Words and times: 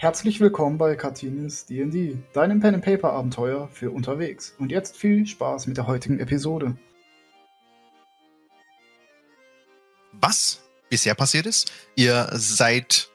Herzlich 0.00 0.38
willkommen 0.38 0.78
bei 0.78 0.94
Cartinis 0.94 1.66
D&D, 1.66 2.18
deinem 2.32 2.60
Pen 2.60 2.76
and 2.76 2.84
Paper 2.84 3.12
Abenteuer 3.14 3.68
für 3.72 3.90
unterwegs. 3.90 4.54
Und 4.56 4.70
jetzt 4.70 4.96
viel 4.96 5.26
Spaß 5.26 5.66
mit 5.66 5.76
der 5.76 5.88
heutigen 5.88 6.20
Episode. 6.20 6.76
Was 10.12 10.60
bisher 10.88 11.16
passiert 11.16 11.46
ist? 11.46 11.72
Ihr 11.96 12.28
seid 12.30 13.08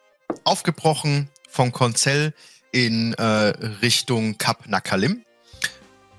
aufgebrochen 0.44 1.30
von 1.48 1.72
Konzell 1.72 2.34
in 2.74 3.14
äh, 3.14 3.24
Richtung 3.82 4.38
Kap 4.38 4.68
Nakalim 4.68 5.24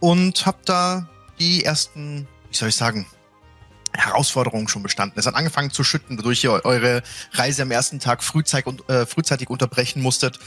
und 0.01 0.47
habt 0.47 0.71
da 0.71 1.11
die 1.39 1.63
ersten, 1.63 2.27
wie 2.49 2.57
soll 2.57 2.71
ich 2.71 2.77
sagen, 2.77 3.07
Herausforderungen 3.97 4.69
schon 4.69 4.83
bestanden. 4.83 5.19
Es 5.19 5.27
hat 5.27 5.35
angefangen 5.35 5.71
zu 5.71 5.85
schütten, 5.85 6.19
wodurch 6.19 6.43
ihr 6.45 6.65
eure 6.65 7.03
Reise 7.33 7.63
am 7.63 7.71
ersten 7.71 8.01
Tag 8.01 8.23
frühzeitig, 8.23 8.75
äh, 8.89 9.07
frühzeitig 9.07 9.51
unterbrechen 9.51 10.03
musstet 10.03 10.39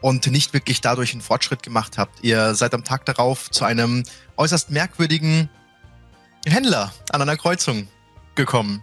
und 0.00 0.26
nicht 0.26 0.52
wirklich 0.52 0.80
dadurch 0.80 1.12
einen 1.12 1.20
Fortschritt 1.20 1.62
gemacht 1.62 1.98
habt. 1.98 2.22
Ihr 2.22 2.54
seid 2.54 2.74
am 2.74 2.84
Tag 2.84 3.04
darauf 3.06 3.50
zu 3.50 3.64
einem 3.64 4.04
äußerst 4.36 4.70
merkwürdigen 4.70 5.50
Händler 6.46 6.92
an 7.10 7.22
einer 7.22 7.36
Kreuzung 7.36 7.88
gekommen, 8.34 8.82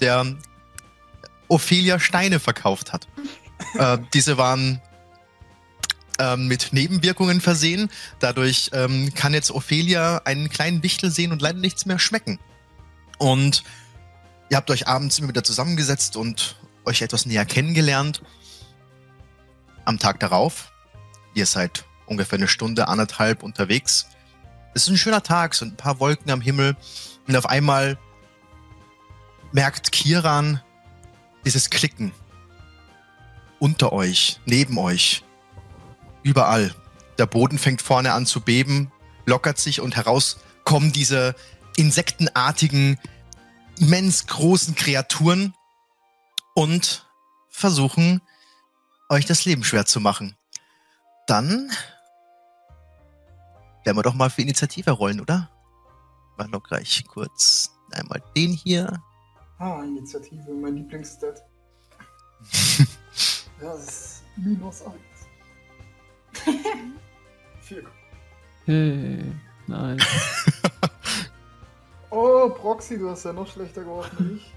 der 0.00 0.26
Ophelia 1.48 1.98
Steine 1.98 2.40
verkauft 2.40 2.92
hat. 2.92 3.08
äh, 3.74 3.98
diese 4.14 4.38
waren 4.38 4.80
ähm, 6.18 6.46
mit 6.46 6.72
Nebenwirkungen 6.72 7.40
versehen. 7.40 7.90
Dadurch 8.20 8.70
ähm, 8.72 9.12
kann 9.14 9.34
jetzt 9.34 9.50
Ophelia 9.50 10.22
einen 10.24 10.48
kleinen 10.48 10.82
Wichtel 10.82 11.10
sehen 11.10 11.32
und 11.32 11.42
leider 11.42 11.58
nichts 11.58 11.86
mehr 11.86 11.98
schmecken. 11.98 12.38
Und 13.20 13.64
ihr 14.48 14.56
habt 14.56 14.70
euch 14.70 14.88
abends 14.88 15.18
immer 15.18 15.28
wieder 15.28 15.44
zusammengesetzt 15.44 16.16
und 16.16 16.56
euch 16.86 17.02
etwas 17.02 17.26
näher 17.26 17.44
kennengelernt. 17.44 18.22
Am 19.84 19.98
Tag 19.98 20.20
darauf, 20.20 20.72
ihr 21.34 21.44
seid 21.44 21.84
ungefähr 22.06 22.38
eine 22.38 22.48
Stunde, 22.48 22.88
anderthalb 22.88 23.42
unterwegs. 23.42 24.06
Es 24.72 24.84
ist 24.84 24.88
ein 24.88 24.96
schöner 24.96 25.22
Tag, 25.22 25.54
sind 25.54 25.74
ein 25.74 25.76
paar 25.76 26.00
Wolken 26.00 26.30
am 26.30 26.40
Himmel. 26.40 26.76
Und 27.28 27.36
auf 27.36 27.44
einmal 27.44 27.98
merkt 29.52 29.92
Kiran 29.92 30.62
dieses 31.44 31.68
Klicken 31.68 32.12
unter 33.58 33.92
euch, 33.92 34.40
neben 34.46 34.78
euch, 34.78 35.24
überall. 36.22 36.74
Der 37.18 37.26
Boden 37.26 37.58
fängt 37.58 37.82
vorne 37.82 38.14
an 38.14 38.24
zu 38.24 38.40
beben, 38.40 38.90
lockert 39.26 39.58
sich 39.58 39.82
und 39.82 39.94
heraus 39.94 40.38
kommen 40.64 40.90
diese 40.92 41.34
insektenartigen, 41.80 42.98
immens 43.78 44.26
großen 44.26 44.74
Kreaturen 44.74 45.54
und 46.54 47.06
versuchen, 47.48 48.20
euch 49.08 49.24
das 49.24 49.46
Leben 49.46 49.64
schwer 49.64 49.86
zu 49.86 49.98
machen. 49.98 50.36
Dann 51.26 51.70
werden 53.84 53.96
wir 53.96 54.02
doch 54.02 54.14
mal 54.14 54.28
für 54.28 54.42
Initiative 54.42 54.90
rollen, 54.90 55.22
oder? 55.22 55.50
War 56.36 56.48
noch 56.48 56.62
gleich 56.62 57.02
kurz 57.06 57.70
einmal 57.92 58.22
den 58.36 58.52
hier. 58.52 59.02
Ah, 59.58 59.82
Initiative, 59.82 60.52
mein 60.52 60.76
Lieblingsstat. 60.76 61.42
ja, 63.60 63.72
das 63.72 63.84
ist 63.84 64.22
minus 64.36 64.82
1. 64.82 64.94
Vier. 67.62 67.84
Hey, 68.66 69.32
nein. 69.66 69.98
Oh, 72.10 72.48
Proxy, 72.50 72.98
du 72.98 73.10
hast 73.10 73.24
ja 73.24 73.32
noch 73.32 73.50
schlechter 73.50 73.82
geworfen 73.82 74.16
als 74.18 74.42
ich. 74.42 74.52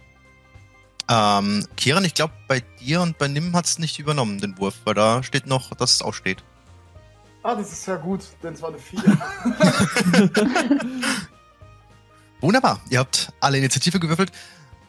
Ähm, 1.09 1.67
Kieran, 1.75 2.05
ich 2.05 2.13
glaube, 2.13 2.33
bei 2.47 2.61
dir 2.79 3.01
und 3.01 3.17
bei 3.17 3.27
Nim 3.27 3.55
hat 3.55 3.65
es 3.65 3.77
nicht 3.77 3.99
übernommen, 3.99 4.39
den 4.39 4.57
Wurf, 4.57 4.75
weil 4.85 4.93
da 4.93 5.21
steht 5.21 5.45
noch, 5.47 5.73
dass 5.75 5.95
es 5.95 6.01
aussteht. 6.01 6.43
Ah, 7.43 7.55
das 7.55 7.73
ist 7.73 7.85
ja 7.85 7.97
gut, 7.97 8.21
denn 8.41 8.53
es 8.53 8.61
war 8.61 8.69
eine 8.69 8.79
4. 8.79 9.01
Wunderbar, 12.41 12.79
ihr 12.89 12.99
habt 12.99 13.33
alle 13.41 13.57
Initiative 13.57 13.99
gewürfelt. 13.99 14.31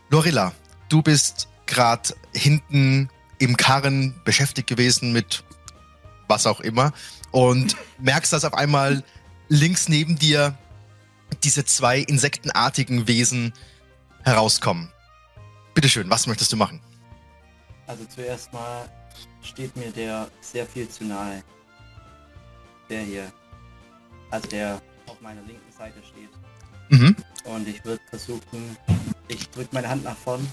Lorilla, 0.09 0.53
du 0.89 1.03
bist 1.03 1.49
gerade 1.67 2.15
hinten 2.33 3.09
im 3.39 3.57
Karren 3.57 4.15
beschäftigt 4.25 4.69
gewesen 4.69 5.13
mit 5.13 5.43
was 6.29 6.47
auch 6.47 6.61
immer 6.61 6.93
und 7.33 7.77
merkst, 7.99 8.33
dass 8.33 8.45
auf 8.45 8.55
einmal 8.55 9.03
links 9.49 9.89
neben 9.89 10.17
dir 10.17 10.57
diese 11.43 11.65
zwei 11.65 12.01
insektenartigen 12.01 13.07
Wesen 13.09 13.53
herauskommen. 14.23 14.91
Bitteschön, 15.75 16.09
was 16.09 16.27
möchtest 16.27 16.53
du 16.53 16.57
machen? 16.57 16.81
Also 17.87 18.05
zuerst 18.07 18.53
mal 18.53 18.89
steht 19.43 19.77
mir 19.77 19.91
der 19.91 20.29
sehr 20.41 20.67
viel 20.67 20.89
zu 20.89 21.05
nahe. 21.05 21.43
Der 22.89 23.03
hier. 23.03 23.33
Also 24.31 24.49
der 24.49 24.81
auf 25.07 25.21
meiner 25.21 25.43
linken 25.43 25.73
Seite 25.73 25.99
steht. 26.03 26.31
Mhm. 26.89 27.17
Und 27.45 27.69
ich 27.69 27.85
würde 27.85 28.03
versuchen, 28.09 28.77
ich 29.29 29.49
drücke 29.51 29.75
meine 29.75 29.89
Hand 29.89 30.05
nach 30.05 30.17
vorn 30.17 30.49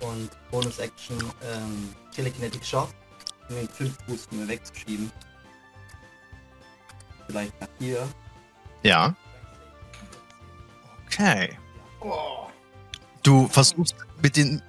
und 0.00 0.30
Bonus 0.50 0.78
Action 0.78 1.16
ähm, 1.42 1.94
Telekinetic 2.14 2.64
Shot, 2.64 2.88
um 3.48 3.56
den 3.56 3.68
5 3.68 3.96
Fuß 4.06 4.26
von 4.26 4.40
mir 4.40 4.48
wegzuschieben. 4.48 5.10
Vielleicht 7.26 7.60
nach 7.60 7.68
hier. 7.78 8.08
Ja. 8.82 9.16
Okay. 11.18 11.56
oh. 12.00 12.46
Du 13.22 13.48
versuchst 13.48 13.96
mit 14.22 14.36
den 14.36 14.62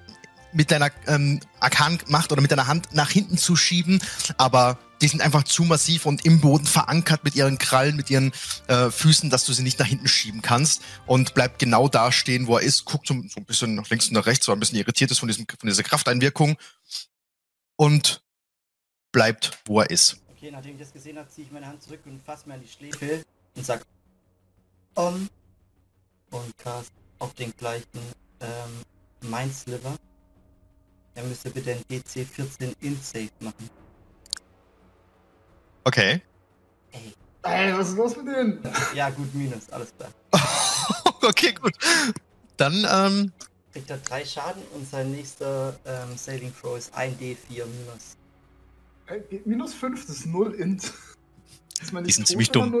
mit 0.54 0.70
deiner 0.70 0.90
ähm, 1.06 1.40
Arkan-Macht 1.60 2.32
oder 2.32 2.40
mit 2.40 2.50
deiner 2.50 2.66
Hand 2.66 2.94
nach 2.94 3.10
hinten 3.10 3.36
zu 3.36 3.54
schieben, 3.54 4.00
aber 4.38 4.78
die 5.02 5.08
sind 5.08 5.20
einfach 5.20 5.44
zu 5.44 5.62
massiv 5.64 6.06
und 6.06 6.24
im 6.24 6.40
Boden 6.40 6.64
verankert 6.64 7.22
mit 7.22 7.36
ihren 7.36 7.58
Krallen, 7.58 7.96
mit 7.96 8.08
ihren 8.08 8.32
äh, 8.66 8.90
Füßen, 8.90 9.28
dass 9.28 9.44
du 9.44 9.52
sie 9.52 9.62
nicht 9.62 9.78
nach 9.78 9.86
hinten 9.86 10.08
schieben 10.08 10.40
kannst 10.40 10.82
und 11.06 11.34
bleibt 11.34 11.58
genau 11.58 11.86
da 11.86 12.10
stehen, 12.10 12.46
wo 12.46 12.56
er 12.56 12.62
ist, 12.62 12.86
guckt 12.86 13.06
so, 13.06 13.14
so 13.28 13.40
ein 13.40 13.44
bisschen 13.44 13.74
nach 13.74 13.90
links 13.90 14.08
und 14.08 14.14
nach 14.14 14.24
rechts, 14.24 14.46
so 14.46 14.52
ein 14.52 14.58
bisschen 14.58 14.78
irritiert 14.78 15.10
ist 15.10 15.18
von, 15.18 15.28
diesem, 15.28 15.46
von 15.46 15.68
dieser 15.68 15.82
Krafteinwirkung 15.82 16.56
und 17.76 18.22
bleibt, 19.12 19.52
wo 19.66 19.80
er 19.80 19.90
ist. 19.90 20.16
Okay, 20.30 20.50
nachdem 20.50 20.72
ich 20.72 20.80
das 20.80 20.94
gesehen 20.94 21.18
habe, 21.18 21.28
ziehe 21.28 21.46
ich 21.46 21.52
meine 21.52 21.66
Hand 21.66 21.82
zurück 21.82 22.00
und 22.06 22.22
fasse 22.22 22.48
mir 22.48 22.54
an 22.54 22.62
die 22.62 22.68
Schläfe 22.68 23.22
und 23.54 23.66
sag 23.66 23.84
um 24.94 25.28
und 26.30 26.56
cast 26.58 26.92
auf 27.18 27.34
den 27.34 27.52
gleichen 27.56 28.00
ähm, 28.40 29.30
Mindsliver. 29.30 29.96
Er 31.14 31.24
müsste 31.24 31.50
bitte 31.50 31.72
ein 31.72 31.82
DC 31.90 32.26
14 32.26 32.74
Int 32.80 33.04
Save 33.04 33.30
machen. 33.40 33.70
Okay. 35.84 36.22
Ey, 36.92 37.14
Ey, 37.42 37.76
was 37.76 37.88
ist 37.90 37.96
los 37.96 38.16
mit 38.16 38.26
denen? 38.28 38.60
ja 38.94 39.10
gut, 39.10 39.34
minus, 39.34 39.68
alles 39.70 39.92
klar. 39.96 40.10
okay, 41.22 41.52
gut. 41.52 41.74
Dann, 42.56 42.86
ähm, 42.90 43.32
Kriegt 43.72 43.90
er 43.90 43.98
drei 43.98 44.24
Schaden 44.24 44.62
und 44.74 44.88
sein 44.88 45.10
nächster 45.12 45.78
ähm, 45.84 46.16
Saving 46.16 46.52
Throw 46.60 46.76
ist 46.76 46.94
1D4 46.94 47.36
minus. 47.48 48.16
Ey, 49.06 49.42
minus 49.44 49.74
5, 49.74 50.06
das 50.06 50.16
ist 50.18 50.26
0 50.26 50.54
Int. 50.54 50.92
Ist 51.80 51.92
man 51.92 52.02
Die 52.02 52.08
nicht 52.08 52.16
sind 52.16 52.26
ziemlich 52.26 52.50
dumm. 52.50 52.78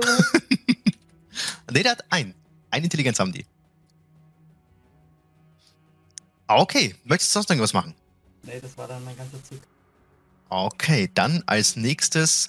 nee, 1.72 1.82
der 1.82 1.92
hat 1.92 2.04
ein. 2.10 2.34
Eine 2.70 2.84
Intelligenz 2.84 3.18
haben 3.18 3.32
die. 3.32 3.46
Okay, 6.46 6.94
möchtest 7.04 7.30
du 7.30 7.34
sonst 7.34 7.50
irgendwas 7.50 7.72
machen? 7.72 7.94
Ne, 8.42 8.60
das 8.60 8.76
war 8.78 8.88
dann 8.88 9.04
mein 9.04 9.16
ganzer 9.16 9.42
Zug. 9.44 9.60
Okay, 10.48 11.10
dann 11.14 11.42
als 11.46 11.76
nächstes. 11.76 12.46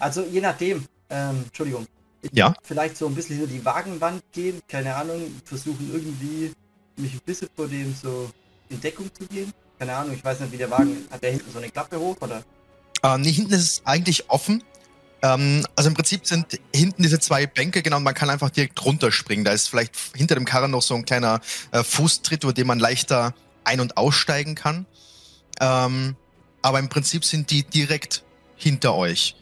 Also 0.00 0.22
je 0.24 0.40
nachdem, 0.40 0.84
ähm, 1.08 1.44
Entschuldigung. 1.46 1.86
Ich 2.20 2.30
Ja. 2.32 2.52
Vielleicht 2.64 2.96
so 2.96 3.06
ein 3.06 3.14
bisschen 3.14 3.36
hinter 3.36 3.52
die 3.52 3.64
Wagenwand 3.64 4.22
gehen, 4.32 4.60
keine 4.66 4.94
Ahnung, 4.94 5.40
versuchen 5.44 5.88
irgendwie 5.92 6.52
mich 6.96 7.14
ein 7.14 7.20
bisschen 7.24 7.48
vor 7.54 7.68
dem 7.68 7.94
so 7.94 8.30
in 8.68 8.80
Deckung 8.80 9.08
zu 9.14 9.24
gehen. 9.26 9.52
Keine 9.78 9.94
Ahnung, 9.94 10.14
ich 10.14 10.24
weiß 10.24 10.40
nicht, 10.40 10.52
wie 10.52 10.56
der 10.56 10.70
Wagen, 10.70 11.06
hat 11.10 11.22
der 11.22 11.30
hinten 11.30 11.52
so 11.52 11.58
eine 11.58 11.70
Klappe 11.70 11.98
hoch 11.98 12.16
oder? 12.20 12.42
Äh, 13.04 13.18
nee, 13.18 13.30
hinten 13.30 13.52
ist 13.52 13.60
es 13.60 13.86
eigentlich 13.86 14.28
offen. 14.28 14.64
Ähm, 15.22 15.66
also 15.74 15.88
im 15.88 15.94
Prinzip 15.94 16.26
sind 16.26 16.60
hinten 16.74 17.02
diese 17.02 17.18
zwei 17.18 17.46
Bänke, 17.46 17.82
genau, 17.82 17.96
und 17.96 18.04
man 18.04 18.14
kann 18.14 18.30
einfach 18.30 18.50
direkt 18.50 18.84
runterspringen. 18.84 19.44
Da 19.44 19.52
ist 19.52 19.68
vielleicht 19.68 19.94
hinter 20.14 20.34
dem 20.34 20.44
Karren 20.44 20.70
noch 20.70 20.82
so 20.82 20.94
ein 20.94 21.04
kleiner 21.04 21.40
äh, 21.72 21.82
Fußtritt, 21.82 22.44
über 22.44 22.52
den 22.52 22.66
man 22.66 22.78
leichter 22.78 23.34
ein- 23.64 23.80
und 23.80 23.96
aussteigen 23.96 24.54
kann. 24.54 24.86
Ähm, 25.60 26.16
aber 26.62 26.78
im 26.78 26.88
Prinzip 26.88 27.24
sind 27.24 27.50
die 27.50 27.64
direkt 27.64 28.22
hinter 28.56 28.94
euch. 28.94 29.36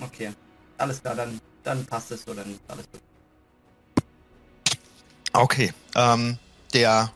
Okay, 0.00 0.32
alles 0.78 1.00
klar, 1.00 1.14
dann, 1.14 1.40
dann 1.64 1.84
passt 1.86 2.10
es 2.10 2.24
so, 2.24 2.34
dann 2.34 2.50
ist 2.50 2.60
alles 2.68 2.84
gut. 2.90 3.00
Okay. 5.32 5.72
Ähm, 5.94 6.38
der 6.72 7.12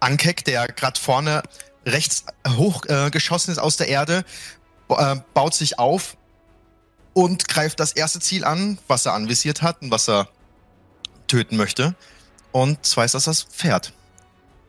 Ankek, 0.00 0.44
der 0.44 0.66
gerade 0.68 1.00
vorne 1.00 1.42
rechts 1.84 2.24
hochgeschossen 2.46 3.06
äh, 3.06 3.10
geschossen 3.10 3.50
ist 3.52 3.58
aus 3.58 3.76
der 3.76 3.88
Erde, 3.88 4.24
äh, 4.88 5.16
baut 5.34 5.54
sich 5.54 5.78
auf 5.78 6.16
und 7.16 7.48
greift 7.48 7.80
das 7.80 7.92
erste 7.92 8.20
Ziel 8.20 8.44
an, 8.44 8.76
was 8.88 9.06
er 9.06 9.14
anvisiert 9.14 9.62
hat 9.62 9.80
und 9.80 9.90
was 9.90 10.06
er 10.06 10.28
töten 11.28 11.56
möchte. 11.56 11.94
Und 12.52 12.84
zwar 12.84 13.06
ist 13.06 13.14
das 13.14 13.24
das 13.24 13.44
Pferd. 13.44 13.94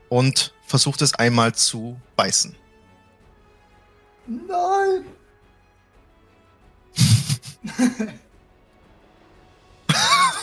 Und 0.08 0.54
versucht 0.66 1.02
es 1.02 1.14
einmal 1.14 1.54
zu 1.54 2.00
beißen. 2.16 2.56
Nein! 4.28 5.06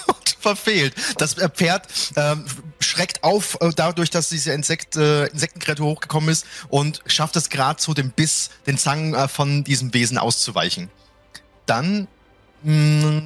Und 0.06 0.36
verfehlt. 0.38 0.94
Das 1.16 1.38
äh, 1.38 1.48
Pferd 1.48 1.88
ähm, 2.16 2.44
schreckt 2.80 3.24
auf, 3.24 3.56
äh, 3.62 3.70
dadurch, 3.74 4.10
dass 4.10 4.28
diese 4.28 4.52
Insekt, 4.52 4.96
äh, 4.96 5.24
Insektenkreatur 5.28 5.86
hochgekommen 5.86 6.28
ist 6.28 6.44
und 6.68 7.00
schafft 7.06 7.36
es 7.36 7.48
gerade 7.48 7.80
so, 7.80 7.94
dem 7.94 8.10
Biss, 8.10 8.50
den 8.66 8.76
Zangen 8.76 9.14
äh, 9.14 9.26
von 9.26 9.64
diesem 9.64 9.94
Wesen 9.94 10.18
auszuweichen. 10.18 10.90
Dann 11.66 12.08
mh, 12.62 13.22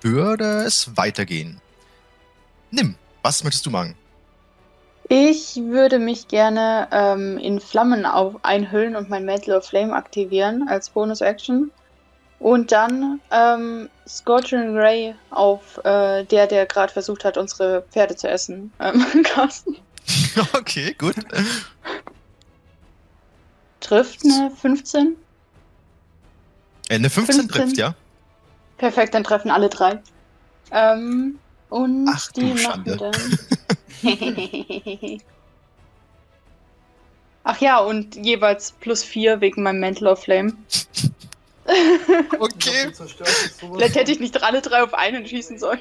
würde 0.00 0.64
es 0.64 0.96
weitergehen. 0.96 1.60
Nimm, 2.70 2.94
was 3.22 3.44
möchtest 3.44 3.66
du 3.66 3.70
machen? 3.70 3.94
Ich 5.08 5.56
würde 5.56 5.98
mich 5.98 6.26
gerne 6.26 6.88
ähm, 6.90 7.38
in 7.38 7.60
Flammen 7.60 8.06
auf 8.06 8.34
einhüllen 8.42 8.96
und 8.96 9.08
mein 9.08 9.24
Mantle 9.24 9.56
of 9.56 9.66
Flame 9.66 9.94
aktivieren 9.94 10.68
als 10.68 10.90
Bonus-Action. 10.90 11.70
Und 12.38 12.72
dann 12.72 13.20
ähm, 13.30 13.88
Scorching 14.06 14.76
Ray 14.76 15.14
auf 15.30 15.78
äh, 15.84 16.24
der, 16.24 16.46
der 16.46 16.66
gerade 16.66 16.92
versucht 16.92 17.24
hat, 17.24 17.38
unsere 17.38 17.82
Pferde 17.90 18.16
zu 18.16 18.28
essen, 18.28 18.72
ähm, 18.80 19.06
okay, 20.54 20.94
gut. 20.98 21.14
Trifft 23.80 24.24
eine 24.24 24.50
15? 24.50 25.16
Äh, 26.88 26.94
Eine 26.96 27.10
15, 27.10 27.34
15. 27.48 27.48
trifft, 27.48 27.76
ja? 27.78 27.94
Perfekt, 28.78 29.14
dann 29.14 29.24
treffen 29.24 29.50
alle 29.50 29.68
drei. 29.68 30.00
Ähm, 30.70 31.38
und 31.70 32.08
Ach 32.08 32.30
du 32.32 32.40
die 32.40 32.62
machen 32.62 32.84
Schande. 32.84 32.96
dann. 32.96 33.38
Ach 37.44 37.60
ja, 37.60 37.78
und 37.78 38.16
jeweils 38.16 38.72
plus 38.72 39.02
4 39.04 39.40
wegen 39.40 39.62
meinem 39.62 39.80
Mantle 39.80 40.10
of 40.10 40.22
Flame. 40.22 40.52
Okay. 42.38 42.92
Vielleicht 43.74 43.96
hätte 43.96 44.12
ich 44.12 44.20
nicht 44.20 44.40
alle 44.42 44.62
drei 44.62 44.82
auf 44.84 44.94
einen 44.94 45.26
schießen 45.26 45.58
sollen. 45.58 45.80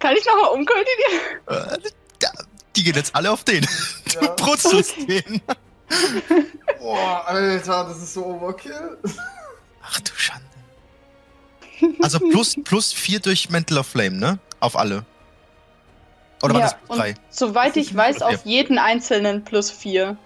Kann 0.00 0.16
ich 0.16 0.26
nochmal 0.26 0.50
umkultivieren? 0.54 1.20
Äh, 1.46 1.78
die 2.74 2.82
gehen 2.82 2.96
jetzt 2.96 3.14
alle 3.14 3.30
auf 3.30 3.44
den. 3.44 3.60
Du 4.12 4.20
Ja. 4.24 4.34
brutzelst 4.34 4.96
den. 5.06 5.40
Boah, 6.78 7.24
Alter, 7.26 7.84
das 7.84 7.98
ist 7.98 8.14
so 8.14 8.24
Overkill. 8.24 8.98
Ach 9.82 10.00
du 10.00 10.12
Schande. 10.14 10.46
Also 12.02 12.18
plus, 12.18 12.56
plus 12.64 12.92
4 12.92 13.20
durch 13.20 13.50
Mental 13.50 13.78
of 13.78 13.86
Flame, 13.86 14.16
ne? 14.16 14.38
Auf 14.60 14.76
alle. 14.76 15.04
Oder 16.42 16.54
war 16.54 16.60
ja, 16.60 16.66
das 16.68 16.76
plus 16.86 16.98
3? 16.98 17.08
und 17.10 17.20
soweit 17.30 17.76
ich 17.76 17.94
weiß, 17.94 18.22
auf 18.22 18.44
jeden 18.44 18.78
einzelnen 18.78 19.44
plus 19.44 19.70
4. 19.70 20.16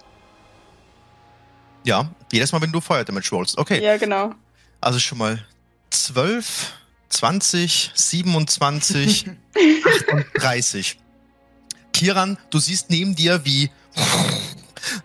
Ja, 1.84 2.08
jedes 2.32 2.52
Mal, 2.52 2.62
wenn 2.62 2.72
du 2.72 2.81
Feuer 2.81 3.05
Damage 3.05 3.31
rollst. 3.32 3.58
Okay. 3.58 3.82
Ja, 3.82 3.96
genau. 3.96 4.32
Also 4.81 4.99
schon 4.99 5.19
mal 5.19 5.44
12, 5.90 6.72
20, 7.11 7.93
27, 7.94 9.31
38. 10.34 10.99
Kiran, 11.93 12.38
du 12.50 12.58
siehst 12.58 12.90
neben 12.90 13.14
dir, 13.14 13.44
wie 13.44 13.70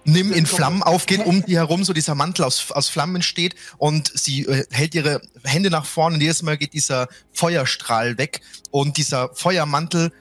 Nimm 0.03 0.33
in 0.33 0.45
Flammen 0.45 0.83
aufgeht, 0.83 1.25
um 1.25 1.45
die 1.45 1.57
herum 1.57 1.83
so 1.83 1.93
dieser 1.93 2.15
Mantel 2.15 2.45
aus, 2.45 2.71
aus 2.71 2.89
Flammen 2.89 3.15
entsteht 3.15 3.55
und 3.77 4.11
sie 4.13 4.45
äh, 4.45 4.65
hält 4.71 4.95
ihre 4.95 5.21
Hände 5.43 5.69
nach 5.69 5.85
vorne 5.85 6.15
und 6.15 6.21
jedes 6.21 6.41
Mal 6.41 6.57
geht 6.57 6.73
dieser 6.73 7.07
Feuerstrahl 7.33 8.17
weg 8.17 8.41
und 8.71 8.97
dieser 8.97 9.33
Feuermantel 9.33 10.11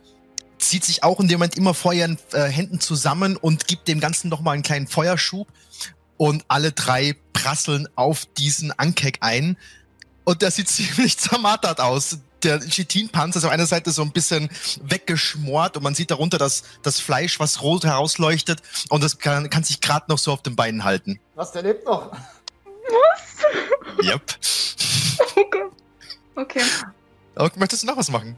zieht 0.58 0.84
sich 0.84 1.04
auch 1.04 1.20
in 1.20 1.28
dem 1.28 1.38
Moment 1.38 1.56
immer 1.56 1.74
vor 1.74 1.92
ihren 1.92 2.18
äh, 2.32 2.44
Händen 2.44 2.80
zusammen 2.80 3.36
und 3.36 3.66
gibt 3.66 3.88
dem 3.88 4.00
Ganzen 4.00 4.28
nochmal 4.28 4.54
einen 4.54 4.62
kleinen 4.62 4.86
Feuerschub 4.86 5.48
und 6.16 6.44
alle 6.48 6.72
drei 6.72 7.14
prasseln 7.32 7.88
auf 7.94 8.26
diesen 8.36 8.72
Ankek 8.72 9.18
ein 9.20 9.56
und 10.24 10.42
der 10.42 10.50
sieht 10.50 10.68
ziemlich 10.68 11.16
zermartert 11.16 11.80
aus. 11.80 12.18
Der 12.42 12.60
Chitinpanzer 12.60 13.38
ist 13.38 13.44
auf 13.44 13.50
einer 13.50 13.66
Seite 13.66 13.90
so 13.90 14.02
ein 14.02 14.12
bisschen 14.12 14.48
weggeschmort 14.82 15.76
und 15.76 15.82
man 15.82 15.94
sieht 15.94 16.10
darunter 16.10 16.38
das, 16.38 16.62
das 16.82 17.00
Fleisch, 17.00 17.40
was 17.40 17.62
rot 17.62 17.84
herausleuchtet 17.84 18.62
und 18.90 19.02
das 19.02 19.18
kann, 19.18 19.50
kann 19.50 19.64
sich 19.64 19.80
gerade 19.80 20.06
noch 20.08 20.18
so 20.18 20.32
auf 20.32 20.42
den 20.42 20.54
Beinen 20.54 20.84
halten. 20.84 21.18
Was, 21.34 21.52
der 21.52 21.62
lebt 21.62 21.84
noch? 21.84 22.12
Yep. 24.02 24.22
Okay. 25.34 25.64
Okay. 26.36 26.62
Okay, 27.34 27.58
möchtest 27.58 27.82
du 27.82 27.86
noch 27.86 27.96
was 27.96 28.10
machen? 28.10 28.36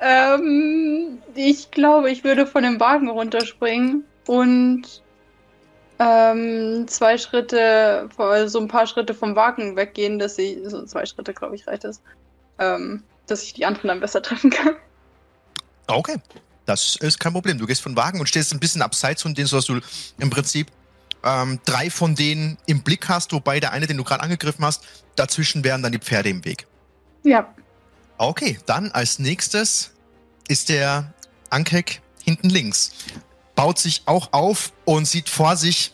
Ähm, 0.00 1.18
ich 1.34 1.70
glaube, 1.70 2.10
ich 2.10 2.24
würde 2.24 2.46
von 2.46 2.62
dem 2.62 2.80
Wagen 2.80 3.08
runterspringen 3.08 4.04
und 4.26 5.02
ähm, 5.98 6.88
zwei 6.88 7.18
Schritte, 7.18 8.08
so 8.46 8.58
ein 8.58 8.68
paar 8.68 8.86
Schritte 8.86 9.12
vom 9.12 9.36
Wagen 9.36 9.76
weggehen, 9.76 10.18
dass 10.18 10.38
ich, 10.38 10.58
so 10.64 10.84
zwei 10.86 11.04
Schritte, 11.04 11.34
glaube 11.34 11.54
ich, 11.56 11.66
reicht 11.66 11.84
es, 11.84 12.00
ähm, 12.60 13.02
dass 13.26 13.42
ich 13.42 13.54
die 13.54 13.64
anderen 13.64 13.88
dann 13.88 14.00
besser 14.00 14.22
treffen 14.22 14.50
kann. 14.50 14.76
Okay. 15.86 16.16
Das 16.66 16.94
ist 16.96 17.18
kein 17.18 17.32
Problem. 17.32 17.58
Du 17.58 17.66
gehst 17.66 17.82
von 17.82 17.96
Wagen 17.96 18.20
und 18.20 18.28
stehst 18.28 18.52
ein 18.52 18.60
bisschen 18.60 18.82
abseits 18.82 19.22
von 19.22 19.34
denen, 19.34 19.48
sodass 19.48 19.64
du 19.64 19.80
im 20.18 20.30
Prinzip 20.30 20.68
ähm, 21.24 21.58
drei 21.64 21.90
von 21.90 22.14
denen 22.14 22.58
im 22.66 22.82
Blick 22.82 23.08
hast, 23.08 23.32
wobei 23.32 23.58
der 23.58 23.72
eine, 23.72 23.86
den 23.86 23.96
du 23.96 24.04
gerade 24.04 24.22
angegriffen 24.22 24.64
hast, 24.64 24.84
dazwischen 25.16 25.64
wären 25.64 25.82
dann 25.82 25.92
die 25.92 25.98
Pferde 25.98 26.28
im 26.28 26.44
Weg. 26.44 26.66
Ja. 27.24 27.52
Okay, 28.18 28.58
dann 28.66 28.92
als 28.92 29.18
nächstes 29.18 29.92
ist 30.48 30.68
der 30.68 31.12
Ankek 31.48 32.02
hinten 32.22 32.50
links. 32.50 32.92
Baut 33.54 33.78
sich 33.78 34.02
auch 34.06 34.32
auf 34.32 34.72
und 34.84 35.06
sieht 35.06 35.28
vor 35.28 35.56
sich 35.56 35.92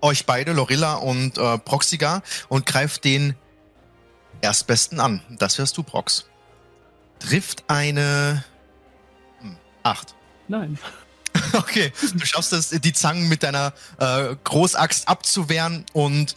euch 0.00 0.26
beide, 0.26 0.52
Lorilla 0.52 0.94
und 0.94 1.38
äh, 1.38 1.58
Proxiga, 1.58 2.22
und 2.48 2.66
greift 2.66 3.04
den 3.04 3.34
Erstbesten 4.42 5.00
an. 5.00 5.22
Das 5.30 5.56
wärst 5.58 5.76
du, 5.78 5.82
Prox. 5.82 6.26
Trifft 7.18 7.64
eine 7.68 8.44
hm, 9.40 9.56
acht. 9.82 10.14
Nein. 10.48 10.78
Okay, 11.54 11.92
du 12.14 12.24
schaffst 12.26 12.52
es, 12.52 12.70
die 12.70 12.92
Zangen 12.92 13.28
mit 13.28 13.42
deiner 13.42 13.72
äh, 13.98 14.36
Großaxt 14.44 15.08
abzuwehren 15.08 15.84
und 15.92 16.34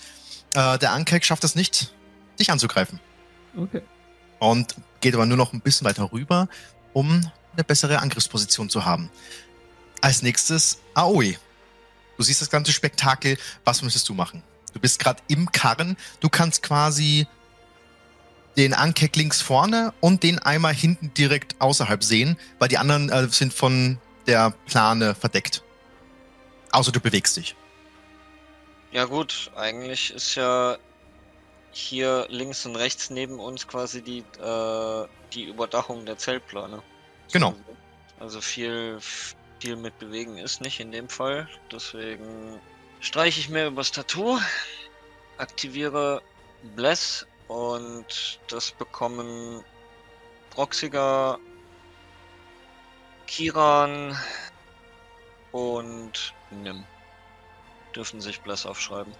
äh, 0.53 0.77
der 0.77 0.91
Ankek 0.93 1.25
schafft 1.25 1.43
es 1.43 1.55
nicht, 1.55 1.93
dich 2.39 2.49
anzugreifen. 2.49 2.99
Okay. 3.57 3.81
Und 4.39 4.75
geht 5.01 5.13
aber 5.13 5.25
nur 5.25 5.37
noch 5.37 5.53
ein 5.53 5.61
bisschen 5.61 5.85
weiter 5.85 6.11
rüber, 6.11 6.47
um 6.93 7.29
eine 7.53 7.63
bessere 7.63 7.99
Angriffsposition 7.99 8.69
zu 8.69 8.85
haben. 8.85 9.09
Als 10.01 10.21
nächstes 10.21 10.79
Aoi. 10.93 11.37
Du 12.17 12.23
siehst 12.23 12.41
das 12.41 12.49
ganze 12.49 12.71
Spektakel. 12.71 13.37
Was 13.63 13.81
möchtest 13.81 14.07
du 14.09 14.13
machen? 14.13 14.43
Du 14.73 14.79
bist 14.79 14.99
gerade 14.99 15.21
im 15.27 15.51
Karren. 15.51 15.97
Du 16.19 16.29
kannst 16.29 16.63
quasi 16.63 17.27
den 18.57 18.73
Ankek 18.73 19.15
links 19.15 19.41
vorne 19.41 19.93
und 19.99 20.23
den 20.23 20.39
einmal 20.39 20.73
hinten 20.73 21.13
direkt 21.13 21.59
außerhalb 21.59 22.03
sehen, 22.03 22.37
weil 22.59 22.69
die 22.69 22.77
anderen 22.77 23.09
äh, 23.09 23.27
sind 23.27 23.53
von 23.53 23.99
der 24.27 24.53
Plane 24.67 25.15
verdeckt. 25.15 25.61
Außer 26.71 26.91
du 26.91 26.99
bewegst 26.99 27.37
dich. 27.37 27.55
Ja 28.91 29.05
gut, 29.05 29.51
eigentlich 29.55 30.13
ist 30.13 30.35
ja 30.35 30.77
hier 31.71 32.25
links 32.29 32.65
und 32.65 32.77
rechts 32.77 33.09
neben 33.09 33.39
uns 33.39 33.67
quasi 33.67 34.01
die, 34.01 34.19
äh, 34.41 35.07
die 35.33 35.43
Überdachung 35.43 36.05
der 36.05 36.17
Zeltplane. 36.17 36.81
Genau. 37.33 37.55
Also 38.19 38.39
viel, 38.39 38.97
viel 39.59 39.75
mit 39.75 39.99
bewegen 39.99 40.37
ist 40.37 40.61
nicht 40.61 40.79
in 40.79 40.91
dem 40.91 41.09
Fall. 41.09 41.49
Deswegen 41.71 42.59
streiche 43.01 43.41
ich 43.41 43.49
mir 43.49 43.67
übers 43.67 43.91
Tattoo, 43.91 44.39
aktiviere 45.37 46.21
Bless 46.75 47.27
und 47.47 48.39
das 48.47 48.71
bekommen 48.71 49.63
Proxiger, 50.49 51.37
Kiran 53.27 54.17
und 55.51 56.33
Nim. 56.51 56.83
Dürfen 57.95 58.21
sich 58.21 58.41
Bless 58.41 58.65
aufschreiben. 58.65 59.13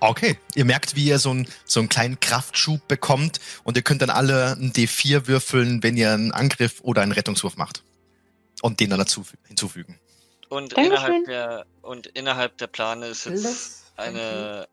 Okay, 0.00 0.38
ihr 0.54 0.66
merkt, 0.66 0.96
wie 0.96 1.06
ihr 1.06 1.18
so, 1.18 1.32
ein, 1.32 1.48
so 1.64 1.80
einen 1.80 1.88
kleinen 1.88 2.20
Kraftschub 2.20 2.86
bekommt 2.88 3.40
und 3.64 3.76
ihr 3.76 3.82
könnt 3.82 4.02
dann 4.02 4.10
alle 4.10 4.52
einen 4.52 4.72
D4 4.72 5.26
würfeln, 5.28 5.82
wenn 5.82 5.96
ihr 5.96 6.12
einen 6.12 6.32
Angriff 6.32 6.80
oder 6.82 7.00
einen 7.00 7.12
Rettungswurf 7.12 7.56
macht. 7.56 7.82
Und 8.60 8.80
den 8.80 8.90
dann 8.90 8.98
dazu 8.98 9.24
hinzufügen. 9.46 9.98
Und 10.48 10.76
Dankeschön. 10.76 10.92
innerhalb 10.92 11.24
der 11.26 11.66
und 11.82 12.06
innerhalb 12.08 12.58
der 12.58 12.66
Plane 12.66 13.06
ist 13.06 13.26
jetzt 13.26 13.42
Bless. 13.42 13.84
eine 13.96 14.68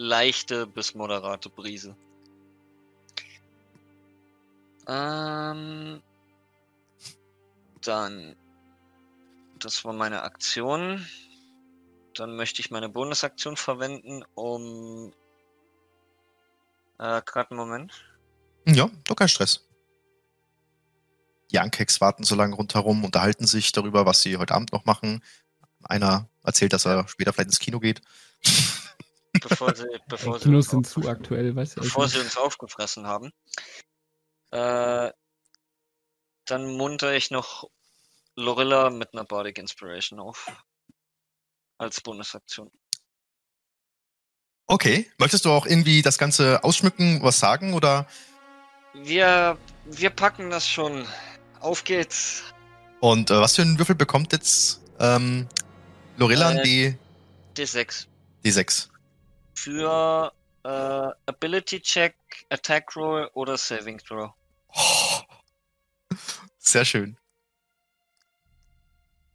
leichte 0.00 0.66
bis 0.66 0.94
moderate 0.94 1.50
Brise. 1.50 1.94
Ähm, 4.88 6.02
dann, 7.82 8.34
das 9.58 9.84
war 9.84 9.92
meine 9.92 10.22
Aktion. 10.22 11.06
Dann 12.14 12.34
möchte 12.34 12.60
ich 12.60 12.70
meine 12.70 12.88
Bonusaktion 12.88 13.56
verwenden, 13.56 14.24
um. 14.34 15.12
Äh, 16.98 17.20
gerade 17.22 17.50
einen 17.50 17.60
Moment. 17.60 17.92
Ja, 18.66 18.90
doch 19.04 19.16
kein 19.16 19.28
Stress. 19.28 19.66
Die 21.50 21.58
Ankeks 21.58 22.00
warten 22.00 22.24
so 22.24 22.34
lange 22.34 22.54
rundherum, 22.54 23.04
unterhalten 23.04 23.46
sich 23.46 23.72
darüber, 23.72 24.06
was 24.06 24.22
sie 24.22 24.38
heute 24.38 24.54
Abend 24.54 24.72
noch 24.72 24.86
machen. 24.86 25.22
einer 25.84 26.28
erzählt, 26.42 26.72
dass 26.72 26.86
er 26.86 27.06
später 27.08 27.32
vielleicht 27.32 27.48
ins 27.48 27.58
Kino 27.58 27.80
geht. 27.80 28.00
Bevor 29.40 29.74
sie, 29.74 29.86
bevor 30.08 30.38
sie, 30.38 30.44
Kinos 30.44 30.66
uns, 30.66 30.70
sind 30.70 30.86
zu 30.86 31.08
aktuell, 31.08 31.54
weißt 31.54 31.76
du. 31.76 31.80
bevor 31.82 32.04
also- 32.04 32.18
sie 32.18 32.24
uns 32.24 32.36
aufgefressen 32.36 33.06
haben. 33.06 33.32
Äh, 34.50 35.12
dann 36.46 36.76
munter 36.76 37.14
ich 37.14 37.30
noch 37.30 37.70
Lorilla 38.36 38.90
mit 38.90 39.12
einer 39.12 39.24
Bardic 39.24 39.58
Inspiration 39.58 40.18
auf. 40.18 40.50
Als 41.78 42.00
Bonusaktion. 42.00 42.70
Okay. 44.66 45.10
Möchtest 45.18 45.44
du 45.44 45.50
auch 45.50 45.66
irgendwie 45.66 46.02
das 46.02 46.18
Ganze 46.18 46.62
ausschmücken, 46.62 47.22
was 47.22 47.40
sagen 47.40 47.74
oder? 47.74 48.06
Wir, 48.94 49.56
wir 49.84 50.10
packen 50.10 50.50
das 50.50 50.68
schon. 50.68 51.06
Auf 51.60 51.84
geht's. 51.84 52.42
Und 53.00 53.30
äh, 53.30 53.40
was 53.40 53.56
für 53.56 53.62
einen 53.62 53.78
Würfel 53.78 53.94
bekommt 53.94 54.32
jetzt 54.32 54.80
ähm, 54.98 55.48
Lorilla? 56.16 56.52
Äh, 56.52 56.62
die, 56.62 56.98
D6. 57.56 58.06
die 58.44 58.50
6. 58.50 58.89
Für 59.62 60.32
äh, 60.64 61.10
Ability 61.26 61.82
Check, 61.82 62.16
Attack 62.48 62.96
Roll 62.96 63.30
oder 63.34 63.58
Saving 63.58 63.98
Throw. 63.98 64.32
Oh. 64.74 65.20
Sehr 66.58 66.86
schön. 66.86 67.18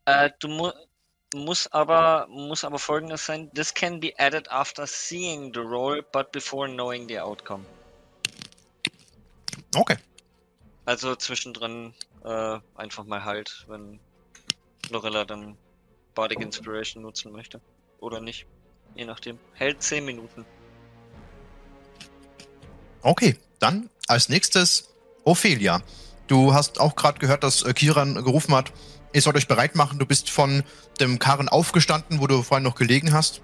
Äh, 0.05 0.31
du 0.39 0.47
mu 0.47 0.71
muss 1.35 1.67
aber 1.67 2.25
muss 2.27 2.63
aber 2.63 2.79
folgendes 2.79 3.27
sein. 3.27 3.51
This 3.53 3.71
can 3.71 3.99
be 3.99 4.13
added 4.17 4.49
after 4.49 4.87
seeing 4.87 5.53
the 5.53 5.59
roll, 5.59 6.01
but 6.11 6.31
before 6.31 6.67
knowing 6.67 7.07
the 7.07 7.19
outcome. 7.19 7.63
Okay. 9.75 9.97
Also 10.85 11.15
zwischendrin 11.15 11.93
äh, 12.23 12.59
einfach 12.75 13.03
mal 13.03 13.23
halt, 13.23 13.65
wenn 13.67 13.99
Lorella 14.89 15.23
dann 15.23 15.55
Bardic 16.15 16.39
Inspiration 16.39 17.03
nutzen 17.03 17.31
möchte. 17.31 17.61
Oder 17.99 18.21
nicht. 18.21 18.47
Je 18.95 19.05
nachdem. 19.05 19.37
Hält 19.53 19.81
10 19.81 20.05
Minuten. 20.05 20.45
Okay, 23.01 23.35
dann 23.59 23.89
als 24.07 24.29
nächstes 24.29 24.89
Ophelia. 25.23 25.81
Du 26.27 26.53
hast 26.53 26.79
auch 26.79 26.95
gerade 26.95 27.19
gehört, 27.19 27.43
dass 27.43 27.61
äh, 27.61 27.73
Kiran 27.73 28.15
gerufen 28.15 28.55
hat, 28.55 28.71
ihr 29.13 29.21
sollt 29.21 29.35
euch 29.35 29.47
bereit 29.47 29.75
machen. 29.75 29.99
Du 29.99 30.05
bist 30.05 30.29
von 30.29 30.63
dem 30.99 31.19
Karren 31.19 31.49
aufgestanden, 31.49 32.19
wo 32.19 32.27
du 32.27 32.41
vorhin 32.41 32.63
noch 32.63 32.75
gelegen 32.75 33.13
hast. 33.13 33.41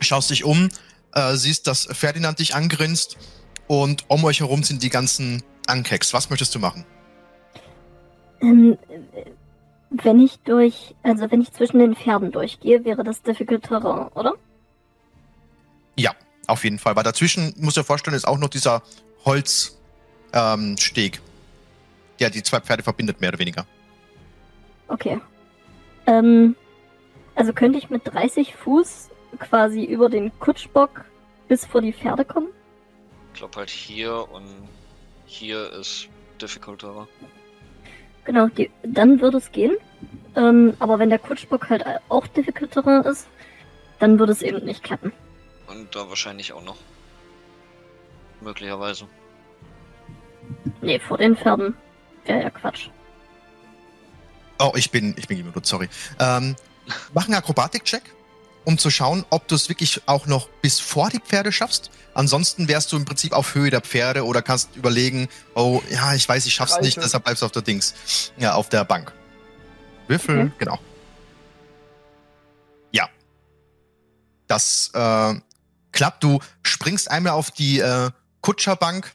Schaust 0.00 0.30
dich 0.30 0.44
um, 0.44 0.68
äh, 1.14 1.34
siehst, 1.34 1.66
dass 1.66 1.88
Ferdinand 1.90 2.38
dich 2.38 2.54
angrinst 2.54 3.16
und 3.66 4.04
um 4.08 4.24
euch 4.24 4.40
herum 4.40 4.62
sind 4.62 4.82
die 4.82 4.90
ganzen 4.90 5.42
Ankeks. 5.66 6.12
Was 6.12 6.30
möchtest 6.30 6.54
du 6.54 6.58
machen? 6.58 6.84
Ähm, 8.40 8.78
äh, 8.88 9.30
wenn 9.90 10.20
ich 10.20 10.38
durch, 10.40 10.94
also 11.02 11.30
wenn 11.30 11.40
ich 11.40 11.52
zwischen 11.52 11.78
den 11.78 11.94
Pferden 11.96 12.30
durchgehe, 12.32 12.84
wäre 12.84 13.04
das 13.04 13.22
Difficult 13.22 13.64
Terrain, 13.64 14.08
oder? 14.08 14.34
Ja, 15.96 16.12
auf 16.46 16.64
jeden 16.64 16.78
Fall. 16.78 16.94
Weil 16.96 17.04
dazwischen, 17.04 17.54
muss 17.58 17.74
dir 17.74 17.84
vorstellen, 17.84 18.16
ist 18.16 18.28
auch 18.28 18.38
noch 18.38 18.48
dieser 18.48 18.82
Holzsteg, 19.24 19.76
ähm, 20.32 20.76
der 22.20 22.30
die 22.30 22.42
zwei 22.42 22.60
Pferde 22.60 22.82
verbindet, 22.82 23.20
mehr 23.20 23.30
oder 23.30 23.38
weniger. 23.38 23.66
Okay. 24.88 25.20
Ähm, 26.06 26.54
also 27.34 27.52
könnte 27.52 27.78
ich 27.78 27.90
mit 27.90 28.02
30 28.04 28.54
Fuß 28.54 29.10
quasi 29.38 29.84
über 29.84 30.08
den 30.08 30.36
Kutschbock 30.38 31.04
bis 31.48 31.64
vor 31.64 31.80
die 31.80 31.92
Pferde 31.92 32.24
kommen? 32.24 32.48
Ich 33.32 33.40
glaube 33.40 33.56
halt 33.56 33.70
hier 33.70 34.28
und 34.30 34.68
hier 35.26 35.72
ist 35.72 36.08
Difficult 36.40 36.80
Terrain. 36.80 37.06
Genau, 38.28 38.48
die, 38.48 38.70
dann 38.82 39.22
würde 39.22 39.38
es 39.38 39.52
gehen. 39.52 39.74
Ähm, 40.36 40.74
aber 40.80 40.98
wenn 40.98 41.08
der 41.08 41.18
Kutschbock 41.18 41.70
halt 41.70 41.82
auch 42.10 42.26
Difficult 42.26 42.72
Terrain 42.72 43.02
ist, 43.04 43.26
dann 44.00 44.18
würde 44.18 44.32
es 44.32 44.42
eben 44.42 44.66
nicht 44.66 44.82
klappen. 44.82 45.12
Und 45.66 45.96
da 45.96 46.10
wahrscheinlich 46.10 46.52
auch 46.52 46.62
noch. 46.62 46.76
Möglicherweise. 48.42 49.06
Nee, 50.82 50.98
vor 50.98 51.16
den 51.16 51.38
Pferden 51.38 51.74
wäre 52.26 52.42
ja 52.42 52.50
Quatsch. 52.50 52.90
Oh, 54.58 54.72
ich 54.76 54.90
bin, 54.90 55.14
ich 55.16 55.26
bin 55.26 55.38
gemütet, 55.38 55.64
sorry. 55.64 55.88
Ähm, 56.18 56.54
mach 57.14 57.24
einen 57.24 57.36
Akrobatik-Check, 57.36 58.02
um 58.68 58.76
zu 58.76 58.90
schauen, 58.90 59.24
ob 59.30 59.48
du 59.48 59.54
es 59.54 59.70
wirklich 59.70 60.02
auch 60.04 60.26
noch 60.26 60.50
bis 60.60 60.78
vor 60.78 61.08
die 61.08 61.20
Pferde 61.20 61.52
schaffst. 61.52 61.90
Ansonsten 62.12 62.68
wärst 62.68 62.92
du 62.92 62.98
im 62.98 63.06
Prinzip 63.06 63.32
auf 63.32 63.54
Höhe 63.54 63.70
der 63.70 63.80
Pferde 63.80 64.26
oder 64.26 64.42
kannst 64.42 64.76
überlegen, 64.76 65.28
oh, 65.54 65.80
ja, 65.88 66.12
ich 66.12 66.28
weiß, 66.28 66.44
ich 66.44 66.52
schaff's 66.52 66.74
Reiche. 66.74 66.84
nicht, 66.84 66.98
deshalb 66.98 67.24
bleibst 67.24 67.40
du 67.40 67.46
auf 67.46 67.52
der 67.52 67.62
Dings. 67.62 67.94
Ja, 68.36 68.52
auf 68.56 68.68
der 68.68 68.84
Bank. 68.84 69.10
Würfel, 70.06 70.40
Okay. 70.40 70.52
genau. 70.58 70.78
Ja. 72.92 73.08
Das 74.48 74.90
äh, 74.92 75.34
klappt. 75.92 76.22
Du 76.22 76.38
springst 76.62 77.10
einmal 77.10 77.32
auf 77.32 77.50
die 77.50 77.78
äh, 77.78 78.10
Kutscherbank 78.42 79.14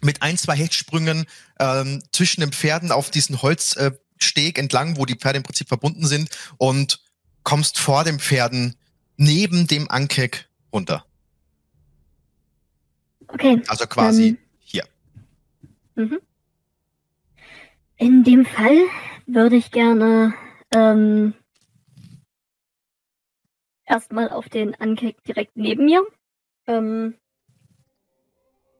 mit 0.00 0.22
ein, 0.22 0.38
zwei 0.38 0.56
Hechtsprüngen 0.56 1.26
ähm, 1.58 2.02
zwischen 2.12 2.40
den 2.40 2.52
Pferden 2.52 2.92
auf 2.92 3.10
diesen 3.10 3.42
Holzsteg 3.42 4.56
äh, 4.56 4.60
entlang, 4.60 4.96
wo 4.96 5.04
die 5.04 5.16
Pferde 5.16 5.36
im 5.36 5.42
Prinzip 5.42 5.68
verbunden 5.68 6.06
sind 6.06 6.30
und 6.56 7.00
kommst 7.42 7.78
vor 7.78 8.04
den 8.04 8.18
Pferden 8.18 8.76
neben 9.16 9.66
dem 9.66 9.90
Ankek 9.90 10.48
runter. 10.72 11.04
Okay. 13.28 13.62
Also 13.68 13.86
quasi 13.86 14.28
Ähm. 14.28 14.38
hier. 14.60 14.84
Mhm. 15.94 16.20
In 17.96 18.24
dem 18.24 18.46
Fall 18.46 18.78
würde 19.26 19.56
ich 19.56 19.70
gerne 19.70 20.34
ähm, 20.74 21.34
erstmal 23.84 24.30
auf 24.30 24.48
den 24.48 24.74
Ankek 24.80 25.22
direkt 25.24 25.56
neben 25.56 25.84
mir 25.84 26.04
ähm, 26.66 27.14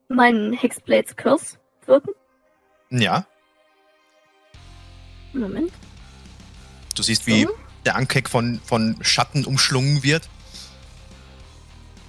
meinen 0.09 0.53
Hexblades 0.53 1.15
Curse 1.15 1.57
wirken. 1.85 2.11
Ja, 2.89 3.25
Moment. 5.33 5.71
du 6.95 7.03
siehst, 7.03 7.23
So. 7.47 7.60
Der 7.85 7.95
Ankek 7.95 8.29
von, 8.29 8.59
von 8.63 8.97
Schatten 9.01 9.45
umschlungen 9.45 10.03
wird. 10.03 10.29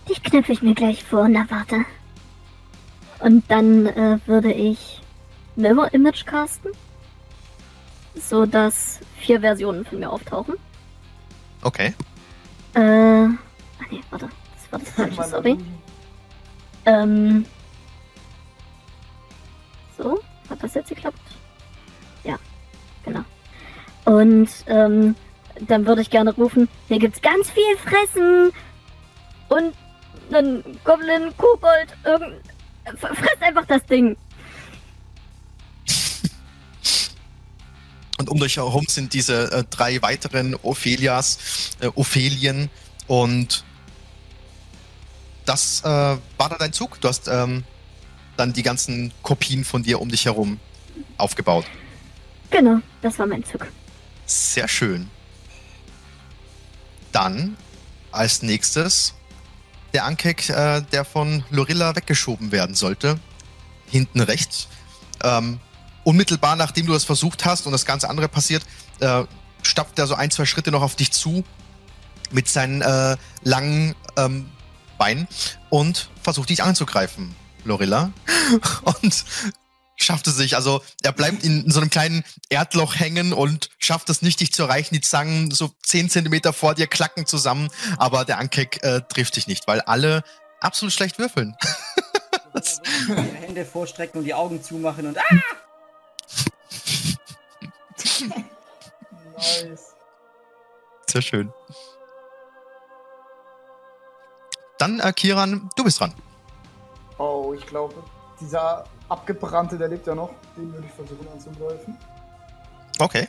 Die 0.08 0.20
knüpfe 0.20 0.52
ich 0.52 0.62
mir 0.62 0.74
gleich 0.74 1.04
vor, 1.04 1.28
na 1.28 1.46
warte. 1.48 1.84
Und 3.20 3.48
dann 3.50 3.86
äh, 3.86 4.18
würde 4.26 4.52
ich 4.52 5.00
Mirror 5.54 5.92
Image 5.94 6.26
casten, 6.26 6.72
so 8.14 8.46
dass 8.46 8.98
vier 9.18 9.40
Versionen 9.40 9.84
von 9.84 10.00
mir 10.00 10.10
auftauchen. 10.10 10.54
Okay. 11.62 11.94
Äh, 12.74 12.80
ah 12.80 13.28
nee, 13.90 14.00
warte, 14.10 14.28
das 14.54 14.72
war 14.72 14.78
das 14.80 14.90
falsche, 15.16 15.30
sorry. 15.30 15.58
Ähm, 16.84 17.46
so, 19.96 20.20
hat 20.50 20.62
das 20.62 20.74
jetzt 20.74 20.88
geklappt? 20.88 21.20
Ja, 22.24 22.36
genau. 23.04 23.24
Und 24.04 24.48
ähm, 24.66 25.14
dann 25.60 25.86
würde 25.86 26.02
ich 26.02 26.10
gerne 26.10 26.32
rufen, 26.34 26.68
hier 26.88 26.98
gibt's 26.98 27.20
ganz 27.20 27.50
viel 27.50 27.76
Fressen 27.76 28.52
und 29.48 29.74
einen 30.34 30.62
Goblin, 30.84 31.32
Kobold, 31.36 31.88
irgend... 32.04 32.34
f- 32.84 33.00
Fresst 33.00 33.42
einfach 33.42 33.66
das 33.66 33.84
Ding. 33.86 34.16
Und 38.18 38.28
um 38.28 38.40
euch 38.40 38.56
herum 38.56 38.84
sind 38.88 39.14
diese 39.14 39.50
äh, 39.52 39.64
drei 39.68 40.00
weiteren 40.00 40.54
Ophelias, 40.62 41.76
äh, 41.80 41.88
Ophelien. 41.88 42.70
Und 43.08 43.64
das 45.44 45.80
äh, 45.80 45.88
war 45.88 46.20
dann 46.48 46.58
dein 46.58 46.72
Zug. 46.72 47.00
Du 47.00 47.08
hast 47.08 47.26
ähm, 47.26 47.64
dann 48.36 48.52
die 48.52 48.62
ganzen 48.62 49.12
Kopien 49.22 49.64
von 49.64 49.82
dir 49.82 50.00
um 50.00 50.08
dich 50.08 50.24
herum 50.24 50.60
aufgebaut. 51.18 51.64
Genau, 52.50 52.78
das 53.00 53.18
war 53.18 53.26
mein 53.26 53.44
Zug. 53.44 53.66
Sehr 54.24 54.68
schön. 54.68 55.10
Dann 57.12 57.56
als 58.10 58.42
nächstes 58.42 59.14
der 59.92 60.04
Ankek, 60.04 60.48
äh, 60.48 60.82
der 60.92 61.04
von 61.04 61.44
Lorilla 61.50 61.94
weggeschoben 61.94 62.52
werden 62.52 62.74
sollte. 62.74 63.18
Hinten 63.86 64.20
rechts. 64.20 64.68
Ähm, 65.22 65.60
unmittelbar 66.04 66.56
nachdem 66.56 66.86
du 66.86 66.92
das 66.92 67.04
versucht 67.04 67.44
hast 67.44 67.66
und 67.66 67.72
das 67.72 67.84
ganze 67.84 68.08
andere 68.08 68.28
passiert, 68.28 68.64
äh, 69.00 69.24
stapft 69.62 69.98
er 69.98 70.06
so 70.06 70.14
ein, 70.14 70.30
zwei 70.30 70.46
Schritte 70.46 70.70
noch 70.70 70.82
auf 70.82 70.96
dich 70.96 71.12
zu 71.12 71.44
mit 72.30 72.48
seinen 72.48 72.80
äh, 72.80 73.16
langen 73.42 73.94
ähm, 74.16 74.48
Beinen 74.98 75.28
und 75.68 76.10
versucht 76.22 76.48
dich 76.48 76.62
anzugreifen, 76.62 77.34
Lorilla. 77.64 78.12
Und 79.02 79.24
schafft 79.96 80.26
es 80.26 80.36
sich. 80.36 80.56
Also 80.56 80.82
er 81.02 81.12
bleibt 81.12 81.44
in 81.44 81.70
so 81.70 81.80
einem 81.80 81.90
kleinen 81.90 82.24
Erdloch 82.48 82.98
hängen 82.98 83.32
und 83.32 83.70
schafft 83.78 84.10
es 84.10 84.22
nicht, 84.22 84.40
dich 84.40 84.52
zu 84.52 84.64
erreichen. 84.64 84.94
Die 84.94 85.00
Zangen 85.00 85.50
so 85.50 85.70
10 85.84 86.10
Zentimeter 86.10 86.52
vor 86.52 86.74
dir 86.74 86.86
klacken 86.86 87.26
zusammen, 87.26 87.68
aber 87.98 88.24
der 88.24 88.38
Ankek 88.38 88.82
äh, 88.82 89.02
trifft 89.02 89.36
dich 89.36 89.46
nicht, 89.46 89.66
weil 89.66 89.80
alle 89.82 90.24
absolut 90.60 90.92
schlecht 90.92 91.18
würfeln. 91.18 91.56
Die 92.54 93.12
Hände 93.12 93.64
vorstrecken 93.64 94.18
und 94.18 94.24
die 94.24 94.34
Augen 94.34 94.62
zumachen 94.62 95.06
und 95.06 95.18
ah! 95.18 95.22
Nice. 99.36 99.94
Sehr 101.06 101.22
schön. 101.22 101.52
Dann, 104.78 105.00
äh, 105.00 105.12
Kiran, 105.12 105.70
du 105.76 105.84
bist 105.84 106.00
dran. 106.00 106.14
Oh, 107.18 107.54
ich 107.56 107.66
glaube, 107.66 108.02
dieser 108.40 108.84
abgebrannte, 109.12 109.78
der 109.78 109.88
lebt 109.88 110.06
ja 110.06 110.14
noch. 110.14 110.30
Den 110.56 110.72
würde 110.72 110.86
ich 110.86 110.92
versuchen 110.92 111.28
anzugreifen. 111.32 111.96
Okay. 112.98 113.28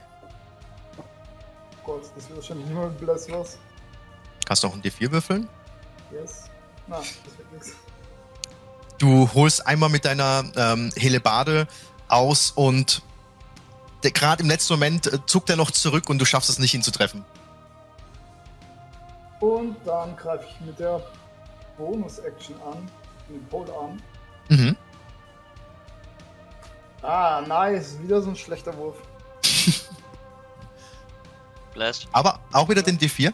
Gott, 1.84 2.04
das 2.16 2.28
wird 2.30 2.38
wahrscheinlich 2.40 2.68
nur 2.70 2.86
ein 2.86 2.96
Bless 2.96 3.30
was. 3.30 3.58
Kannst 4.46 4.64
du 4.64 4.68
auch 4.68 4.74
ein 4.74 4.82
D4 4.82 5.12
würfeln? 5.12 5.50
Yes. 6.12 6.46
Na, 6.88 6.98
das 6.98 7.38
wird 7.38 7.54
nix. 7.54 7.74
Du 8.98 9.30
holst 9.34 9.66
einmal 9.68 9.90
mit 9.90 10.06
deiner 10.06 10.44
ähm, 10.56 10.92
Helebade 10.96 11.68
aus 12.08 12.52
und 12.52 13.02
gerade 14.02 14.44
im 14.44 14.50
letzten 14.50 14.74
Moment 14.74 15.08
äh, 15.08 15.20
zuckt 15.26 15.50
er 15.50 15.56
noch 15.56 15.72
zurück 15.72 16.10
und 16.10 16.20
du 16.20 16.26
schaffst 16.26 16.50
es 16.50 16.60
nicht, 16.60 16.74
ihn 16.74 16.84
zu 16.84 16.92
treffen. 16.92 17.26
Und 19.40 19.76
dann 19.86 20.16
greife 20.16 20.46
ich 20.50 20.66
mit 20.66 20.80
der 20.80 21.02
Bonus-Action 21.78 22.56
an. 22.62 22.90
Den 23.30 23.46
Polearm. 23.48 24.02
Mhm. 24.50 24.76
Ah, 27.04 27.44
nice. 27.46 28.02
Wieder 28.02 28.22
so 28.22 28.30
ein 28.30 28.36
schlechter 28.36 28.76
Wurf. 28.78 28.96
Blast. 31.74 32.08
Aber 32.14 32.40
auch 32.54 32.70
wieder 32.70 32.82
den 32.82 32.98
D4. 32.98 33.34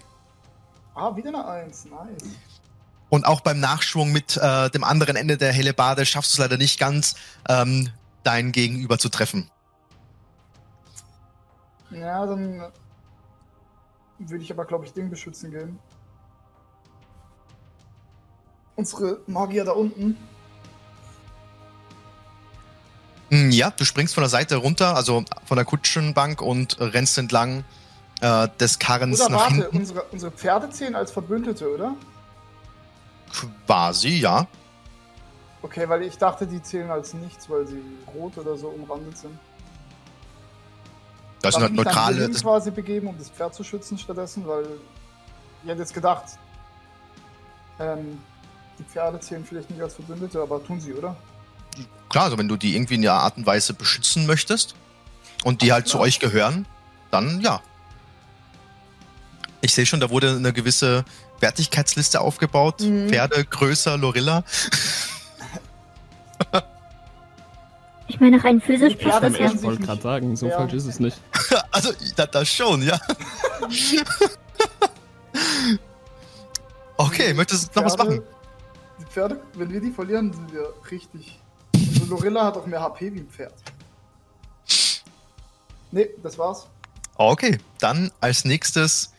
Ah, 0.95 1.15
wieder 1.15 1.29
eine 1.29 1.45
1. 1.45 1.85
Nice. 1.85 2.23
Und 3.09 3.25
auch 3.25 3.41
beim 3.41 3.59
Nachschwung 3.59 4.11
mit 4.11 4.38
äh, 4.38 4.69
dem 4.69 4.83
anderen 4.83 5.15
Ende 5.15 5.38
der 5.38 5.51
Helebade 5.51 6.05
schaffst 6.05 6.33
du 6.33 6.35
es 6.35 6.39
leider 6.39 6.57
nicht 6.57 6.79
ganz, 6.79 7.15
ähm, 7.47 7.89
dein 8.23 8.51
Gegenüber 8.51 8.97
zu 8.97 9.09
treffen. 9.09 9.49
Ja, 11.91 12.25
dann 12.25 12.71
würde 14.19 14.43
ich 14.43 14.51
aber, 14.51 14.65
glaube 14.65 14.85
ich, 14.85 14.93
den 14.93 15.09
beschützen 15.09 15.51
gehen. 15.51 15.79
Unsere 18.75 19.21
Magier 19.27 19.65
da 19.65 19.71
unten. 19.71 20.17
Mm, 23.29 23.51
Ja, 23.51 23.71
du 23.71 23.86
springst 23.86 24.13
von 24.13 24.21
der 24.21 24.29
Seite 24.29 24.55
runter, 24.57 24.95
also 24.95 25.24
von 25.45 25.55
der 25.57 25.65
Kutschenbank 25.65 26.41
und 26.41 26.79
rennst 26.79 27.17
entlang 27.17 27.63
äh, 28.21 28.48
des 28.59 28.79
Karrens 28.79 29.21
Oder 29.21 29.29
nach 29.29 29.39
warte, 29.41 29.53
hinten. 29.55 29.77
unsere, 29.77 30.03
unsere 30.12 30.31
Pferde 30.31 30.69
zählen 30.69 30.95
als 30.95 31.12
Verbündete, 31.12 31.74
oder? 31.74 31.95
Quasi, 33.65 34.09
ja. 34.19 34.48
Okay, 35.62 35.88
weil 35.89 36.03
ich 36.03 36.17
dachte, 36.17 36.48
die 36.48 36.62
zählen 36.62 36.89
als 36.89 37.13
nichts, 37.13 37.50
weil 37.50 37.67
sie 37.67 37.81
rot 38.15 38.38
oder 38.38 38.57
so 38.57 38.67
umrandet 38.69 39.17
sind. 39.17 39.38
Das 41.41 41.53
sind 41.53 41.63
halt 41.63 41.69
dann 41.77 41.86
neutrale. 41.86 42.29
Das, 42.29 42.41
quasi 42.41 42.71
begeben, 42.71 43.07
um 43.07 43.17
das 43.17 43.29
Pferd 43.29 43.53
zu 43.53 43.63
schützen 43.63 43.98
stattdessen, 43.98 44.48
weil 44.48 44.65
ich 45.63 45.69
hätte 45.69 45.81
jetzt 45.81 45.93
gedacht, 45.93 46.25
ähm, 47.79 48.19
die 48.77 48.83
Pferde 48.83 49.19
zählen 49.19 49.45
vielleicht 49.45 49.69
nicht 49.69 49.81
als 49.81 49.93
Verbündete, 49.95 50.41
aber 50.41 50.63
tun 50.65 50.79
sie, 50.79 50.93
oder? 50.93 51.15
Klar, 52.09 52.25
also 52.25 52.38
wenn 52.38 52.47
du 52.47 52.57
die 52.57 52.75
irgendwie 52.75 52.95
in 52.95 53.01
der 53.01 53.13
Art 53.13 53.38
und 53.38 53.45
Weise 53.45 53.73
beschützen 53.73 54.25
möchtest 54.25 54.75
und 55.43 55.61
die 55.61 55.71
Alles 55.71 55.73
halt 55.83 55.88
zu 55.88 55.97
klar. 55.97 56.03
euch 56.07 56.19
gehören, 56.19 56.65
dann 57.11 57.41
ja. 57.41 57.61
Ich 59.61 59.73
sehe 59.73 59.85
schon, 59.85 59.99
da 59.99 60.09
wurde 60.09 60.31
eine 60.38 60.53
gewisse 60.53 61.03
Wertigkeitsliste 61.41 62.21
aufgebaut. 62.21 62.81
Mhm. 62.81 63.09
Pferde 63.09 63.43
größer, 63.45 63.97
Lorilla. 63.97 64.43
Ich 68.07 68.19
meine, 68.19 68.43
rein 68.43 68.59
physisch 68.59 68.95
passt 68.95 69.21
das 69.23 69.38
ja. 69.38 69.51
Ich 69.53 69.61
wollte 69.61 69.83
gerade 69.83 70.01
sagen, 70.01 70.35
so 70.35 70.47
Ja. 70.47 70.57
falsch 70.57 70.73
ist 70.73 70.85
es 70.85 70.99
nicht. 70.99 71.17
Also, 71.71 71.91
das, 72.15 72.31
das 72.31 72.47
schon, 72.49 72.81
ja. 72.83 72.99
Okay, 76.97 77.33
möchtest 77.33 77.73
du 77.75 77.79
noch 77.79 77.86
was 77.88 77.95
Pferde- 77.97 78.10
machen? 78.10 78.23
Die 78.99 79.05
Pferde, 79.05 79.39
wenn 79.53 79.71
wir 79.71 79.79
die 79.82 79.91
verlieren, 79.91 80.34
sind 80.34 80.51
wir 80.51 80.73
richtig. 80.91 81.39
Also 82.10 82.24
Lorilla 82.24 82.45
hat 82.45 82.58
auch 82.58 82.65
mehr 82.65 82.82
HP 82.82 83.13
wie 83.13 83.19
ein 83.19 83.30
Pferd. 83.30 83.54
Nee, 85.91 86.10
das 86.24 86.38
war's. 86.39 86.67
Okay, 87.15 87.60
dann 87.80 88.12
als 88.19 88.45
nächstes 88.45 89.13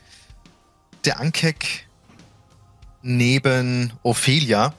der 1.05 1.21
Ankek 1.21 1.87
neben 3.03 3.93
Ophelia. 4.03 4.75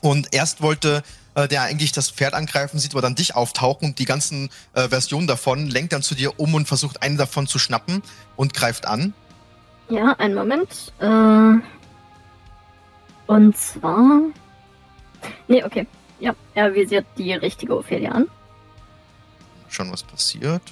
Und 0.00 0.34
erst 0.34 0.62
wollte 0.62 1.04
äh, 1.34 1.46
der 1.46 1.62
eigentlich 1.62 1.92
das 1.92 2.10
Pferd 2.10 2.34
angreifen, 2.34 2.80
sieht 2.80 2.92
aber 2.92 3.02
dann 3.02 3.14
dich 3.14 3.36
auftauchen 3.36 3.90
und 3.90 3.98
die 4.00 4.04
ganzen 4.04 4.50
äh, 4.72 4.88
Versionen 4.88 5.28
davon, 5.28 5.68
lenkt 5.68 5.92
dann 5.92 6.02
zu 6.02 6.16
dir 6.16 6.40
um 6.40 6.54
und 6.54 6.66
versucht 6.66 7.02
eine 7.02 7.16
davon 7.16 7.46
zu 7.46 7.60
schnappen 7.60 8.02
und 8.34 8.52
greift 8.52 8.86
an. 8.86 9.14
Ja, 9.90 10.12
einen 10.14 10.34
Moment. 10.34 10.92
Äh, 10.98 11.54
und 13.26 13.56
zwar. 13.56 14.22
Nee, 15.46 15.62
okay. 15.62 15.86
Ja, 16.20 16.34
er 16.54 16.74
visiert 16.74 17.06
die 17.16 17.32
richtige 17.32 17.76
Ophelia 17.76 18.12
an. 18.12 18.28
Schon 19.68 19.92
was 19.92 20.02
passiert. 20.02 20.62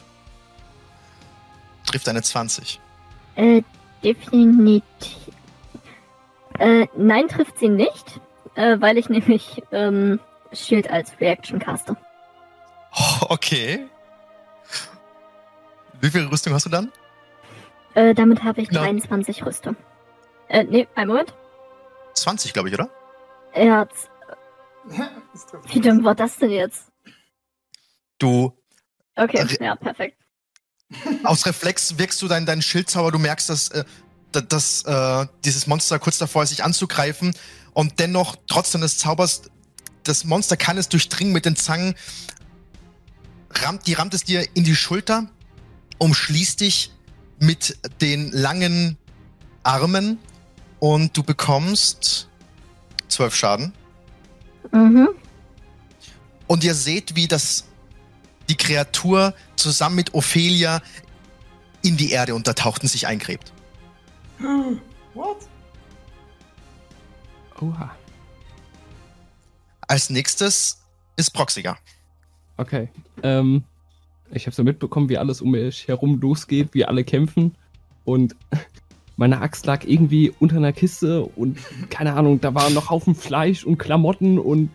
Trifft 1.87 2.09
eine 2.09 2.23
20. 2.23 2.81
Äh, 3.37 3.63
definitiv. 4.03 4.83
Äh, 6.59 6.87
nein, 6.97 7.29
trifft 7.29 7.59
sie 7.59 7.69
nicht, 7.69 8.21
äh, 8.55 8.81
weil 8.81 8.97
ich 8.99 9.09
nämlich 9.09 9.63
ähm, 9.73 10.19
Shield 10.53 10.91
als 10.91 11.13
Reaction 11.21 11.59
caste. 11.59 11.97
Okay. 13.29 13.87
Wie 16.01 16.11
viel 16.11 16.27
Rüstung 16.27 16.53
hast 16.55 16.65
du 16.67 16.71
dann? 16.71 16.91
Äh, 17.95 18.15
damit 18.15 18.43
habe 18.43 18.61
ich 18.63 18.71
Ja. 18.71 18.81
23 18.81 19.45
Rüstung. 19.45 19.77
Äh, 20.49 20.65
nee, 20.65 20.89
einen 20.95 21.09
Moment. 21.09 21.35
20, 22.15 22.53
glaube 22.55 22.69
ich, 22.69 22.75
oder? 22.75 22.89
Er 23.53 23.77
hat. 23.79 23.91
Wie 25.73 25.81
dumm 25.81 26.05
war 26.05 26.15
das 26.15 26.37
denn 26.39 26.51
jetzt? 26.51 26.85
Du 28.19 28.53
Okay, 29.17 29.41
Re- 29.43 29.65
ja, 29.65 29.75
perfekt. 29.77 30.19
Aus 31.25 31.47
Reflex 31.47 31.99
wirkst 31.99 32.21
du 32.23 32.29
deinen 32.29 32.47
dein 32.47 32.63
Schildzauber, 32.63 33.11
du 33.11 33.19
merkst, 33.19 33.49
dass, 33.49 33.69
äh, 33.71 33.85
da- 34.33 34.41
dass 34.43 34.83
äh, 34.85 35.27
dieses 35.45 35.67
Monster 35.67 35.99
kurz 35.99 36.19
davor 36.19 36.43
ist, 36.43 36.51
sich 36.51 36.63
anzugreifen 36.63 37.35
und 37.73 37.99
dennoch, 37.99 38.37
trotzdem 38.47 38.83
des 38.83 38.99
Zaubers, 38.99 39.43
das 40.05 40.25
Monster 40.25 40.57
kann 40.57 40.79
es 40.79 40.89
durchdringen 40.89 41.33
mit 41.33 41.45
den 41.47 41.57
Zangen, 41.57 41.95
rammt, 43.51 43.87
die 43.87 43.95
rammt 43.95 44.15
es 44.15 44.23
dir 44.25 44.47
in 44.55 44.65
die 44.65 44.77
Schulter, 44.77 45.29
umschließt 45.99 46.61
dich 46.61 46.93
mit 47.41 47.79
den 48.01 48.31
langen 48.33 48.99
Armen 49.63 50.19
und 50.79 51.17
du 51.17 51.23
bekommst 51.23 52.29
zwölf 53.09 53.35
Schaden. 53.35 53.73
Mhm. 54.73 55.09
Und 56.47 56.65
ihr 56.65 56.75
seht, 56.75 57.17
wie 57.17 57.27
das 57.27 57.65
die 58.49 58.57
Kreatur 58.57 59.35
zusammen 59.57 59.97
mit 59.97 60.15
Ophelia 60.15 60.81
in 61.83 61.97
die 61.97 62.11
Erde 62.11 62.35
untertaucht 62.35 62.83
und 62.83 62.89
sich 62.89 63.07
eingräbt. 63.07 63.53
What? 65.15 65.39
Oha. 67.61 67.95
Als 69.89 70.11
nächstes 70.11 70.83
ist 71.17 71.31
Proxiger. 71.31 71.79
Okay. 72.57 72.89
Ähm, 73.23 73.65
ich 74.31 74.47
habe 74.47 74.55
so 74.55 74.65
mitbekommen, 74.65 75.09
wie 75.09 75.19
alles 75.19 75.41
um 75.41 75.53
mich 75.53 75.89
herum 75.89 76.21
losgeht, 76.21 76.75
wie 76.75 76.85
alle 76.85 77.05
kämpfen. 77.05 77.57
Und 78.05 78.37
meine 79.17 79.41
Axt 79.41 79.67
lag 79.67 79.85
irgendwie 79.85 80.33
unter 80.39 80.57
einer 80.57 80.73
Kiste 80.73 81.25
und 81.25 81.59
keine 81.91 82.15
Ahnung, 82.15 82.41
da 82.41 82.55
waren 82.55 82.75
noch 82.75 82.91
Haufen 82.91 83.15
Fleisch 83.15 83.65
und 83.65 83.79
Klamotten 83.79 84.39
und 84.39 84.71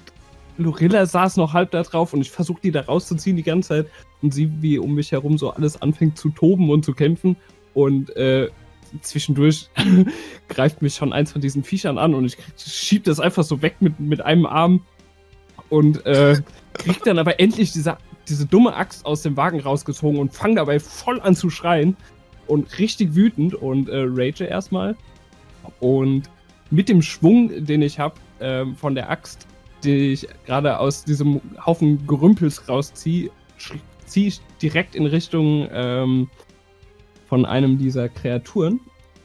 Lorilla 0.58 1.06
saß 1.06 1.38
noch 1.38 1.54
halb 1.54 1.72
da 1.72 1.84
drauf 1.84 2.14
und 2.14 2.22
ich 2.22 2.32
versuche 2.32 2.62
die 2.62 2.72
da 2.72 2.82
rauszuziehen 2.82 3.38
die 3.38 3.44
ganze 3.44 3.70
Zeit 3.70 3.88
und 4.22 4.34
sie, 4.34 4.52
wie 4.62 4.78
um 4.78 4.96
mich 4.96 5.12
herum 5.12 5.38
so 5.38 5.52
alles 5.52 5.82
anfängt 5.82 6.18
zu 6.18 6.30
toben 6.30 6.70
und 6.70 6.84
zu 6.84 6.94
kämpfen. 6.94 7.36
Und 7.74 8.16
äh, 8.16 8.50
zwischendurch 9.02 9.70
greift 10.50 10.82
mich 10.82 10.96
schon 10.96 11.14
eins 11.14 11.32
von 11.32 11.42
diesen 11.42 11.64
Viechern 11.64 11.98
an 11.98 12.14
und 12.14 12.26
ich 12.26 12.38
schieb 12.58 13.06
das 13.06 13.20
einfach 13.20 13.44
so 13.44 13.62
weg 13.62 13.76
mit, 13.80 14.00
mit 14.00 14.22
einem 14.22 14.46
Arm 14.46 14.82
und 15.70 16.06
äh, 16.06 16.42
krieg 16.74 17.04
dann 17.04 17.18
aber 17.18 17.40
endlich 17.40 17.72
diese, 17.72 17.98
diese 18.28 18.46
dumme 18.46 18.76
Axt 18.76 19.06
aus 19.06 19.22
dem 19.22 19.38
Wagen 19.38 19.62
rausgezogen 19.62 20.20
und 20.20 20.34
fang 20.34 20.56
dabei 20.56 20.80
voll 20.80 21.22
an 21.22 21.36
zu 21.36 21.50
schreien 21.50 21.96
und 22.48 22.78
richtig 22.80 23.16
wütend 23.16 23.54
und 23.56 23.90
äh, 23.90 24.04
rage 24.08 24.46
erstmal. 24.46 24.96
Und 25.80 26.24
mit 26.70 26.90
dem 26.90 27.02
Schwung, 27.02 27.66
den 27.66 27.82
ich 27.82 28.00
habe 28.00 28.16
ähm, 28.40 28.76
von 28.76 28.96
der 28.96 29.10
Axt, 29.10 29.48
die 29.84 30.14
ich 30.14 30.28
gerade 30.46 30.80
aus 30.80 31.04
diesem 31.04 31.42
Haufen 31.66 32.06
Gerümpels 32.08 32.68
rausziehe, 32.70 33.30
ziehe 34.06 34.28
ich 34.28 34.42
direkt 34.62 34.96
in 34.96 35.06
Richtung 35.06 35.68
ähm, 35.72 36.30
von 37.28 37.46
einem 37.46 37.78
dieser 37.78 38.10
Kreaturen 38.10 38.80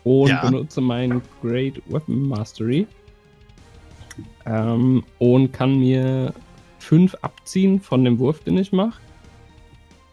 und 0.05 0.29
Ja. 0.29 0.41
benutze 0.43 0.81
mein 0.81 1.21
Great 1.43 1.81
Weapon 1.89 2.29
Mastery. 2.29 2.87
Ähm, 4.47 5.03
und 5.19 5.53
kann 5.53 5.79
mir 5.79 6.33
5 6.79 7.17
abziehen 7.23 7.81
von 7.81 8.05
dem 8.05 8.19
Wurf, 8.19 8.41
den 8.41 8.57
ich 8.59 8.73
mache. 8.73 9.01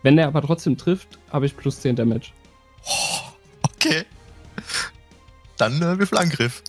Wenn 0.02 0.18
der 0.18 0.28
aber 0.28 0.42
trotzdem 0.42 0.78
trifft, 0.78 1.20
habe 1.32 1.46
ich 1.46 1.56
plus 1.56 1.80
10 1.82 1.96
Damage. 1.96 2.32
Okay. 3.63 4.06
dann 5.58 5.82
äh, 5.82 6.00
Würfel 6.00 6.17
Angriff. 6.17 6.63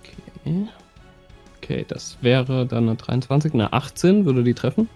Okay. 0.00 0.68
Okay, 1.58 1.84
das 1.86 2.16
wäre 2.22 2.66
dann 2.66 2.88
eine 2.88 2.96
23, 2.96 3.52
eine 3.52 3.72
18, 3.72 4.24
würde 4.24 4.42
die 4.42 4.54
treffen. 4.54 4.88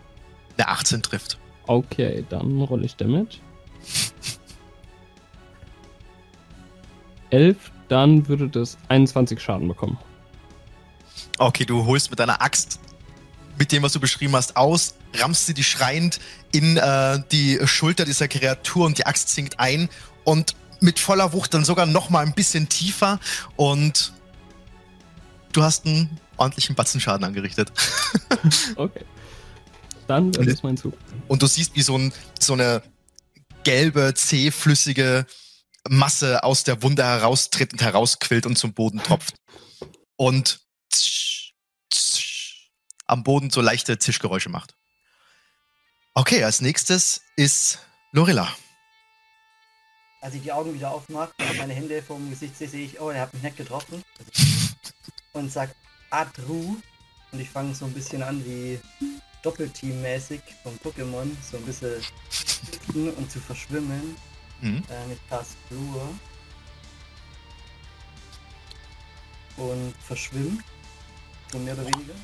Der 0.59 0.71
18 0.71 1.03
trifft. 1.03 1.39
Okay, 1.67 2.25
dann 2.29 2.61
rolle 2.63 2.87
ich 2.87 2.97
Damage. 2.97 3.39
11, 7.31 7.73
dann 7.89 8.29
würde 8.29 8.49
das 8.49 8.79
21 8.89 9.41
Schaden 9.41 9.69
bekommen. 9.69 9.99
Okay, 11.39 11.65
du 11.65 11.87
holst 11.87 12.11
mit 12.11 12.19
deiner 12.19 12.41
Axt, 12.43 12.79
mit 13.59 13.73
dem, 13.73 13.83
was 13.83 13.93
du 13.93 14.01
beschrieben 14.01 14.35
hast, 14.35 14.57
aus, 14.57 14.95
rammst 15.15 15.47
sie 15.47 15.55
die 15.55 15.65
schreiend 15.65 16.21
in 16.53 16.77
äh, 16.77 17.23
die 17.31 17.59
Schulter 17.65 18.05
dieser 18.05 18.29
Kreatur 18.29 18.87
und 18.87 18.99
die 18.99 19.07
Axt 19.07 19.29
sinkt 19.31 19.59
ein 19.59 19.89
und 20.25 20.55
mit 20.81 20.99
voller 20.99 21.33
Wucht 21.33 21.55
dann 21.55 21.65
sogar 21.65 21.87
noch 21.87 22.11
mal 22.11 22.25
ein 22.25 22.35
bisschen 22.35 22.69
tiefer 22.69 23.21
und 23.57 24.13
du 25.53 25.63
hast 25.63 25.87
einen 25.87 26.21
ordentlichen 26.37 26.75
Batzenschaden 26.75 27.25
angerichtet. 27.25 27.73
Okay. 28.77 29.05
Dann 30.09 30.33
das 30.33 30.47
ist 30.47 30.65
mein 30.65 30.77
Zug. 30.77 30.95
Und 31.29 31.43
du 31.43 31.47
siehst, 31.47 31.77
wie 31.77 31.83
so, 31.83 31.97
ein, 31.97 32.13
so 32.41 32.55
eine 32.55 32.83
gelbe, 33.63 34.15
zähflüssige 34.15 35.27
Masse 35.89 36.43
aus 36.43 36.65
der 36.65 36.83
Wunde 36.83 37.05
heraustritt 37.05 37.73
und 37.73 37.83
herausquillt 37.83 38.47
und 38.47 38.57
zum 38.57 38.75
Boden 38.75 39.03
tropft. 39.03 39.37
Und 40.17 40.61
tsch, 40.93 41.53
tsch, 41.93 42.71
am 43.07 43.23
Boden 43.23 43.51
so 43.51 43.61
leichte 43.61 43.99
Zischgeräusche 43.99 44.49
macht. 44.49 44.75
Okay, 46.15 46.45
als 46.45 46.61
nächstes 46.61 47.23
ist 47.37 47.79
Lorilla. 48.11 48.55
Als 50.21 50.35
ich 50.35 50.43
die 50.43 50.53
Augen 50.53 50.75
wieder 50.75 50.91
aufmache 50.91 51.33
und 51.39 51.57
meine 51.57 51.73
Hände 51.73 52.03
vom 52.03 52.29
Gesicht 52.29 52.57
sehe, 52.57 52.69
sehe 52.69 52.85
ich, 52.85 53.01
oh, 53.01 53.09
er 53.09 53.23
hat 53.23 53.33
mich 53.33 53.43
nicht 53.43 53.57
getroffen. 53.57 54.05
Und 55.33 55.51
sag 55.51 55.75
Adru. 56.11 56.77
Und 57.33 57.41
ich 57.41 57.49
fange 57.49 57.75
so 57.75 57.87
ein 57.87 57.95
bisschen 57.95 58.23
an 58.23 58.45
wie 58.45 58.79
Doppelteam-mäßig 59.43 60.43
vom 60.63 60.77
Pokémon. 60.77 61.31
So 61.51 61.57
ein 61.57 61.65
bisschen 61.65 62.03
und 63.17 63.33
zu 63.33 63.41
verschwimmen. 63.41 64.15
Mhm. 64.61 64.83
Äh, 64.91 65.07
mit 65.07 65.19
Cast 65.31 65.57
Blue. 65.71 66.19
Und 69.57 69.95
verschwimmt. 70.07 70.63
So 71.51 71.59
mehr 71.59 71.73
oder 71.73 71.87
weniger. 71.87 72.15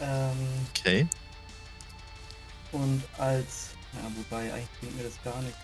Ähm, 0.00 0.66
Okay. 0.70 1.06
Und 2.74 3.02
als. 3.18 3.70
Ja, 3.92 4.00
wobei, 4.16 4.52
eigentlich 4.52 4.68
bringt 4.80 4.96
mir 4.96 5.04
das 5.04 5.14
gar 5.22 5.40
nichts. 5.40 5.58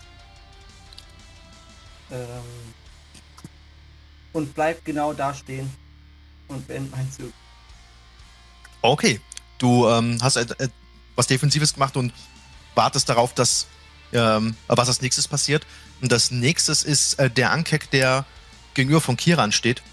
Ähm, 2.11 2.73
und 4.31 4.53
bleib 4.53 4.83
genau 4.85 5.11
da 5.11 5.33
stehen. 5.33 5.69
Und 6.47 6.65
beend 6.67 6.89
meinen 6.91 7.11
Zug. 7.11 7.33
Okay. 8.81 9.19
Du 9.57 9.87
ähm, 9.87 10.17
hast 10.21 10.37
äh, 10.37 10.45
äh, 10.57 10.69
was 11.15 11.27
Defensives 11.27 11.73
gemacht 11.73 11.97
und 11.97 12.13
wartest 12.73 13.09
darauf, 13.09 13.33
dass 13.33 13.67
ähm, 14.13 14.55
was 14.67 14.87
als 14.87 15.01
nächstes 15.01 15.27
passiert. 15.27 15.65
Und 16.01 16.11
das 16.11 16.31
nächstes 16.31 16.83
ist 16.83 17.19
äh, 17.19 17.29
der 17.29 17.51
Ankek, 17.51 17.91
der 17.91 18.25
gegenüber 18.73 19.01
von 19.01 19.17
Kiran 19.17 19.51
steht. 19.51 19.83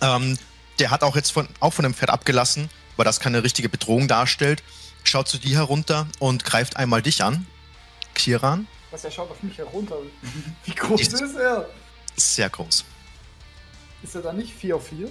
Ähm, 0.00 0.38
der 0.78 0.90
hat 0.90 1.02
auch 1.02 1.16
jetzt 1.16 1.30
von, 1.30 1.48
auch 1.60 1.72
von 1.72 1.82
dem 1.82 1.94
Pferd 1.94 2.10
abgelassen, 2.10 2.70
weil 2.96 3.04
das 3.04 3.20
keine 3.20 3.42
richtige 3.44 3.68
Bedrohung 3.68 4.08
darstellt. 4.08 4.62
Schaut 5.04 5.28
zu 5.28 5.38
dir 5.38 5.56
herunter 5.58 6.06
und 6.18 6.44
greift 6.44 6.76
einmal 6.76 7.02
dich 7.02 7.22
an. 7.24 7.46
Kiran, 8.14 8.66
Was, 8.90 9.04
er 9.04 9.10
schaut 9.10 9.30
auf 9.30 9.42
mich 9.42 9.56
herunter. 9.58 9.96
Wie 10.64 10.74
groß 10.74 11.00
Dieses- 11.00 11.20
ist 11.20 11.36
er? 11.36 11.68
sehr 12.16 12.50
groß. 12.50 12.84
Ist 14.02 14.14
er 14.14 14.22
dann 14.22 14.36
nicht 14.36 14.52
4 14.54 14.76
auf 14.76 14.86
4? 14.88 15.10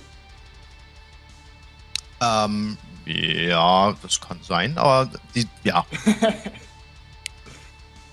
Ähm, 2.21 2.77
ja, 3.05 3.93
das 4.03 4.21
kann 4.21 4.39
sein, 4.43 4.77
aber 4.77 5.09
die, 5.33 5.47
ja. 5.63 5.83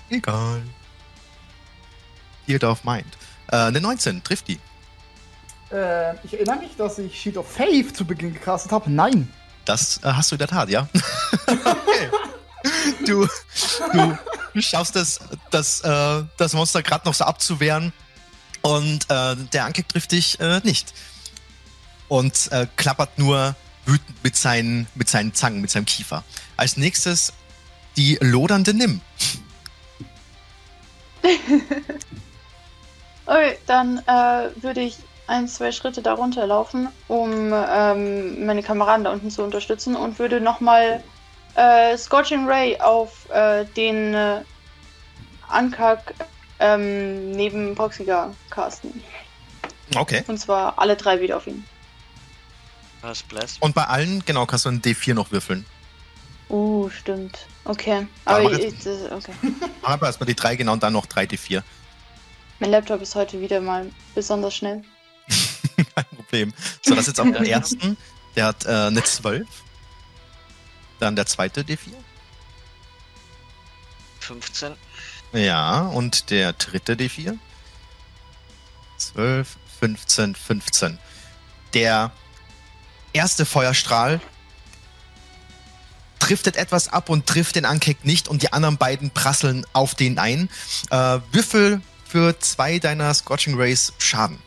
Egal. 0.09 0.63
Theater 2.47 2.71
of 2.73 2.85
Mind. 2.85 3.19
Äh, 3.49 3.57
eine 3.57 3.81
19, 3.81 4.25
trifft 4.25 4.49
die. 4.49 4.59
Äh, 5.71 6.15
ich 6.25 6.33
erinnere 6.33 6.57
mich, 6.61 6.75
dass 6.77 6.99
ich 6.99 7.21
Sheet 7.21 7.37
of 7.37 7.51
Faith 7.51 7.95
zu 7.95 8.07
Beginn 8.07 8.33
gecastet 8.33 8.73
habe. 8.73 8.91
Nein. 8.91 9.31
Das 9.69 9.99
äh, 9.99 10.13
hast 10.13 10.31
du 10.31 10.37
in 10.37 10.39
der 10.39 10.49
Tat, 10.49 10.71
ja. 10.71 10.89
okay. 11.47 12.11
Du, 13.05 13.29
du, 13.93 14.61
schaffst 14.63 14.97
es, 14.97 15.21
das, 15.51 15.83
äh, 15.83 16.25
das 16.39 16.55
Monster 16.55 16.83
gerade 16.83 17.07
noch 17.07 17.13
so 17.15 17.25
abzuwehren 17.25 17.93
und 18.63 19.11
äh, 19.11 19.37
der 19.53 19.67
Ankek 19.67 19.89
trifft 19.89 20.13
dich 20.13 20.41
äh, 20.41 20.61
nicht. 20.65 20.95
Und 22.09 22.51
äh, 22.51 22.67
klappert 22.77 23.19
nur 23.19 23.55
wütend 23.85 24.25
mit 24.25 24.37
seinen, 24.37 24.87
mit 24.95 25.11
seinen 25.11 25.35
Zangen, 25.35 25.61
mit 25.61 25.71
seinem 25.71 25.85
Kiefer. 25.85 26.25
Als 26.57 26.79
nächstes 26.79 27.35
die 27.99 28.17
lodernde 28.21 28.73
Nimm. 28.73 29.03
Okay, 33.31 33.59
dann 33.67 33.99
äh, 34.07 34.49
würde 34.63 34.81
ich 34.81 34.97
ein, 35.29 35.47
zwei 35.47 35.73
Schritte 35.73 36.03
darunter 36.03 36.47
laufen, 36.47 36.89
um 37.07 37.53
ähm, 37.53 38.47
meine 38.47 38.63
Kameraden 38.63 39.05
da 39.05 39.13
unten 39.13 39.31
zu 39.31 39.43
unterstützen 39.43 39.95
und 39.95 40.19
würde 40.19 40.41
nochmal 40.41 41.03
äh, 41.55 41.97
Scorching 41.97 42.47
Ray 42.47 42.81
auf 42.81 43.29
äh, 43.31 43.65
den 43.77 44.15
äh, 44.15 44.41
Ankak 45.49 46.15
ähm, 46.59 47.31
neben 47.33 47.75
Proxiga 47.75 48.35
casten. 48.51 49.03
Okay. 49.95 50.25
Und 50.27 50.39
zwar 50.39 50.79
alle 50.79 50.97
drei 50.97 51.21
wieder 51.21 51.37
auf 51.37 51.47
ihn. 51.47 51.65
Und 53.61 53.75
bei 53.75 53.85
allen, 53.85 54.25
genau, 54.25 54.45
kannst 54.45 54.65
du 54.65 54.71
einen 54.71 54.83
D4 54.83 55.15
noch 55.15 55.31
würfeln. 55.31 55.65
Uh, 56.51 56.89
stimmt. 56.91 57.47
Okay. 57.65 58.07
Aber 58.25 58.45
mach 58.45 58.53
ich, 58.53 58.65
ich, 58.65 59.13
okay. 59.13 59.33
Aber 59.83 60.07
erstmal 60.07 60.27
die 60.27 60.35
drei, 60.35 60.57
genau, 60.57 60.73
und 60.73 60.83
dann 60.83 60.95
noch 60.95 61.07
drei 61.07 61.25
D4. 61.25 61.63
Mein 62.59 62.71
Laptop 62.71 63.03
ist 63.03 63.15
heute 63.15 63.41
wieder 63.41 63.61
mal 63.61 63.91
besonders 64.15 64.57
schnell. 64.57 64.83
Kein 65.99 66.17
Problem. 66.17 66.55
So, 66.83 66.95
das 66.95 67.09
ist 67.09 67.19
jetzt 67.19 67.21
am 67.21 67.35
ersten. 67.45 67.97
Der 68.37 68.47
hat 68.47 68.67
äh, 68.67 68.69
eine 68.69 69.03
12. 69.03 69.47
Dann 71.01 71.17
der 71.17 71.27
zweite 71.27 71.63
D4. 71.63 71.93
15. 74.21 74.75
Ja, 75.33 75.81
und 75.81 76.31
der 76.31 76.53
dritte 76.53 76.95
D4. 76.95 77.37
12, 78.99 79.57
15, 79.81 80.35
15. 80.35 80.99
Der 81.75 82.13
erste 83.13 83.45
Feuerstrahl 83.45 84.21
driftet 86.21 86.57
etwas 86.57 86.89
ab 86.89 87.09
und 87.09 87.27
trifft 87.27 87.57
den 87.57 87.65
Ankek 87.65 88.05
nicht 88.05 88.29
und 88.29 88.43
die 88.43 88.53
anderen 88.53 88.77
beiden 88.77 89.11
prasseln 89.11 89.67
auf 89.73 89.95
den 89.95 90.19
ein. 90.19 90.49
Äh, 90.91 91.21
Würfel 91.33 91.81
für 92.05 92.39
zwei 92.39 92.79
deiner 92.79 93.13
Scorching 93.15 93.57
Rays 93.57 93.93
Schaden. 93.99 94.39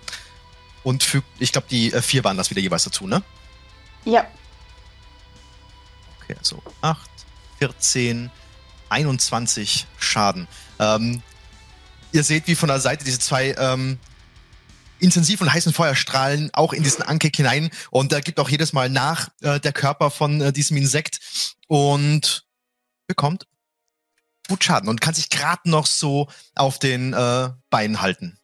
Und 0.83 1.03
für, 1.03 1.23
ich 1.39 1.51
glaube, 1.51 1.67
die 1.69 1.93
äh, 1.93 2.01
vier 2.01 2.23
waren 2.23 2.37
das 2.37 2.49
wieder 2.49 2.61
jeweils 2.61 2.83
dazu, 2.83 3.07
ne? 3.07 3.23
Ja. 4.05 4.25
Okay, 6.21 6.35
also 6.37 6.61
8, 6.81 7.09
14, 7.59 8.31
21 8.89 9.87
Schaden. 9.97 10.47
Ähm, 10.79 11.21
ihr 12.11 12.23
seht, 12.23 12.47
wie 12.47 12.55
von 12.55 12.67
der 12.67 12.79
Seite 12.79 13.05
diese 13.05 13.19
zwei 13.19 13.53
ähm, 13.57 13.99
intensiv 14.99 15.41
und 15.41 15.51
heißen 15.51 15.73
Feuerstrahlen 15.73 16.49
auch 16.53 16.73
in 16.73 16.83
diesen 16.83 17.03
Ankek 17.03 17.35
hinein 17.35 17.71
und 17.89 18.11
da 18.11 18.19
gibt 18.19 18.39
auch 18.39 18.49
jedes 18.49 18.73
Mal 18.73 18.89
nach 18.89 19.29
äh, 19.41 19.59
der 19.59 19.73
Körper 19.73 20.11
von 20.11 20.41
äh, 20.41 20.53
diesem 20.53 20.77
Insekt 20.77 21.19
und 21.67 22.45
bekommt 23.07 23.47
gut 24.47 24.63
Schaden 24.63 24.89
und 24.89 25.01
kann 25.01 25.13
sich 25.13 25.29
gerade 25.29 25.69
noch 25.69 25.85
so 25.85 26.27
auf 26.55 26.79
den 26.79 27.13
äh, 27.13 27.49
Beinen 27.69 28.01
halten. 28.01 28.37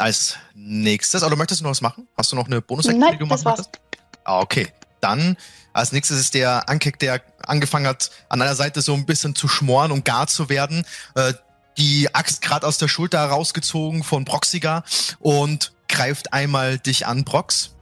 Als 0.00 0.36
nächstes, 0.54 1.22
oder 1.22 1.36
möchtest 1.36 1.60
du 1.60 1.64
noch 1.64 1.72
was 1.72 1.82
machen? 1.82 2.08
Hast 2.16 2.32
du 2.32 2.36
noch 2.36 2.46
eine 2.46 2.62
bonus 2.62 2.86
Nein, 2.86 3.12
die 3.12 3.18
du 3.18 3.26
das 3.26 3.44
machen 3.44 3.44
war's. 3.44 3.58
möchtest? 3.58 3.80
Ah, 4.24 4.40
okay. 4.40 4.68
Dann 5.00 5.36
als 5.72 5.92
nächstes 5.92 6.18
ist 6.18 6.34
der 6.34 6.68
Ankek, 6.68 6.98
der 6.98 7.22
angefangen 7.42 7.86
hat, 7.86 8.10
an 8.28 8.40
einer 8.40 8.54
Seite 8.54 8.80
so 8.82 8.94
ein 8.94 9.06
bisschen 9.06 9.34
zu 9.34 9.46
schmoren 9.46 9.92
und 9.92 10.04
gar 10.04 10.26
zu 10.26 10.48
werden. 10.48 10.84
Äh, 11.14 11.34
die 11.76 12.14
Axt 12.14 12.42
gerade 12.42 12.66
aus 12.66 12.78
der 12.78 12.88
Schulter 12.88 13.18
herausgezogen 13.20 14.02
von 14.02 14.24
Proxiga 14.24 14.84
und 15.18 15.72
greift 15.88 16.32
einmal 16.32 16.78
dich 16.78 17.06
an, 17.06 17.24
Prox. 17.24 17.74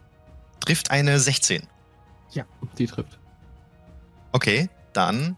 Trifft 0.60 0.90
eine 0.90 1.18
16. 1.18 1.66
Ja, 2.32 2.44
die 2.76 2.86
trifft. 2.86 3.18
Okay, 4.32 4.68
dann 4.92 5.36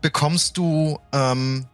bekommst 0.00 0.56
du, 0.56 0.98
ähm, 1.12 1.66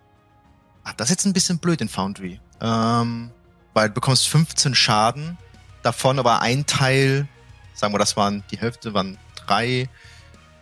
ach, 0.84 0.92
das 0.94 1.08
ist 1.08 1.10
jetzt 1.10 1.26
ein 1.26 1.32
bisschen 1.32 1.58
blöd 1.58 1.80
in 1.80 1.88
Foundry, 1.88 2.40
ähm, 2.60 3.30
weil 3.74 3.88
du 3.88 3.94
bekommst 3.94 4.28
15 4.28 4.74
Schaden, 4.74 5.38
davon 5.82 6.18
aber 6.18 6.40
ein 6.40 6.66
Teil, 6.66 7.28
sagen 7.74 7.92
wir, 7.94 7.98
das 7.98 8.16
waren 8.16 8.42
die 8.50 8.58
Hälfte, 8.58 8.94
waren 8.94 9.18
drei, 9.46 9.88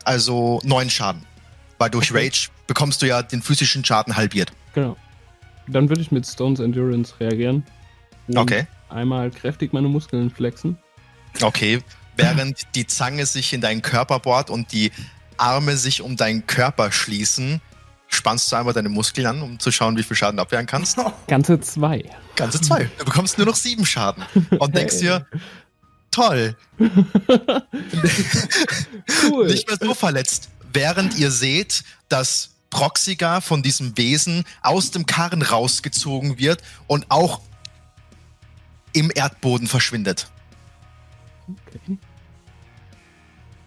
also 0.04 0.60
neun 0.64 0.90
Schaden. 0.90 1.24
Weil 1.78 1.90
durch 1.90 2.10
Okay. 2.10 2.26
Rage 2.26 2.48
bekommst 2.66 3.02
du 3.02 3.06
ja 3.06 3.22
den 3.22 3.42
physischen 3.42 3.84
Schaden 3.84 4.16
halbiert. 4.16 4.52
Genau. 4.74 4.96
Dann 5.66 5.88
würde 5.88 6.02
ich 6.02 6.10
mit 6.10 6.26
Stones 6.26 6.60
Endurance 6.60 7.14
reagieren. 7.20 7.64
Okay. 8.34 8.66
Einmal 8.88 9.30
kräftig 9.30 9.72
meine 9.72 9.88
Muskeln 9.88 10.30
flexen. 10.30 10.78
Okay. 11.42 11.80
Während 12.16 12.62
die 12.74 12.86
Zange 12.86 13.26
sich 13.26 13.52
in 13.52 13.60
deinen 13.60 13.82
Körper 13.82 14.20
bohrt 14.20 14.50
und 14.50 14.72
die 14.72 14.92
Arme 15.36 15.76
sich 15.76 16.00
um 16.00 16.16
deinen 16.16 16.46
Körper 16.46 16.92
schließen, 16.92 17.60
spannst 18.14 18.50
du 18.50 18.56
einmal 18.56 18.72
deine 18.74 18.88
Muskeln 18.88 19.26
an, 19.26 19.42
um 19.42 19.58
zu 19.58 19.70
schauen, 19.70 19.96
wie 19.96 20.02
viel 20.02 20.16
Schaden 20.16 20.36
du 20.36 20.42
abwehren 20.42 20.66
kannst. 20.66 20.98
Ganze 21.28 21.60
zwei. 21.60 22.04
Ganze 22.36 22.60
zwei. 22.60 22.84
Du 22.98 23.04
bekommst 23.04 23.38
nur 23.38 23.46
noch 23.46 23.56
sieben 23.56 23.84
Schaden. 23.86 24.24
Und 24.58 24.74
denkst 24.76 24.98
dir, 24.98 25.26
toll, 26.10 26.56
Cool. 29.30 29.46
nicht 29.46 29.68
mehr 29.68 29.78
so 29.80 29.94
verletzt. 29.94 30.48
Während 30.72 31.16
ihr 31.18 31.30
seht, 31.30 31.84
dass 32.08 32.50
Proxiga 32.70 33.40
von 33.40 33.62
diesem 33.62 33.96
Wesen 33.96 34.44
aus 34.62 34.90
dem 34.90 35.06
Karren 35.06 35.42
rausgezogen 35.42 36.38
wird 36.38 36.62
und 36.86 37.06
auch 37.10 37.40
im 38.92 39.10
Erdboden 39.14 39.68
verschwindet. 39.68 40.28
Okay. 41.48 41.98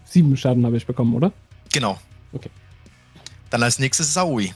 Sieben 0.04 0.36
Schaden 0.36 0.64
habe 0.66 0.76
ich 0.76 0.86
bekommen, 0.86 1.14
oder? 1.14 1.32
Genau. 1.72 1.98
Okay. 2.32 2.50
Dann 3.50 3.62
als 3.62 3.78
nächstes 3.78 4.12
Saoi. 4.14 4.54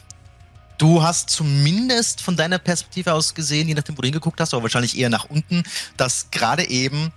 Du 0.79 1.03
hast 1.03 1.31
zumindest 1.31 2.21
von 2.21 2.37
deiner 2.37 2.59
Perspektive 2.59 3.13
aus 3.13 3.35
gesehen, 3.35 3.69
je 3.69 3.75
nachdem, 3.75 3.97
wo 3.97 4.03
du 4.03 4.07
hingeguckt 4.07 4.41
hast, 4.41 4.53
aber 4.53 4.65
wahrscheinlich 4.65 4.99
eher 4.99 5.09
nach 5.11 5.27
unten, 5.27 5.63
dass 5.97 6.31
gerade 6.31 6.69
eben 6.69 7.13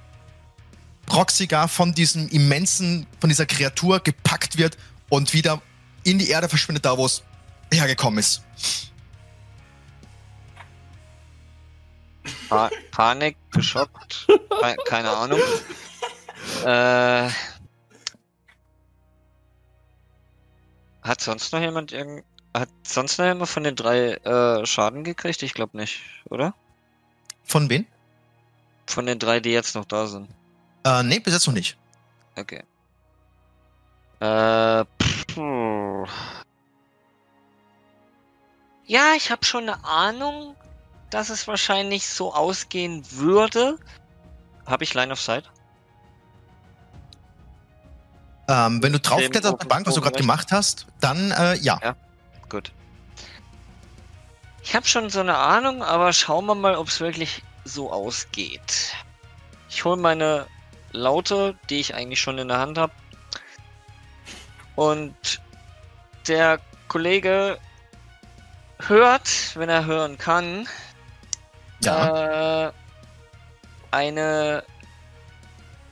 Proxiga 1.07 1.67
von 1.67 1.93
diesem 1.93 2.27
immensen, 2.29 3.07
von 3.19 3.29
dieser 3.29 3.45
Kreatur 3.45 3.99
gepackt 3.99 4.57
wird 4.57 4.77
und 5.09 5.33
wieder 5.33 5.61
in 6.03 6.19
die 6.19 6.29
Erde 6.29 6.47
verschwindet, 6.49 6.85
da 6.85 6.97
wo 6.97 7.05
es 7.05 7.23
hergekommen 7.73 8.19
ist. 8.19 8.41
Pa 12.49 12.69
Panik, 12.91 13.37
geschockt, 13.51 14.25
ke- 14.27 14.75
keine 14.87 15.09
Ahnung. 15.11 15.39
Äh, 16.63 17.27
hat 21.05 21.21
sonst 21.21 21.53
noch 21.53 21.59
jemand 21.59 21.91
irgend 21.91 22.25
hat 22.55 22.69
sonst 22.83 23.17
noch 23.17 23.25
jemand 23.25 23.49
von 23.49 23.63
den 23.63 23.75
drei 23.75 24.13
äh, 24.13 24.65
Schaden 24.65 25.03
gekriegt? 25.03 25.43
Ich 25.43 25.53
glaube 25.53 25.75
nicht, 25.77 26.01
oder? 26.29 26.53
Von 27.43 27.69
wen? 27.69 27.85
Von 28.87 29.05
den 29.05 29.19
drei, 29.19 29.39
die 29.39 29.51
jetzt 29.51 29.75
noch 29.75 29.85
da 29.85 30.07
sind. 30.07 30.29
Äh, 30.85 31.03
nee, 31.03 31.19
bis 31.19 31.33
jetzt 31.33 31.47
noch 31.47 31.53
nicht. 31.53 31.77
Okay. 32.37 32.63
Äh, 34.21 34.85
puh. 35.33 36.07
Ja, 38.85 39.13
ich 39.17 39.31
habe 39.31 39.43
schon 39.43 39.63
eine 39.63 39.83
Ahnung, 39.83 40.55
dass 41.09 41.29
es 41.29 41.47
wahrscheinlich 41.47 42.07
so 42.07 42.33
ausgehen 42.33 43.03
würde. 43.11 43.77
Habe 44.65 44.83
ich 44.83 44.93
Line 44.93 45.11
of 45.11 45.19
Sight? 45.19 45.51
Ähm, 48.47 48.81
wenn 48.83 48.93
du 48.93 48.99
draufkletterst 48.99 49.45
auf 49.53 49.59
der 49.59 49.67
Bank, 49.67 49.87
was 49.87 49.95
du 49.95 50.01
gerade 50.01 50.17
gemacht 50.17 50.51
hast, 50.51 50.85
dann 50.99 51.31
äh, 51.31 51.55
ja. 51.55 51.79
Ja. 51.83 51.95
Gut. 52.49 52.71
Ich 54.61 54.75
habe 54.75 54.85
schon 54.85 55.09
so 55.09 55.19
eine 55.19 55.37
Ahnung, 55.37 55.83
aber 55.83 56.13
schauen 56.13 56.45
wir 56.45 56.55
mal, 56.55 56.75
ob 56.75 56.87
es 56.87 56.99
wirklich 56.99 57.43
so 57.65 57.91
ausgeht. 57.91 58.93
Ich 59.69 59.83
hole 59.83 59.97
meine 59.97 60.45
Laute, 60.91 61.55
die 61.69 61.79
ich 61.79 61.95
eigentlich 61.95 62.19
schon 62.21 62.37
in 62.37 62.47
der 62.47 62.59
Hand 62.59 62.77
habe. 62.77 62.93
Und 64.75 65.41
der 66.27 66.59
Kollege 66.87 67.57
hört, 68.79 69.29
wenn 69.55 69.69
er 69.69 69.85
hören 69.85 70.17
kann, 70.17 70.67
Ja. 71.79 72.67
äh, 72.67 72.71
eine 73.91 74.63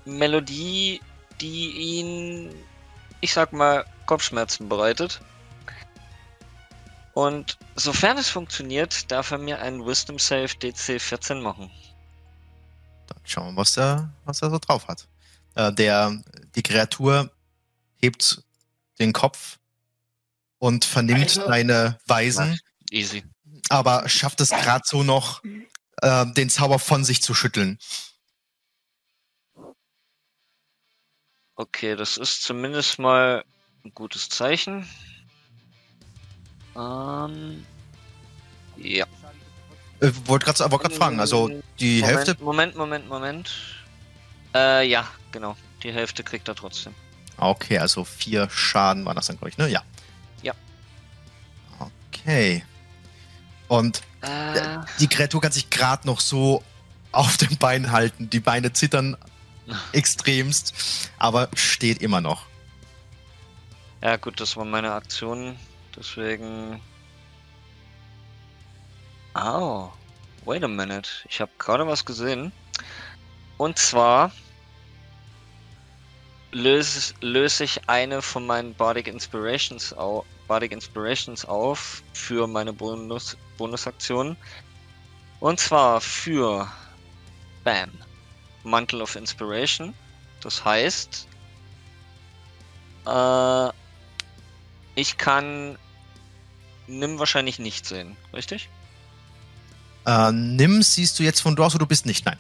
Melodie, 0.06 1.02
die 1.44 1.72
ihn, 1.72 2.56
ich 3.20 3.34
sag 3.34 3.52
mal, 3.52 3.86
Kopfschmerzen 4.06 4.70
bereitet. 4.70 5.20
Und 7.14 7.60
sofern 7.76 8.18
es 8.18 8.30
funktioniert, 8.30 9.12
darf 9.12 9.30
er 9.32 9.38
mir 9.38 9.60
einen 9.60 9.86
Wisdom 9.86 10.18
Save 10.18 10.48
DC 10.48 11.00
14 11.00 11.42
machen. 11.42 11.70
Dann 13.08 13.20
schauen 13.26 13.54
wir, 13.54 13.62
was 13.62 13.78
er, 13.78 14.12
was 14.26 14.42
er 14.42 14.50
so 14.50 14.58
drauf 14.58 14.88
hat. 14.88 15.08
Äh, 15.56 15.72
der, 15.74 16.24
die 16.56 16.64
Kreatur 16.64 17.30
hebt 17.98 18.42
den 19.00 19.14
Kopf 19.14 19.60
und 20.58 20.86
vernimmt 20.86 21.38
Alter. 21.38 21.48
deine 21.48 22.00
Weisen, 22.08 22.60
Easy. 22.90 23.24
aber 23.70 24.08
schafft 24.08 24.40
es 24.42 24.50
gerade 24.50 24.84
so 24.86 25.04
noch, 25.04 25.44
äh, 26.02 26.26
den 26.34 26.50
Zauber 26.50 26.80
von 26.80 27.04
sich 27.04 27.22
zu 27.22 27.34
schütteln. 27.34 27.78
Okay, 31.56 31.96
das 31.96 32.18
ist 32.18 32.44
zumindest 32.44 33.00
mal 33.00 33.44
ein 33.86 33.92
gutes 33.94 34.30
Zeichen. 34.30 34.88
Ähm, 36.76 37.66
ja. 38.78 39.06
Äh, 40.00 40.12
Wollte 40.26 40.46
gerade 40.46 40.72
wollt 40.72 40.82
grad 40.82 40.94
fragen, 40.94 41.20
also 41.20 41.50
die 41.80 42.02
Moment, 42.02 42.18
Hälfte. 42.18 42.44
Moment, 42.44 42.76
Moment, 42.76 43.08
Moment. 43.08 43.52
Äh, 44.56 44.88
ja, 44.88 45.08
genau. 45.32 45.56
Die 45.84 45.92
Hälfte 45.94 46.24
kriegt 46.24 46.48
er 46.48 46.56
trotzdem. 46.56 46.94
Okay, 47.38 47.78
also 47.78 48.04
vier 48.04 48.50
Schaden 48.50 49.06
waren 49.06 49.16
das 49.16 49.28
dann, 49.28 49.38
glaube 49.38 49.50
ich, 49.50 49.58
ne? 49.58 49.68
Ja. 49.68 49.84
Ja. 50.42 50.54
Okay. 52.12 52.64
Und 53.68 54.02
Äh, 54.22 54.78
die 55.00 55.08
Kreatur 55.08 55.42
kann 55.42 55.52
sich 55.52 55.70
gerade 55.70 56.08
noch 56.08 56.20
so 56.22 56.64
auf 57.12 57.38
den 57.38 57.58
Beinen 57.58 57.92
halten. 57.92 58.30
Die 58.30 58.40
Beine 58.40 58.72
zittern 58.72 59.18
extremst, 59.94 61.10
aber 61.18 61.50
steht 61.56 62.02
immer 62.02 62.22
noch. 62.22 62.46
ja 64.02 64.18
gut, 64.18 64.40
das 64.40 64.58
war 64.58 64.66
meine 64.66 64.92
Aktion. 64.92 65.58
Deswegen... 65.96 66.82
Au. 69.34 69.92
Wait 70.46 70.64
a 70.64 70.68
minute. 70.68 71.10
Ich 71.30 71.42
habe 71.42 71.52
gerade 71.58 71.88
was 71.88 72.06
gesehen. 72.06 72.52
Und 73.58 73.78
zwar 73.78 74.32
löse, 76.52 77.14
löse 77.22 77.64
ich 77.64 77.90
eine 77.90 78.22
von 78.22 78.46
meinen 78.46 78.74
Bardic 78.76 79.08
Inspirations 79.08 79.94
auf, 79.94 80.26
Bardic 80.48 80.72
Inspirations 80.72 81.46
auf 81.46 82.04
für 82.14 82.48
meine 82.48 82.74
Bonus, 82.74 83.38
Bonusaktion. 83.58 84.36
Und 85.40 85.60
zwar 85.60 86.00
für 86.00 86.72
Bam. 87.64 87.90
Mantle 88.64 89.02
of 89.02 89.16
Inspiration. 89.16 89.94
Das 90.42 90.64
heißt, 90.66 91.28
äh, 93.06 93.70
ich 94.96 95.18
kann 95.18 95.78
Nimm 96.88 97.18
wahrscheinlich 97.20 97.60
nicht 97.60 97.86
sehen, 97.86 98.18
richtig? 98.34 98.70
Äh, 100.06 100.32
nimm 100.32 100.82
siehst 100.84 101.18
du 101.18 101.24
jetzt 101.24 101.40
von 101.42 101.56
dort, 101.56 101.74
wo 101.74 101.78
du 101.78 101.86
bist, 101.86 102.06
nicht. 102.06 102.26
Nein. 102.26 102.38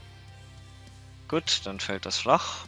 Gut, 1.30 1.62
dann 1.64 1.80
fällt 1.80 2.06
das 2.06 2.18
flach. 2.18 2.66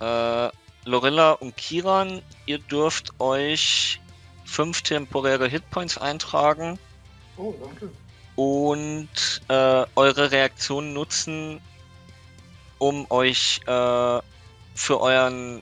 Äh, 0.00 0.48
Lorilla 0.84 1.32
und 1.32 1.56
Kiran, 1.56 2.22
ihr 2.46 2.58
dürft 2.58 3.12
euch 3.20 4.00
fünf 4.44 4.82
temporäre 4.82 5.46
Hitpoints 5.46 5.98
eintragen 5.98 6.78
Oh, 7.36 7.54
danke. 7.62 7.92
und 8.36 9.08
äh, 9.48 9.84
eure 9.94 10.30
Reaktion 10.30 10.92
nutzen, 10.94 11.60
um 12.78 13.06
euch 13.10 13.60
äh, 13.66 14.20
für 14.74 15.00
euren 15.00 15.60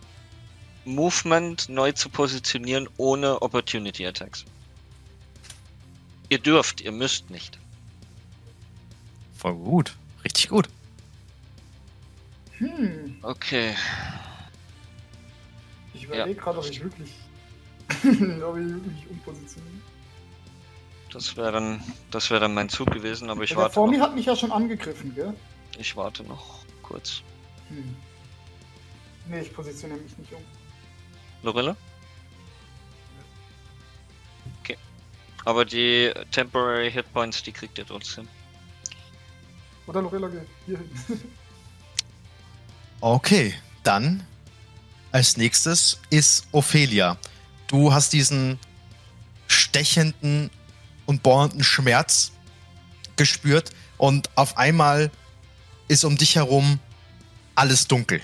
Movement 0.84 1.68
neu 1.68 1.92
zu 1.92 2.08
positionieren 2.08 2.88
ohne 2.96 3.42
Opportunity 3.42 4.06
Attacks. 4.06 4.44
Ihr 6.28 6.38
dürft, 6.38 6.80
ihr 6.80 6.92
müsst 6.92 7.30
nicht. 7.30 7.58
Voll 9.36 9.54
gut. 9.54 9.94
Richtig 10.24 10.48
gut. 10.48 10.68
Hm, 12.58 13.18
Okay. 13.22 13.74
ich 15.94 16.04
überlege 16.04 16.40
gerade, 16.40 16.58
ob 16.58 16.66
ich 16.68 16.82
wirklich. 16.82 17.10
ob 18.42 18.56
ich 18.56 18.68
wirklich 18.68 19.06
umpositioniere. 19.10 19.74
Das 21.12 21.36
wäre 21.36 21.52
dann, 21.52 21.82
das 22.10 22.30
wäre 22.30 22.40
dann 22.40 22.54
mein 22.54 22.68
Zug 22.68 22.90
gewesen, 22.90 23.30
aber 23.30 23.42
ich 23.44 23.50
Ja, 23.50 23.56
der 23.56 23.62
warte 23.64 23.74
vor 23.74 23.88
mir 23.88 23.98
noch. 23.98 24.06
hat 24.06 24.14
mich 24.14 24.26
ja 24.26 24.34
schon 24.36 24.52
angegriffen, 24.52 25.14
gell? 25.14 25.32
Ich 25.78 25.96
warte 25.96 26.22
noch 26.24 26.65
kurz. 26.88 27.22
Hm. 27.68 27.96
Nee, 29.28 29.40
ich 29.40 29.52
positioniere 29.52 30.00
mich 30.00 30.16
nicht 30.18 30.32
um. 30.32 30.42
Lorilla? 31.42 31.76
Okay. 34.60 34.76
Aber 35.44 35.64
die 35.64 36.12
Temporary 36.30 36.90
Hitpoints, 36.90 37.42
die 37.42 37.52
kriegt 37.52 37.78
ihr 37.78 37.86
trotzdem. 37.86 38.28
Oder 39.86 40.02
Lorella, 40.02 40.28
geh 40.28 40.40
hier 40.66 40.78
hin. 40.78 40.90
Okay, 43.02 43.54
dann 43.82 44.26
als 45.12 45.36
nächstes 45.36 46.00
ist 46.08 46.46
Ophelia. 46.50 47.18
Du 47.66 47.92
hast 47.92 48.14
diesen 48.14 48.58
stechenden 49.48 50.50
und 51.04 51.22
bohrenden 51.22 51.62
Schmerz 51.62 52.32
gespürt 53.16 53.70
und 53.98 54.30
auf 54.34 54.56
einmal 54.56 55.10
ist 55.88 56.04
um 56.04 56.16
dich 56.16 56.36
herum 56.36 56.78
alles 57.54 57.86
dunkel. 57.88 58.20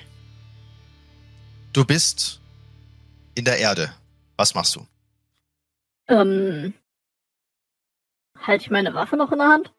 Du 1.73 1.85
bist 1.85 2.41
in 3.35 3.45
der 3.45 3.59
Erde. 3.59 3.93
Was 4.37 4.55
machst 4.55 4.77
du? 4.77 4.87
Ähm. 6.09 6.75
Halte 8.39 8.65
ich 8.65 8.71
meine 8.71 8.93
Waffe 8.95 9.17
noch 9.17 9.33
in 9.33 9.39
der 9.39 9.49
Hand? 9.49 9.73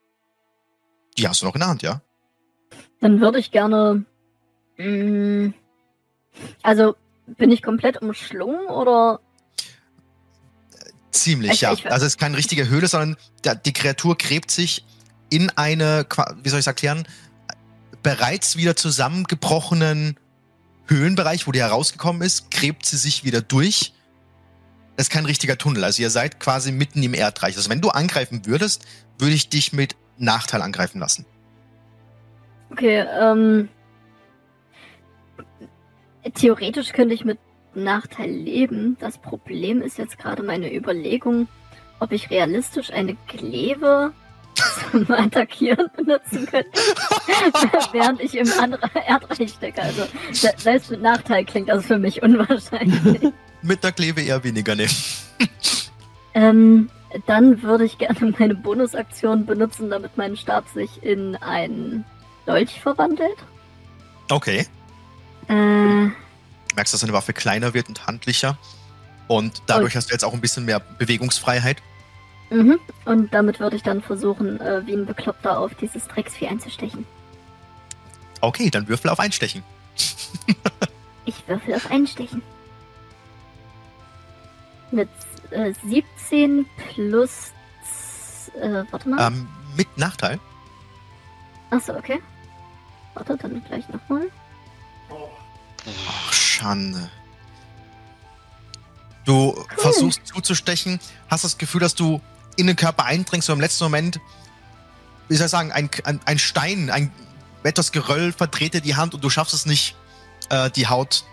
Die 1.17 1.28
hast 1.28 1.41
du 1.41 1.46
noch 1.46 1.54
in 1.56 1.60
der 1.60 1.67
Hand, 1.69 1.82
ja? 1.84 2.02
Dann 3.02 3.19
würde 3.19 3.39
ich 3.39 3.52
gerne. 3.52 4.06
Mh, 4.78 5.54
also, 6.63 6.96
bin 7.28 7.52
ich 7.52 7.62
komplett 7.62 8.02
umschlungen 8.02 8.65
oder. 8.67 9.19
Ziemlich, 11.12 11.52
Ich- 11.52 11.62
ja. 11.62 11.74
ich- 11.74 11.86
also 11.91 12.06
es 12.08 12.13
ist 12.13 12.17
keine 12.19 12.38
richtige 12.38 12.67
Höhle, 12.69 12.88
sondern 12.88 13.17
der, 13.43 13.54
die 13.56 13.74
Kreatur 13.74 14.17
gräbt 14.17 14.50
sich 14.50 14.84
in 15.30 15.50
eine, 15.52 16.08
wie 16.41 16.50
soll 16.50 16.60
ich 16.60 16.63
es 16.63 16.67
erklären, 16.67 17.08
bereits 18.03 18.57
wieder 18.57 18.75
zusammengebrochenen 18.75 20.19
Höhlenbereich, 20.87 21.47
wo 21.47 21.51
die 21.51 21.61
herausgekommen 21.61 22.21
ist, 22.21 22.51
gräbt 22.51 22.85
sie 22.85 22.97
sich 22.97 23.23
wieder 23.23 23.41
durch. 23.41 23.93
Das 24.95 25.07
ist 25.07 25.09
kein 25.11 25.25
richtiger 25.25 25.57
Tunnel. 25.57 25.83
Also 25.83 26.01
ihr 26.01 26.09
seid 26.09 26.39
quasi 26.39 26.71
mitten 26.71 27.01
im 27.01 27.13
Erdreich. 27.13 27.55
Also 27.57 27.69
wenn 27.69 27.81
du 27.81 27.89
angreifen 27.89 28.45
würdest, 28.45 28.85
würde 29.17 29.33
ich 29.33 29.49
dich 29.49 29.73
mit 29.73 29.95
Nachteil 30.17 30.61
angreifen 30.61 30.99
lassen. 30.99 31.25
Okay, 32.71 33.05
ähm. 33.19 33.69
Theoretisch 36.35 36.93
könnte 36.93 37.13
ich 37.13 37.25
mit 37.25 37.39
Nachteil 37.73 38.29
leben. 38.29 38.97
Das 38.99 39.17
Problem 39.17 39.81
ist 39.81 39.97
jetzt 39.97 40.17
gerade 40.17 40.43
meine 40.43 40.73
Überlegung, 40.73 41.47
ob 41.99 42.11
ich 42.11 42.29
realistisch 42.29 42.91
eine 42.91 43.15
Kleve 43.27 44.13
zum 44.91 45.09
Attackieren 45.11 45.87
benutzen 45.95 46.45
könnte, 46.45 46.69
während 47.91 48.21
ich 48.21 48.35
im 48.35 48.49
anderen 48.59 48.89
Erdreich 49.07 49.51
stecke. 49.51 49.81
Also 49.81 50.03
se- 50.31 50.53
selbst 50.57 50.91
mit 50.91 51.01
Nachteil 51.01 51.45
klingt 51.45 51.69
das 51.69 51.85
für 51.85 51.97
mich 51.97 52.21
unwahrscheinlich. 52.21 53.31
Mit 53.61 53.81
der 53.83 53.93
Kleve 53.93 54.21
eher 54.21 54.43
weniger, 54.43 54.75
ne? 54.75 54.87
ähm, 56.33 56.89
dann 57.27 57.61
würde 57.61 57.85
ich 57.85 57.97
gerne 57.97 58.33
meine 58.37 58.55
Bonusaktion 58.55 59.45
benutzen, 59.45 59.89
damit 59.89 60.17
mein 60.17 60.35
Stab 60.35 60.67
sich 60.73 61.01
in 61.01 61.35
einen 61.37 62.03
Dolch 62.45 62.81
verwandelt. 62.81 63.37
Okay. 64.29 64.67
Äh, 65.47 66.09
Du 66.69 66.75
merkst, 66.75 66.93
dass 66.93 67.01
deine 67.01 67.13
Waffe 67.13 67.33
kleiner 67.33 67.73
wird 67.73 67.87
und 67.87 68.07
handlicher. 68.07 68.57
Und 69.27 69.61
dadurch 69.67 69.95
hast 69.95 70.09
du 70.09 70.13
jetzt 70.13 70.25
auch 70.25 70.33
ein 70.33 70.41
bisschen 70.41 70.65
mehr 70.65 70.79
Bewegungsfreiheit. 70.79 71.77
Mhm. 72.53 72.79
Und 73.05 73.33
damit 73.33 73.59
würde 73.59 73.75
ich 73.75 73.83
dann 73.83 74.01
versuchen, 74.01 74.61
äh, 74.61 74.85
wie 74.85 74.93
ein 74.93 75.05
Bekloppter 75.05 75.59
auf 75.59 75.73
dieses 75.75 76.07
Drecksvieh 76.07 76.47
einzustechen. 76.47 77.05
Okay, 78.41 78.69
dann 78.69 78.87
würfel 78.87 79.09
auf 79.09 79.19
Einstechen. 79.19 79.63
Ich 81.25 81.47
würfel 81.47 81.75
auf 81.75 81.89
Einstechen. 81.89 82.41
Mit 84.91 85.09
äh, 85.51 85.73
17 85.89 86.65
plus. 86.89 87.53
Äh, 88.59 88.83
warte 88.91 89.07
mal. 89.07 89.27
Ähm, 89.27 89.47
mit 89.77 89.97
Nachteil. 89.97 90.37
Achso, 91.69 91.95
okay. 91.95 92.21
Warte, 93.13 93.37
dann 93.37 93.63
gleich 93.63 93.87
nochmal. 93.89 94.27
Ach, 96.09 96.33
Schande. 96.33 97.09
Du 99.25 99.55
versuchst 99.77 100.27
zuzustechen, 100.27 100.99
hast 101.29 101.45
das 101.45 101.57
Gefühl, 101.57 101.79
dass 101.79 101.95
du 101.95 102.21
in 102.55 102.67
den 102.67 102.75
Körper 102.75 103.05
eindringst 103.05 103.49
und 103.49 103.55
im 103.55 103.61
letzten 103.61 103.83
Moment, 103.85 104.19
wie 105.27 105.35
soll 105.35 105.45
ich 105.45 105.51
sagen, 105.51 105.71
ein, 105.71 105.89
ein, 106.03 106.19
ein 106.25 106.39
Stein, 106.39 106.89
ein 106.89 107.11
etwas 107.63 107.91
Geröll 107.91 108.33
verdreht 108.33 108.73
dir 108.73 108.81
die 108.81 108.95
Hand 108.95 109.13
und 109.13 109.23
du 109.23 109.29
schaffst 109.29 109.53
es 109.53 109.65
nicht, 109.65 109.95
äh, 110.49 110.69
die 110.71 110.87
Haut 110.87 111.23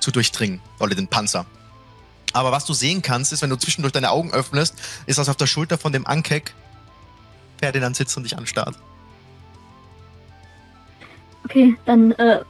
zu 0.00 0.10
durchdringen 0.10 0.60
oder 0.78 0.94
den 0.94 1.08
Panzer. 1.08 1.46
Aber 2.32 2.52
was 2.52 2.64
du 2.64 2.74
sehen 2.74 3.02
kannst, 3.02 3.32
ist, 3.32 3.42
wenn 3.42 3.50
du 3.50 3.56
zwischendurch 3.56 3.92
deine 3.92 4.10
Augen 4.10 4.30
öffnest, 4.32 4.74
ist, 5.06 5.18
dass 5.18 5.28
auf 5.28 5.36
der 5.36 5.46
Schulter 5.46 5.78
von 5.78 5.92
dem 5.92 6.06
Ankek 6.06 6.54
Ferdinand 7.58 7.96
sitzt 7.96 8.16
und 8.16 8.22
dich 8.22 8.36
anstarrt. 8.36 8.76
Okay, 11.44 11.76
dann 11.84 12.12
äh, 12.12 12.40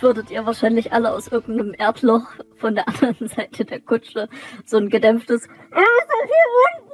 würdet 0.00 0.30
ihr 0.30 0.46
wahrscheinlich 0.46 0.92
alle 0.92 1.12
aus 1.12 1.28
irgendeinem 1.28 1.74
Erdloch 1.76 2.22
von 2.58 2.74
der 2.74 2.88
anderen 2.88 3.28
Seite 3.36 3.64
der 3.64 3.80
Kutsche 3.80 4.28
so 4.64 4.78
ein 4.78 4.88
gedämpftes. 4.88 5.42
"Ah, 5.70 5.76
so 5.76 6.26
viel 6.26 6.80
Wunden! 6.80 6.87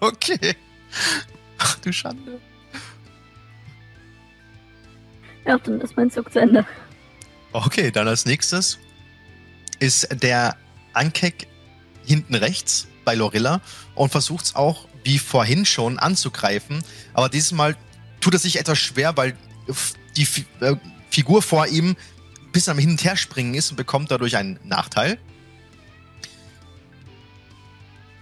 Okay. 0.00 0.54
Ach 1.58 1.76
du 1.80 1.92
Schande. 1.92 2.40
Ja, 5.46 5.58
dann 5.58 5.80
ist 5.80 5.96
mein 5.96 6.10
Zug 6.10 6.32
zu 6.32 6.40
Ende. 6.40 6.66
Okay, 7.52 7.90
dann 7.90 8.08
als 8.08 8.24
nächstes 8.24 8.78
ist 9.78 10.08
der 10.22 10.56
Ankek 10.94 11.46
hinten 12.04 12.34
rechts 12.34 12.88
bei 13.04 13.14
Lorilla 13.14 13.60
und 13.94 14.10
versucht 14.10 14.46
es 14.46 14.54
auch 14.54 14.88
wie 15.04 15.18
vorhin 15.18 15.66
schon 15.66 15.98
anzugreifen. 15.98 16.82
Aber 17.12 17.28
dieses 17.28 17.52
Mal 17.52 17.76
tut 18.20 18.32
er 18.32 18.38
sich 18.38 18.58
etwas 18.58 18.78
schwer, 18.78 19.16
weil 19.16 19.36
die 20.16 20.26
äh, 20.60 20.76
Figur 21.14 21.42
vor 21.42 21.66
ihm 21.68 21.96
bisschen 22.54 22.72
am 22.72 22.78
Hin 22.78 22.90
und 22.90 23.04
Her 23.04 23.16
springen 23.16 23.54
ist 23.54 23.70
und 23.70 23.76
bekommt 23.76 24.10
dadurch 24.10 24.36
einen 24.36 24.58
Nachteil. 24.64 25.18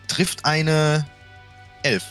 Trifft 0.09 0.45
eine 0.45 1.07
Elf. 1.83 2.03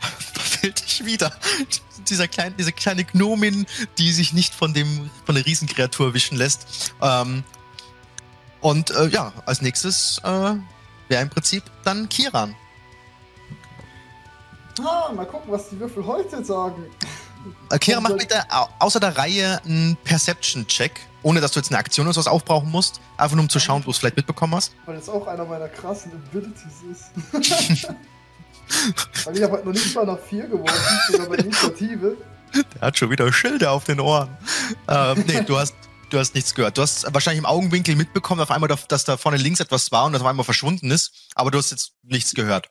Verfehlt 0.00 0.82
dich 0.84 1.04
wieder. 1.04 1.32
Dieser 2.08 2.26
kleine, 2.26 2.54
diese 2.56 2.72
kleine 2.72 3.04
Gnomin, 3.04 3.66
die 3.98 4.10
sich 4.10 4.32
nicht 4.32 4.54
von 4.54 4.74
dem 4.74 5.10
von 5.26 5.36
der 5.36 5.46
Riesenkreatur 5.46 6.12
wischen 6.12 6.36
lässt. 6.36 6.92
Ähm, 7.00 7.44
und 8.60 8.90
äh, 8.90 9.08
ja, 9.08 9.32
als 9.46 9.62
nächstes 9.62 10.20
äh, 10.24 10.54
wäre 11.08 11.22
im 11.22 11.30
Prinzip 11.30 11.62
dann 11.84 12.08
Kiran. 12.08 12.56
Ah, 14.84 15.12
mal 15.14 15.26
gucken, 15.26 15.50
was 15.52 15.68
die 15.68 15.78
Würfel 15.78 16.06
heute 16.06 16.44
sagen. 16.44 16.84
Kiran, 17.80 18.02
mach 18.02 18.16
bitte 18.16 18.42
au 18.50 18.68
außer 18.78 19.00
der 19.00 19.16
Reihe 19.16 19.60
einen 19.64 19.96
Perception-Check, 20.04 21.00
ohne 21.22 21.40
dass 21.40 21.52
du 21.52 21.60
jetzt 21.60 21.70
eine 21.70 21.78
Aktion 21.78 22.06
oder 22.06 22.14
sowas 22.14 22.26
aufbrauchen 22.26 22.70
musst. 22.70 23.00
Einfach 23.16 23.36
nur 23.36 23.44
um 23.44 23.48
zu 23.48 23.58
schauen, 23.58 23.78
ob 23.78 23.84
du 23.84 23.90
es 23.90 23.98
vielleicht 23.98 24.16
mitbekommen 24.16 24.54
hast. 24.54 24.72
Weil 24.86 24.96
das 24.96 25.08
auch 25.08 25.26
einer 25.26 25.44
meiner 25.44 25.68
krassen 25.68 26.12
Abilities 26.12 26.82
ist. 26.90 27.86
Weil 29.24 29.36
ich 29.36 29.42
habe 29.42 29.54
halt 29.54 29.64
noch 29.64 29.72
nicht 29.72 29.94
mal 29.94 30.06
nach 30.06 30.18
4 30.18 30.46
geworfen, 30.46 30.98
sogar 31.10 31.26
bei 31.28 31.36
Initiative. 31.36 32.16
Der 32.74 32.80
hat 32.80 32.98
schon 32.98 33.10
wieder 33.10 33.32
Schilder 33.32 33.72
auf 33.72 33.84
den 33.84 34.00
Ohren. 34.00 34.36
ähm, 34.88 35.24
nee, 35.26 35.42
du 35.42 35.58
hast, 35.58 35.74
du 36.10 36.18
hast 36.18 36.34
nichts 36.34 36.54
gehört. 36.54 36.78
Du 36.78 36.82
hast 36.82 37.12
wahrscheinlich 37.12 37.38
im 37.38 37.46
Augenwinkel 37.46 37.96
mitbekommen, 37.96 38.40
auf 38.40 38.50
einmal, 38.50 38.68
dass 38.68 39.04
da 39.04 39.16
vorne 39.16 39.38
links 39.38 39.60
etwas 39.60 39.90
war 39.92 40.04
und 40.04 40.12
das 40.12 40.22
auf 40.22 40.28
einmal 40.28 40.44
verschwunden 40.44 40.90
ist. 40.90 41.12
Aber 41.34 41.50
du 41.50 41.58
hast 41.58 41.70
jetzt 41.70 41.92
nichts 42.02 42.34
gehört. 42.34 42.68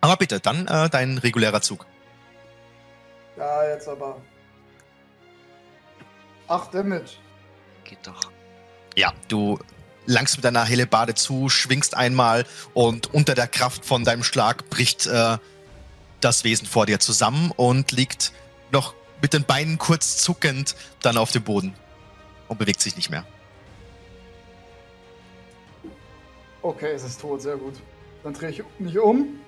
Aber 0.00 0.16
bitte, 0.16 0.40
dann 0.40 0.66
äh, 0.66 0.88
dein 0.88 1.18
regulärer 1.18 1.60
Zug. 1.60 1.86
Ja, 3.36 3.68
jetzt 3.68 3.88
aber. 3.88 4.20
8 6.48 6.74
Damage. 6.74 7.12
Geht 7.84 8.06
doch. 8.06 8.32
Ja, 8.96 9.12
du 9.28 9.58
langst 10.06 10.36
mit 10.36 10.44
deiner 10.44 10.64
Hellebade 10.64 11.14
zu, 11.14 11.48
schwingst 11.48 11.96
einmal 11.96 12.44
und 12.74 13.12
unter 13.14 13.34
der 13.34 13.46
Kraft 13.46 13.84
von 13.84 14.04
deinem 14.04 14.24
Schlag 14.24 14.68
bricht 14.68 15.06
äh, 15.06 15.38
das 16.20 16.44
Wesen 16.44 16.66
vor 16.66 16.86
dir 16.86 16.98
zusammen 16.98 17.52
und 17.54 17.92
liegt 17.92 18.32
noch 18.72 18.94
mit 19.22 19.32
den 19.32 19.44
Beinen 19.44 19.78
kurz 19.78 20.18
zuckend 20.18 20.74
dann 21.02 21.16
auf 21.16 21.30
dem 21.30 21.42
Boden 21.42 21.74
und 22.48 22.58
bewegt 22.58 22.80
sich 22.80 22.96
nicht 22.96 23.10
mehr. 23.10 23.24
Okay, 26.62 26.92
es 26.94 27.04
ist 27.04 27.20
tot, 27.20 27.40
sehr 27.40 27.56
gut. 27.56 27.74
Dann 28.22 28.34
drehe 28.34 28.50
ich 28.50 28.62
mich 28.78 28.98
um. 28.98 29.40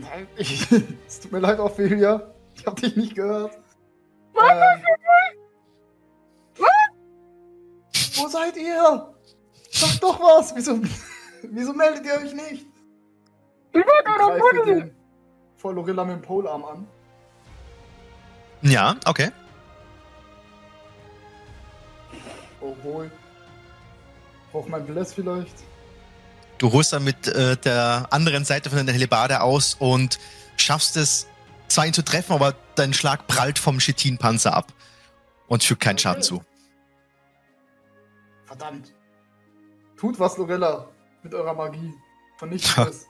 Nein, 0.00 0.26
ich, 0.36 0.66
es 1.06 1.20
tut 1.20 1.32
mir 1.32 1.40
leid, 1.40 1.58
Ophelia. 1.58 2.32
Ich 2.54 2.66
hab 2.66 2.76
dich 2.76 2.96
nicht 2.96 3.14
gehört. 3.14 3.54
Ähm, 4.34 4.82
wo 8.16 8.28
seid 8.28 8.56
ihr? 8.56 9.14
Sagt 9.70 10.02
doch 10.02 10.20
was! 10.20 10.54
Wieso, 10.54 10.80
wieso 11.42 11.72
meldet 11.72 12.04
ihr 12.06 12.14
euch 12.14 12.34
nicht? 12.34 12.66
Ich 13.72 13.82
greife 14.04 14.64
den 14.66 14.94
vor 15.56 15.74
Lorilla 15.74 16.04
mit 16.04 16.16
dem 16.16 16.22
Polearm 16.22 16.64
an. 16.64 16.86
Ja, 18.62 18.96
okay. 19.06 19.30
Obwohl. 22.60 23.10
Braucht 24.52 24.68
mein 24.68 24.86
Bless 24.86 25.14
vielleicht? 25.14 25.54
Du 26.60 26.70
holst 26.72 26.92
dann 26.92 27.04
mit 27.04 27.26
äh, 27.26 27.56
der 27.56 28.08
anderen 28.10 28.44
Seite 28.44 28.68
von 28.68 28.76
deiner 28.76 28.92
Hellebade 28.92 29.40
aus 29.40 29.74
und 29.78 30.18
schaffst 30.58 30.98
es, 30.98 31.26
zwar 31.68 31.86
ihn 31.86 31.94
zu 31.94 32.02
treffen, 32.02 32.34
aber 32.34 32.54
dein 32.74 32.92
Schlag 32.92 33.26
prallt 33.26 33.58
vom 33.58 33.78
Chitin-Panzer 33.78 34.52
ab 34.52 34.70
und 35.48 35.64
fügt 35.64 35.80
keinen 35.80 35.96
Schaden 35.96 36.22
zu. 36.22 36.44
Verdammt. 38.44 38.92
Tut 39.96 40.18
was, 40.18 40.36
Lorella, 40.36 40.86
mit 41.22 41.32
eurer 41.32 41.54
Magie. 41.54 41.94
Vernichtet 42.36 42.88
es. 42.88 43.06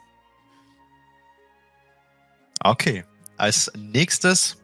Okay. 2.63 3.03
Als 3.35 3.69
nächstes 3.75 4.55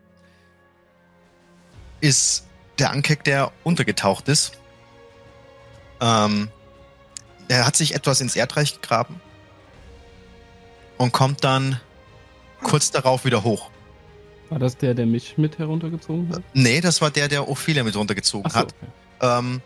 ist 1.99 2.47
der 2.79 2.91
Ankek, 2.91 3.25
der 3.25 3.51
untergetaucht 3.65 4.29
ist. 4.29 4.57
Ähm, 5.99 6.49
er 7.47 7.65
hat 7.65 7.75
sich 7.75 7.95
etwas 7.95 8.21
ins 8.21 8.35
Erdreich 8.35 8.81
gegraben 8.81 9.19
und 10.97 11.11
kommt 11.11 11.43
dann 11.43 11.79
kurz 12.63 12.91
darauf 12.91 13.25
wieder 13.25 13.43
hoch. 13.43 13.69
War 14.49 14.59
das 14.59 14.77
der, 14.77 14.93
der 14.93 15.05
mich 15.05 15.37
mit 15.37 15.57
heruntergezogen 15.59 16.29
hat? 16.33 16.41
Nee, 16.53 16.79
das 16.81 17.01
war 17.01 17.11
der, 17.11 17.27
der 17.27 17.47
Ophelia 17.49 17.83
mit 17.83 17.95
runtergezogen 17.95 18.45
Achso, 18.45 18.59
hat. 18.59 18.73
okay. 18.81 18.91
Ähm, 19.39 19.61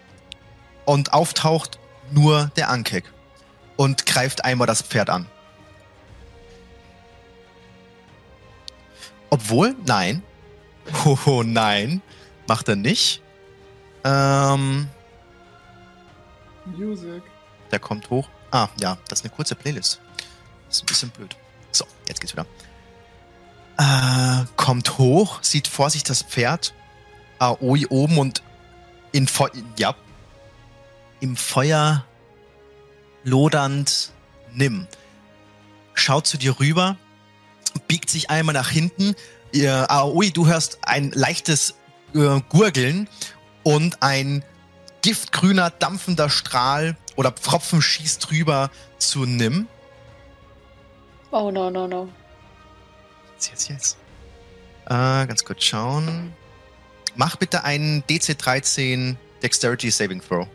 und 0.86 1.14
auftaucht 1.14 1.80
nur 2.12 2.52
der 2.56 2.70
Ankek 2.70 3.12
und 3.78 4.06
greift 4.06 4.44
einmal 4.44 4.68
das 4.68 4.82
Pferd 4.82 5.10
an. 5.10 5.28
Obwohl, 9.30 9.76
nein. 9.86 10.24
Oh, 11.26 11.44
nein. 11.46 12.02
Macht 12.48 12.68
er 12.68 12.76
nicht. 12.76 13.22
Ähm, 14.04 14.90
Music. 16.66 17.22
Der 17.72 17.80
kommt 17.80 18.10
hoch. 18.10 18.28
Ah, 18.52 18.68
ja, 18.80 18.98
das 19.08 19.20
ist 19.20 19.26
eine 19.26 19.34
kurze 19.34 19.56
Playlist. 19.56 20.02
Das 20.68 20.78
ist 20.78 20.84
ein 20.84 20.86
bisschen 20.88 21.10
blöd. 21.10 21.36
So, 21.72 21.86
jetzt 22.08 22.20
geht's 22.20 22.34
wieder. 22.34 22.46
Äh, 23.78 24.46
kommt 24.58 24.98
hoch, 24.98 25.40
sieht 25.42 25.68
vor 25.68 25.90
sich 25.90 26.04
das 26.04 26.22
Pferd. 26.22 26.74
Aoi 27.40 27.88
oben 27.90 28.18
und 28.18 28.44
in 29.12 29.28
Feu 29.28 29.50
ja, 29.78 29.96
im 31.20 31.36
Feuer 31.36 32.06
lodernd 33.24 34.12
nimm. 34.54 34.88
Schaut 35.94 36.28
zu 36.28 36.38
dir 36.38 36.60
rüber, 36.60 36.98
biegt 37.88 38.10
sich 38.10 38.30
einmal 38.30 38.54
nach 38.54 38.70
hinten. 38.70 39.16
Ihr, 39.52 39.90
Aoi, 39.92 40.32
du 40.32 40.48
hörst 40.48 40.80
ein 40.84 41.12
leichtes 41.12 41.76
äh, 42.14 42.42
Gurgeln 42.50 43.08
und 43.64 44.02
ein 44.02 44.44
giftgrüner, 45.02 45.70
dampfender 45.70 46.30
Strahl 46.30 46.96
oder 47.16 47.32
Pfropfen 47.32 47.82
schießt 47.82 48.32
rüber 48.32 48.70
zu 48.98 49.26
Nim. 49.26 49.68
Oh 51.32 51.52
no, 51.52 51.70
no, 51.70 51.88
no. 51.88 52.10
Jetzt, 53.36 53.50
jetzt, 53.50 53.70
jetzt. 53.70 53.98
Äh, 54.86 55.26
ganz 55.28 55.44
kurz 55.44 55.64
schauen. 55.64 56.34
Mach 57.16 57.36
bitte 57.36 57.64
einen 57.64 58.04
DC-13 58.04 59.16
Dexterity 59.42 59.92
Saving 59.92 60.22
Throw. 60.22 60.48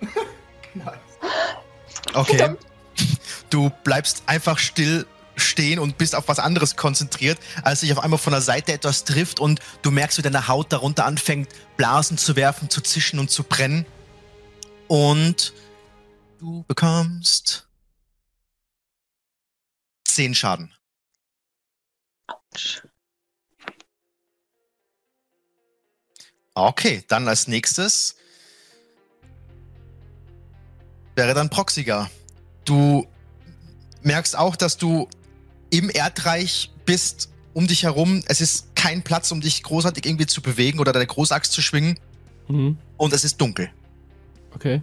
Nice. 0.72 0.94
Okay. 2.14 2.54
Du 3.50 3.70
bleibst 3.82 4.22
einfach 4.26 4.58
still 4.58 5.04
stehen 5.60 5.78
und 5.78 5.98
bist 5.98 6.14
auf 6.14 6.26
was 6.26 6.38
anderes 6.38 6.76
konzentriert, 6.76 7.38
als 7.62 7.80
sich 7.80 7.92
auf 7.92 7.98
einmal 7.98 8.18
von 8.18 8.32
der 8.32 8.40
Seite 8.40 8.72
etwas 8.72 9.04
trifft 9.04 9.40
und 9.40 9.60
du 9.82 9.90
merkst, 9.90 10.16
wie 10.16 10.22
deine 10.22 10.48
Haut 10.48 10.72
darunter 10.72 11.04
anfängt, 11.04 11.50
Blasen 11.76 12.16
zu 12.16 12.34
werfen, 12.34 12.70
zu 12.70 12.80
zischen 12.80 13.18
und 13.18 13.30
zu 13.30 13.44
brennen. 13.44 13.84
Und 14.88 15.52
du 16.38 16.64
bekommst 16.66 17.68
10 20.06 20.34
Schaden. 20.34 20.74
Okay, 26.54 27.04
dann 27.08 27.28
als 27.28 27.48
nächstes 27.48 28.16
wäre 31.16 31.34
dann 31.34 31.50
Proxiger. 31.50 32.10
Du 32.64 33.06
merkst 34.00 34.36
auch, 34.36 34.56
dass 34.56 34.78
du 34.78 35.06
im 35.70 35.90
Erdreich 35.90 36.70
bist, 36.84 37.30
um 37.54 37.66
dich 37.66 37.84
herum. 37.84 38.22
Es 38.26 38.40
ist 38.40 38.74
kein 38.74 39.02
Platz, 39.02 39.32
um 39.32 39.40
dich 39.40 39.62
großartig 39.62 40.06
irgendwie 40.06 40.26
zu 40.26 40.42
bewegen 40.42 40.78
oder 40.78 40.92
deine 40.92 41.06
Großaxt 41.06 41.52
zu 41.52 41.62
schwingen. 41.62 41.98
Mhm. 42.48 42.76
Und 42.96 43.12
es 43.12 43.24
ist 43.24 43.40
dunkel. 43.40 43.70
Okay. 44.54 44.82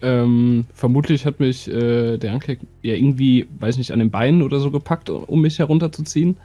Ähm, 0.00 0.66
vermutlich 0.74 1.26
hat 1.26 1.40
mich 1.40 1.68
äh, 1.68 2.18
der 2.18 2.32
Ankek 2.32 2.60
ja 2.82 2.94
irgendwie, 2.94 3.48
weiß 3.58 3.78
nicht, 3.78 3.90
an 3.90 3.98
den 3.98 4.10
Beinen 4.10 4.42
oder 4.42 4.60
so 4.60 4.70
gepackt, 4.70 5.10
um 5.10 5.40
mich 5.40 5.58
herunterzuziehen. 5.58 6.36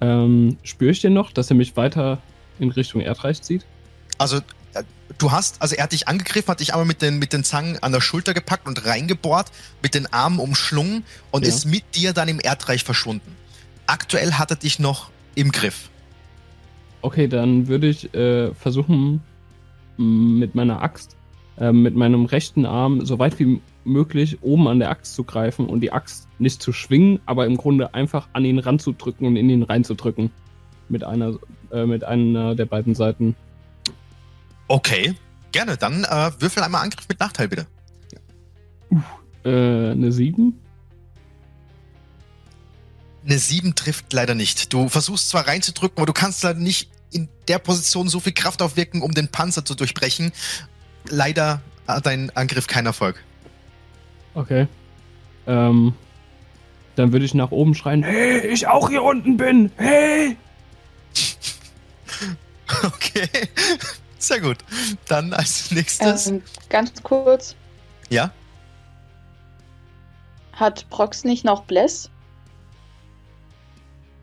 Ähm, 0.00 0.56
spüre 0.62 0.90
ich 0.90 1.00
den 1.00 1.12
noch, 1.12 1.30
dass 1.30 1.50
er 1.50 1.56
mich 1.56 1.76
weiter 1.76 2.18
in 2.58 2.70
Richtung 2.70 3.00
Erdreich 3.00 3.42
zieht? 3.42 3.64
Also, 4.18 4.40
du 5.18 5.30
hast, 5.32 5.60
also 5.60 5.74
er 5.74 5.84
hat 5.84 5.92
dich 5.92 6.08
angegriffen, 6.08 6.48
hat 6.48 6.60
dich 6.60 6.72
einmal 6.72 6.86
mit 6.86 7.02
den, 7.02 7.18
mit 7.18 7.32
den 7.32 7.44
Zangen 7.44 7.78
an 7.82 7.92
der 7.92 8.00
Schulter 8.00 8.34
gepackt 8.34 8.66
und 8.66 8.84
reingebohrt, 8.84 9.50
mit 9.82 9.94
den 9.94 10.12
Armen 10.12 10.38
umschlungen 10.38 11.04
und 11.30 11.42
Ja. 11.44 11.48
ist 11.48 11.66
mit 11.66 11.84
dir 11.94 12.12
dann 12.12 12.28
im 12.28 12.40
Erdreich 12.40 12.84
verschwunden. 12.84 13.36
Aktuell 13.86 14.34
hat 14.34 14.50
er 14.50 14.56
dich 14.56 14.78
noch 14.78 15.10
im 15.34 15.52
Griff. 15.52 15.90
Okay, 17.02 17.28
dann 17.28 17.66
würde 17.66 17.88
ich 17.88 18.12
äh, 18.14 18.54
versuchen, 18.54 19.22
mit 19.96 20.54
meiner 20.54 20.82
Axt, 20.82 21.16
äh, 21.58 21.72
mit 21.72 21.94
meinem 21.96 22.26
rechten 22.26 22.66
Arm 22.66 23.04
so 23.04 23.18
weit 23.18 23.38
wie 23.38 23.60
möglich 23.84 24.38
oben 24.42 24.68
an 24.68 24.78
der 24.78 24.90
Axt 24.90 25.14
zu 25.14 25.24
greifen 25.24 25.66
und 25.66 25.80
die 25.80 25.92
Axt 25.92 26.28
nicht 26.38 26.62
zu 26.62 26.72
schwingen, 26.72 27.20
aber 27.26 27.46
im 27.46 27.56
Grunde 27.56 27.94
einfach 27.94 28.28
an 28.34 28.44
ihn 28.44 28.58
ranzudrücken 28.58 29.26
und 29.26 29.36
in 29.36 29.48
ihn 29.50 29.62
reinzudrücken. 29.62 30.30
Mit 30.88 31.04
einer, 31.04 31.38
äh, 31.72 31.86
mit 31.86 32.04
einer 32.04 32.54
der 32.54 32.66
beiden 32.66 32.94
Seiten. 32.94 33.34
Okay, 34.70 35.16
gerne. 35.50 35.76
Dann 35.76 36.04
äh, 36.04 36.30
würfel 36.38 36.62
einmal 36.62 36.84
Angriff 36.84 37.08
mit 37.08 37.18
Nachteil, 37.18 37.48
bitte. 37.48 37.66
Äh, 39.44 39.48
eine 39.90 40.12
7? 40.12 40.56
Eine 43.24 43.38
7 43.38 43.74
trifft 43.74 44.12
leider 44.12 44.36
nicht. 44.36 44.72
Du 44.72 44.88
versuchst 44.88 45.28
zwar 45.28 45.48
reinzudrücken, 45.48 45.98
aber 45.98 46.06
du 46.06 46.12
kannst 46.12 46.44
leider 46.44 46.60
nicht 46.60 46.88
in 47.10 47.28
der 47.48 47.58
Position 47.58 48.08
so 48.08 48.20
viel 48.20 48.32
Kraft 48.32 48.62
aufwirken, 48.62 49.02
um 49.02 49.10
den 49.10 49.26
Panzer 49.26 49.64
zu 49.64 49.74
durchbrechen. 49.74 50.30
Leider 51.08 51.62
hat 51.88 52.06
dein 52.06 52.30
Angriff 52.36 52.68
keinen 52.68 52.86
Erfolg. 52.86 53.20
Okay. 54.34 54.68
Ähm, 55.48 55.94
dann 56.94 57.10
würde 57.10 57.24
ich 57.24 57.34
nach 57.34 57.50
oben 57.50 57.74
schreien, 57.74 58.04
hey, 58.04 58.46
ich 58.46 58.68
auch 58.68 58.88
hier 58.88 59.02
unten 59.02 59.36
bin, 59.36 59.72
hey! 59.76 60.36
Okay, 62.84 63.28
sehr 64.20 64.40
gut. 64.40 64.58
Dann 65.08 65.32
als 65.32 65.70
nächstes. 65.70 66.26
Ähm, 66.28 66.42
ganz 66.68 67.02
kurz. 67.02 67.56
Ja? 68.08 68.30
Hat 70.52 70.88
Prox 70.90 71.24
nicht 71.24 71.44
noch 71.44 71.64
Bless? 71.64 72.10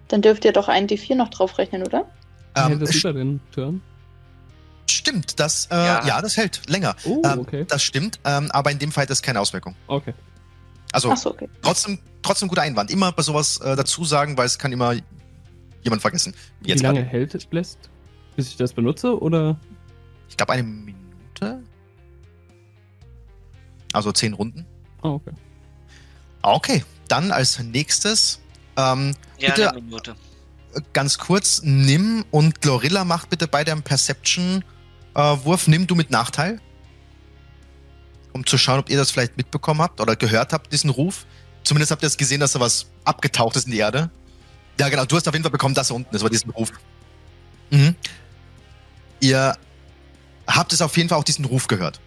Dann 0.08 0.22
dürft 0.22 0.46
ihr 0.46 0.54
doch 0.54 0.68
einen 0.68 0.88
D4 0.88 1.16
noch 1.16 1.30
draufrechnen, 1.30 1.84
oder? 1.84 2.06
Ähm, 2.56 2.74
Ähm, 2.74 2.80
das 2.80 2.96
über 2.96 3.14
den 3.14 3.42
Turn. 3.52 3.82
stimmt, 4.90 5.40
das, 5.40 5.68
äh, 5.72 5.76
ja. 5.76 6.06
Ja. 6.06 6.22
das 6.22 6.38
hält 6.38 6.70
länger. 6.70 6.96
Oh, 7.06 7.22
Ähm, 7.26 7.40
okay. 7.40 7.66
Das 7.68 7.84
stimmt, 7.84 8.20
ähm, 8.24 8.50
aber 8.52 8.72
in 8.72 8.80
dem 8.80 8.92
Fall 8.92 9.04
hat 9.04 9.10
das 9.10 9.22
keine 9.22 9.40
Auswirkung. 9.40 9.76
Okay. 9.88 10.14
Also 10.94 11.12
Achso, 11.12 11.32
okay. 11.32 11.50
trotzdem, 11.62 12.00
trotzdem 12.22 12.48
guter 12.48 12.62
Einwand. 12.62 12.90
Immer 12.92 13.12
bei 13.12 13.22
sowas 13.22 13.60
äh, 13.60 13.76
dazu 13.76 14.06
sagen, 14.06 14.38
weil 14.38 14.46
es 14.46 14.58
kann 14.58 14.72
immer 14.72 14.96
jemand 15.82 16.02
vergessen. 16.02 16.34
Wie 16.62 16.70
Jetzt 16.70 16.82
lange 16.82 17.00
gerade. 17.00 17.12
hält 17.12 17.36
es 17.36 17.46
Blessed? 17.46 17.78
Bis 18.38 18.48
ich 18.50 18.56
das 18.56 18.74
benutze, 18.74 19.20
oder? 19.22 19.60
Ich 20.30 20.38
glaube 20.38 20.54
eine 20.54 20.64
Minute. 20.64 21.64
Also 23.94 24.12
zehn 24.12 24.34
Runden. 24.34 24.66
Oh, 25.02 25.10
okay. 25.26 25.32
Okay, 26.42 26.84
dann 27.08 27.32
als 27.32 27.60
nächstes 27.60 28.40
ähm, 28.78 29.16
Ja, 29.40 29.50
Bitte- 29.50 29.72
eine 29.72 29.82
Minute. 29.82 30.16
ganz 30.94 31.18
kurz, 31.18 31.62
Nimm 31.64 32.26
und 32.32 32.62
Glorilla 32.62 33.04
macht 33.04 33.30
bitte 33.30 33.48
beide 33.48 33.72
einen 33.72 33.82
Perception-Wurf. 33.84 35.68
Nimm 35.68 35.88
du 35.88 35.96
mit 35.96 36.12
Nachteil. 36.12 36.60
Um 38.34 38.46
zu 38.46 38.58
schauen, 38.58 38.80
ob 38.80 38.90
ihr 38.90 38.98
das 38.98 39.10
vielleicht 39.12 39.36
mitbekommen 39.38 39.82
habt 39.82 40.00
oder 40.00 40.16
gehört 40.16 40.54
habt, 40.54 40.72
diesen 40.72 40.90
Ruf. 40.92 41.26
Zumindest 41.64 41.92
habt 41.92 42.04
ihr 42.04 42.08
es 42.08 42.18
gesehen, 42.18 42.40
dass 42.40 42.52
da 42.52 42.60
was 42.60 42.86
abgetaucht 43.04 43.56
ist 43.56 43.66
in 43.66 43.72
die 43.72 43.80
Erde. 43.80 44.12
Ja, 44.80 44.90
genau, 44.90 45.06
du 45.06 45.16
hast 45.16 45.28
auf 45.28 45.34
jeden 45.34 45.44
Fall 45.44 45.52
bekommen, 45.52 45.74
dass 45.74 45.90
er 45.90 45.96
unten 45.96 46.16
ist, 46.16 46.22
war 46.22 46.30
diesen 46.30 46.52
Ruf. 46.52 46.72
Mhm. 47.72 47.96
Ihr 49.20 49.56
habt 50.48 50.74
es 50.74 50.82
auf 50.82 50.96
jeden 50.98 51.10
Fall 51.10 51.18
auch 51.18 51.24
diesen 51.24 51.46
Ruf 51.46 51.68
gehört. 51.68 52.00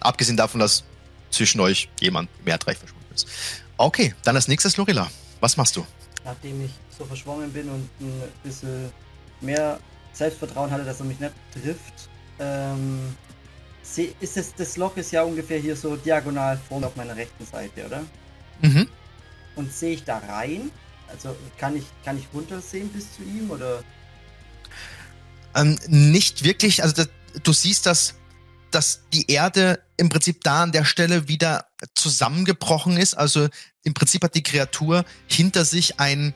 Abgesehen 0.00 0.36
davon, 0.36 0.60
dass 0.60 0.84
zwischen 1.30 1.60
euch 1.60 1.88
jemand 2.00 2.28
im 2.40 2.48
Erdreich 2.48 2.78
verschwunden 2.78 3.14
ist. 3.14 3.28
Okay, 3.76 4.14
dann 4.24 4.36
als 4.36 4.48
nächstes 4.48 4.76
Lorilla. 4.76 5.10
Was 5.40 5.56
machst 5.56 5.76
du? 5.76 5.86
Nachdem 6.24 6.64
ich 6.64 6.72
so 6.96 7.04
verschwommen 7.04 7.52
bin 7.52 7.68
und 7.68 7.88
ein 8.00 8.22
bisschen 8.42 8.90
mehr 9.40 9.78
Selbstvertrauen 10.12 10.70
hatte, 10.70 10.84
dass 10.84 11.00
er 11.00 11.06
mich 11.06 11.20
nicht 11.20 11.32
trifft, 11.52 12.08
ähm, 12.38 13.14
ist 14.20 14.36
es, 14.36 14.54
das 14.54 14.76
Loch 14.76 14.96
ist 14.96 15.12
ja 15.12 15.22
ungefähr 15.22 15.58
hier 15.58 15.74
so 15.76 15.96
diagonal 15.96 16.60
vor 16.68 16.80
mir 16.80 16.86
auf 16.86 16.96
meiner 16.96 17.16
rechten 17.16 17.44
Seite, 17.46 17.86
oder? 17.86 18.04
Mhm. 18.60 18.86
Und 19.56 19.72
sehe 19.72 19.94
ich 19.94 20.04
da 20.04 20.18
rein? 20.18 20.70
Also 21.08 21.34
kann 21.58 21.76
ich, 21.76 21.84
kann 22.04 22.18
ich 22.18 22.28
runtersehen 22.32 22.88
bis 22.90 23.12
zu 23.14 23.22
ihm 23.22 23.50
oder? 23.50 23.82
Ähm, 25.56 25.78
nicht 25.88 26.44
wirklich, 26.44 26.82
also 26.82 26.94
das, 26.94 27.08
du 27.42 27.52
siehst, 27.52 27.86
dass, 27.86 28.14
dass 28.70 29.02
die 29.12 29.30
Erde 29.30 29.82
im 29.96 30.08
Prinzip 30.08 30.42
da 30.42 30.62
an 30.62 30.72
der 30.72 30.84
Stelle 30.84 31.28
wieder 31.28 31.66
zusammengebrochen 31.94 32.96
ist. 32.96 33.14
Also 33.14 33.48
im 33.82 33.94
Prinzip 33.94 34.22
hat 34.24 34.34
die 34.34 34.42
Kreatur 34.42 35.04
hinter 35.26 35.64
sich 35.64 36.00
ein 36.00 36.34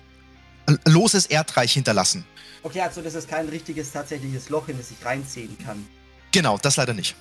loses 0.85 1.27
Erdreich 1.27 1.73
hinterlassen. 1.73 2.25
Okay, 2.63 2.81
also 2.81 3.03
das 3.03 3.15
ist 3.15 3.29
kein 3.29 3.49
richtiges 3.49 3.93
tatsächliches 3.93 4.49
Loch, 4.49 4.69
in 4.69 4.79
das 4.79 4.91
ich 4.91 5.05
reinziehen 5.05 5.59
kann. 5.59 5.87
Genau, 6.33 6.57
das 6.59 6.77
leider 6.77 6.95
nicht. 6.95 7.15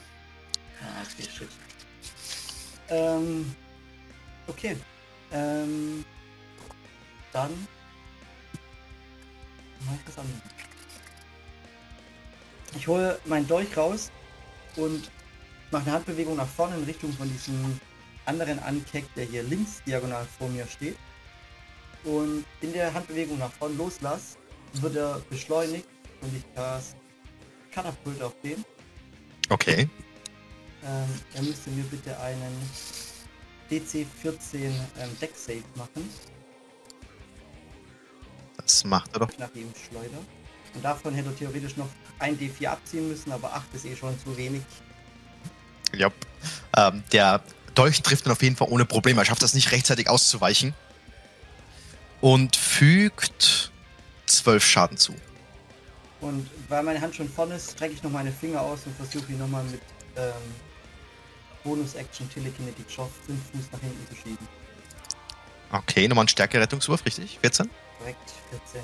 Ah, 0.82 1.04
okay, 1.04 1.30
shit. 1.38 1.50
Ähm. 2.90 3.54
Okay. 4.48 4.78
Ähm. 5.32 6.06
Dann. 7.34 7.52
Mach 9.86 9.94
ich 9.96 10.02
das 10.06 10.18
an. 10.18 10.42
Ich 12.76 12.88
hole 12.88 13.20
meinen 13.26 13.48
Dolch 13.48 13.76
raus 13.78 14.12
und 14.76 15.12
mache 15.72 15.84
eine 15.84 15.94
Handbewegung 15.94 16.36
nach 16.36 16.48
vorne 16.48 16.76
in 16.78 16.84
Richtung 16.84 17.12
von 17.14 17.30
diesem 17.32 17.80
anderen 18.26 18.60
Ankeck, 18.60 19.06
der 19.16 19.26
hier 19.26 19.44
links 19.44 19.84
diagonal 19.86 20.26
vor 20.38 20.50
mir 20.50 20.66
steht. 20.68 20.98
Und 22.04 22.46
in 22.62 22.74
der 22.74 22.94
Handbewegung 22.94 23.38
nach 23.40 23.52
vorne 23.52 23.76
loslasse, 23.76 24.38
wird 24.82 24.96
er 24.96 25.22
beschleunigt 25.30 25.88
und 26.22 26.36
ich 26.36 26.56
cast 26.56 26.96
Katapult 27.72 28.22
auf 28.22 28.34
den. 28.44 28.64
Okay. 29.50 29.88
Ähm, 30.84 31.10
er 31.34 31.42
müsste 31.44 31.70
mir 31.70 31.84
bitte 31.84 32.18
einen 32.20 32.70
DC 33.70 34.06
14 34.22 34.64
ähm, 34.64 35.20
Deck 35.22 35.32
Save 35.36 35.64
machen. 35.76 36.10
Das 38.58 38.84
macht 38.84 39.14
er 39.14 39.20
doch. 39.20 39.38
Nach 39.38 39.54
ihm 39.56 39.72
schleudert. 39.90 40.26
Und 40.74 40.84
davon 40.84 41.14
hätte 41.14 41.30
er 41.30 41.36
theoretisch 41.36 41.78
noch 41.78 41.90
ein 42.20 42.38
D4 42.38 42.68
abziehen 42.68 43.10
müssen, 43.10 43.32
aber 43.32 43.54
8 43.54 43.74
ist 43.74 43.86
eh 43.86 43.96
schon 43.96 44.18
zu 44.20 44.36
wenig. 44.38 44.62
Ja. 45.96 46.12
Ähm, 46.76 47.04
der 47.12 47.42
Dolch 47.76 48.02
trifft 48.02 48.26
ihn 48.26 48.32
auf 48.32 48.42
jeden 48.42 48.56
Fall 48.56 48.68
ohne 48.70 48.86
Probleme. 48.86 49.22
Er 49.22 49.26
schafft 49.26 49.44
das 49.44 49.54
nicht 49.54 49.72
rechtzeitig 49.72 50.10
auszuweichen. 50.10 50.74
Und 52.22 52.56
fügt 52.56 53.72
12 54.28 54.66
Schaden 54.66 54.98
zu. 54.98 55.14
Und 56.22 56.50
weil 56.70 56.84
meine 56.84 57.02
Hand 57.02 57.16
schon 57.16 57.30
vorne 57.30 57.56
ist, 57.56 57.72
strecke 57.72 57.94
ich 57.94 58.04
noch 58.04 58.12
meine 58.12 58.32
Finger 58.32 58.62
aus 58.62 58.80
und 58.86 58.96
versuche 58.96 59.32
ihn 59.32 59.40
nochmal 59.40 59.64
mit 59.66 59.82
ähm, 60.16 60.32
Bonus-Action 61.64 62.30
Telekinetic 62.30 62.90
Shot 62.90 63.12
5 63.28 63.40
Fuß 63.52 63.72
nach 63.74 63.80
hinten 63.82 64.08
zu 64.08 64.16
schieben. 64.16 64.48
Okay, 65.72 66.08
nochmal 66.08 66.26
ein 66.26 66.30
Stärke-Rettungswurf, 66.30 67.06
richtig? 67.06 67.40
14? 67.42 67.70
Korrekt, 68.00 68.34
14. 68.52 68.82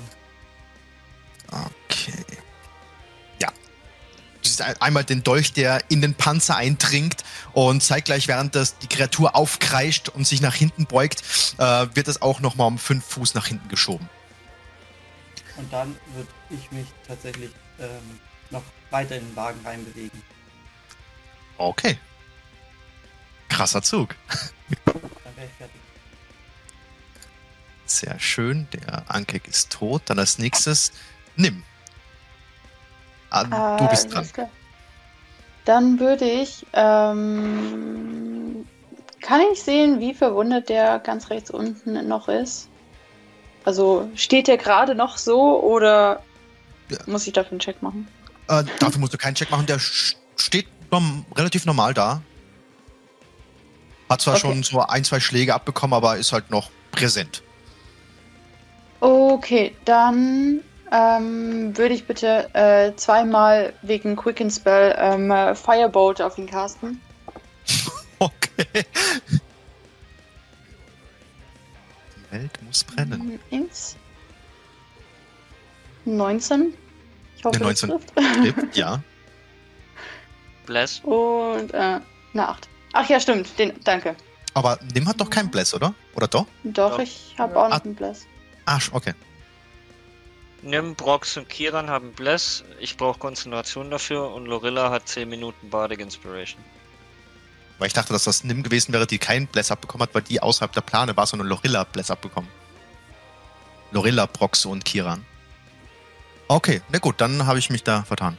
Ja. 3.40 3.48
Du 4.42 4.48
siehst 4.48 4.62
ein- 4.62 4.80
einmal 4.80 5.04
den 5.04 5.22
Dolch, 5.22 5.52
der 5.52 5.82
in 5.90 6.00
den 6.00 6.14
Panzer 6.14 6.56
eindringt 6.56 7.24
und 7.52 7.82
zeitgleich, 7.82 8.28
während 8.28 8.54
das 8.54 8.78
die 8.78 8.86
Kreatur 8.88 9.36
aufkreischt 9.36 10.08
und 10.08 10.26
sich 10.26 10.40
nach 10.40 10.54
hinten 10.54 10.86
beugt, 10.86 11.22
äh, 11.58 11.86
wird 11.94 12.08
es 12.08 12.22
auch 12.22 12.40
nochmal 12.40 12.66
um 12.68 12.78
5 12.78 13.04
Fuß 13.04 13.34
nach 13.34 13.46
hinten 13.46 13.68
geschoben. 13.68 14.08
Und 15.56 15.72
dann 15.72 15.96
würde 16.14 16.28
ich 16.50 16.70
mich 16.72 16.86
tatsächlich 17.06 17.50
ähm, 17.78 18.20
noch 18.50 18.62
weiter 18.90 19.16
in 19.16 19.26
den 19.26 19.36
Wagen 19.36 19.60
reinbewegen. 19.64 20.22
Okay. 21.58 21.98
Krasser 23.48 23.82
Zug. 23.82 24.14
Dann 24.86 24.94
wäre 25.36 25.46
ich 25.46 25.52
fertig. 25.58 25.80
Sehr 27.84 28.18
schön. 28.20 28.68
Der 28.72 29.04
Ankek 29.10 29.48
ist 29.48 29.70
tot. 29.70 30.02
Dann 30.06 30.18
als 30.18 30.38
nächstes 30.38 30.92
Nimm. 31.36 31.62
Ah, 33.30 33.44
du 33.78 33.84
Äh, 33.84 33.88
bist 33.88 34.14
dran. 34.14 34.28
Dann 35.64 36.00
würde 36.00 36.24
ich. 36.24 36.66
Ähm, 36.72 38.66
kann 39.20 39.40
ich 39.52 39.62
sehen, 39.62 40.00
wie 40.00 40.14
verwundet 40.14 40.68
der 40.68 40.98
ganz 40.98 41.30
rechts 41.30 41.50
unten 41.50 42.08
noch 42.08 42.28
ist? 42.28 42.68
Also 43.64 44.10
steht 44.14 44.48
der 44.48 44.56
gerade 44.56 44.94
noch 44.94 45.18
so 45.18 45.62
oder 45.62 46.22
Ja. 46.88 46.98
muss 47.06 47.26
ich 47.26 47.32
dafür 47.34 47.52
einen 47.52 47.60
Check 47.60 47.82
machen? 47.82 48.08
Äh, 48.48 48.64
dafür 48.78 48.98
musst 49.00 49.12
du 49.12 49.18
keinen 49.18 49.34
Check 49.34 49.50
machen. 49.50 49.66
Der 49.66 49.78
steht 49.78 50.66
norm 50.90 51.24
relativ 51.36 51.66
normal 51.66 51.92
da. 51.94 52.22
Hat 54.08 54.22
zwar 54.22 54.34
Okay. 54.36 54.40
schon 54.40 54.62
so 54.62 54.80
ein, 54.80 55.04
zwei 55.04 55.20
Schläge 55.20 55.54
abbekommen, 55.54 55.94
aber 55.94 56.16
ist 56.16 56.32
halt 56.32 56.50
noch 56.50 56.70
präsent. 56.90 57.42
Okay, 59.00 59.76
dann 59.84 60.60
ähm, 60.92 61.76
würde 61.76 61.94
ich 61.94 62.06
bitte 62.06 62.52
äh, 62.54 62.94
zweimal 62.96 63.72
wegen 63.82 64.16
Quicken 64.16 64.50
Spell 64.50 64.94
ähm, 64.98 65.30
äh, 65.30 65.54
Firebolt 65.54 66.20
auf 66.20 66.36
ihn 66.38 66.46
casten. 66.46 67.00
Okay. 68.22 68.84
Die 72.16 72.32
Welt 72.32 72.62
muss 72.62 72.84
brennen. 72.84 73.40
Eins. 73.50 73.96
19. 76.04 76.74
Ich 77.36 77.44
hoffe, 77.44 77.58
das 77.58 77.82
19. 77.82 77.88
trifft. 77.90 78.14
Trifft, 78.16 78.76
ja. 78.76 79.02
Bless. 80.66 81.00
Und 81.00 81.72
äh, 81.72 81.76
eine 82.34 82.48
8. 82.48 82.68
Ach 82.92 83.08
ja, 83.08 83.18
stimmt. 83.20 83.58
Den, 83.58 83.72
danke. 83.84 84.14
Aber 84.52 84.78
Nimm 84.92 85.08
hat 85.08 85.18
doch 85.20 85.30
keinen 85.30 85.50
Bless, 85.50 85.72
oder? 85.72 85.94
Oder 86.14 86.28
doch? 86.28 86.46
Doch, 86.64 86.98
Ja. 86.98 87.04
ich 87.04 87.34
habe 87.38 87.54
Ja. 87.54 87.60
auch 87.64 87.68
noch 87.70 87.76
Ah. 87.76 87.82
einen 87.84 87.94
Bless. 87.94 88.26
Ah, 88.66 88.76
sch- 88.76 88.90
okay. 88.92 89.14
Nim, 90.62 90.94
Brox 90.94 91.36
und 91.36 91.48
Kiran 91.48 91.88
haben 91.88 92.12
Bless. 92.12 92.64
Ich 92.78 92.96
brauche 92.96 93.18
Konzentration 93.18 93.90
dafür 93.90 94.30
und 94.32 94.46
Lorilla 94.46 94.90
hat 94.90 95.08
10 95.08 95.28
Minuten 95.28 95.70
Bardic 95.70 96.00
Inspiration. 96.00 96.62
Weil 97.78 97.86
ich 97.86 97.92
dachte, 97.94 98.12
dass 98.12 98.24
das 98.24 98.44
Nimm 98.44 98.62
gewesen 98.62 98.92
wäre, 98.92 99.06
die 99.06 99.18
keinen 99.18 99.46
Bless 99.46 99.70
abbekommen 99.70 100.02
hat, 100.02 100.14
weil 100.14 100.22
die 100.22 100.42
außerhalb 100.42 100.72
der 100.72 100.82
Plane 100.82 101.16
war, 101.16 101.26
sondern 101.26 101.48
Lorilla 101.48 101.84
Bless 101.84 102.10
abbekommen. 102.10 102.50
Lorilla, 103.90 104.26
Brox 104.26 104.66
und 104.66 104.84
Kiran. 104.84 105.24
Okay, 106.46 106.82
na 106.90 106.98
gut, 106.98 107.20
dann 107.20 107.46
habe 107.46 107.58
ich 107.58 107.70
mich 107.70 107.82
da 107.82 108.02
vertan. 108.02 108.36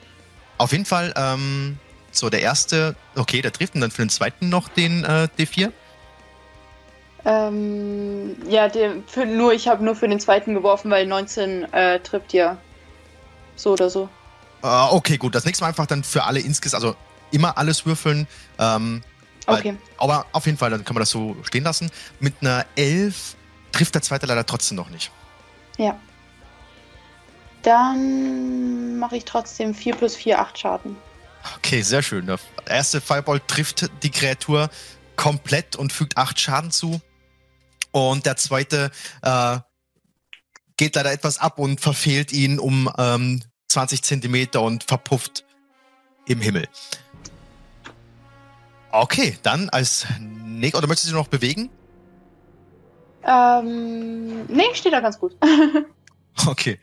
Auf 0.58 0.72
jeden 0.72 0.86
Fall, 0.86 1.14
ähm, 1.16 1.80
so 2.12 2.30
der 2.30 2.42
erste, 2.42 2.96
okay, 3.16 3.42
der 3.42 3.52
trifft 3.52 3.76
und 3.76 3.82
dann 3.82 3.92
für 3.92 4.04
den 4.04 4.10
zweiten 4.10 4.50
noch 4.50 4.68
den 4.70 5.04
äh, 5.04 5.28
D4. 5.40 5.72
Ähm, 7.24 8.36
ja, 8.50 8.68
der, 8.68 8.96
für, 9.08 9.26
nur 9.26 9.54
ich 9.54 9.68
habe 9.68 9.84
nur 9.84 9.96
für 9.96 10.08
den 10.08 10.20
zweiten 10.20 10.54
geworfen, 10.56 10.90
weil 10.90 11.06
19 11.06 11.72
äh, 11.74 12.00
trifft 12.00 12.34
ja. 12.34 12.58
So 13.56 13.74
oder 13.74 13.90
so. 13.90 14.10
Äh, 14.64 14.68
okay, 14.68 15.18
gut, 15.18 15.36
das 15.36 15.46
nächste 15.46 15.64
Mal 15.64 15.70
einfach 15.70 15.86
dann 15.86 16.04
für 16.04 16.24
alle 16.24 16.40
insgesamt, 16.40 16.84
also 16.84 16.96
immer 17.32 17.58
alles 17.58 17.86
würfeln. 17.86 18.28
Ähm, 18.60 19.04
Weil- 19.46 19.60
Okay. 19.60 19.76
aber 19.98 20.26
auf 20.32 20.46
jeden 20.46 20.58
Fall, 20.58 20.70
dann 20.70 20.84
kann 20.86 20.94
man 20.94 21.02
das 21.02 21.10
so 21.10 21.36
stehen 21.44 21.64
lassen. 21.64 21.92
Mit 22.20 22.36
einer 22.42 22.66
11 22.76 23.36
trifft 23.72 23.96
der 23.96 24.02
zweite 24.02 24.26
leider 24.26 24.46
trotzdem 24.46 24.78
noch 24.78 24.90
nicht. 24.90 25.12
Ja. 25.78 25.98
Dann 27.64 28.98
mache 28.98 29.18
ich 29.18 29.26
trotzdem 29.26 29.74
4 29.76 29.96
plus 29.96 30.16
4, 30.16 30.40
8 30.40 30.58
Schaden. 30.60 30.96
Okay, 31.58 31.82
sehr 31.82 32.02
schön. 32.02 32.26
Der 32.28 32.40
erste 32.68 33.02
Fireball 33.02 33.40
trifft 33.48 33.90
die 34.04 34.10
Kreatur 34.12 34.70
komplett 35.16 35.76
und 35.76 35.92
fügt 35.94 36.18
8 36.18 36.40
Schaden 36.40 36.72
zu. 36.72 37.02
Und 37.92 38.26
der 38.26 38.38
zweite 38.38 38.92
äh, 39.22 39.60
geht 40.78 40.96
leider 40.96 41.12
etwas 41.12 41.38
ab 41.38 41.60
und 41.60 41.82
verfehlt 41.82 42.32
ihn 42.32 42.60
um 42.60 42.92
ähm, 42.98 43.44
20 43.68 44.04
Zentimeter 44.04 44.62
und 44.62 44.84
verpufft 44.84 45.46
im 46.26 46.42
Himmel. 46.42 46.68
Okay, 48.92 49.38
dann 49.44 49.70
als 49.70 50.06
nächstes. 50.20 50.80
Oder 50.80 50.88
möchtest 50.88 51.12
du 51.12 51.16
noch 51.16 51.28
bewegen? 51.28 51.70
Ähm, 53.24 54.46
nee, 54.48 54.74
steht 54.74 54.94
da 54.94 55.00
ganz 55.00 55.20
gut. 55.20 55.36
Okay. 56.48 56.80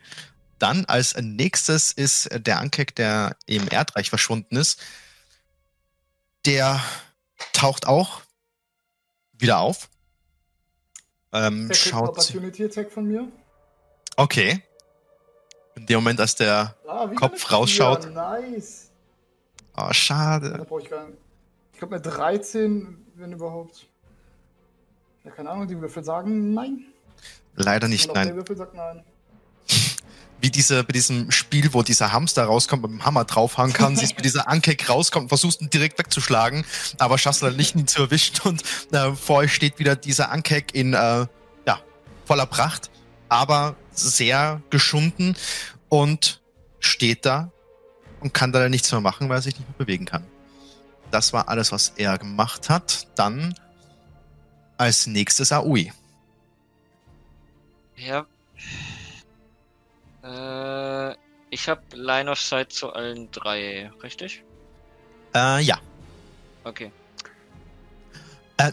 Dann 0.59 0.85
als 0.85 1.15
nächstes 1.17 1.91
ist 1.91 2.29
der 2.31 2.59
Ankek, 2.59 2.95
der 2.95 3.35
im 3.45 3.67
Erdreich 3.67 4.09
verschwunden 4.09 4.57
ist. 4.57 4.79
Der 6.45 6.81
taucht 7.51 7.87
auch 7.87 8.21
wieder 9.33 9.59
auf. 9.59 9.89
Ähm, 11.31 11.69
schaut. 11.73 12.09
Opportunity 12.09 12.65
Attack 12.65 12.91
von 12.91 13.05
mir. 13.05 13.27
Okay. 14.15 14.63
In 15.75 15.85
dem 15.85 15.97
Moment, 15.97 16.19
als 16.19 16.35
der. 16.35 16.75
Ah, 16.87 17.07
Kopf 17.15 17.51
rausschaut. 17.51 18.03
Vier, 18.05 18.11
Nice. 18.13 18.91
Oh, 19.77 19.81
Da 19.87 19.93
schade. 19.93 20.65
brauche 20.67 20.81
ich 20.81 20.89
gar 20.89 21.05
nicht. 21.07 21.17
Ich 21.73 21.79
glaube, 21.79 21.95
eine 21.95 22.01
13, 22.01 23.05
wenn 23.15 23.31
überhaupt. 23.31 23.87
Ja, 25.23 25.31
keine 25.31 25.49
Ahnung, 25.51 25.67
die 25.67 25.79
Würfel 25.79 26.03
sagen 26.03 26.53
nein. 26.53 26.85
Leider 27.55 27.87
nicht, 27.87 28.09
auch 28.09 28.13
der 28.13 28.25
nein. 28.25 28.35
Würfel 28.35 28.57
sagt 28.57 28.73
nein. 28.73 29.03
Wie 30.41 30.49
diese, 30.49 30.83
bei 30.83 30.93
diesem 30.93 31.31
Spiel, 31.31 31.73
wo 31.73 31.83
dieser 31.83 32.13
Hamster 32.13 32.45
rauskommt, 32.45 32.83
mit 32.83 32.91
dem 32.91 33.05
Hammer 33.05 33.25
draufhauen 33.25 33.73
kann, 33.73 33.97
siehst, 33.97 34.17
wie 34.17 34.21
dieser 34.21 34.47
Ankek 34.47 34.89
rauskommt 34.89 35.23
und 35.23 35.29
versuchst 35.29 35.61
ihn 35.61 35.69
direkt 35.69 35.99
wegzuschlagen, 35.99 36.65
aber 36.97 37.17
schaffst 37.17 37.41
leider 37.41 37.57
nicht, 37.57 37.75
ihn 37.75 37.87
zu 37.87 38.03
erwischen. 38.03 38.39
Und 38.43 38.63
äh, 38.93 39.13
vor 39.13 39.37
euch 39.37 39.53
steht 39.53 39.79
wieder 39.79 39.95
dieser 39.95 40.31
Ankek 40.31 40.73
in, 40.73 40.93
äh, 40.93 41.25
ja, 41.65 41.79
voller 42.25 42.45
Pracht, 42.45 42.89
aber 43.27 43.75
sehr 43.91 44.61
geschunden 44.69 45.35
und 45.89 46.41
steht 46.79 47.25
da 47.25 47.51
und 48.21 48.33
kann 48.33 48.51
da 48.51 48.69
nichts 48.69 48.91
mehr 48.91 49.01
machen, 49.01 49.29
weil 49.29 49.37
er 49.37 49.41
sich 49.41 49.57
nicht 49.57 49.67
mehr 49.67 49.77
bewegen 49.77 50.05
kann. 50.05 50.25
Das 51.11 51.33
war 51.33 51.49
alles, 51.49 51.71
was 51.71 51.93
er 51.97 52.17
gemacht 52.17 52.69
hat. 52.69 53.07
Dann 53.15 53.55
als 54.77 55.07
nächstes 55.07 55.51
Aoi. 55.51 55.91
Ja. 57.95 58.25
Äh, 60.23 61.15
ich 61.49 61.67
habe 61.67 61.81
Line 61.93 62.29
of 62.29 62.39
Sight 62.39 62.71
zu 62.71 62.93
allen 62.93 63.29
drei, 63.31 63.91
richtig? 64.03 64.43
Äh, 65.33 65.61
ja. 65.61 65.79
Okay. 66.63 66.91
Äh, 68.57 68.71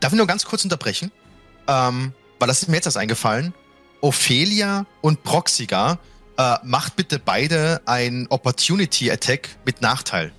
darf 0.00 0.12
ich 0.12 0.16
nur 0.16 0.26
ganz 0.26 0.44
kurz 0.44 0.64
unterbrechen? 0.64 1.10
Ähm, 1.66 2.12
weil 2.38 2.48
das 2.48 2.62
ist 2.62 2.68
mir 2.68 2.76
jetzt 2.76 2.86
erst 2.86 2.96
eingefallen. 2.96 3.54
Ophelia 4.00 4.86
und 5.00 5.22
Proxiga, 5.24 5.98
äh, 6.38 6.56
macht 6.62 6.96
bitte 6.96 7.18
beide 7.18 7.80
ein 7.86 8.26
Opportunity 8.28 9.10
Attack 9.10 9.48
mit 9.64 9.80
Nachteil. 9.80 10.32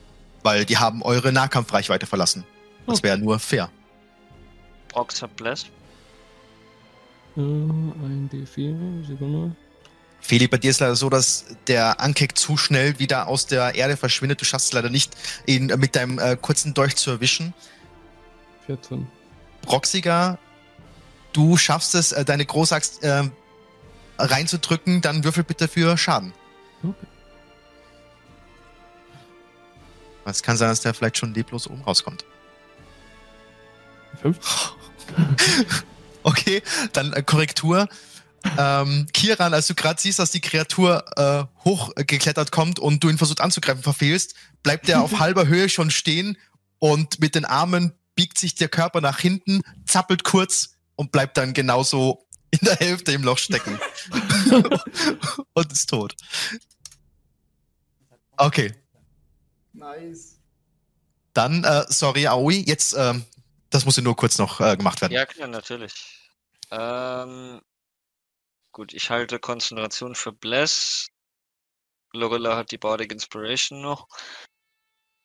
Weil 0.43 0.66
die 0.66 0.78
haben 0.78 1.02
eure 1.02 1.32
Nahkampfreichweite 1.32 2.06
verlassen. 2.06 2.45
Das 2.86 3.04
wäre 3.04 3.18
nur 3.18 3.39
fair. 3.39 3.70
Prox 4.88 5.22
hat 5.22 5.36
Bless. 5.36 5.66
Äh, 7.36 7.41
ein 7.41 8.30
D4, 8.32 9.06
Sekunde. 9.06 9.56
Feli, 10.28 10.50
bei 10.50 10.58
dir 10.58 10.72
ist 10.72 10.82
leider 10.82 10.98
so, 10.98 11.10
dass 11.10 11.46
der 11.68 12.02
Ankek 12.02 12.38
zu 12.38 12.58
schnell 12.58 13.00
wieder 13.00 13.28
aus 13.28 13.46
der 13.46 13.76
Erde 13.76 13.96
verschwindet. 13.96 14.42
Du 14.42 14.46
schaffst 14.46 14.68
es 14.68 14.74
leider 14.74 14.90
nicht, 14.90 15.16
ihn 15.46 15.68
mit 15.78 15.96
deinem 15.96 16.20
äh, 16.20 16.36
kurzen 16.36 16.74
Dolch 16.74 16.98
zu 16.98 17.12
erwischen. 17.12 17.54
14. 18.66 19.08
Proxiga, 19.62 20.38
du 21.32 21.56
schaffst 21.56 21.96
es, 21.96 22.12
äh, 22.12 22.26
deine 22.26 22.46
Großaxt 22.46 23.04
äh, 23.04 23.24
reinzudrücken, 24.20 25.00
dann 25.00 25.24
würfel 25.24 25.46
bitte 25.46 25.70
für 25.70 25.98
Schaden. 25.98 26.34
Okay. 26.84 27.08
Es 30.26 30.44
kann 30.44 30.58
sein, 30.58 30.68
dass 30.68 30.82
der 30.82 30.94
vielleicht 30.94 31.20
schon 31.20 31.34
leblos 31.34 31.68
oben 31.68 31.84
rauskommt. 31.84 32.26
5. 34.22 34.38
Okay, 36.24 36.62
dann 36.92 37.14
äh, 37.14 37.24
Korrektur. 37.24 37.88
Ähm, 38.58 39.08
Kiran, 39.14 39.54
als 39.54 39.68
du 39.68 39.76
gerade 39.76 40.00
siehst, 40.00 40.20
dass 40.20 40.32
die 40.32 40.42
Kreatur 40.42 41.04
äh, 41.18 41.46
hochgeklettert 41.64 42.52
kommt 42.52 42.80
und 42.80 43.04
du 43.04 43.10
ihn 43.10 43.18
versuchst 43.18 43.42
anzugreifen, 43.42 43.84
verfehlst, 43.84 44.36
bleibt 44.64 44.88
er 44.90 45.02
auf 45.02 45.20
halber 45.20 45.48
Höhe 45.48 45.70
schon 45.70 45.92
stehen 45.92 46.38
und 46.80 47.20
mit 47.20 47.36
den 47.36 47.46
Armen 47.46 47.94
biegt 48.16 48.38
sich 48.38 48.56
der 48.56 48.70
Körper 48.70 49.02
nach 49.02 49.20
hinten, 49.20 49.62
zappelt 49.86 50.24
kurz 50.24 50.76
und 50.96 51.12
bleibt 51.12 51.38
dann 51.38 51.54
genauso 51.54 52.26
in 52.52 52.60
der 52.62 52.76
Hälfte 52.76 53.12
im 53.12 53.24
Loch 53.24 53.38
stecken. 53.38 53.80
und 55.54 55.72
ist 55.72 55.90
tot. 55.90 56.16
Okay, 58.38 58.74
Nice. 59.74 60.38
dann, 61.34 61.64
äh, 61.64 61.86
sorry, 61.90 62.28
Aoi, 62.28 62.64
jetzt, 62.66 62.96
ähm, 62.98 63.26
das 63.70 63.86
muss 63.86 63.98
nur 63.98 64.16
kurz 64.16 64.38
noch 64.38 64.62
äh, 64.62 64.78
gemacht 64.78 65.02
werden. 65.02 65.14
Ja, 65.14 65.26
klar, 65.26 65.48
natürlich. 65.48 65.94
Ähm, 66.72 67.62
gut, 68.78 68.94
ich 68.94 69.10
halte 69.10 69.40
Konzentration 69.40 70.14
für 70.14 70.32
Bless. 70.32 71.08
Lorilla 72.14 72.56
hat 72.56 72.70
die 72.70 72.78
Bardic 72.78 73.12
Inspiration 73.12 73.82
noch. 73.82 74.08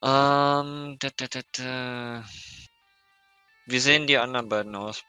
Ähm, 0.02 0.96
da, 0.98 1.10
da, 1.14 1.26
da, 1.28 1.40
da. 1.52 2.24
Wie 3.66 3.78
sehen 3.78 4.06
die 4.06 4.16
anderen 4.16 4.48
beiden 4.48 4.74
aus? 4.74 5.02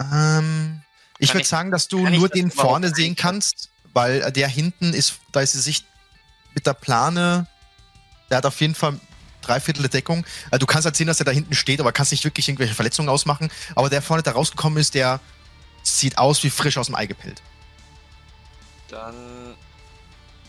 Ähm, 0.00 0.82
ich 1.18 1.34
würde 1.34 1.46
sagen, 1.46 1.70
dass 1.70 1.86
du 1.86 1.98
nur 1.98 2.28
das 2.28 2.38
den 2.38 2.50
vorne 2.50 2.88
sehen 2.88 3.14
kannst, 3.14 3.68
weil 3.92 4.32
der 4.32 4.48
hinten 4.48 4.94
ist, 4.94 5.20
da 5.32 5.42
ist 5.42 5.52
die 5.52 5.58
Sicht 5.58 5.84
mit 6.54 6.64
der 6.64 6.72
Plane, 6.72 7.46
der 8.30 8.38
hat 8.38 8.46
auf 8.46 8.58
jeden 8.62 8.74
Fall 8.74 8.98
drei 9.42 9.60
Viertel 9.60 9.82
der 9.82 9.90
Deckung. 9.90 10.24
Äh, 10.50 10.58
du 10.58 10.64
kannst 10.64 10.86
halt 10.86 10.96
sehen, 10.96 11.08
dass 11.08 11.20
er 11.20 11.26
da 11.26 11.30
hinten 11.30 11.54
steht, 11.54 11.78
aber 11.78 11.92
kannst 11.92 12.10
nicht 12.10 12.24
wirklich 12.24 12.48
irgendwelche 12.48 12.74
Verletzungen 12.74 13.10
ausmachen. 13.10 13.52
Aber 13.74 13.90
der 13.90 14.00
vorne, 14.00 14.22
der 14.22 14.32
rausgekommen 14.32 14.78
ist, 14.78 14.94
der 14.94 15.20
sieht 15.98 16.18
aus 16.18 16.42
wie 16.42 16.50
frisch 16.50 16.76
aus 16.78 16.86
dem 16.86 16.94
Ei 16.94 17.06
gepellt. 17.06 17.42
Dann 18.88 19.54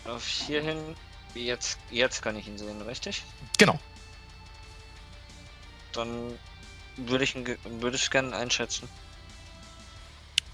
auf 0.06 0.26
hierhin. 0.26 0.96
Jetzt, 1.36 1.80
jetzt 1.90 2.22
kann 2.22 2.36
ich 2.36 2.48
ihn 2.48 2.58
sehen, 2.58 2.82
richtig? 2.84 3.24
Genau. 3.58 3.80
Dann 5.94 6.38
würde 6.98 7.24
ich 7.24 7.36
ihn 7.36 7.58
würde 7.82 7.96
ich 7.98 8.10
gerne 8.12 8.36
einschätzen. 8.36 8.88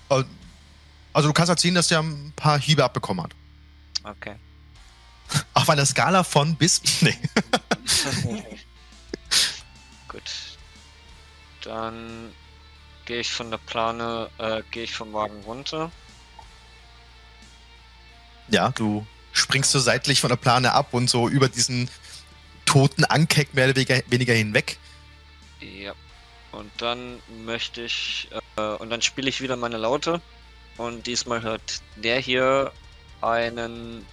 Äh, 0.10 0.24
Also 1.12 1.28
du 1.30 1.34
kannst 1.34 1.50
halt 1.50 1.60
sehen, 1.60 1.76
dass 1.76 1.88
der 1.88 2.00
ein 2.02 2.32
paar 2.36 2.60
Hiebe 2.60 2.84
abbekommen 2.84 3.24
hat. 3.24 3.32
Okay. 4.04 4.36
Auf 5.54 5.70
einer 5.70 5.86
Skala 5.86 6.24
von 6.24 6.56
bis. 6.56 6.82
Nee. 7.02 7.18
Gut. 10.08 10.24
Dann 11.62 12.32
gehe 13.10 13.22
ich 13.22 13.32
von 13.32 13.50
der 13.50 13.58
Plane, 13.58 14.30
äh, 14.38 14.62
gehe 14.70 14.84
ich 14.84 14.94
vom 14.94 15.12
Wagen 15.14 15.42
runter. 15.44 15.92
Ja, 18.50 18.70
du 18.70 19.06
springst 19.32 19.72
so 19.72 19.80
seitlich 19.80 20.22
von 20.22 20.30
der 20.30 20.38
Plane 20.38 20.74
ab 20.74 20.94
und 20.94 21.10
so 21.10 21.28
über 21.28 21.50
diesen 21.50 21.90
toten 22.66 23.06
Ankeck 23.06 23.56
mehr 23.56 23.68
oder 23.68 23.76
weniger- 23.76 24.34
hinweg. 24.36 24.78
Ja. 25.60 25.94
Und 26.52 26.72
dann 26.78 27.20
möchte 27.46 27.82
ich, 27.82 28.30
äh, 28.58 28.62
und 28.62 28.92
dann 28.92 29.02
spiele 29.02 29.28
ich 29.28 29.42
wieder 29.42 29.56
meine 29.56 29.78
Laute. 29.78 30.22
Und 30.78 31.08
diesmal 31.08 31.42
hört 31.42 31.82
der 31.96 32.20
hier 32.20 32.72
einen, 33.22 34.06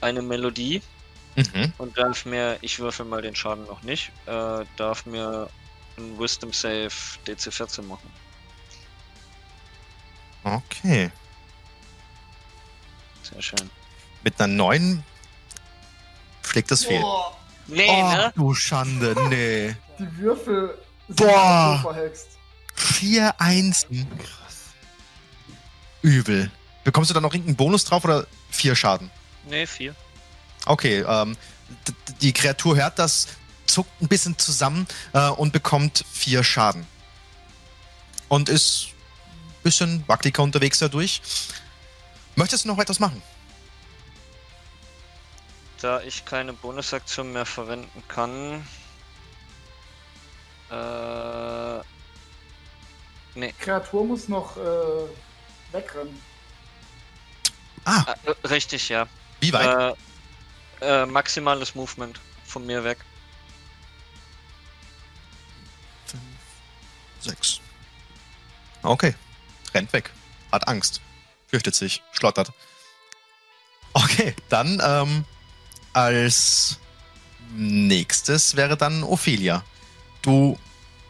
eine 0.00 0.22
Melodie 0.22 0.80
Mhm. 1.36 1.70
und 1.76 1.98
darf 1.98 2.24
mir, 2.24 2.56
ich 2.62 2.78
würfel 2.78 3.04
mal 3.04 3.20
den 3.20 3.36
Schaden 3.36 3.66
noch 3.66 3.82
nicht, 3.82 4.10
äh, 4.24 4.64
darf 4.76 5.04
mir 5.04 5.50
ein 5.98 6.18
Wisdom 6.18 6.52
Save 6.52 6.90
DC 7.26 7.52
14 7.52 7.86
machen. 7.86 8.10
Okay. 10.44 11.10
Sehr 13.22 13.42
schön. 13.42 13.70
Mit 14.22 14.40
einer 14.40 14.52
neuen 14.52 15.04
schlägt 16.42 16.70
das 16.70 16.84
fehl. 16.84 17.02
Oh, 17.04 17.32
Nee, 17.68 17.88
oh, 17.90 18.12
ne? 18.12 18.32
du 18.36 18.54
Schande, 18.54 19.14
nee. 19.28 19.74
die 19.98 20.18
Würfel 20.18 20.78
sind 21.08 21.16
Boah. 21.16 21.80
so 21.82 21.90
verhext. 21.92 22.28
Vier 22.74 23.34
Einsen. 23.40 24.06
Krass. 24.18 24.56
Übel. 26.02 26.50
Bekommst 26.84 27.10
du 27.10 27.14
da 27.14 27.20
noch 27.20 27.32
irgendeinen 27.32 27.56
Bonus 27.56 27.84
drauf 27.84 28.04
oder 28.04 28.26
vier 28.50 28.76
Schaden? 28.76 29.10
Nee, 29.48 29.66
vier. 29.66 29.94
Okay, 30.66 31.04
ähm, 31.08 31.36
die 32.20 32.32
Kreatur 32.32 32.76
hört 32.76 32.98
das, 32.98 33.26
zuckt 33.66 34.00
ein 34.00 34.08
bisschen 34.08 34.38
zusammen 34.38 34.86
äh, 35.12 35.28
und 35.28 35.52
bekommt 35.52 36.04
vier 36.12 36.42
Schaden. 36.44 36.86
Und 38.28 38.48
ist 38.48 38.88
ein 39.58 39.62
bisschen 39.62 40.04
wackeliger 40.08 40.42
unterwegs 40.42 40.78
dadurch. 40.78 41.22
Möchtest 42.34 42.64
du 42.64 42.68
noch 42.68 42.78
etwas 42.78 42.98
machen? 43.00 43.22
Da 45.80 46.00
ich 46.02 46.24
keine 46.24 46.52
Bonusaktion 46.52 47.32
mehr 47.32 47.46
verwenden 47.46 48.02
kann. 48.08 48.66
Äh. 50.70 51.80
Nee. 53.34 53.52
Kreatur 53.60 54.04
muss 54.04 54.28
noch 54.28 54.56
äh, 54.56 54.60
wegrennen. 55.72 56.20
Ah, 57.84 58.14
Äh, 58.24 58.46
richtig, 58.48 58.88
ja. 58.88 59.06
wie 59.40 59.52
weit? 59.52 59.96
Äh, 60.80 61.02
äh, 61.02 61.06
maximales 61.06 61.74
Movement 61.74 62.18
von 62.44 62.66
mir 62.66 62.82
weg. 62.82 62.98
Sechs. 67.26 67.60
Okay. 68.82 69.14
Rennt 69.74 69.92
weg. 69.92 70.10
Hat 70.52 70.66
Angst. 70.68 71.00
Fürchtet 71.48 71.74
sich. 71.74 72.02
Schlottert. 72.12 72.52
Okay, 73.92 74.34
dann 74.48 74.80
ähm, 74.84 75.24
als 75.92 76.78
nächstes 77.54 78.56
wäre 78.56 78.76
dann 78.76 79.02
Ophelia. 79.02 79.64
Du 80.22 80.58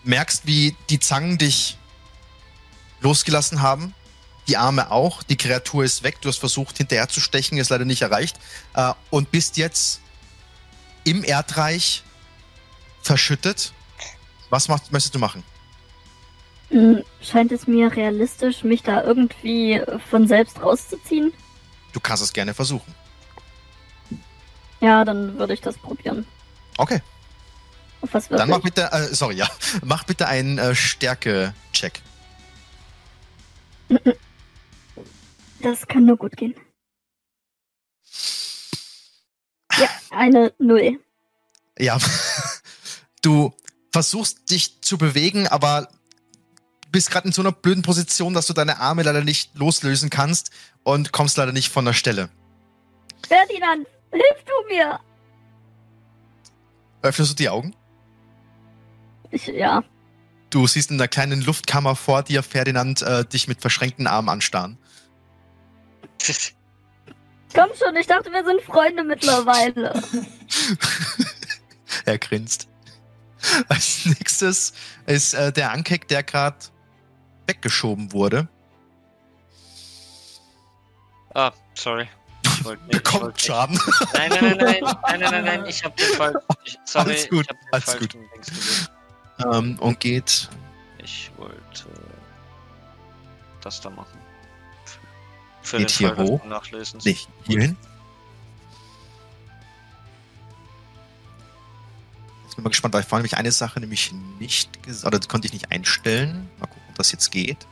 merkst, 0.05 0.47
wie 0.47 0.77
die 0.91 1.01
Zangen 1.01 1.39
dich 1.39 1.77
losgelassen 3.01 3.63
haben. 3.63 3.95
Die 4.49 4.57
Arme 4.57 4.91
auch. 4.91 5.23
Die 5.25 5.37
Kreatur 5.37 5.85
ist 5.85 6.03
weg. 6.03 6.21
Du 6.21 6.29
hast 6.29 6.39
versucht, 6.39 6.79
hinterher 6.79 7.09
zu 7.09 7.21
stechen, 7.21 7.59
ist 7.59 7.71
leider 7.71 7.85
nicht 7.85 8.03
erreicht. 8.03 8.37
Äh, 8.75 8.93
und 9.11 9.31
bist 9.31 9.57
jetzt 9.57 10.01
im 11.05 11.25
Erdreich 11.25 12.05
verschüttet. 13.03 13.73
Was 14.51 14.69
machst, 14.69 14.93
möchtest 14.93 15.15
du 15.15 15.19
machen? 15.19 15.43
Hm, 16.71 17.05
Scheint 17.21 17.53
es 17.53 17.67
mir 17.67 17.95
realistisch, 17.95 18.65
mich 18.65 18.83
da 18.83 19.03
irgendwie 19.05 19.81
von 20.11 20.27
selbst 20.27 20.61
rauszuziehen? 20.63 21.33
Du 21.93 22.01
kannst 22.01 22.23
es 22.23 22.33
gerne 22.33 22.55
versuchen. 22.55 22.95
Ja, 24.81 25.05
dann 25.05 25.39
würde 25.39 25.55
ich 25.55 25.61
das 25.61 25.79
probieren. 25.79 26.27
Okay, 26.79 27.01
Auf 28.03 28.13
was 28.13 28.29
dann 28.29 28.49
mach 28.51 28.59
wirklich? 28.59 28.75
bitte, 28.75 28.93
äh, 28.93 29.15
sorry, 29.15 29.37
ja, 29.37 29.49
mach 29.85 30.05
bitte 30.05 30.27
einen 30.29 30.59
äh, 30.59 30.75
Stärke-Check. 30.75 32.03
Das 35.63 35.87
kann 35.89 36.05
nur 36.05 36.17
gut 36.17 36.37
gehen. 36.37 36.55
Eine 40.11 40.53
Null. 40.59 41.01
Ja. 41.79 41.99
Du 43.23 43.53
versuchst 43.91 44.51
dich 44.51 44.81
zu 44.83 44.99
bewegen, 44.99 45.49
aber 45.49 45.89
bist 46.91 47.11
gerade 47.11 47.29
in 47.29 47.33
so 47.33 47.43
einer 47.43 47.53
blöden 47.53 47.83
Position, 47.83 48.35
dass 48.35 48.47
du 48.47 48.53
deine 48.53 48.81
Arme 48.81 49.03
leider 49.03 49.23
nicht 49.23 49.57
loslösen 49.57 50.11
kannst 50.11 50.51
und 50.83 51.13
kommst 51.13 51.37
leider 51.37 51.53
nicht 51.53 51.71
von 51.71 51.85
der 51.85 51.93
Stelle. 51.93 52.29
Ferdinand, 53.27 53.87
hilf 54.11 54.45
du 54.45 54.75
mir! 54.75 55.01
Öffnest 57.03 57.33
du 57.33 57.35
die 57.37 57.49
Augen? 57.49 57.75
Ich, 59.31 59.47
ja. 59.47 59.83
Du 60.51 60.67
siehst 60.67 60.91
in 60.91 60.99
der 60.99 61.09
kleinen 61.09 61.41
Luftkammer 61.41 61.97
vor 61.97 62.23
dir 62.23 62.43
Ferdinand 62.43 63.03
äh, 63.03 63.25
dich 63.25 63.49
mit 63.49 63.61
verschränkten 63.61 64.07
Armen 64.07 64.29
anstarren. 64.29 64.79
Komm 67.55 67.71
schon, 67.79 67.97
ich 67.97 68.07
dachte, 68.07 68.31
wir 68.33 68.45
sind 68.45 68.61
Freunde 68.63 69.05
mittlerweile. 69.05 70.03
er 72.05 72.19
grinst. 72.19 72.69
Als 73.69 74.07
nächstes 74.07 74.73
ist 75.07 75.35
äh, 75.35 75.53
der 75.53 75.73
Ankek, 75.73 76.09
der 76.09 76.23
gerade 76.23 76.57
weggeschoben 77.47 78.13
wurde. 78.13 78.49
Ah, 81.35 81.53
sorry. 81.75 82.09
Ich 82.45 82.61
ich 82.61 82.79
Bekommt. 82.89 83.41
Schaden. 83.41 83.79
Nein, 84.15 84.31
nein, 84.31 84.41
nein, 84.41 84.57
nein, 84.59 84.81
nein, 84.83 85.21
nein, 85.21 85.31
nein, 85.31 85.45
nein, 85.45 85.67
ich 85.67 85.85
hab 85.85 85.97
den 85.97 86.07
Fall. 86.15 86.35
Ich, 86.65 86.79
sorry, 86.85 87.11
Alles 87.11 87.29
gut, 87.29 87.47
ich 87.51 87.73
alles 87.73 87.85
falschen 87.85 88.21
gut. 89.39 89.55
Ähm, 89.55 89.79
und 89.81 90.01
geht 90.01 90.49
Ich 90.99 91.31
wollte 91.37 91.85
das 93.61 93.81
da 93.81 93.91
machen. 93.91 94.19
Für 95.63 95.79
Geht 95.79 95.91
hier 95.91 96.15
Fall 96.15 96.25
hoch? 96.25 96.45
Nachlesens. 96.45 97.05
nicht 97.05 97.29
hierhin. 97.45 97.77
Jetzt 102.45 102.55
bin 102.55 102.59
ich 102.59 102.65
mal 102.65 102.71
gespannt, 102.71 102.95
weil 102.95 103.03
vorhin 103.03 103.23
nämlich 103.23 103.37
eine 103.37 103.53
Sache 103.53 103.81
nämlich 103.81 104.13
nicht 104.39 104.71
oder 105.05 105.19
das 105.19 105.29
konnte 105.29 105.49
ich 105.49 105.53
nicht 105.53 105.71
einstellen. 105.73 106.49
Mal 106.59 106.67
gucken, 106.69 106.86
das 106.97 107.13
jetzt 107.13 107.31
geht. 107.31 107.67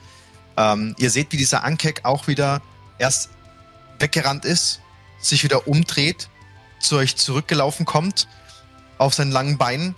Ähm, 0.57 0.95
ihr 0.99 1.11
seht, 1.11 1.33
wie 1.33 1.37
dieser 1.37 1.64
Ankek 1.64 2.05
auch 2.05 2.27
wieder 2.27 2.62
erst 2.99 3.31
weggerannt 3.99 4.45
ist, 4.45 4.81
sich 5.18 5.45
wieder 5.45 5.66
umdreht, 5.66 6.29
zu 6.81 6.97
euch 6.97 7.16
zurückgelaufen 7.16 7.87
kommt, 7.87 8.29
auf 8.99 9.14
seinen 9.14 9.33
langen 9.33 9.59
Beinen. 9.59 9.95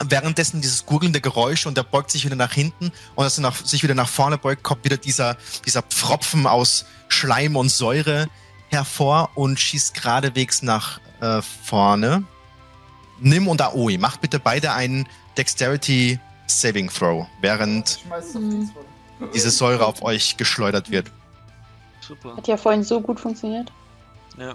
Währenddessen 0.00 0.60
dieses 0.60 0.86
gurgelnde 0.86 1.20
Geräusch 1.20 1.66
und 1.66 1.76
er 1.76 1.82
beugt 1.82 2.12
sich 2.12 2.24
wieder 2.24 2.36
nach 2.36 2.52
hinten 2.52 2.92
und 3.16 3.24
als 3.24 3.38
er 3.38 3.42
nach, 3.42 3.56
sich 3.56 3.82
wieder 3.82 3.96
nach 3.96 4.08
vorne 4.08 4.38
beugt, 4.38 4.62
kommt 4.62 4.84
wieder 4.84 4.96
dieser, 4.96 5.36
dieser 5.66 5.82
Pfropfen 5.82 6.46
aus 6.46 6.84
Schleim 7.08 7.56
und 7.56 7.68
Säure 7.68 8.28
hervor 8.68 9.30
und 9.34 9.58
schießt 9.58 9.94
geradewegs 9.94 10.62
nach 10.62 11.00
äh, 11.20 11.42
vorne. 11.42 12.22
Nimm 13.18 13.48
und 13.48 13.60
Aoi, 13.60 13.98
macht 13.98 14.20
bitte 14.20 14.38
beide 14.38 14.72
einen 14.72 15.08
Dexterity 15.36 16.20
Saving 16.48 16.88
Throw, 16.90 17.26
während 17.40 17.98
Ich 17.98 18.34
Mhm. 18.34 18.70
diese 19.34 19.50
Säure 19.50 19.86
auf 19.86 20.02
euch 20.02 20.36
geschleudert 20.36 20.90
wird. 20.90 21.10
Super. 22.00 22.36
Hat 22.36 22.46
ja 22.48 22.56
vorhin 22.56 22.82
so 22.84 23.00
gut 23.00 23.18
funktioniert. 23.20 23.70
Ja. 24.38 24.54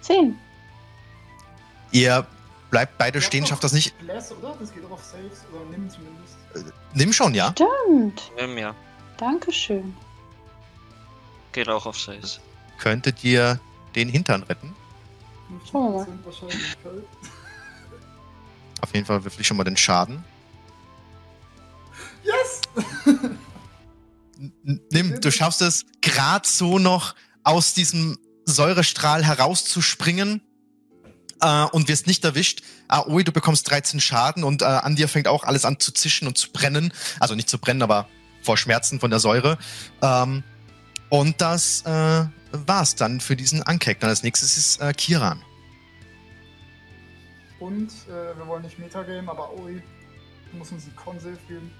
Zehn. 0.00 0.36
Ihr 1.92 2.26
bleibt 2.70 2.98
beide 2.98 3.18
Ja, 3.20 3.24
stehen, 3.24 3.46
schafft 3.46 3.62
das 3.64 3.72
nicht. 3.72 3.96
Bless, 3.98 4.32
oder? 4.32 4.56
Das 4.58 4.72
geht 4.74 4.84
auch 4.84 4.90
auf 4.92 5.04
Saves, 5.04 5.44
oder 5.52 5.64
nimm 5.70 5.88
zumindest. 5.88 6.74
Nimm 6.92 7.12
schon, 7.12 7.34
ja? 7.34 7.52
Stimmt. 7.52 8.32
Ähm, 8.36 8.58
ja. 8.58 8.74
Dankeschön. 9.16 9.94
Geht 11.52 11.68
auch 11.68 11.86
auf 11.86 11.98
Saves. 11.98 12.40
Könntet 12.78 13.22
ihr 13.22 13.60
den 13.94 14.08
Hintern 14.08 14.42
retten? 14.42 14.74
Schauen 15.70 15.92
wir 15.92 15.98
mal. 16.00 16.04
50% 16.06 16.24
Wahrscheinlichkeit. 16.26 16.92
Auf 18.80 18.92
jeden 18.92 19.06
Fall 19.06 19.22
würfel 19.24 19.40
ich 19.40 19.46
schon 19.46 19.56
mal 19.56 19.64
den 19.64 19.76
Schaden. 19.76 20.24
Yes! 22.24 22.60
Nimm, 24.90 25.20
du 25.20 25.30
schaffst 25.30 25.62
es 25.62 25.84
gerade 26.00 26.48
so 26.48 26.78
noch 26.78 27.14
aus 27.44 27.74
diesem 27.74 28.18
Säurestrahl 28.46 29.24
herauszuspringen 29.24 30.42
äh, 31.40 31.64
und 31.64 31.88
wirst 31.88 32.06
nicht 32.06 32.24
erwischt. 32.24 32.62
Aoi, 32.88 33.22
du 33.22 33.32
bekommst 33.32 33.70
13 33.70 34.00
Schaden 34.00 34.44
und 34.44 34.62
äh, 34.62 34.66
an 34.66 34.96
dir 34.96 35.08
fängt 35.08 35.28
auch 35.28 35.44
alles 35.44 35.64
an 35.64 35.78
zu 35.78 35.92
zischen 35.92 36.26
und 36.26 36.36
zu 36.36 36.50
brennen. 36.50 36.92
Also 37.20 37.34
nicht 37.34 37.48
zu 37.48 37.58
brennen, 37.58 37.82
aber 37.82 38.08
vor 38.42 38.56
Schmerzen 38.56 39.00
von 39.00 39.10
der 39.10 39.20
Säure. 39.20 39.58
Ähm, 40.02 40.42
und 41.10 41.40
das 41.40 41.82
äh, 41.82 42.24
war's 42.52 42.96
dann 42.96 43.20
für 43.20 43.36
diesen 43.36 43.62
Ankek. 43.62 44.00
Dann 44.00 44.10
als 44.10 44.22
nächstes 44.22 44.56
ist 44.56 44.80
äh, 44.80 44.92
Kiran. 44.92 45.42
Und 47.60 47.90
äh, 48.08 48.36
wir 48.36 48.46
wollen 48.46 48.62
nicht 48.62 48.78
Metagame, 48.78 49.30
aber 49.30 49.52
Oi 49.58 49.80
muss 50.58 50.72
uns 50.72 50.86
ein 50.86 50.96
Con-Save 50.96 51.38
geben. 51.48 51.70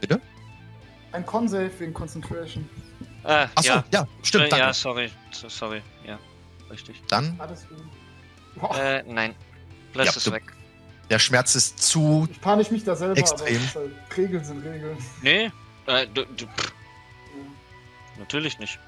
Bitte? 0.00 0.20
Ein 1.12 1.24
Con-Save 1.26 1.70
wegen 1.78 1.94
Concentration. 1.94 2.68
Ah, 3.22 3.46
Achso, 3.54 3.68
ja, 3.68 3.84
ja. 3.92 4.06
stimmt, 4.22 4.44
Äh, 4.46 4.48
danke. 4.50 4.66
ja, 4.66 4.72
sorry. 4.74 5.10
So, 5.32 5.48
sorry. 5.48 5.80
Ja, 6.06 6.18
richtig. 6.70 7.00
Dann, 7.08 7.38
Alles 7.40 7.66
gut. 7.68 8.76
Äh, 8.78 9.02
nein. 9.06 9.34
Bless 9.92 10.06
Ja, 10.08 10.12
ist 10.16 10.26
du- 10.26 10.32
weg. 10.32 10.42
der 11.10 11.18
Schmerz 11.18 11.54
ist 11.54 11.78
zu 11.82 12.26
ich 12.30 12.40
panisch 12.40 12.70
mich 12.70 12.84
da 12.84 12.94
selber, 12.96 13.16
Extrem. 13.16 13.56
aber 13.56 13.64
es 13.64 13.74
halt, 13.76 13.92
Regeln 14.16 14.44
sind 14.44 14.64
Regeln. 14.64 14.98
Nee, 15.22 15.50
äh, 15.86 16.06
du, 16.08 16.24
du, 16.26 16.46
natürlich 18.18 18.58
nicht. 18.58 18.78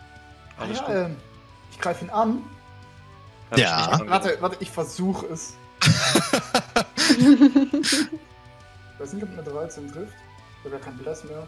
Alles 0.58 0.78
ja, 0.80 0.86
gut. 0.86 0.94
ähm, 0.96 1.16
ich 1.72 1.78
greife 1.80 2.04
ihn 2.04 2.10
an. 2.10 2.42
Hab 3.50 3.58
ja. 3.58 4.00
Warte, 4.06 4.36
warte, 4.40 4.56
ich 4.60 4.70
versuche 4.70 5.26
es. 5.26 5.54
Ich 8.94 9.00
weiß 9.00 9.12
nicht, 9.12 9.24
ob 9.24 9.30
eine 9.32 9.42
13 9.42 9.92
trifft. 9.92 10.14
Oder 10.66 10.78
kein 10.78 10.96
Bless 10.98 11.24
mehr. 11.24 11.46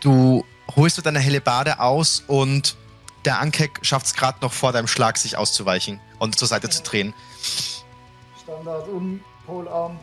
Du 0.00 0.44
holst 0.76 0.98
du 0.98 1.02
deine 1.02 1.18
Hellebade 1.18 1.80
aus 1.80 2.22
und 2.26 2.76
der 3.24 3.40
Ankek 3.40 3.80
schafft 3.82 4.06
es 4.06 4.14
gerade 4.14 4.38
noch 4.40 4.52
vor 4.52 4.72
deinem 4.72 4.86
Schlag, 4.86 5.18
sich 5.18 5.36
auszuweichen 5.36 6.00
und 6.18 6.38
zur 6.38 6.46
Seite 6.46 6.70
zu 6.70 6.82
drehen. 6.82 7.12
Standard 8.42 8.86
und 8.88 9.20
Polearm 9.44 9.98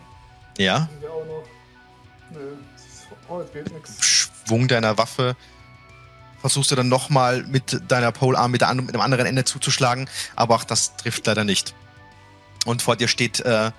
Ja. 0.57 0.89
wir 0.99 1.09
auch 1.09 1.25
noch. 1.25 1.43
Nö, 2.31 2.55
heute 3.29 3.51
geht 3.53 3.73
nix. 3.73 4.03
Schwung 4.03 4.67
deiner 4.67 4.97
Waffe 4.97 5.35
versuchst 6.41 6.69
du 6.71 6.75
dann 6.75 6.89
nochmal 6.89 7.43
mit 7.43 7.81
deiner 7.87 8.11
Polearm 8.11 8.51
mit, 8.51 8.61
mit 8.75 8.93
dem 8.93 9.01
anderen 9.01 9.25
Ende 9.25 9.45
zuzuschlagen, 9.45 10.09
aber 10.35 10.55
auch 10.55 10.63
das 10.63 10.95
trifft 10.97 11.25
leider 11.25 11.43
nicht. 11.43 11.73
Und 12.65 12.81
vor 12.81 12.95
dir 12.95 13.07
steht 13.07 13.39
äh, 13.39 13.71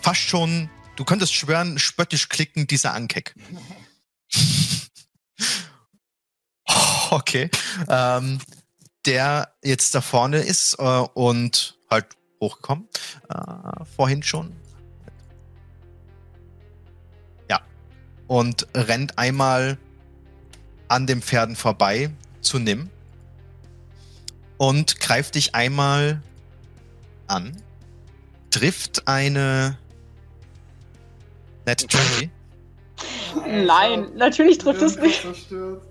fast 0.00 0.20
schon, 0.20 0.70
du 0.98 1.04
könntest 1.04 1.32
schwören, 1.32 1.78
spöttisch 1.78 2.28
klicken, 2.28 2.66
dieser 2.66 2.92
Ankek. 2.92 3.36
okay. 7.10 7.50
Ähm, 7.88 8.40
der 9.06 9.54
jetzt 9.62 9.94
da 9.94 10.00
vorne 10.00 10.38
ist 10.38 10.74
äh, 10.80 10.82
und 10.82 11.78
halt 11.88 12.06
hochgekommen. 12.40 12.88
Äh, 13.30 13.84
vorhin 13.96 14.24
schon. 14.24 14.56
Ja. 17.48 17.60
Und 18.26 18.66
rennt 18.74 19.18
einmal 19.18 19.78
an 20.88 21.06
den 21.06 21.22
Pferden 21.22 21.54
vorbei 21.54 22.10
zu 22.40 22.58
Nim 22.58 22.90
und 24.56 24.98
greift 24.98 25.36
dich 25.36 25.54
einmal 25.54 26.20
an. 27.28 27.62
Trifft 28.50 29.06
eine 29.06 29.78
Net 31.68 31.80
20. 31.86 32.30
Nein, 33.66 34.06
natürlich 34.16 34.56
trifft 34.56 34.80
es 34.80 34.96
nicht. 34.96 35.20
Zerstört. 35.20 35.82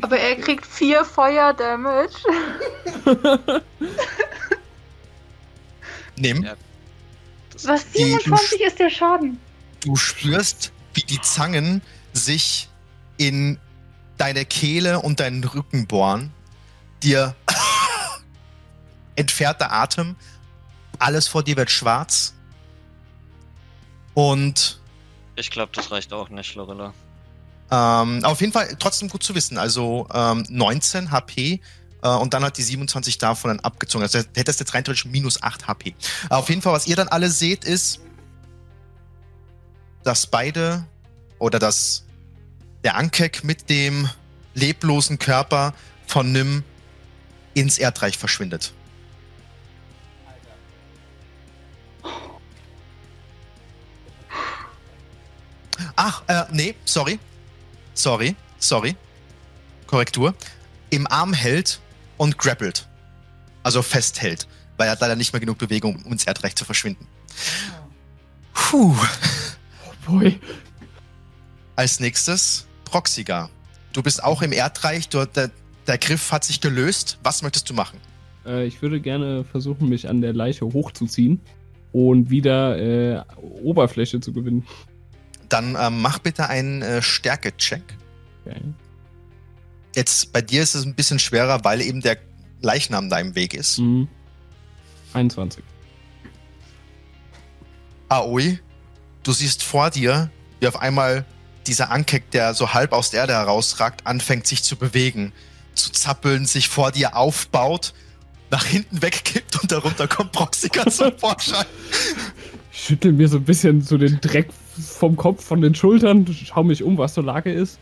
Aber 0.00 0.18
er 0.18 0.36
kriegt 0.36 0.64
vier 0.64 1.04
Feuer-Damage. 1.04 2.14
Nimm. 6.16 6.42
Ja. 6.42 6.54
Was? 7.64 7.86
Die- 7.90 8.04
27 8.04 8.60
ist 8.62 8.78
der 8.78 8.88
Schaden. 8.88 9.38
Du 9.80 9.96
spürst, 9.96 10.72
wie 10.94 11.02
die 11.02 11.20
Zangen 11.20 11.82
sich 12.14 12.70
in 13.18 13.58
deine 14.16 14.46
Kehle 14.46 15.00
und 15.00 15.20
deinen 15.20 15.44
Rücken 15.44 15.86
bohren. 15.86 16.32
Dir 17.02 17.34
entfährt 19.16 19.60
der 19.60 19.72
Atem. 19.72 20.16
Alles 20.98 21.28
vor 21.28 21.42
dir 21.42 21.56
wird 21.56 21.70
schwarz. 21.70 22.34
Und 24.14 24.80
ich 25.34 25.50
glaube, 25.50 25.72
das 25.74 25.90
reicht 25.90 26.12
auch 26.12 26.30
nicht, 26.30 26.54
Lorilla. 26.54 26.94
ähm, 27.70 28.24
auf 28.24 28.40
jeden 28.40 28.52
Fall 28.52 28.74
trotzdem 28.78 29.08
gut 29.08 29.22
zu 29.22 29.34
wissen. 29.34 29.58
Also 29.58 30.08
ähm, 30.14 30.44
19 30.48 31.10
HP 31.10 31.60
äh, 32.02 32.08
und 32.08 32.32
dann 32.32 32.44
hat 32.44 32.56
die 32.56 32.62
27 32.62 33.18
davon 33.18 33.50
dann 33.50 33.60
abgezogen. 33.60 34.02
Also 34.02 34.20
hättest 34.34 34.60
jetzt 34.60 34.72
rein 34.74 34.84
theoretisch 34.84 35.04
minus 35.04 35.42
8 35.42 35.66
HP. 35.66 35.94
Auf 36.30 36.48
jeden 36.48 36.62
Fall, 36.62 36.72
was 36.72 36.86
ihr 36.86 36.96
dann 36.96 37.08
alle 37.08 37.30
seht, 37.30 37.64
ist, 37.64 38.00
dass 40.04 40.26
beide 40.26 40.86
oder 41.38 41.58
dass 41.58 42.04
der 42.84 42.96
Ankek 42.96 43.44
mit 43.44 43.68
dem 43.68 44.08
leblosen 44.54 45.18
Körper 45.18 45.74
von 46.06 46.32
Nim 46.32 46.64
ins 47.54 47.78
Erdreich 47.78 48.16
verschwindet. 48.16 48.72
Äh, 56.28 56.44
nee, 56.52 56.74
sorry. 56.84 57.18
Sorry, 57.94 58.36
sorry. 58.58 58.96
Korrektur. 59.86 60.34
Im 60.90 61.06
Arm 61.06 61.32
hält 61.32 61.80
und 62.16 62.38
grappelt. 62.38 62.86
Also 63.62 63.82
festhält. 63.82 64.46
Weil 64.76 64.88
er 64.88 64.92
hat 64.92 65.00
leider 65.00 65.16
nicht 65.16 65.32
mehr 65.32 65.40
genug 65.40 65.58
Bewegung, 65.58 66.02
um 66.04 66.12
ins 66.12 66.24
Erdreich 66.24 66.54
zu 66.54 66.64
verschwinden. 66.64 67.06
Puh. 68.52 68.94
Oh 69.86 70.10
boy. 70.12 70.38
Als 71.74 72.00
nächstes 72.00 72.66
Proxiga. 72.84 73.48
Du 73.92 74.02
bist 74.02 74.22
auch 74.22 74.42
im 74.42 74.52
Erdreich. 74.52 75.08
Du, 75.08 75.24
der, 75.24 75.50
der 75.86 75.98
Griff 75.98 76.32
hat 76.32 76.44
sich 76.44 76.60
gelöst. 76.60 77.18
Was 77.22 77.42
möchtest 77.42 77.68
du 77.70 77.74
machen? 77.74 77.98
Äh, 78.46 78.66
ich 78.66 78.82
würde 78.82 79.00
gerne 79.00 79.44
versuchen, 79.44 79.88
mich 79.88 80.08
an 80.08 80.20
der 80.20 80.32
Leiche 80.32 80.64
hochzuziehen 80.64 81.40
und 81.92 82.30
wieder 82.30 82.78
äh, 82.78 83.22
Oberfläche 83.62 84.20
zu 84.20 84.32
gewinnen. 84.32 84.66
Dann 85.48 85.76
ähm, 85.78 86.00
mach 86.00 86.18
bitte 86.18 86.48
einen 86.48 86.82
äh, 86.82 87.02
Stärke-Check. 87.02 87.82
Okay. 88.44 88.60
Jetzt 89.94 90.32
bei 90.32 90.42
dir 90.42 90.62
ist 90.62 90.74
es 90.74 90.84
ein 90.84 90.94
bisschen 90.94 91.18
schwerer, 91.18 91.64
weil 91.64 91.80
eben 91.80 92.00
der 92.00 92.18
Leichnam 92.60 93.08
da 93.08 93.18
im 93.18 93.34
Weg 93.34 93.54
ist. 93.54 93.78
Mhm. 93.78 94.08
21. 95.14 95.64
Aoi, 98.08 98.58
du 99.22 99.32
siehst 99.32 99.62
vor 99.62 99.90
dir, 99.90 100.30
wie 100.60 100.68
auf 100.68 100.80
einmal 100.80 101.24
dieser 101.66 101.90
Ankek, 101.90 102.30
der 102.30 102.54
so 102.54 102.74
halb 102.74 102.92
aus 102.92 103.10
der 103.10 103.20
Erde 103.20 103.32
herausragt, 103.32 104.06
anfängt 104.06 104.46
sich 104.46 104.62
zu 104.62 104.76
bewegen, 104.76 105.32
zu 105.74 105.90
zappeln, 105.90 106.46
sich 106.46 106.68
vor 106.68 106.92
dir 106.92 107.16
aufbaut, 107.16 107.94
nach 108.50 108.64
hinten 108.64 109.02
wegkippt 109.02 109.60
und 109.60 109.72
darunter 109.72 110.06
kommt 110.06 110.32
Proxika 110.32 110.88
zum 110.90 111.16
Vorschein. 111.18 111.66
Ich 112.72 112.84
schüttel 112.84 113.12
mir 113.12 113.28
so 113.28 113.38
ein 113.38 113.44
bisschen 113.44 113.80
so 113.80 113.98
den 113.98 114.20
Dreck 114.20 114.48
vom 114.80 115.16
Kopf, 115.16 115.44
von 115.44 115.60
den 115.60 115.74
Schultern, 115.74 116.26
schau 116.44 116.62
mich 116.64 116.82
um, 116.82 116.96
was 116.98 117.14
zur 117.14 117.24
Lage 117.24 117.52
ist. 117.52 117.78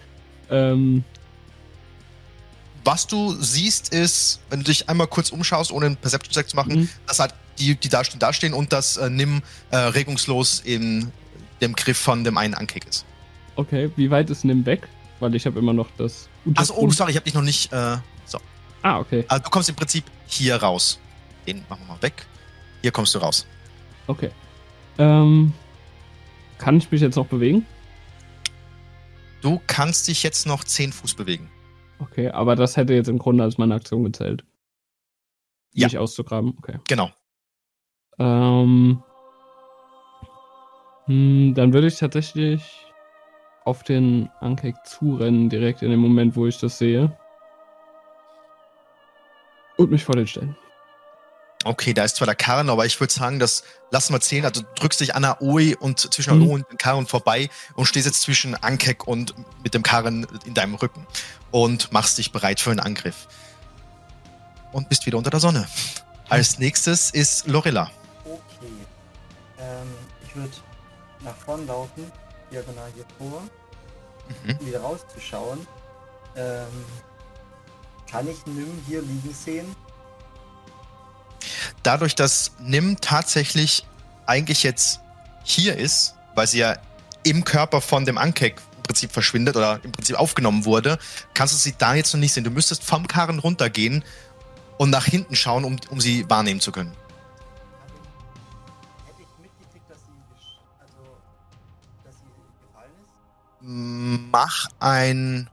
Ähm, 0.50 1.04
Was 2.84 3.06
du 3.06 3.32
siehst, 3.40 3.94
ist, 3.94 4.40
wenn 4.50 4.58
du 4.60 4.64
dich 4.66 4.88
einmal 4.90 5.06
kurz 5.06 5.30
umschaust, 5.30 5.72
ohne 5.72 5.86
einen 5.86 5.96
Perception-Check 5.96 6.48
zu 6.50 6.56
machen, 6.56 6.80
Mhm. 6.80 6.88
dass 7.06 7.18
halt 7.18 7.34
die, 7.58 7.74
die 7.76 7.88
dastehen, 7.88 8.18
dastehen 8.20 8.52
und 8.52 8.72
dass 8.74 8.96
äh, 8.98 9.08
Nim 9.08 9.40
äh, 9.70 9.76
regungslos 9.76 10.60
in 10.60 11.10
dem 11.62 11.74
Griff 11.74 11.96
von 11.96 12.24
dem 12.24 12.36
einen 12.36 12.52
Ankek 12.54 12.86
ist. 12.86 13.06
okay, 13.56 13.90
wie 13.96 14.10
weit 14.10 14.28
ist 14.28 14.44
Nim 14.44 14.66
weg? 14.66 14.86
Weil 15.20 15.34
ich 15.34 15.46
habe 15.46 15.58
immer 15.58 15.72
noch 15.72 15.88
das. 15.96 16.28
Achso, 16.56 16.74
oh, 16.76 16.90
sorry, 16.90 17.12
ich 17.12 17.16
habe 17.16 17.24
dich 17.24 17.34
noch 17.34 17.42
nicht. 17.42 17.72
Äh, 17.72 17.96
so. 18.26 18.38
Ah, 18.82 18.98
okay, 18.98 19.24
Also 19.28 19.44
du 19.44 19.50
kommst 19.50 19.68
im 19.70 19.76
Prinzip 19.76 20.04
hier 20.26 20.56
raus. 20.56 20.98
Den 21.46 21.64
machen 21.70 21.82
wir 21.86 21.94
mal 21.94 22.02
weg. 22.02 22.26
Hier 22.82 22.90
kommst 22.90 23.14
du 23.14 23.18
raus. 23.18 23.46
okay. 24.08 24.30
Ähm, 24.98 25.52
kann 26.58 26.76
ich 26.76 26.90
mich 26.90 27.00
jetzt 27.00 27.16
noch 27.16 27.26
bewegen? 27.26 27.66
Du 29.42 29.60
kannst 29.66 30.08
dich 30.08 30.22
jetzt 30.22 30.46
noch 30.46 30.64
10 30.64 30.92
Fuß 30.92 31.14
bewegen. 31.14 31.50
Okay, 31.98 32.28
aber 32.30 32.56
das 32.56 32.76
hätte 32.76 32.94
jetzt 32.94 33.08
im 33.08 33.18
Grunde 33.18 33.44
als 33.44 33.58
meine 33.58 33.74
Aktion 33.74 34.04
gezählt. 34.04 34.44
Ja. 35.72 35.86
Mich 35.86 35.98
auszugraben, 35.98 36.54
okay. 36.58 36.78
Genau. 36.88 37.10
Ähm, 38.18 39.02
hm, 41.06 41.54
dann 41.54 41.72
würde 41.72 41.88
ich 41.88 41.98
tatsächlich 41.98 42.62
auf 43.64 43.82
den 43.82 44.28
Ankek 44.40 44.76
zurennen, 44.84 45.48
direkt 45.48 45.82
in 45.82 45.90
dem 45.90 46.00
Moment, 46.00 46.36
wo 46.36 46.46
ich 46.46 46.58
das 46.58 46.78
sehe. 46.78 47.16
Und 49.76 49.90
mich 49.90 50.04
vor 50.04 50.14
den 50.14 50.26
stellen. 50.26 50.56
Okay, 51.64 51.94
da 51.94 52.04
ist 52.04 52.16
zwar 52.16 52.26
der 52.26 52.34
Karren, 52.34 52.68
aber 52.68 52.84
ich 52.86 53.00
würde 53.00 53.12
sagen, 53.12 53.38
das 53.38 53.64
lassen 53.90 54.12
wir 54.12 54.20
zählen. 54.20 54.44
Also 54.44 54.60
du 54.62 54.68
drückst 54.76 55.00
dich 55.00 55.14
an 55.14 55.24
Aoi 55.24 55.74
und 55.78 55.98
zwischen 56.12 56.36
Mhm. 56.38 56.42
Aoi 56.42 56.54
und 56.56 56.70
dem 56.70 56.78
Karren 56.78 57.06
vorbei 57.06 57.48
und 57.74 57.86
stehst 57.86 58.06
jetzt 58.06 58.20
zwischen 58.20 58.54
Ankek 58.54 59.06
und 59.08 59.34
mit 59.62 59.72
dem 59.74 59.82
Karren 59.82 60.26
in 60.44 60.52
deinem 60.54 60.74
Rücken 60.74 61.06
und 61.50 61.90
machst 61.92 62.18
dich 62.18 62.32
bereit 62.32 62.60
für 62.60 62.70
einen 62.70 62.80
Angriff. 62.80 63.26
Und 64.72 64.88
bist 64.88 65.06
wieder 65.06 65.18
unter 65.18 65.30
der 65.30 65.40
Sonne. 65.40 65.66
Als 66.28 66.58
nächstes 66.58 67.10
ist 67.10 67.46
Lorilla. 67.46 67.90
Okay. 68.24 68.66
Ähm, 69.58 69.88
ich 70.26 70.34
würde 70.36 70.52
nach 71.20 71.36
vorn 71.36 71.66
laufen, 71.66 72.10
diagonal 72.50 72.90
hier 72.94 73.04
vor, 73.18 73.42
Mhm. 74.44 74.58
um 74.58 74.66
wieder 74.66 74.80
rauszuschauen. 74.80 75.66
Ähm, 76.36 76.66
kann 78.10 78.28
ich 78.28 78.44
Nim 78.46 78.82
hier 78.86 79.00
liegen 79.02 79.34
sehen? 79.34 79.76
Dadurch, 81.82 82.14
dass 82.14 82.52
Nim 82.60 82.96
tatsächlich 83.00 83.86
eigentlich 84.26 84.62
jetzt 84.62 85.00
hier 85.42 85.76
ist, 85.76 86.14
weil 86.34 86.46
sie 86.46 86.58
ja 86.58 86.76
im 87.22 87.44
Körper 87.44 87.80
von 87.80 88.04
dem 88.04 88.18
Ankek 88.18 88.60
im 88.76 88.82
Prinzip 88.82 89.12
verschwindet 89.12 89.56
oder 89.56 89.80
im 89.82 89.92
Prinzip 89.92 90.16
aufgenommen 90.16 90.64
wurde, 90.64 90.98
kannst 91.32 91.54
du 91.54 91.58
sie 91.58 91.74
da 91.76 91.94
jetzt 91.94 92.12
noch 92.12 92.20
nicht 92.20 92.32
sehen. 92.32 92.44
Du 92.44 92.50
müsstest 92.50 92.84
vom 92.84 93.06
Karren 93.06 93.38
runtergehen 93.38 94.04
und 94.78 94.90
nach 94.90 95.06
hinten 95.06 95.34
schauen, 95.36 95.64
um, 95.64 95.76
um 95.90 96.00
sie 96.00 96.28
wahrnehmen 96.28 96.60
zu 96.60 96.72
können. 96.72 96.92
Hätte 99.06 99.22
ich 99.22 99.28
mitgekriegt, 99.40 99.90
dass 99.90 99.98
sie, 99.98 100.12
also, 100.80 101.16
dass 102.04 102.14
sie 102.16 102.24
gefallen 102.66 102.92
ist? 103.02 104.30
Mach 104.30 104.68
ein, 104.80 105.48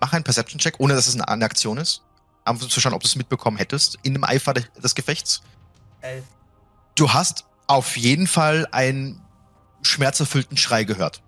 mach 0.00 0.12
ein 0.12 0.24
Perception-Check, 0.24 0.76
ohne 0.78 0.94
dass 0.94 1.06
es 1.06 1.14
eine, 1.14 1.28
eine 1.28 1.44
Aktion 1.44 1.78
ist. 1.78 2.02
Um 2.48 2.60
zu 2.60 2.80
schauen, 2.80 2.94
ob 2.94 3.02
du 3.02 3.06
es 3.08 3.16
mitbekommen 3.16 3.56
hättest 3.56 3.98
in 4.02 4.12
dem 4.14 4.24
Eifer 4.24 4.54
de- 4.54 4.64
des 4.82 4.94
Gefechts. 4.94 5.42
Elf. 6.00 6.24
Du 6.94 7.12
hast 7.12 7.44
auf 7.66 7.96
jeden 7.96 8.26
Fall 8.26 8.68
einen 8.70 9.20
schmerzerfüllten 9.82 10.56
Schrei 10.56 10.84
gehört. 10.84 11.20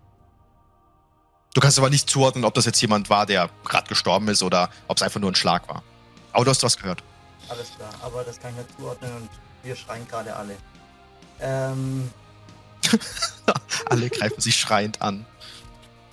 Du 1.53 1.61
kannst 1.61 1.77
aber 1.77 1.89
nicht 1.89 2.09
zuordnen, 2.09 2.45
ob 2.45 2.53
das 2.53 2.65
jetzt 2.65 2.79
jemand 2.81 3.09
war, 3.09 3.25
der 3.25 3.49
gerade 3.65 3.87
gestorben 3.87 4.27
ist 4.29 4.43
oder 4.43 4.69
ob 4.87 4.97
es 4.97 5.03
einfach 5.03 5.19
nur 5.19 5.31
ein 5.31 5.35
Schlag 5.35 5.67
war. 5.67 5.83
Aber 6.31 6.45
du 6.45 6.51
hast 6.51 6.63
was 6.63 6.77
gehört. 6.77 7.03
Alles 7.49 7.71
klar, 7.75 7.89
aber 8.01 8.23
das 8.23 8.39
kann 8.39 8.51
ich 8.51 8.57
nicht 8.57 8.77
zuordnen 8.77 9.11
und 9.15 9.29
wir 9.63 9.75
schreien 9.75 10.07
gerade 10.07 10.35
alle. 10.35 10.55
Ähm, 11.41 12.09
Alle 13.89 14.09
greifen 14.09 14.39
sich 14.39 14.55
schreiend 14.55 15.01
an. 15.01 15.25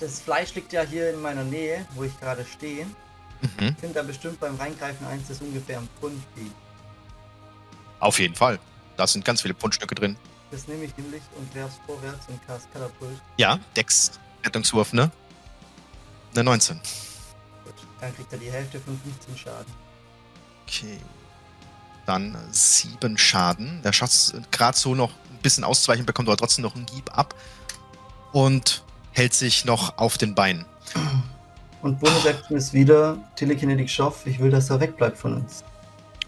das 0.00 0.20
Fleisch 0.20 0.54
liegt 0.54 0.72
ja 0.72 0.82
hier 0.82 1.10
in 1.10 1.20
meiner 1.20 1.44
Nähe, 1.44 1.86
wo 1.94 2.02
ich 2.04 2.18
gerade 2.20 2.44
stehe. 2.44 2.86
Mhm. 3.42 3.68
Ich 3.68 3.76
finde 3.78 3.94
da 3.94 4.02
bestimmt 4.02 4.40
beim 4.40 4.56
Reingreifen 4.56 5.06
eins, 5.06 5.28
das 5.28 5.40
ungefähr 5.40 5.78
ein 5.78 5.88
Pfund 6.00 6.22
wiegt. 6.34 6.54
Auf 8.00 8.18
jeden 8.18 8.34
Fall. 8.34 8.58
Da 8.96 9.06
sind 9.06 9.24
ganz 9.24 9.42
viele 9.42 9.54
Pfundstücke 9.54 9.94
drin. 9.94 10.16
Das 10.50 10.68
nehme 10.68 10.84
ich 10.84 10.96
nämlich 10.96 11.22
und 11.36 11.54
werf's 11.54 11.76
vorwärts 11.86 12.28
und 12.28 12.44
cast 12.46 12.72
Katapult. 12.72 13.20
Ja, 13.36 13.58
Dex, 13.74 14.12
Rettungswurf, 14.44 14.92
ne? 14.92 15.10
Eine 16.34 16.44
19. 16.44 16.76
Gut, 17.64 17.74
dann 18.00 18.14
kriegt 18.14 18.32
er 18.32 18.38
die 18.38 18.50
Hälfte 18.50 18.80
von 18.80 18.98
15 19.00 19.36
Schaden. 19.36 19.72
Okay. 20.66 20.98
Dann 22.04 22.36
sieben 22.52 23.18
Schaden. 23.18 23.82
Der 23.82 23.92
Schatz 23.92 24.34
gerade 24.50 24.78
so 24.78 24.94
noch 24.94 25.10
ein 25.10 25.38
bisschen 25.42 25.64
auszuweichen, 25.64 26.06
bekommt 26.06 26.28
aber 26.28 26.36
trotzdem 26.36 26.62
noch 26.62 26.76
einen 26.76 26.86
Hieb 26.88 27.16
ab. 27.16 27.34
Und 28.32 28.84
hält 29.12 29.34
sich 29.34 29.64
noch 29.64 29.98
auf 29.98 30.18
den 30.18 30.34
Beinen. 30.34 30.66
Und 31.86 32.00
Bonus-Action 32.00 32.56
ist 32.56 32.72
wieder 32.72 33.16
Telekinetic 33.36 33.88
Shove. 33.88 34.26
Ich 34.26 34.40
will, 34.40 34.50
dass 34.50 34.70
er 34.70 34.80
wegbleibt 34.80 35.16
von 35.16 35.34
uns. 35.34 35.62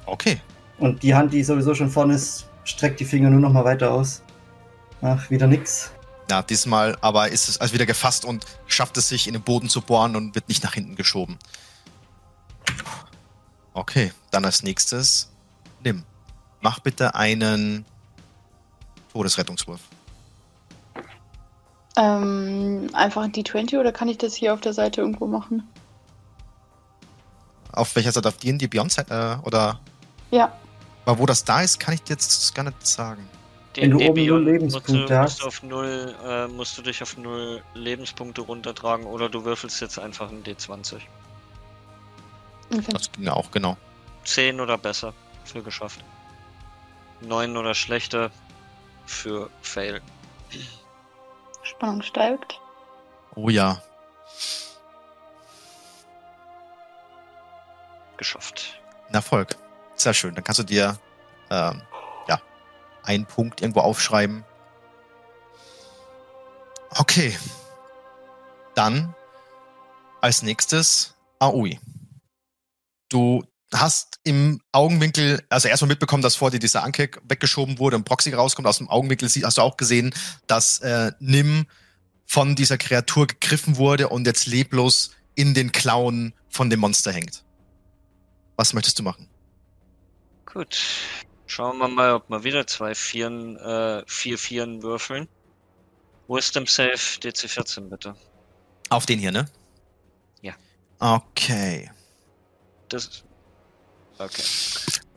Okay. 0.07 0.41
Und 0.79 1.03
die 1.03 1.13
Hand, 1.13 1.33
die 1.33 1.43
sowieso 1.43 1.75
schon 1.75 1.91
vorne 1.91 2.15
ist, 2.15 2.47
streckt 2.63 3.01
die 3.01 3.05
Finger 3.05 3.29
nur 3.29 3.41
noch 3.41 3.53
mal 3.53 3.65
weiter 3.65 3.91
aus. 3.91 4.23
Ach, 5.03 5.29
wieder 5.31 5.49
nix. 5.49 5.91
Ja, 6.31 6.43
diesmal 6.43 6.97
aber 7.01 7.31
ist 7.31 7.49
es 7.49 7.61
also 7.61 7.75
wieder 7.75 7.87
gefasst 7.87 8.25
und 8.25 8.45
schafft 8.69 8.99
es 8.99 9.09
sich 9.09 9.27
in 9.27 9.33
den 9.33 9.43
Boden 9.43 9.69
zu 9.69 9.81
bohren 9.81 10.15
und 10.15 10.37
wird 10.37 10.49
nicht 10.49 10.63
nach 10.63 10.75
hinten 10.75 10.95
geschoben. 10.95 11.41
Okay, 13.75 14.13
dann 14.31 14.45
als 14.45 14.63
nächstes 14.63 15.29
nimm. 15.83 16.05
Mach 16.61 16.79
bitte 16.79 17.17
einen 17.17 17.85
Todesrettungswurf. 19.13 19.81
Ähm, 21.99 22.89
einfach 22.93 23.23
ein 23.23 23.33
D20 23.33 23.79
oder 23.79 23.91
kann 23.91 24.09
ich 24.09 24.19
das 24.19 24.35
hier 24.35 24.55
auf 24.55 24.61
der 24.61 24.73
Seite 24.73 25.01
irgendwo 25.01 25.27
machen? 25.27 25.69
Auf 27.73 27.95
welcher 27.97 28.13
Seite? 28.13 28.29
Auf 28.29 28.37
die 28.37 28.51
in 28.51 28.59
die 28.59 28.69
Beyond 28.69 28.93
Seite? 28.93 29.41
Äh, 29.43 29.47
oder? 29.47 29.81
Ja. 30.31 30.53
Aber 31.05 31.19
wo 31.19 31.27
das 31.27 31.45
da 31.45 31.61
ist, 31.61 31.81
kann 31.81 31.95
ich 31.95 32.03
dir 32.03 32.13
jetzt 32.13 32.55
gar 32.55 32.63
nicht 32.63 32.87
sagen. 32.87 33.29
Wenn 33.75 33.91
du 33.91 33.99
Den 33.99 34.11
oben 34.11 34.27
null 34.27 34.45
Lebenspunkte 34.45 34.93
musst 34.93 35.11
du, 35.11 35.19
hast. 35.19 35.31
musst 35.31 35.43
du 35.43 35.47
auf 35.47 35.63
null, 35.63 36.15
äh, 36.25 36.49
musst 36.49 36.79
du 36.79 36.83
dich 36.83 37.03
auf 37.03 37.17
null 37.17 37.63
Lebenspunkte 37.75 38.43
runtertragen 38.43 39.05
oder 39.05 39.29
du 39.29 39.45
würfelst 39.45 39.81
jetzt 39.81 39.99
einfach 39.99 40.29
einen 40.29 40.43
D20. 40.45 41.01
Okay. 42.73 42.83
Das 42.93 43.11
ging 43.13 43.25
ja 43.25 43.33
auch, 43.33 43.51
genau. 43.51 43.77
10 44.25 44.61
oder 44.61 44.79
besser 44.79 45.15
für 45.45 45.63
geschafft. 45.63 46.05
9 47.23 47.57
oder 47.57 47.75
schlechter 47.75 48.31
für 49.07 49.51
Fail. 49.63 50.01
Spannung 51.69 52.03
steigt. 52.03 52.61
Oh 53.35 53.49
ja. 53.49 53.81
Geschafft. 58.17 58.81
Ein 59.09 59.15
Erfolg. 59.15 59.57
Sehr 59.95 60.15
schön. 60.15 60.35
Dann 60.35 60.45
kannst 60.45 60.59
du 60.59 60.65
dir 60.65 60.99
ähm, 61.51 61.83
ja, 62.27 62.41
einen 63.05 63.27
Punkt 63.27 63.61
irgendwo 63.61 63.81
aufschreiben. 63.81 64.45
Okay. 66.97 67.39
Dann 68.75 69.15
als 70.21 70.43
nächstes 70.43 71.15
Aoi. 71.39 71.79
Du 73.09 73.45
hast 73.75 74.21
im 74.25 74.61
Augenwinkel, 74.73 75.45
also 75.51 75.69
erstmal 75.69 75.89
mitbekommen, 75.89 76.23
dass 76.23 76.37
vor 76.37 76.51
dir 76.51 76.59
dieser 76.59 76.83
Anke 76.83 77.11
weggeschoben 77.25 77.79
wurde 77.79 77.97
und 77.97 78.05
Proxy 78.05 78.33
rauskommt. 78.33 78.67
Aus 78.67 78.79
dem 78.79 78.89
Augenwinkel 78.89 79.29
hast 79.29 79.59
du 79.59 79.63
auch 79.63 79.77
gesehen, 79.77 80.15
dass 80.47 80.81
äh, 80.81 81.13
Nim 81.21 81.67
von 82.27 82.57
dieser 82.57 82.79
Kreatur 82.79 83.27
gegriffen 83.27 83.77
wurde 83.77 84.09
und 84.09 84.27
jetzt 84.27 84.47
leblos 84.47 85.11
in 85.35 85.55
den 85.55 85.73
Klauen 85.73 86.35
von 86.49 86.71
dem 86.71 86.81
Monster 86.81 87.13
hängt. 87.13 87.45
Was 88.57 88.73
möchtest 88.73 88.99
du 88.99 89.03
machen? 89.03 89.29
Gut. 90.45 90.79
Schauen 91.47 91.79
wir 91.79 91.89
mal, 91.89 92.13
ob 92.15 92.29
wir 92.29 92.45
wieder 92.45 92.67
zwei 92.67 92.95
Vieren, 92.95 93.57
äh, 93.57 94.03
vier 94.07 94.37
Vieren 94.37 94.83
würfeln. 94.83 95.29
Wisdom 96.29 96.67
Save 96.67 96.93
DC14 96.93 97.89
bitte. 97.89 98.15
Auf 98.91 99.07
den 99.07 99.19
hier, 99.19 99.33
ne? 99.33 99.49
Ja. 100.43 100.55
Okay. 100.99 101.91
Das. 102.89 103.25
Okay. 104.19 104.43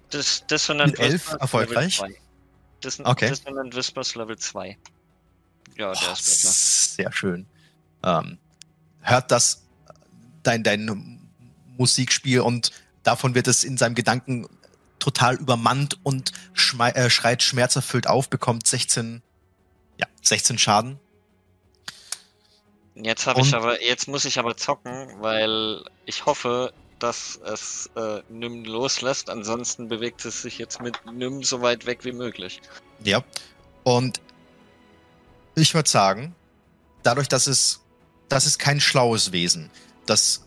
Das, 0.10 0.46
Dissonant 0.48 0.92
Mit 0.92 1.00
elf 1.00 1.14
Whispers 1.28 1.42
erfolgreich? 1.42 2.00
Level 2.00 2.16
2. 2.16 2.22
Dis 2.84 3.00
Okay. 3.00 3.30
Dissonant 3.30 3.76
Whispers 3.76 4.16
Level 4.16 4.38
2. 4.38 4.78
Ja, 5.78 5.92
der 5.94 6.10
Oh, 6.10 6.14
ist 6.14 6.26
besser. 6.26 6.50
sehr 6.96 7.12
schön. 7.12 7.46
Ähm, 8.04 8.38
hört 9.02 9.32
das 9.32 9.64
dein, 10.44 10.64
dein 10.64 11.20
Musikspiel 11.78 12.42
und 12.42 12.72
davon 13.04 13.36
wird 13.36 13.48
es 13.48 13.64
in 13.64 13.78
seinem 13.78 13.96
Gedanken 13.96 14.48
total 15.00 15.36
übermannt 15.36 16.00
und 16.04 16.32
äh, 16.80 17.10
schreit 17.10 17.42
schmerzerfüllt 17.42 18.08
auf, 18.08 18.30
bekommt 18.30 18.68
16, 18.68 19.22
ja, 19.98 20.08
16 20.22 20.58
Schaden. 20.58 21.00
Jetzt 22.96 23.26
habe 23.26 23.42
ich 23.42 23.56
aber, 23.56 23.82
jetzt 23.82 24.08
muss 24.08 24.26
ich 24.26 24.38
aber 24.38 24.58
zocken, 24.58 24.92
weil 25.22 25.84
ich 26.06 26.26
hoffe, 26.26 26.74
dass 27.04 27.40
es 27.46 27.90
äh, 27.96 28.22
Nym 28.30 28.64
loslässt. 28.64 29.30
Ansonsten 29.30 29.88
bewegt 29.88 30.24
es 30.26 30.42
sich 30.42 30.58
jetzt 30.58 30.82
mit 30.82 31.00
Nym 31.06 31.44
so 31.44 31.62
weit 31.62 31.86
weg 31.86 32.06
wie 32.06 32.12
möglich. 32.12 32.62
Ja. 33.04 33.24
Und 33.84 34.22
ich 35.56 35.74
würde 35.74 35.90
sagen, 35.90 36.36
dadurch, 37.04 37.28
dass 37.28 37.48
es, 37.48 37.82
das 38.30 38.46
ist 38.46 38.60
kein 38.60 38.80
schlaues 38.80 39.32
Wesen, 39.32 39.70
das 40.06 40.46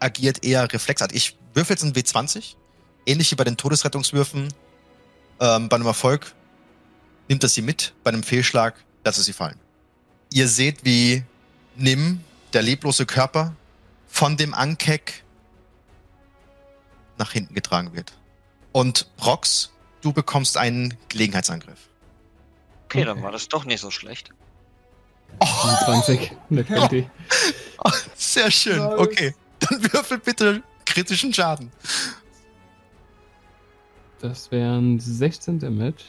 agiert 0.00 0.44
eher 0.44 0.72
reflexartig. 0.72 1.16
Ich 1.16 1.38
würfel 1.54 1.74
jetzt 1.74 1.84
ein 1.84 1.94
W20, 1.94 2.56
ähnlich 3.06 3.30
wie 3.30 3.36
bei 3.36 3.44
den 3.44 3.56
Todesrettungswürfen. 3.56 4.52
Ähm, 5.38 5.68
bei 5.68 5.76
einem 5.76 5.86
Erfolg 5.86 6.34
nimmt 7.28 7.42
er 7.42 7.48
sie 7.48 7.62
mit, 7.62 7.94
bei 8.02 8.10
einem 8.10 8.22
Fehlschlag 8.22 8.74
lässt 9.04 9.18
er 9.18 9.24
sie 9.24 9.32
fallen. 9.32 9.58
Ihr 10.32 10.48
seht, 10.48 10.84
wie 10.84 11.22
Nim, 11.76 12.20
der 12.52 12.62
leblose 12.62 13.06
Körper, 13.06 13.54
von 14.08 14.36
dem 14.36 14.54
Ankek 14.54 15.22
nach 17.18 17.32
hinten 17.32 17.54
getragen 17.54 17.94
wird. 17.94 18.12
Und 18.72 19.08
Prox, 19.16 19.72
du 20.02 20.12
bekommst 20.12 20.56
einen 20.56 20.94
Gelegenheitsangriff. 21.08 21.88
Okay, 22.84 23.04
dann 23.04 23.22
war 23.22 23.32
das 23.32 23.48
doch 23.48 23.64
nicht 23.64 23.80
so 23.80 23.90
schlecht. 23.90 24.30
Oh, 25.40 25.84
20. 25.84 26.32
Eine 26.50 26.66
20. 26.66 27.06
sehr 28.14 28.50
schön. 28.50 28.78
Nice. 28.78 28.98
Okay, 28.98 29.34
dann 29.60 29.92
würfel 29.92 30.18
bitte 30.18 30.62
kritischen 30.84 31.32
Schaden. 31.32 31.72
Das 34.20 34.50
wären 34.50 34.98
16 34.98 35.58
Damage. 35.58 36.04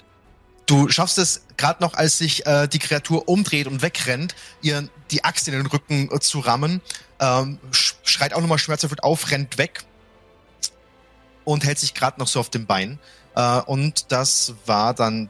Du 0.65 0.89
schaffst 0.89 1.17
es 1.17 1.45
gerade 1.55 1.81
noch, 1.81 1.93
als 1.93 2.17
sich 2.17 2.45
äh, 2.45 2.67
die 2.67 2.79
Kreatur 2.79 3.27
umdreht 3.29 3.67
und 3.67 3.81
wegrennt, 3.81 4.35
ihr 4.61 4.87
die 5.11 5.23
Axt 5.23 5.47
in 5.47 5.53
den 5.53 5.65
Rücken 5.65 6.09
äh, 6.11 6.19
zu 6.19 6.39
rammen. 6.39 6.81
Ähm, 7.19 7.59
sch 7.71 7.95
schreit 8.03 8.33
auch 8.33 8.41
nochmal 8.41 8.59
schmerzhaft 8.59 9.03
auf, 9.03 9.31
rennt 9.31 9.57
weg 9.57 9.83
und 11.47 11.63
hält 11.63 11.79
sich 11.79 11.93
gerade 11.93 12.19
noch 12.19 12.27
so 12.27 12.41
auf 12.41 12.49
dem 12.49 12.65
Bein. 12.65 12.99
Äh, 13.33 13.61
und 13.61 14.11
das 14.11 14.53
war 14.65 14.93
dann 14.93 15.29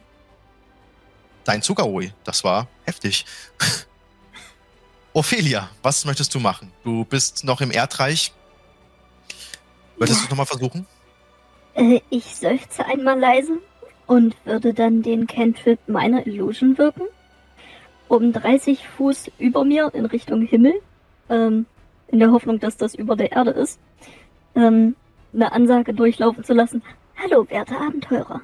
dein 1.44 1.62
Zugaoi. 1.62 2.12
Das 2.24 2.44
war 2.44 2.68
heftig. 2.86 3.24
Ophelia, 5.14 5.70
was 5.84 6.06
möchtest 6.06 6.34
du 6.34 6.40
machen? 6.40 6.72
Du 6.84 7.06
bist 7.06 7.44
noch 7.44 7.62
im 7.62 7.70
Erdreich. 7.70 8.34
Möchtest 10.00 10.22
du 10.22 10.24
es 10.26 10.30
nochmal 10.32 10.48
versuchen? 10.48 10.88
Äh, 11.76 12.02
ich 12.10 12.36
seufze 12.36 12.84
einmal 12.84 13.20
leise 13.20 13.60
und 14.08 14.36
würde 14.44 14.74
dann 14.74 15.04
den 15.04 15.28
Cantrip 15.28 15.88
meiner 15.88 16.26
Illusion 16.26 16.80
wirken. 16.80 17.04
Um 18.08 18.34
30 18.34 18.88
Fuß 18.88 19.30
über 19.38 19.64
mir 19.64 19.94
in 19.94 20.08
Richtung 20.08 20.42
Himmel. 20.42 20.74
Ähm, 21.30 21.68
in 22.08 22.18
der 22.18 22.32
Hoffnung, 22.32 22.60
dass 22.60 22.76
das 22.76 22.96
über 22.96 23.16
der 23.16 23.34
Erde 23.34 23.52
ist. 23.52 23.80
Ähm, 24.56 24.96
eine 25.38 25.52
Ansage 25.52 25.94
durchlaufen 25.94 26.44
zu 26.44 26.54
lassen. 26.54 26.84
Hallo, 27.22 27.50
werte 27.50 27.78
Abenteurer. 27.78 28.42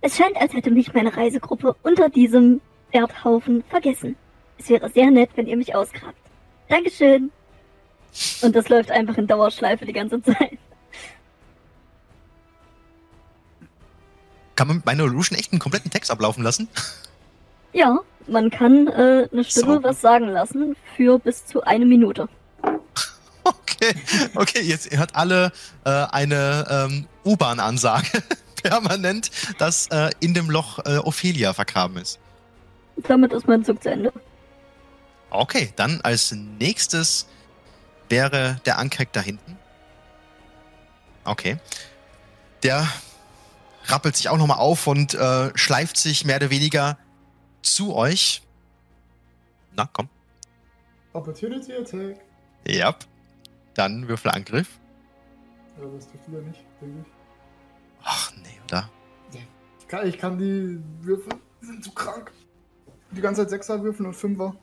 Es 0.00 0.16
scheint, 0.16 0.36
als 0.36 0.52
hätte 0.52 0.70
mich 0.70 0.92
meine 0.92 1.16
Reisegruppe 1.16 1.74
unter 1.82 2.08
diesem 2.10 2.60
Erdhaufen 2.90 3.64
vergessen. 3.64 4.16
Es 4.58 4.68
wäre 4.68 4.90
sehr 4.90 5.10
nett, 5.10 5.30
wenn 5.36 5.46
ihr 5.46 5.56
mich 5.56 5.74
ausgrabt. 5.74 6.18
Dankeschön. 6.68 7.30
Und 8.42 8.54
das 8.54 8.68
läuft 8.68 8.90
einfach 8.90 9.16
in 9.16 9.26
Dauerschleife 9.26 9.84
die 9.86 9.92
ganze 9.92 10.22
Zeit. 10.22 10.58
Kann 14.54 14.68
man 14.68 14.76
mit 14.78 14.86
meiner 14.86 15.04
Illusion 15.04 15.38
echt 15.38 15.52
einen 15.52 15.58
kompletten 15.58 15.90
Text 15.90 16.10
ablaufen 16.10 16.42
lassen? 16.42 16.68
Ja, 17.72 18.00
man 18.26 18.50
kann 18.50 18.86
äh, 18.88 19.28
eine 19.30 19.44
Stimme 19.44 19.74
Sauber. 19.74 19.82
was 19.82 20.00
sagen 20.00 20.28
lassen 20.28 20.76
für 20.96 21.18
bis 21.18 21.44
zu 21.44 21.62
eine 21.62 21.84
Minute. 21.84 22.28
Okay, 23.76 23.94
okay, 24.34 24.60
jetzt 24.62 24.90
hört 24.96 25.14
alle 25.14 25.52
äh, 25.84 25.90
eine 25.90 26.66
ähm, 26.68 27.06
U-Bahn-Ansage 27.24 28.22
permanent, 28.62 29.30
dass 29.58 29.86
äh, 29.88 30.10
in 30.20 30.34
dem 30.34 30.50
Loch 30.50 30.80
äh, 30.84 30.96
Ophelia 30.98 31.52
vergraben 31.52 31.96
ist. 31.98 32.18
Damit 32.96 33.32
ist 33.32 33.46
mein 33.46 33.64
Zug 33.64 33.82
zu 33.82 33.90
Ende. 33.90 34.12
Okay, 35.30 35.72
dann 35.76 36.00
als 36.00 36.32
nächstes 36.32 37.26
wäre 38.08 38.60
der 38.64 38.78
Ankek 38.78 39.12
da 39.12 39.20
hinten. 39.20 39.58
Okay. 41.24 41.58
Der 42.62 42.88
rappelt 43.86 44.16
sich 44.16 44.28
auch 44.28 44.38
nochmal 44.38 44.58
auf 44.58 44.86
und 44.86 45.14
äh, 45.14 45.50
schleift 45.56 45.96
sich 45.96 46.24
mehr 46.24 46.36
oder 46.36 46.50
weniger 46.50 46.98
zu 47.62 47.94
euch. 47.94 48.42
Na, 49.74 49.88
komm. 49.92 50.08
Opportunity 51.12 51.72
Attack. 51.74 52.16
Ja. 52.66 52.94
Dann 53.76 54.08
Würfel 54.08 54.30
Angriff. 54.30 54.80
Ja, 55.80 55.86
das 55.94 56.08
trifft 56.08 56.28
wieder 56.28 56.40
nicht, 56.40 56.64
denke 56.80 57.00
ich. 57.00 57.12
Ach 58.02 58.32
nee, 58.42 58.60
oder? 58.64 58.90
Ich 59.86 59.88
kann, 59.88 60.08
ich 60.08 60.18
kann 60.18 60.36
die 60.36 60.80
Würfel, 61.00 61.32
die 61.62 61.66
sind 61.66 61.84
zu 61.84 61.92
krank. 61.92 62.32
Die 63.12 63.20
ganze 63.20 63.42
Zeit 63.42 63.50
Sechser 63.50 63.84
würfeln 63.84 64.06
und 64.08 64.14
Fünfer. 64.14 64.56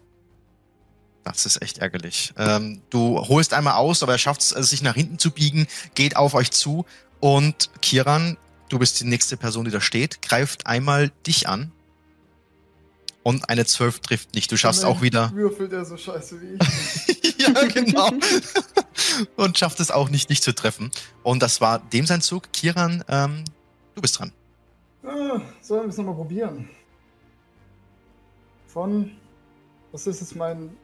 Das 1.23 1.45
ist 1.45 1.61
echt 1.61 1.77
ärgerlich. 1.77 2.33
Ähm, 2.37 2.81
du 2.89 3.19
holst 3.19 3.53
einmal 3.53 3.75
aus, 3.75 4.03
aber 4.03 4.11
er 4.11 4.17
schafft 4.17 4.41
es, 4.41 4.53
äh, 4.53 4.61
sich 4.63 4.81
nach 4.81 4.95
hinten 4.95 5.17
zu 5.19 5.31
biegen, 5.31 5.67
geht 5.95 6.17
auf 6.17 6.33
euch 6.33 6.51
zu 6.51 6.85
und 7.21 7.69
Kiran, 7.81 8.35
du 8.67 8.79
bist 8.79 8.99
die 8.99 9.05
nächste 9.05 9.37
Person, 9.37 9.63
die 9.63 9.71
da 9.71 9.79
steht, 9.79 10.21
greift 10.21 10.67
einmal 10.67 11.11
dich 11.25 11.47
an 11.47 11.71
und 13.23 13.47
eine 13.47 13.65
12 13.65 14.01
trifft 14.01 14.35
nicht. 14.35 14.51
Du 14.51 14.57
schaffst 14.57 14.83
auch 14.83 15.01
wieder. 15.01 15.31
Würfelt 15.33 15.71
er 15.71 15.85
so 15.85 15.95
scheiße 15.95 16.41
wie 16.41 16.57
ich. 16.59 17.07
ja, 17.37 17.67
genau. 17.67 18.09
und 19.35 19.57
schafft 19.57 19.79
es 19.79 19.91
auch 19.91 20.09
nicht, 20.09 20.29
dich 20.29 20.41
zu 20.41 20.53
treffen. 20.53 20.91
Und 21.23 21.41
das 21.41 21.61
war 21.61 21.79
dem 21.79 22.05
sein 22.05 22.21
Zug. 22.21 22.51
Kiran, 22.53 23.03
ähm, 23.07 23.43
du 23.95 24.01
bist 24.01 24.19
dran. 24.19 24.31
ah, 25.05 25.41
sollen 25.61 25.83
wir 25.83 25.89
es 25.89 25.97
nochmal 25.97 26.15
probieren? 26.15 26.69
Von. 28.67 29.11
Was 29.91 30.07
ist 30.07 30.21
jetzt 30.21 30.35
mein. 30.35 30.75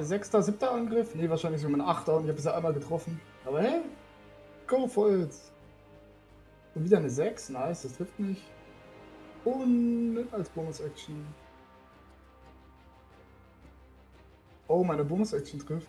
Sechster, 0.00 0.42
siebter 0.42 0.72
Angriff? 0.72 1.14
Nee, 1.14 1.28
wahrscheinlich 1.28 1.60
sogar 1.60 1.76
mein 1.76 1.86
achter 1.86 2.16
und 2.16 2.22
ich 2.22 2.28
habe 2.28 2.36
bisher 2.36 2.56
einmal 2.56 2.72
getroffen. 2.72 3.20
Aber 3.44 3.60
hey, 3.60 3.80
go 4.66 4.86
for 4.86 5.10
it. 5.10 5.34
Und 6.74 6.84
wieder 6.84 6.98
eine 6.98 7.10
6, 7.10 7.50
nice, 7.50 7.82
das 7.82 7.92
trifft 7.92 8.18
mich. 8.18 8.42
Und 9.44 10.26
als 10.32 10.48
Bonus-Action. 10.50 11.26
Oh, 14.68 14.84
meine 14.84 15.04
Bonus-Action 15.04 15.66
trifft. 15.66 15.86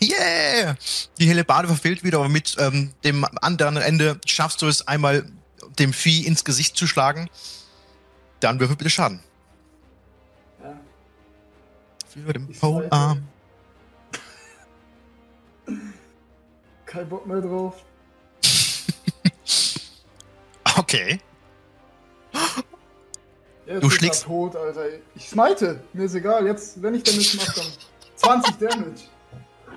Yeah! 0.00 0.76
Die 1.18 1.26
Hellebarde 1.26 1.68
verfehlt 1.68 2.04
wieder, 2.04 2.18
aber 2.18 2.28
mit 2.28 2.56
ähm, 2.58 2.92
dem 3.04 3.26
anderen 3.42 3.76
Ende 3.76 4.20
schaffst 4.24 4.62
du 4.62 4.66
es 4.66 4.86
einmal, 4.86 5.30
dem 5.78 5.92
Vieh 5.92 6.26
ins 6.26 6.44
Gesicht 6.44 6.76
zu 6.76 6.86
schlagen. 6.86 7.28
Dann 8.40 8.58
würfel 8.60 8.76
bitte 8.76 8.90
Schaden. 8.90 9.20
Ja, 10.62 10.80
Für 12.08 12.32
den 12.32 12.52
Polearm. 12.52 13.28
Kein 16.86 17.08
Bock 17.08 17.26
mehr 17.26 17.40
drauf. 17.40 17.74
Okay. 20.76 21.20
Jetzt 23.70 23.82
Du 23.84 23.90
schlägst- 23.90 24.24
tot, 24.24 24.56
Alter. 24.56 24.84
Ich 25.14 25.28
smite. 25.28 25.80
Mir 25.92 26.04
ist 26.06 26.14
egal. 26.14 26.44
Jetzt, 26.46 26.82
wenn 26.82 26.94
ich 26.94 27.04
Damage 27.04 27.36
mache, 27.36 27.52
dann 27.60 28.42
20 28.42 28.54
Damage. 28.58 29.00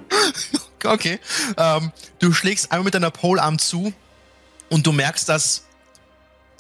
Okay. 0.85 1.17
Ähm, 1.55 1.93
du 2.19 2.33
schlägst 2.33 2.69
einmal 2.73 2.83
mit 2.83 2.93
deiner 2.93 3.09
Polearm 3.09 3.57
zu 3.57 3.93
und 4.69 4.85
du 4.85 4.91
merkst, 4.91 5.29
dass 5.29 5.63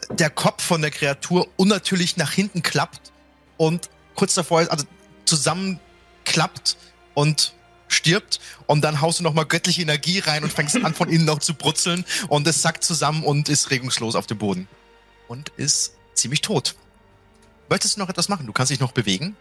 der 0.09 0.29
Kopf 0.29 0.63
von 0.63 0.81
der 0.81 0.91
Kreatur 0.91 1.49
unnatürlich 1.57 2.15
nach 2.15 2.31
hinten 2.31 2.63
klappt 2.63 3.11
und 3.57 3.89
kurz 4.15 4.33
davor 4.33 4.61
ist, 4.61 4.71
also 4.71 4.85
zusammenklappt 5.25 6.77
und 7.15 7.53
stirbt 7.89 8.39
und 8.65 8.81
dann 8.81 9.01
haust 9.01 9.19
du 9.19 9.23
nochmal 9.23 9.45
göttliche 9.45 9.81
Energie 9.81 10.19
rein 10.19 10.43
und 10.45 10.53
fängst 10.53 10.77
an 10.77 10.93
von 10.93 11.09
innen 11.09 11.25
noch 11.25 11.39
zu 11.39 11.53
brutzeln 11.53 12.05
und 12.29 12.47
es 12.47 12.61
sackt 12.61 12.85
zusammen 12.85 13.25
und 13.25 13.49
ist 13.49 13.71
regungslos 13.71 14.15
auf 14.15 14.25
dem 14.25 14.37
Boden. 14.37 14.69
Und 15.27 15.49
ist 15.57 15.95
ziemlich 16.13 16.39
tot. 16.39 16.75
Möchtest 17.73 17.95
du 17.95 18.01
noch 18.01 18.09
etwas 18.09 18.29
machen? 18.29 18.45
Du 18.45 18.53
kannst 18.53 18.71
dich 18.71 18.79
noch 18.79 18.91
bewegen. 18.91 19.35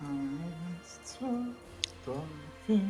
Eins, 0.00 1.00
zwei, 1.04 1.26
drei, 2.02 2.22
vier, 2.66 2.80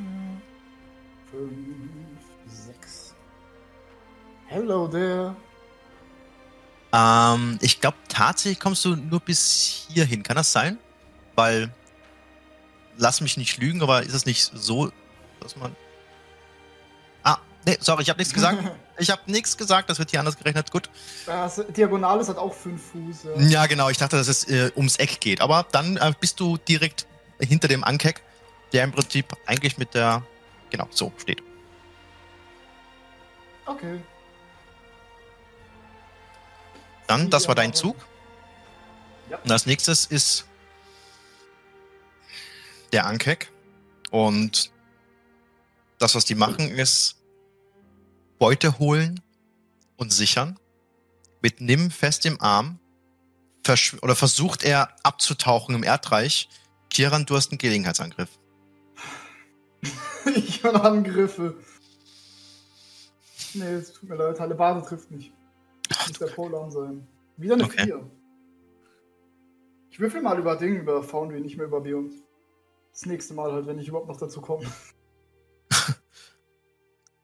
fünf, 1.32 2.20
sechs. 2.46 3.12
Hello 4.46 4.86
there. 4.86 5.34
Ähm, 6.92 7.58
ich 7.60 7.80
glaube, 7.80 7.96
tatsächlich 8.08 8.60
kommst 8.60 8.84
du 8.84 8.94
nur 8.94 9.18
bis 9.18 9.88
hierhin. 9.88 10.22
Kann 10.22 10.36
das 10.36 10.52
sein? 10.52 10.78
Weil, 11.34 11.74
lass 12.98 13.20
mich 13.20 13.36
nicht 13.36 13.58
lügen, 13.58 13.82
aber 13.82 14.04
ist 14.04 14.14
es 14.14 14.26
nicht 14.26 14.48
so, 14.54 14.92
dass 15.40 15.56
man. 15.56 15.74
Ah, 17.24 17.38
nee, 17.66 17.78
sorry, 17.80 18.02
ich 18.02 18.10
habe 18.10 18.20
nichts 18.20 18.32
gesagt. 18.32 18.62
Ich 18.98 19.10
habe 19.10 19.22
nichts 19.26 19.56
gesagt, 19.56 19.90
das 19.90 19.98
wird 19.98 20.10
hier 20.10 20.20
anders 20.20 20.36
gerechnet. 20.36 20.70
Gut. 20.70 20.90
Das 21.26 21.62
Diagonales 21.76 22.28
hat 22.28 22.36
auch 22.36 22.54
5 22.54 22.82
Fuß. 22.92 23.16
Ja. 23.24 23.42
Ja, 23.42 23.66
genau, 23.66 23.88
ich 23.88 23.96
dachte, 23.96 24.16
dass 24.16 24.28
es 24.28 24.44
äh, 24.44 24.70
ums 24.76 24.96
Eck 24.96 25.20
geht. 25.20 25.40
Aber 25.40 25.66
dann 25.72 25.96
äh, 25.96 26.12
bist 26.20 26.38
du 26.40 26.56
direkt 26.58 27.06
hinter 27.40 27.68
dem 27.68 27.84
Ankek, 27.84 28.22
der 28.72 28.84
im 28.84 28.92
Prinzip 28.92 29.36
eigentlich 29.46 29.78
mit 29.78 29.94
der. 29.94 30.22
Genau, 30.70 30.86
so 30.90 31.12
steht. 31.18 31.42
Okay. 33.66 34.00
Dann, 37.06 37.30
das 37.30 37.48
war 37.48 37.54
dein 37.54 37.74
Zug. 37.74 37.96
Ja. 39.30 39.38
Und 39.38 39.50
als 39.50 39.66
nächstes 39.66 40.06
ist 40.06 40.46
der 42.92 43.06
Ankek. 43.06 43.50
Und 44.10 44.70
das, 45.98 46.14
was 46.14 46.24
die 46.24 46.34
machen, 46.34 46.70
ist 46.70 47.16
Beute 48.42 48.80
holen 48.80 49.20
und 49.96 50.12
sichern. 50.12 50.58
Mit 51.42 51.60
Nim 51.60 51.92
fest 51.92 52.26
im 52.26 52.40
Arm. 52.40 52.80
Versch 53.62 53.94
oder 54.02 54.16
versucht 54.16 54.64
er 54.64 54.96
abzutauchen 55.04 55.76
im 55.76 55.84
Erdreich. 55.84 56.48
Kiran, 56.90 57.24
du 57.24 57.36
hast 57.36 57.52
einen 57.52 57.58
Gelegenheitsangriff. 57.58 58.40
ich 60.34 60.64
habe 60.64 60.82
Angriffe. 60.82 61.54
Nee, 63.54 63.74
es 63.74 63.92
tut 63.92 64.08
mir 64.08 64.16
leid. 64.16 64.40
Hallebarde 64.40 64.84
trifft 64.84 65.12
nicht. 65.12 65.32
Muss 66.08 66.18
der 66.18 66.26
Polarm 66.26 66.72
sein. 66.72 67.06
Wieder 67.36 67.54
eine 67.54 67.62
Okay. 67.62 67.84
4. 67.84 68.10
Ich 69.90 70.00
würfel 70.00 70.20
mal 70.20 70.36
über 70.36 70.56
Ding, 70.56 70.80
über 70.80 71.04
Foundry, 71.04 71.40
nicht 71.40 71.56
mehr 71.58 71.66
über 71.66 71.80
Beyond. 71.80 72.14
Das 72.90 73.06
nächste 73.06 73.34
Mal 73.34 73.52
halt, 73.52 73.68
wenn 73.68 73.78
ich 73.78 73.86
überhaupt 73.86 74.08
noch 74.08 74.18
dazu 74.18 74.40
komme. 74.40 74.66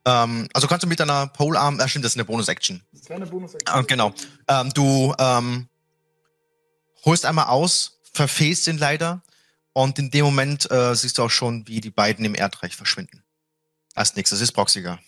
Ähm, 0.09 0.49
also 0.55 0.67
kannst 0.67 0.85
du 0.85 0.89
mit 0.89 1.01
deiner 1.01 1.27
Polearm, 1.27 1.79
äh, 1.81 1.87
stimmt, 1.89 2.07
das 2.07 2.13
ist 2.13 2.17
eine 2.17 2.25
Bonus-Action. 2.25 2.83
Das 2.93 3.11
wäre 3.11 3.21
eine 3.21 3.31
bonus 3.31 3.55
Ah, 3.67 3.83
genau. 3.83 4.15
Ähm, 4.49 4.73
du 4.73 5.15
ähm, 5.19 5.69
holst 7.05 7.27
einmal 7.27 7.49
aus, 7.49 8.01
verfehlst 8.15 8.67
ihn 8.69 8.79
leider 8.79 9.23
und 9.75 9.99
in 9.99 10.11
dem 10.11 10.25
Moment 10.25 10.71
äh, 10.71 10.95
siehst 10.95 11.19
du 11.19 11.25
auch 11.25 11.31
schon, 11.31 11.69
wie 11.69 11.83
die 11.83 11.91
beiden 11.91 12.25
im 12.25 12.35
Erdreich 12.35 12.75
verschwinden. 12.75 13.23
Als 13.95 14.17
nächstes 14.17 14.41
ist 14.41 14.53
Proxiger. 14.53 14.99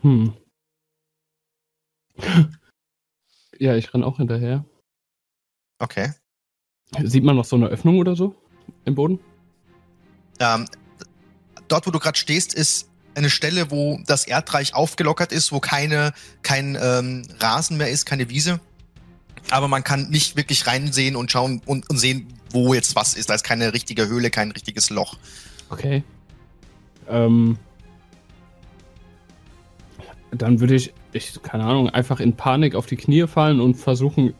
Hm. 0.00 0.36
ja, 3.58 3.76
ich 3.76 3.94
renn 3.94 4.02
auch 4.02 4.16
hinterher. 4.16 4.64
Okay. 5.78 6.12
Sieht 7.04 7.22
man 7.22 7.36
noch 7.36 7.44
so 7.44 7.54
eine 7.54 7.68
Öffnung 7.68 7.98
oder 7.98 8.16
so 8.16 8.34
im 8.84 8.96
Boden? 8.96 9.20
Ähm, 10.40 10.68
dort, 11.68 11.86
wo 11.86 11.92
du 11.92 12.00
gerade 12.00 12.18
stehst, 12.18 12.54
ist 12.54 12.88
eine 13.18 13.30
Stelle, 13.30 13.70
wo 13.70 14.00
das 14.06 14.24
Erdreich 14.26 14.74
aufgelockert 14.74 15.32
ist, 15.32 15.52
wo 15.52 15.60
keine, 15.60 16.12
kein 16.42 16.78
ähm, 16.80 17.26
Rasen 17.40 17.76
mehr 17.76 17.90
ist, 17.90 18.06
keine 18.06 18.30
Wiese. 18.30 18.60
Aber 19.50 19.68
man 19.68 19.84
kann 19.84 20.08
nicht 20.10 20.36
wirklich 20.36 20.66
reinsehen 20.66 21.16
und 21.16 21.30
schauen 21.30 21.60
und, 21.66 21.88
und 21.90 21.98
sehen, 21.98 22.32
wo 22.50 22.74
jetzt 22.74 22.96
was 22.96 23.14
ist. 23.14 23.28
Da 23.30 23.34
ist 23.34 23.44
keine 23.44 23.72
richtige 23.74 24.08
Höhle, 24.08 24.30
kein 24.30 24.50
richtiges 24.50 24.90
Loch. 24.90 25.18
Okay. 25.70 26.02
Ähm. 27.08 27.58
Dann 30.30 30.60
würde 30.60 30.74
ich, 30.74 30.92
ich, 31.12 31.42
keine 31.42 31.64
Ahnung, 31.64 31.88
einfach 31.88 32.20
in 32.20 32.36
Panik 32.36 32.74
auf 32.74 32.86
die 32.86 32.96
Knie 32.96 33.26
fallen 33.26 33.60
und 33.60 33.74
versuchen, 33.76 34.34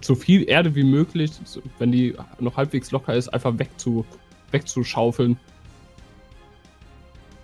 so 0.00 0.14
viel 0.14 0.48
Erde 0.48 0.74
wie 0.74 0.84
möglich, 0.84 1.32
wenn 1.78 1.92
die 1.92 2.16
noch 2.38 2.56
halbwegs 2.56 2.90
locker 2.90 3.14
ist, 3.14 3.28
einfach 3.28 3.58
wegzu, 3.58 4.06
wegzuschaufeln 4.50 5.38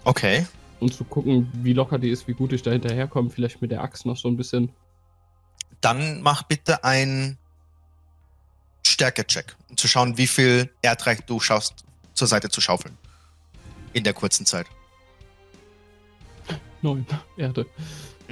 Okay. 0.07 0.47
und 0.79 0.95
zu 0.95 1.03
gucken, 1.03 1.51
wie 1.53 1.73
locker 1.73 1.99
die 1.99 2.11
ist, 2.11 2.29
wie 2.29 2.35
gut 2.35 2.53
ich 2.53 2.63
da 2.63 2.71
hinterherkomme. 2.71 3.29
Vielleicht 3.29 3.61
mit 3.61 3.73
der 3.73 3.83
Axt 3.83 4.07
noch 4.07 4.17
so 4.17 4.29
ein 4.29 4.37
bisschen. 4.37 4.71
Dann 5.81 6.23
mach 6.23 6.45
bitte 6.45 6.85
ein 6.85 7.39
Stärke-Check, 8.87 9.57
um 9.69 9.77
zu 9.77 9.89
schauen, 9.89 10.17
wie 10.17 10.29
viel 10.29 10.71
Erdreich 10.81 11.23
du 11.27 11.41
schaffst, 11.41 11.85
zur 12.15 12.28
Seite 12.28 12.51
zu 12.51 12.61
schaufeln. 12.61 12.97
In 13.95 14.05
der 14.05 14.12
kurzen 14.12 14.47
Zeit. 14.47 14.66
Neun 16.83 17.05
Erde. 17.37 17.66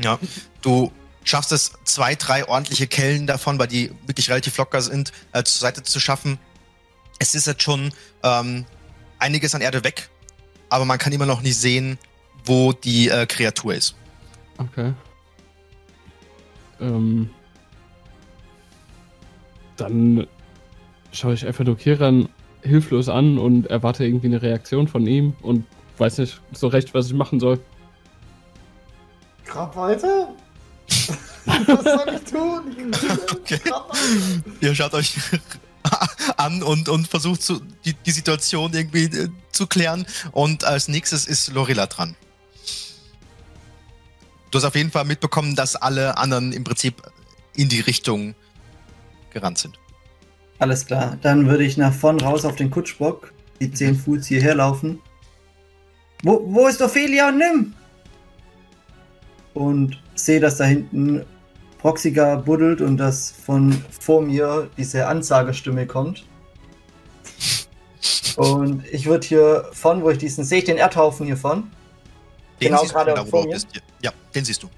Ja. 0.01 0.21
Du 0.63 0.93
schaffst 1.25 1.51
es, 1.51 1.73
zwei, 1.85 2.15
drei 2.15 2.47
ordentliche 2.47 2.87
Kellen 2.87 3.27
davon, 3.27 3.59
weil 3.59 3.67
die 3.67 3.91
wirklich 4.07 4.31
relativ 4.31 4.57
locker 4.59 4.81
sind, 4.81 5.13
äh, 5.33 5.43
zur 5.43 5.61
Seite 5.61 5.83
zu 5.83 5.99
schaffen. 5.99 6.39
Es 7.19 7.35
ist 7.35 7.49
jetzt 7.49 7.63
schon 7.63 7.93
ähm, 8.23 8.65
einiges 9.19 9.55
an 9.57 9.61
Erde 9.61 9.83
weg, 9.83 10.11
aber 10.75 10.85
man 10.85 10.99
kann 10.99 11.13
immer 11.13 11.27
noch 11.27 11.41
nicht 11.41 11.57
sehen, 11.57 11.99
wo 12.45 12.73
die 12.73 13.09
äh, 13.09 13.27
Kreatur 13.27 13.75
ist. 13.75 13.95
Okay. 14.59 14.93
Ähm. 16.81 17.31
Dann 19.77 20.27
schaue 21.13 21.35
ich 21.35 21.47
einfach 21.47 21.65
nur 21.65 21.77
Kiran 21.77 22.29
hilflos 22.63 23.09
an 23.09 23.39
und 23.39 23.67
erwarte 23.69 24.05
irgendwie 24.05 24.27
eine 24.27 24.43
Reaktion 24.43 24.89
von 24.89 25.07
ihm 25.07 25.35
und 25.43 25.65
weiß 25.99 26.19
nicht 26.19 26.41
so 26.53 26.67
recht, 26.67 26.93
was 26.93 27.07
ich 27.07 27.15
machen 27.15 27.39
soll. 27.39 27.61
Grab 29.45 29.77
weiter? 29.77 30.35
Was 31.47 31.85
soll 31.85 32.15
ich 32.15 32.31
tun? 32.31 32.93
Okay. 33.33 33.61
Ihr 34.61 34.75
schaut 34.75 34.95
euch 34.95 35.15
an 36.36 36.62
und, 36.62 36.89
und 36.89 37.09
versucht 37.09 37.43
zu, 37.43 37.61
die, 37.85 37.94
die 37.94 38.11
Situation 38.11 38.73
irgendwie 38.73 39.05
äh, 39.05 39.28
zu 39.52 39.66
klären. 39.66 40.06
Und 40.32 40.65
als 40.65 40.89
nächstes 40.89 41.27
ist 41.27 41.52
Lorilla 41.52 41.86
dran. 41.86 42.16
Du 44.51 44.59
hast 44.59 44.65
auf 44.65 44.77
jeden 44.77 44.90
Fall 44.90 45.05
mitbekommen, 45.05 45.56
dass 45.56 45.77
alle 45.77 46.16
anderen 46.16 46.52
im 46.52 46.65
Prinzip 46.65 47.02
in 47.56 47.69
die 47.69 47.81
Richtung 47.81 48.35
gerannt 49.31 49.59
sind. 49.59 49.78
Alles 50.59 50.86
klar. 50.86 51.19
Dann 51.23 51.48
würde 51.48 51.65
ich 51.65 51.77
nach 51.77 51.93
vorn 51.93 52.20
raus 52.20 52.44
auf 52.44 52.56
den 52.56 52.70
Kutschbock, 52.70 53.32
die 53.61 53.73
10 53.73 53.97
Fuß 53.97 54.27
hierher 54.27 54.55
laufen. 54.55 55.01
Wo, 56.23 56.40
wo 56.47 56.69
ist 56.69 56.81
Ophelia 56.81 57.28
und 57.28 57.39
Nim? 57.39 57.74
Und 59.52 60.01
sehe, 60.15 60.40
dass 60.40 60.56
da 60.56 60.65
hinten 60.65 61.24
Proxiga 61.85 62.36
buddelt 62.36 62.81
und 62.81 62.97
dass 62.97 63.31
von 63.31 63.70
vor 64.01 64.23
mir 64.23 64.70
diese 64.78 65.06
Ansagestimme 65.06 65.86
kommt. 65.86 66.24
Und 68.36 68.86
ich 68.86 69.05
würde 69.05 69.27
hier 69.27 69.69
von, 69.73 70.02
wo 70.02 70.09
ich 70.09 70.16
diesen, 70.16 70.44
sehe 70.44 70.61
ich 70.61 70.65
den 70.65 70.78
Erdhaufen 70.78 71.27
hier 71.27 71.36
von? 71.36 71.70
Den 72.59 72.69
Genau, 72.69 72.85
gerade 72.85 73.11
du, 73.11 73.16
da, 73.16 73.27
wo 73.27 73.31
vor 73.31 73.43
du 73.43 73.48
mir? 73.48 73.52
bist. 73.56 73.69
Ja, 74.01 74.12
den 74.35 74.47
siehst 74.47 74.62
du. 74.62 74.70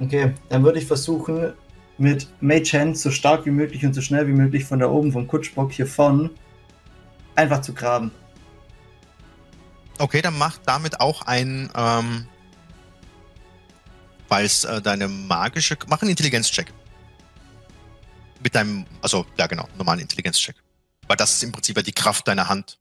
Okay, 0.00 0.32
dann 0.48 0.64
würde 0.64 0.78
ich 0.78 0.86
versuchen, 0.86 1.52
mit 1.98 2.26
Mage 2.40 2.78
Hand 2.80 2.96
so 2.96 3.10
stark 3.10 3.44
wie 3.44 3.50
möglich 3.50 3.84
und 3.84 3.92
so 3.92 4.00
schnell 4.00 4.26
wie 4.26 4.32
möglich 4.32 4.64
von 4.64 4.78
da 4.78 4.88
oben 4.88 5.12
vom 5.12 5.26
Kutschbock 5.26 5.70
hier 5.70 5.86
vorn 5.86 6.30
einfach 7.34 7.60
zu 7.60 7.74
graben. 7.74 8.10
Okay, 9.98 10.22
dann 10.22 10.38
mach 10.38 10.56
damit 10.64 10.98
auch 10.98 11.20
ein, 11.26 11.68
ähm, 11.76 12.26
weil 14.28 14.44
es 14.44 14.64
äh, 14.64 14.80
deine 14.80 15.08
magische, 15.08 15.76
mach 15.88 16.02
einen 16.02 16.10
Intelligenzcheck. 16.10 16.72
Mit 18.40 18.54
deinem, 18.54 18.86
also, 19.02 19.26
ja 19.36 19.46
genau, 19.46 19.68
normalen 19.76 20.00
Intelligenzcheck. 20.00 20.56
Weil 21.06 21.16
das 21.16 21.34
ist 21.34 21.42
im 21.42 21.52
Prinzip 21.52 21.76
ja 21.76 21.82
die 21.82 21.92
Kraft 21.92 22.28
deiner 22.28 22.48
Hand. 22.48 22.78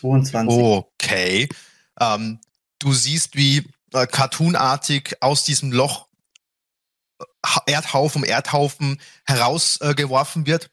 22. 0.00 0.58
Okay. 0.58 1.48
Ähm, 1.98 2.40
du 2.78 2.92
siehst, 2.92 3.36
wie 3.36 3.66
äh, 3.94 4.06
cartoonartig 4.06 5.16
aus 5.22 5.44
diesem 5.44 5.72
Loch 5.72 6.08
äh, 7.18 7.24
Ha- 7.46 7.62
Erdhaufen 7.66 8.24
Erdhaufen 8.24 9.00
herausgeworfen 9.24 10.42
äh, 10.42 10.46
wird. 10.46 10.70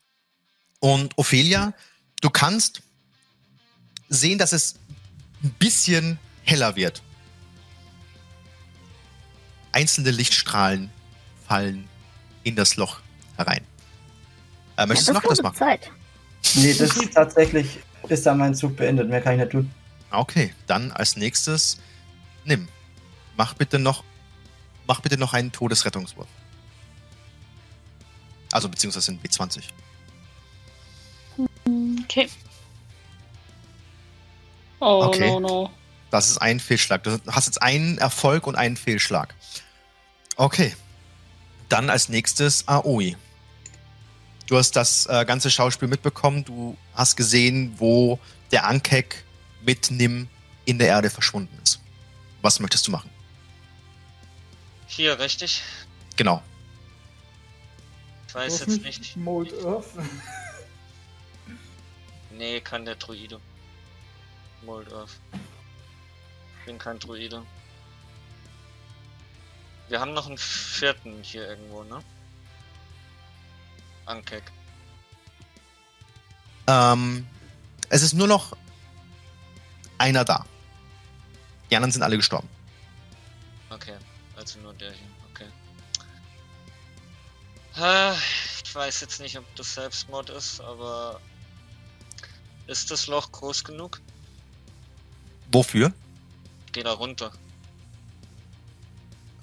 Und 0.79 1.17
Ophelia, 1.17 1.73
du 2.19 2.29
kannst 2.29 2.81
sehen, 4.09 4.37
dass 4.37 4.51
es 4.51 4.75
ein 5.43 5.51
bisschen 5.51 6.19
heller 6.43 6.75
wird. 6.75 7.01
Einzelne 9.73 10.11
Lichtstrahlen 10.11 10.89
fallen 11.47 11.87
in 12.43 12.55
das 12.55 12.77
Loch 12.77 12.99
herein. 13.37 13.65
Äh, 14.77 14.85
möchtest 14.85 15.09
ja, 15.09 15.13
du 15.15 15.19
noch 15.19 15.29
das 15.29 15.41
machen? 15.41 15.55
Zeit. 15.55 15.91
Nee, 16.55 16.73
das 16.73 16.95
ist 16.95 17.13
tatsächlich, 17.13 17.79
ist 18.07 18.25
da 18.25 18.33
mein 18.33 18.55
Zug 18.55 18.75
beendet. 18.75 19.09
Mehr 19.09 19.21
kann 19.21 19.33
ich 19.33 19.39
nicht 19.39 19.51
tun. 19.51 19.69
Okay, 20.11 20.53
dann 20.67 20.91
als 20.91 21.17
nächstes 21.17 21.79
nimm. 22.45 22.67
Mach 23.35 23.53
bitte 23.55 23.79
noch, 23.79 24.03
mach 24.87 25.01
bitte 25.01 25.17
noch 25.17 25.33
einen 25.33 25.51
Todesrettungswurf. 25.51 26.27
Also 28.51 28.69
beziehungsweise 28.69 29.11
ein 29.13 29.19
B20. 29.19 29.63
Okay. 32.03 32.29
Oh 34.79 35.05
Okay. 35.05 35.27
no 35.27 35.39
no. 35.39 35.69
Das 36.11 36.29
ist 36.29 36.37
ein 36.37 36.59
Fehlschlag. 36.59 37.01
Du 37.03 37.19
hast 37.31 37.47
jetzt 37.47 37.61
einen 37.63 37.97
Erfolg 37.97 38.45
und 38.45 38.55
einen 38.55 38.77
Fehlschlag. 38.77 39.33
Okay. 40.35 40.75
Dann 41.69 41.89
als 41.89 42.09
nächstes 42.09 42.67
Aoi. 42.67 43.15
Du 44.47 44.57
hast 44.57 44.75
das 44.75 45.05
äh, 45.07 45.25
ganze 45.25 45.49
Schauspiel 45.49 45.87
mitbekommen. 45.87 46.43
Du 46.43 46.77
hast 46.93 47.15
gesehen, 47.15 47.73
wo 47.77 48.19
der 48.51 48.67
Ankek 48.67 49.23
mit 49.61 49.89
Nim 49.89 50.27
in 50.65 50.77
der 50.77 50.87
Erde 50.87 51.09
verschwunden 51.09 51.57
ist. 51.63 51.79
Was 52.41 52.59
möchtest 52.59 52.87
du 52.87 52.91
machen? 52.91 53.09
Hier, 54.87 55.17
richtig? 55.17 55.63
Genau. 56.15 56.43
Ich 58.27 58.35
weiß 58.35 58.59
jetzt 58.59 58.81
nicht. 58.83 59.15
Mold 59.17 59.53
Earth. 59.65 59.85
Nee, 62.31 62.59
kann 62.61 62.83
der 62.85 62.95
Druide. 62.95 63.39
Mold 64.65 64.91
Earth. 64.91 65.19
Ich 66.59 66.65
bin 66.65 66.77
kein 66.77 66.99
Druide. 66.99 67.43
Wir 69.93 69.99
haben 69.99 70.15
noch 70.15 70.25
einen 70.25 70.39
vierten 70.39 71.21
hier 71.21 71.47
irgendwo, 71.47 71.83
ne? 71.83 72.03
Ankek. 74.07 74.41
Ähm, 76.65 77.27
es 77.89 78.01
ist 78.01 78.13
nur 78.13 78.25
noch 78.25 78.57
einer 79.99 80.25
da. 80.25 80.47
Die 81.69 81.75
anderen 81.75 81.91
sind 81.91 82.01
alle 82.01 82.17
gestorben. 82.17 82.49
Okay, 83.69 83.93
also 84.35 84.57
nur 84.61 84.73
der 84.73 84.93
hier, 84.93 85.07
okay. 85.31 85.47
Ah, 87.75 88.15
Ich 88.63 88.73
weiß 88.73 88.99
jetzt 89.01 89.19
nicht, 89.19 89.37
ob 89.37 89.45
das 89.55 89.75
Selbstmord 89.75 90.31
ist, 90.31 90.59
aber 90.59 91.21
ist 92.65 92.89
das 92.89 93.05
Loch 93.05 93.31
groß 93.31 93.63
genug? 93.63 94.01
Wofür? 95.51 95.93
Geh 96.71 96.81
da 96.81 96.93
runter. 96.93 97.31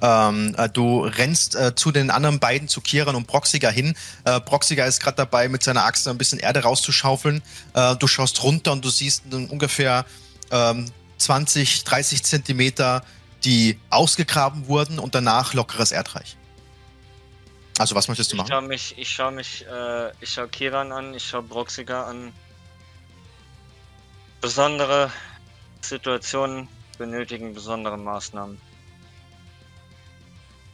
Ähm, 0.03 0.55
äh, 0.57 0.69
du 0.69 1.05
rennst 1.05 1.55
äh, 1.55 1.75
zu 1.75 1.93
den 1.93 2.11
anderen 2.11 2.39
beiden, 2.41 2.69
zu 2.69 2.81
Kieran 2.81 3.17
und 3.17 3.27
Proxiger 3.27 3.71
hin. 3.71 3.95
Äh, 4.25 4.41
Proxiger 4.41 4.87
ist 4.87 5.01
gerade 5.01 5.17
dabei, 5.17 5.49
mit 5.49 5.63
seiner 5.63 5.85
Axt 5.85 6.09
ein 6.09 6.19
bisschen 6.19 6.39
Erde 6.39 6.61
rauszuschaufeln. 6.63 7.43
Äh, 7.75 7.97
du 7.97 8.07
schaust 8.07 8.43
runter 8.43 8.73
und 8.73 8.85
du 8.85 8.91
siehst 8.91 9.25
ungefähr 9.33 10.05
ähm, 10.51 10.87
20, 11.19 11.85
30 11.85 12.23
Zentimeter, 12.25 13.03
die 13.45 13.79
ausgegraben 13.91 14.69
wurden 14.69 14.99
und 14.99 15.15
danach 15.15 15.55
lockeres 15.55 15.93
Erdreich. 15.93 16.37
Also 17.79 17.95
was 17.95 18.09
möchtest 18.09 18.33
du 18.33 18.37
Ich 18.37 18.39
machen? 18.43 18.51
schau 18.53 18.61
mich, 18.61 18.95
ich 18.99 19.09
schau 19.11 19.31
mich, 19.31 19.67
äh, 19.67 20.11
ich 20.21 20.31
schau 20.31 20.47
Kiran 20.47 20.93
an, 20.93 21.15
ich 21.15 21.27
schau 21.27 21.41
Broxiger 21.41 22.07
an. 22.07 22.33
Besondere 24.41 25.11
Situationen 25.81 26.69
benötigen 26.99 27.55
besondere 27.55 27.97
Maßnahmen. 27.97 28.61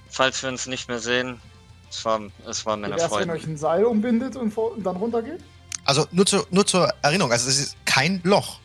Falls 0.08 0.42
wir 0.42 0.48
uns 0.50 0.66
nicht 0.66 0.88
mehr 0.88 0.98
sehen, 0.98 1.40
es 1.90 2.04
war, 2.04 2.20
es 2.48 2.64
war 2.66 2.76
mir 2.76 2.86
eine 2.86 2.94
Erst 2.98 3.04
wenn 3.14 3.24
Freude. 3.28 3.32
euch 3.32 3.46
ein 3.46 3.56
Seil 3.56 3.84
umbindet 3.84 4.36
und, 4.36 4.50
vor, 4.52 4.72
und 4.72 4.82
dann 4.84 4.96
runtergeht? 4.96 5.40
Also 5.84 6.06
nur, 6.10 6.26
zu, 6.26 6.44
nur 6.50 6.66
zur 6.66 6.92
Erinnerung, 7.02 7.32
also 7.32 7.48
es 7.48 7.58
ist 7.58 7.76
kein 7.84 8.20
Loch. 8.24 8.58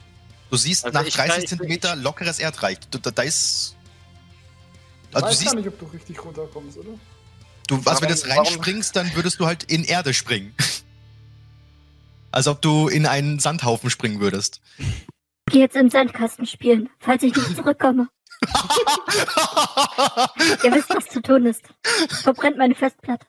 Du 0.50 0.58
siehst 0.58 0.86
Also 0.86 0.98
nach 0.98 1.06
ich 1.06 1.14
30 1.14 1.32
kann- 1.34 1.44
ich- 1.44 1.50
Zentimeter 1.50 1.96
lockeres 1.96 2.40
Erdreich. 2.40 2.80
Du, 2.90 2.98
da, 2.98 3.12
da 3.12 3.22
ist... 3.24 3.76
Ich 5.10 5.16
Also 5.16 5.28
du 5.28 5.32
weiß 5.34 5.46
gar 5.46 5.56
nicht, 5.56 5.68
ob 5.68 5.80
du 5.80 5.86
richtig 5.88 6.24
runterkommst, 6.24 6.78
oder? 6.78 6.90
Du, 7.68 7.76
also 7.76 7.86
wenn 7.86 7.86
du 7.86 7.86
Warum- 7.86 8.10
jetzt 8.10 8.28
warum- 8.28 8.46
reinspringst, 8.46 8.96
dann 8.96 9.16
würdest 9.16 9.40
du 9.40 9.46
halt 9.46 9.64
in 9.64 9.84
Erde 9.84 10.14
springen. 10.14 10.54
Als 12.32 12.48
ob 12.48 12.62
du 12.62 12.88
in 12.88 13.06
einen 13.06 13.40
Sandhaufen 13.40 13.90
springen 13.90 14.20
würdest. 14.22 14.62
Geh 15.48 15.60
jetzt 15.60 15.76
im 15.76 15.90
Sandkasten 15.90 16.46
spielen, 16.46 16.90
falls 17.00 17.24
ich 17.24 17.36
nicht 17.36 17.56
zurückkomme. 17.58 18.08
Ihr 20.64 20.72
wisst, 20.74 20.90
was 20.90 21.06
zu 21.08 21.22
tun 21.22 21.46
ist. 21.46 21.64
Verbrennt 22.24 22.58
meine 22.58 22.76
Festplatte. 22.76 23.26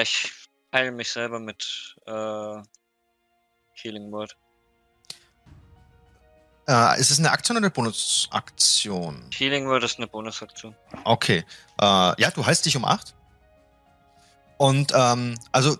Ich 0.00 0.32
heile 0.72 0.92
mich 0.92 1.10
selber 1.10 1.38
mit 1.40 1.96
äh, 2.06 2.62
Healing 3.74 4.10
Word. 4.12 4.36
äh, 6.68 7.00
ist 7.00 7.10
es 7.10 7.18
eine 7.18 7.32
Aktion 7.32 7.56
oder 7.56 7.66
eine 7.66 7.70
Bonusaktion? 7.70 9.24
Healing 9.34 9.66
Word 9.66 9.84
ist 9.84 9.98
eine 9.98 10.06
Bonusaktion. 10.06 10.76
Okay. 11.04 11.44
Äh, 11.80 11.84
ja, 12.20 12.30
du 12.30 12.44
heilst 12.44 12.66
dich 12.66 12.76
um 12.76 12.84
8. 12.84 13.14
Und 14.58 14.92
ähm, 14.94 15.38
also 15.50 15.76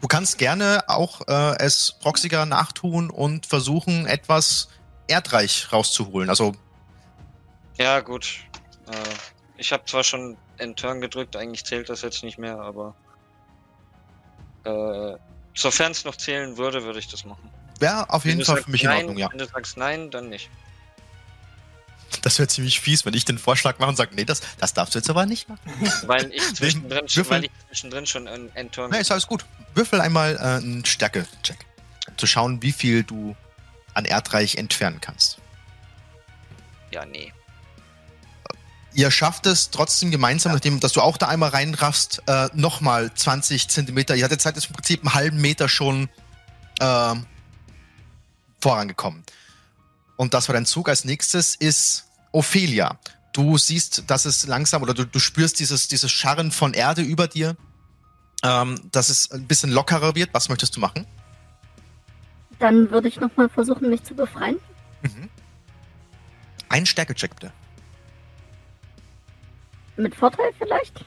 du 0.00 0.08
kannst 0.08 0.38
gerne 0.38 0.84
auch 0.86 1.20
äh, 1.28 1.56
es 1.58 1.96
Proxiger 2.00 2.46
nachtun 2.46 3.10
und 3.10 3.46
versuchen, 3.46 4.06
etwas 4.06 4.68
Erdreich 5.10 5.72
rauszuholen. 5.72 6.30
Also 6.30 6.54
Ja, 7.78 8.00
gut. 8.00 8.38
Äh, 8.90 8.94
ich 9.56 9.72
habe 9.72 9.84
zwar 9.84 10.04
schon 10.04 10.36
End-Turn 10.58 11.00
gedrückt, 11.00 11.36
eigentlich 11.36 11.64
zählt 11.64 11.88
das 11.88 12.02
jetzt 12.02 12.22
nicht 12.22 12.38
mehr, 12.38 12.58
aber 12.58 12.94
äh, 14.64 15.16
sofern 15.54 15.92
es 15.92 16.04
noch 16.04 16.16
zählen 16.16 16.56
würde, 16.56 16.82
würde 16.84 16.98
ich 16.98 17.08
das 17.08 17.24
machen. 17.24 17.50
wäre 17.78 18.08
auf 18.10 18.24
jeden 18.24 18.44
Fall 18.44 18.62
für 18.62 18.70
mich 18.70 18.82
in 18.82 18.88
nein, 18.90 18.98
Ordnung, 18.98 19.18
ja. 19.18 19.30
Wenn 19.30 19.38
du 19.38 19.46
sagst 19.46 19.76
nein, 19.76 20.10
dann 20.10 20.28
nicht. 20.28 20.50
Das 22.22 22.38
wäre 22.38 22.48
ziemlich 22.48 22.80
fies, 22.80 23.06
wenn 23.06 23.14
ich 23.14 23.24
den 23.24 23.38
Vorschlag 23.38 23.78
mache 23.78 23.90
und 23.90 23.96
sage, 23.96 24.14
nee, 24.14 24.24
das, 24.24 24.42
das 24.58 24.74
darfst 24.74 24.94
du 24.94 24.98
jetzt 24.98 25.08
aber 25.08 25.26
nicht 25.26 25.48
machen. 25.48 25.60
Weil 26.06 26.30
ich 26.32 26.42
zwischendrin, 26.54 27.08
schon, 27.08 27.24
Würfel. 27.24 27.36
weil 27.36 27.44
ich 27.44 27.50
zwischendrin 27.68 28.06
schon 28.06 28.28
einen 28.28 28.54
End-Turn 28.56 28.90
Nee, 28.90 29.00
ist 29.00 29.10
alles 29.12 29.26
gut. 29.26 29.46
Würfel 29.74 30.00
einmal 30.00 30.34
äh, 30.36 30.38
einen 30.40 30.84
Stärke-Check. 30.84 31.58
Zu 32.16 32.26
schauen, 32.26 32.60
wie 32.62 32.72
viel 32.72 33.04
du 33.04 33.36
an 33.94 34.04
Erdreich 34.04 34.56
entfernen 34.56 35.00
kannst. 35.00 35.38
Ja, 36.90 37.04
nee. 37.04 37.32
Ihr 38.92 39.10
schafft 39.10 39.46
es 39.46 39.70
trotzdem 39.70 40.10
gemeinsam, 40.10 40.52
nachdem, 40.52 40.80
dass 40.80 40.92
du 40.92 41.00
auch 41.00 41.16
da 41.16 41.28
einmal 41.28 41.50
reinraffst, 41.50 42.22
äh, 42.26 42.48
nochmal 42.54 43.14
20 43.14 43.68
Zentimeter. 43.68 44.16
Ihr 44.16 44.24
hattet 44.24 44.40
Zeit, 44.40 44.56
ist 44.56 44.66
im 44.66 44.72
Prinzip 44.72 45.02
einen 45.02 45.14
halben 45.14 45.40
Meter 45.40 45.68
schon 45.68 46.08
äh, 46.80 47.14
vorangekommen. 48.60 49.22
Und 50.16 50.34
das 50.34 50.48
war 50.48 50.54
dein 50.54 50.66
Zug. 50.66 50.88
Als 50.88 51.04
nächstes 51.04 51.54
ist 51.54 52.06
Ophelia. 52.32 52.98
Du 53.32 53.58
siehst, 53.58 54.04
dass 54.08 54.24
es 54.24 54.46
langsam 54.46 54.82
oder 54.82 54.92
du, 54.92 55.06
du 55.06 55.18
spürst 55.20 55.60
dieses, 55.60 55.86
dieses 55.86 56.10
Scharren 56.10 56.50
von 56.50 56.74
Erde 56.74 57.02
über 57.02 57.28
dir, 57.28 57.56
ähm, 58.42 58.80
dass 58.90 59.08
es 59.08 59.30
ein 59.30 59.46
bisschen 59.46 59.70
lockerer 59.70 60.16
wird. 60.16 60.34
Was 60.34 60.48
möchtest 60.48 60.76
du 60.76 60.80
machen? 60.80 61.06
Dann 62.60 62.90
würde 62.90 63.08
ich 63.08 63.18
nochmal 63.18 63.48
versuchen, 63.48 63.90
mich 63.90 64.02
zu 64.04 64.14
befreien. 64.14 64.58
Mhm. 65.02 65.28
Ein 66.68 66.86
Stärke-Check 66.86 67.34
bitte. 67.34 67.52
Mit 69.96 70.14
Vorteil 70.14 70.50
vielleicht? 70.58 71.04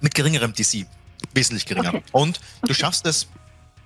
Mit 0.00 0.14
geringerem 0.14 0.52
DC. 0.52 0.86
Wesentlich 1.32 1.66
geringer. 1.66 1.88
Okay. 1.94 2.02
Und 2.12 2.36
du 2.36 2.42
Okay. 2.64 2.74
schaffst 2.74 3.06
es, 3.06 3.28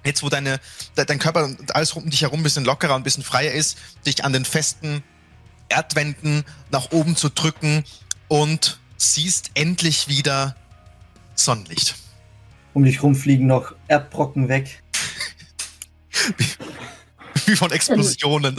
jetzt 0.05 0.23
wo 0.23 0.29
deine, 0.29 0.59
de, 0.97 1.05
dein 1.05 1.19
Körper 1.19 1.45
und 1.45 1.75
alles 1.75 1.93
um 1.93 2.09
dich 2.11 2.23
herum 2.23 2.41
ein 2.41 2.43
bisschen 2.43 2.65
lockerer 2.65 2.95
und 2.95 3.03
ein 3.03 3.05
bisschen 3.05 3.23
freier 3.23 3.53
ist, 3.53 3.79
dich 4.05 4.25
an 4.25 4.33
den 4.33 4.45
festen 4.45 5.03
Erdwänden 5.69 6.45
nach 6.71 6.91
oben 6.93 7.15
zu 7.15 7.29
drücken 7.29 7.85
und 8.27 8.81
siehst 8.97 9.51
endlich 9.55 10.09
wieder 10.09 10.57
Sonnenlicht. 11.35 11.95
Um 12.75 12.85
dich 12.85 13.03
rum 13.03 13.15
fliegen 13.15 13.47
noch 13.47 13.75
Erdbrocken 13.87 14.49
weg. 14.49 14.83
Wie 17.47 17.57
von 17.57 17.71
Explosionen. 17.71 18.57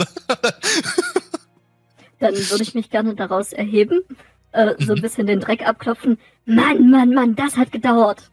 Dann 2.18 2.34
würde 2.34 2.62
ich 2.62 2.74
mich 2.74 2.90
gerne 2.90 3.14
daraus 3.14 3.52
erheben, 3.52 4.00
äh, 4.52 4.74
so 4.78 4.92
ein 4.92 4.98
Mhm. 4.98 5.02
bisschen 5.02 5.26
den 5.26 5.40
Dreck 5.40 5.66
abklopfen. 5.66 6.18
Mann, 6.44 6.90
Mann, 6.90 7.14
Mann, 7.14 7.34
das 7.36 7.56
hat 7.56 7.72
gedauert. 7.72 8.30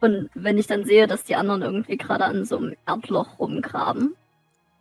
Und 0.00 0.28
wenn 0.34 0.58
ich 0.58 0.66
dann 0.66 0.84
sehe, 0.84 1.06
dass 1.06 1.24
die 1.24 1.36
anderen 1.36 1.62
irgendwie 1.62 1.96
gerade 1.96 2.24
an 2.24 2.44
so 2.44 2.58
einem 2.58 2.76
Erdloch 2.86 3.38
rumgraben, 3.38 4.14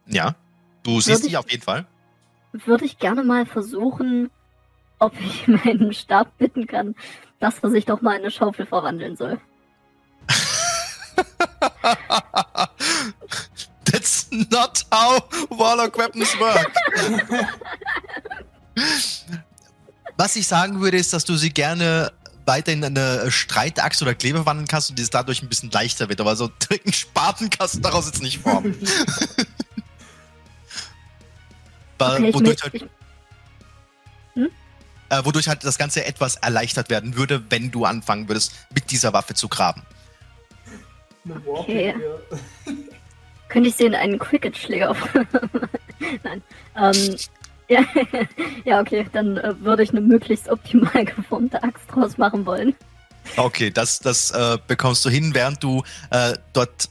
ja. 0.07 0.35
Du 0.83 0.99
siehst 0.99 1.23
dich 1.23 1.31
ich- 1.31 1.37
auf 1.37 1.49
jeden 1.49 1.63
Fall. 1.63 1.85
Würde 2.51 2.85
ich 2.85 2.99
gerne 2.99 3.23
mal 3.23 3.45
versuchen, 3.45 4.29
ob 4.99 5.13
ich 5.19 5.47
meinen 5.65 5.93
Stab 5.93 6.37
bitten 6.37 6.67
kann, 6.67 6.95
dass 7.39 7.59
er 7.59 7.69
sich 7.69 7.85
doch 7.85 8.01
mal 8.01 8.13
in 8.15 8.21
eine 8.21 8.31
Schaufel 8.31 8.65
verwandeln 8.65 9.15
soll. 9.15 9.39
Not 14.51 14.85
how 14.91 15.21
Warlock 15.49 15.97
Weapons 15.97 16.39
work. 16.39 16.71
Was 20.17 20.35
ich 20.35 20.47
sagen 20.47 20.81
würde, 20.81 20.97
ist, 20.97 21.13
dass 21.13 21.25
du 21.25 21.35
sie 21.35 21.51
gerne 21.51 22.11
weiter 22.45 22.71
in 22.71 22.83
eine 22.83 23.31
Streitaxt 23.31 24.01
oder 24.01 24.15
Klebe 24.15 24.45
wandeln 24.45 24.67
kannst 24.67 24.89
und 24.89 24.99
es 24.99 25.09
dadurch 25.09 25.41
ein 25.41 25.49
bisschen 25.49 25.71
leichter 25.71 26.09
wird. 26.09 26.19
Aber 26.19 26.35
so 26.35 26.51
einen 26.69 26.93
Spaten 26.93 27.49
kannst 27.49 27.75
du 27.75 27.79
daraus 27.79 28.07
jetzt 28.07 28.21
nicht 28.21 28.39
formen. 28.39 28.75
Okay, 31.99 32.33
wodurch, 32.33 32.61
halt, 32.61 32.73
ich, 32.73 32.83
äh, 35.09 35.23
wodurch 35.23 35.47
halt 35.47 35.63
das 35.63 35.77
Ganze 35.77 36.05
etwas 36.05 36.35
erleichtert 36.35 36.89
werden 36.89 37.15
würde, 37.15 37.43
wenn 37.49 37.71
du 37.71 37.85
anfangen 37.85 38.27
würdest, 38.27 38.51
mit 38.73 38.91
dieser 38.91 39.13
Waffe 39.13 39.35
zu 39.35 39.47
graben. 39.47 39.83
Okay. 41.45 41.95
Könnte 43.53 43.69
ich 43.69 43.75
sie 43.75 43.85
in 43.85 43.93
einen 43.93 44.17
Cricket-Schläger 44.17 44.95
Nein. 46.23 46.41
Ähm, 46.75 47.15
ja, 47.69 47.85
ja, 48.65 48.81
okay, 48.81 49.05
dann 49.13 49.37
äh, 49.37 49.53
würde 49.61 49.83
ich 49.83 49.91
eine 49.91 50.01
möglichst 50.01 50.49
optimal 50.49 51.05
geformte 51.05 51.61
Axt 51.61 51.85
draus 51.91 52.17
machen 52.17 52.47
wollen. 52.47 52.75
Okay, 53.37 53.69
das, 53.69 53.99
das 53.99 54.31
äh, 54.31 54.57
bekommst 54.67 55.05
du 55.05 55.09
hin, 55.11 55.35
während 55.35 55.63
du 55.63 55.83
äh, 56.09 56.33
dort 56.53 56.89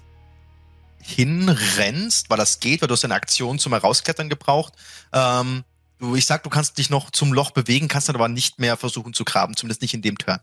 hinrennst, 1.01 2.31
weil 2.31 2.39
das 2.39 2.61
geht, 2.61 2.81
weil 2.81 2.87
du 2.87 2.93
hast 2.93 3.05
eine 3.05 3.15
Aktion 3.15 3.59
zum 3.59 3.73
Herausklettern 3.73 4.29
gebraucht. 4.29 4.75
Ähm, 5.13 5.65
du, 5.99 6.15
ich 6.15 6.27
sag, 6.27 6.45
du 6.45 6.49
kannst 6.49 6.79
dich 6.79 6.91
noch 6.91 7.11
zum 7.11 7.33
Loch 7.33 7.51
bewegen, 7.51 7.89
kannst 7.89 8.09
dann 8.09 8.15
aber 8.15 8.29
nicht 8.29 8.61
mehr 8.61 8.77
versuchen 8.77 9.15
zu 9.15 9.25
graben, 9.25 9.57
zumindest 9.57 9.83
nicht 9.83 9.95
in 9.95 10.03
dem 10.03 10.17
Turn. 10.17 10.39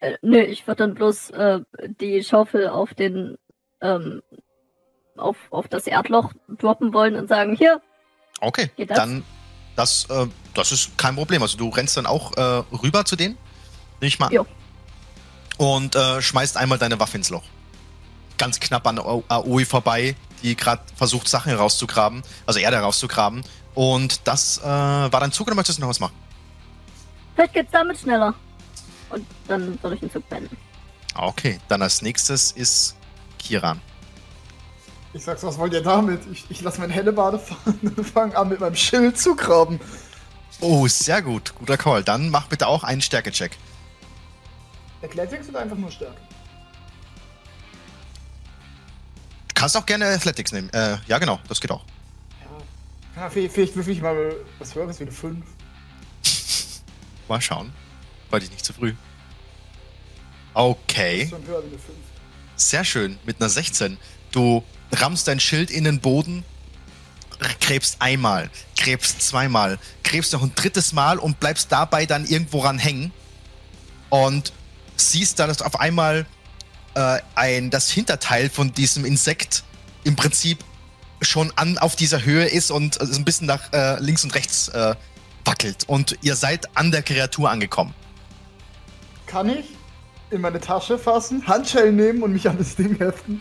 Äh, 0.00 0.18
nö, 0.20 0.40
ich 0.42 0.66
würde 0.66 0.84
dann 0.84 0.94
bloß 0.94 1.30
äh, 1.30 1.60
die 2.00 2.22
Schaufel 2.22 2.68
auf 2.68 2.92
den 2.92 3.38
ähm, 3.80 4.20
auf, 5.20 5.36
auf 5.50 5.68
das 5.68 5.86
Erdloch 5.86 6.32
droppen 6.48 6.92
wollen 6.92 7.14
und 7.16 7.28
sagen, 7.28 7.54
hier, 7.56 7.80
Okay, 8.40 8.70
Geht 8.76 8.90
das? 8.90 8.96
dann 8.96 9.22
das, 9.76 10.06
äh, 10.08 10.26
das 10.54 10.72
ist 10.72 10.96
kein 10.96 11.14
Problem. 11.14 11.42
Also 11.42 11.58
du 11.58 11.68
rennst 11.68 11.96
dann 11.96 12.06
auch 12.06 12.36
äh, 12.36 12.42
rüber 12.74 13.04
zu 13.04 13.16
denen, 13.16 13.36
nehme 14.00 14.08
ich 14.08 14.18
mal. 14.18 14.32
Jo. 14.32 14.46
Und 15.58 15.94
äh, 15.94 16.22
schmeißt 16.22 16.56
einmal 16.56 16.78
deine 16.78 16.98
Waffe 16.98 17.18
ins 17.18 17.28
Loch. 17.30 17.44
Ganz 18.38 18.58
knapp 18.58 18.86
an 18.86 18.98
Aoi 18.98 19.66
vorbei, 19.66 20.16
die 20.42 20.56
gerade 20.56 20.80
versucht, 20.96 21.28
Sachen 21.28 21.50
herauszugraben, 21.50 22.22
also 22.46 22.58
Erde 22.60 22.78
herauszugraben. 22.78 23.44
Und 23.74 24.26
das 24.26 24.58
äh, 24.58 24.64
war 24.64 25.10
dein 25.20 25.32
Zug 25.32 25.46
oder 25.48 25.54
möchtest 25.56 25.78
du 25.78 25.82
noch 25.82 25.90
was 25.90 26.00
machen? 26.00 26.14
vielleicht 27.34 27.54
geht's 27.54 27.70
damit 27.72 27.98
schneller. 27.98 28.34
Und 29.10 29.26
dann 29.48 29.82
würde 29.82 29.94
ich 29.94 30.00
den 30.00 30.10
Zug 30.10 30.28
beenden. 30.28 30.56
Okay, 31.14 31.58
dann 31.68 31.80
als 31.82 32.00
nächstes 32.02 32.52
ist 32.52 32.96
Kiran. 33.38 33.80
Ich 35.12 35.24
sag's, 35.24 35.42
was 35.42 35.58
wollt 35.58 35.72
ihr 35.72 35.82
damit? 35.82 36.20
Ich, 36.30 36.44
ich 36.48 36.60
lasse 36.60 36.80
meine 36.80 36.92
Hellebade 36.92 37.38
fahren 37.38 37.78
und 37.96 38.04
fange 38.04 38.36
an 38.36 38.48
mit 38.48 38.60
meinem 38.60 38.76
Schild 38.76 39.18
zu 39.18 39.34
graben. 39.34 39.80
Oh, 40.60 40.86
sehr 40.86 41.22
gut. 41.22 41.54
Guter 41.56 41.76
Call. 41.76 42.04
Dann 42.04 42.30
mach 42.30 42.46
bitte 42.46 42.66
auch 42.66 42.84
einen 42.84 43.00
Stärke-Check. 43.00 43.56
Athletics 45.02 45.48
oder 45.48 45.60
einfach 45.60 45.76
nur 45.76 45.90
Stärke? 45.90 46.20
Du 49.48 49.54
kannst 49.54 49.76
auch 49.76 49.86
gerne 49.86 50.06
Athletics 50.06 50.52
nehmen. 50.52 50.70
Äh, 50.70 50.98
ja, 51.06 51.18
genau, 51.18 51.40
das 51.48 51.60
geht 51.60 51.70
auch. 51.70 51.84
Ja. 53.16 53.22
ja 53.22 53.30
vielleicht, 53.30 53.74
würfel 53.74 53.92
ich 53.92 54.02
mal 54.02 54.36
was 54.58 54.74
höheres 54.74 55.00
wie 55.00 55.04
eine 55.04 55.12
5. 55.12 55.44
Mal 57.28 57.40
schauen. 57.40 57.72
Wollte 58.30 58.46
ich 58.46 58.52
nicht 58.52 58.64
zu 58.64 58.72
früh. 58.72 58.94
Okay. 60.54 61.26
Schon 61.28 61.46
höher 61.46 61.62
wie 61.62 61.68
eine 61.68 61.78
5. 61.78 61.98
Sehr 62.56 62.84
schön. 62.84 63.18
Mit 63.24 63.40
einer 63.40 63.48
16. 63.48 63.98
Du 64.30 64.62
rammst 64.92 65.28
dein 65.28 65.40
Schild 65.40 65.70
in 65.70 65.84
den 65.84 66.00
Boden, 66.00 66.44
gräbst 67.60 67.96
einmal, 68.00 68.50
gräbst 68.76 69.22
zweimal, 69.22 69.78
gräbst 70.04 70.32
noch 70.32 70.42
ein 70.42 70.52
drittes 70.54 70.92
Mal 70.92 71.18
und 71.18 71.40
bleibst 71.40 71.72
dabei 71.72 72.06
dann 72.06 72.26
irgendwo 72.26 72.60
ran 72.60 72.78
hängen. 72.78 73.12
Und 74.08 74.52
siehst 74.96 75.38
dann, 75.38 75.48
dass 75.48 75.62
auf 75.62 75.78
einmal 75.80 76.26
äh, 76.94 77.18
ein, 77.34 77.70
das 77.70 77.90
Hinterteil 77.90 78.50
von 78.50 78.72
diesem 78.72 79.04
Insekt 79.04 79.64
im 80.04 80.16
Prinzip 80.16 80.58
schon 81.22 81.52
an 81.56 81.78
auf 81.78 81.96
dieser 81.96 82.24
Höhe 82.24 82.46
ist 82.46 82.70
und 82.70 83.00
äh, 83.00 83.06
so 83.06 83.18
ein 83.18 83.24
bisschen 83.24 83.46
nach 83.46 83.72
äh, 83.72 84.00
links 84.00 84.24
und 84.24 84.34
rechts 84.34 84.68
äh, 84.68 84.94
wackelt. 85.44 85.84
Und 85.86 86.18
ihr 86.22 86.36
seid 86.36 86.76
an 86.76 86.90
der 86.90 87.02
Kreatur 87.02 87.50
angekommen. 87.50 87.94
Kann 89.26 89.48
ich 89.48 89.66
in 90.30 90.40
meine 90.40 90.60
Tasche 90.60 90.98
fassen, 90.98 91.46
Handschellen 91.46 91.96
nehmen 91.96 92.22
und 92.22 92.32
mich 92.32 92.48
an 92.48 92.58
das 92.58 92.76
Ding 92.76 92.96
heften? 92.98 93.40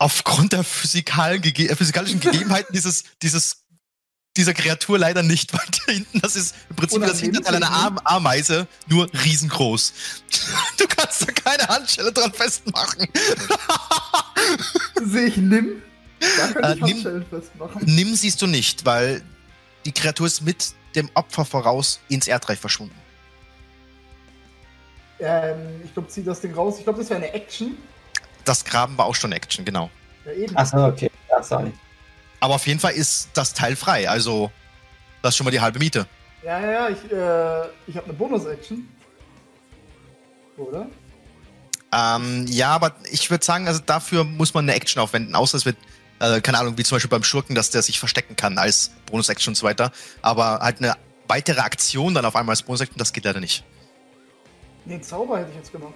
Aufgrund 0.00 0.52
der 0.54 0.64
physikalen, 0.64 1.42
äh, 1.44 1.76
physikalischen 1.76 2.18
Gegebenheiten 2.20 2.72
dieses, 2.72 3.04
dieses, 3.22 3.64
dieser 4.36 4.54
Kreatur 4.54 4.98
leider 4.98 5.22
nicht 5.22 5.52
weiter 5.52 5.92
hinten. 5.92 6.20
Das 6.20 6.34
ist 6.34 6.54
im 6.70 6.76
Prinzip 6.76 7.02
das 7.02 7.20
Hinterteil 7.20 7.56
einer. 7.56 7.70
Am 7.70 7.98
Ameise, 8.04 8.66
nur 8.88 9.08
riesengroß. 9.24 9.92
Du 10.78 10.86
kannst 10.88 11.22
da 11.22 11.32
keine 11.32 11.66
Handschelle 11.68 12.12
dran 12.12 12.32
festmachen. 12.32 13.06
Sehe 15.04 15.26
ich 15.26 15.36
nimm? 15.36 15.82
Da 16.18 16.48
kann 16.52 16.64
Äh, 16.64 16.74
ich 16.74 16.80
nimm- 16.80 16.94
Handschellen 16.94 17.26
festmachen. 17.26 17.82
Nimm 17.84 18.14
siehst 18.16 18.40
du 18.42 18.46
nicht, 18.46 18.84
weil 18.86 19.22
die 19.84 19.92
Kreatur 19.92 20.26
ist 20.26 20.40
mit 20.42 20.72
dem 20.94 21.10
Opfer 21.14 21.44
voraus 21.44 22.00
ins 22.08 22.26
Erdreich 22.26 22.58
verschwunden. 22.58 22.94
Ähm, 25.18 25.82
ich 25.84 25.92
glaube, 25.92 26.08
zieh 26.08 26.24
das 26.24 26.40
Ding 26.40 26.54
raus. 26.54 26.76
Ich 26.78 26.84
glaube, 26.84 26.98
das 27.00 27.10
wäre 27.10 27.22
eine 27.22 27.32
Action. 27.34 27.76
Das 28.50 28.64
Graben 28.64 28.98
war 28.98 29.06
auch 29.06 29.14
schon 29.14 29.30
Action, 29.30 29.64
genau. 29.64 29.90
Ja, 30.26 30.32
eben. 30.32 30.56
Achso, 30.56 30.84
okay. 30.84 31.08
Ja, 31.30 31.40
sorry. 31.40 31.72
Aber 32.40 32.56
auf 32.56 32.66
jeden 32.66 32.80
Fall 32.80 32.94
ist 32.94 33.28
das 33.32 33.54
Teil 33.54 33.76
frei, 33.76 34.10
also 34.10 34.50
das 35.22 35.34
ist 35.34 35.36
schon 35.36 35.44
mal 35.44 35.52
die 35.52 35.60
halbe 35.60 35.78
Miete. 35.78 36.04
Ja, 36.42 36.58
ja, 36.58 36.72
ja, 36.72 36.88
ich, 36.88 37.12
äh, 37.12 37.68
ich 37.86 37.96
habe 37.96 38.06
eine 38.06 38.14
Bonus-Action. 38.14 38.88
Oder? 40.56 40.88
Ähm, 41.92 42.46
ja, 42.48 42.70
aber 42.70 42.96
ich 43.12 43.30
würde 43.30 43.44
sagen, 43.44 43.68
also 43.68 43.82
dafür 43.86 44.24
muss 44.24 44.52
man 44.52 44.64
eine 44.64 44.74
Action 44.74 45.00
aufwenden, 45.00 45.36
außer 45.36 45.56
es 45.56 45.64
wird, 45.64 45.76
äh, 46.18 46.40
keine 46.40 46.58
Ahnung, 46.58 46.76
wie 46.76 46.82
zum 46.82 46.96
Beispiel 46.96 47.08
beim 47.08 47.22
Schurken, 47.22 47.54
dass 47.54 47.70
der 47.70 47.82
sich 47.82 48.00
verstecken 48.00 48.34
kann 48.34 48.58
als 48.58 48.90
Bonus-Action 49.06 49.52
und 49.52 49.54
so 49.54 49.64
weiter. 49.64 49.92
Aber 50.22 50.58
halt 50.58 50.78
eine 50.78 50.96
weitere 51.28 51.60
Aktion 51.60 52.14
dann 52.14 52.24
auf 52.24 52.34
einmal 52.34 52.54
als 52.54 52.64
Bonus-Action, 52.64 52.98
das 52.98 53.12
geht 53.12 53.26
leider 53.26 53.38
nicht. 53.38 53.62
Nee, 54.86 55.00
Zauber 55.00 55.38
hätte 55.38 55.50
ich 55.50 55.56
jetzt 55.56 55.70
gemacht. 55.70 55.94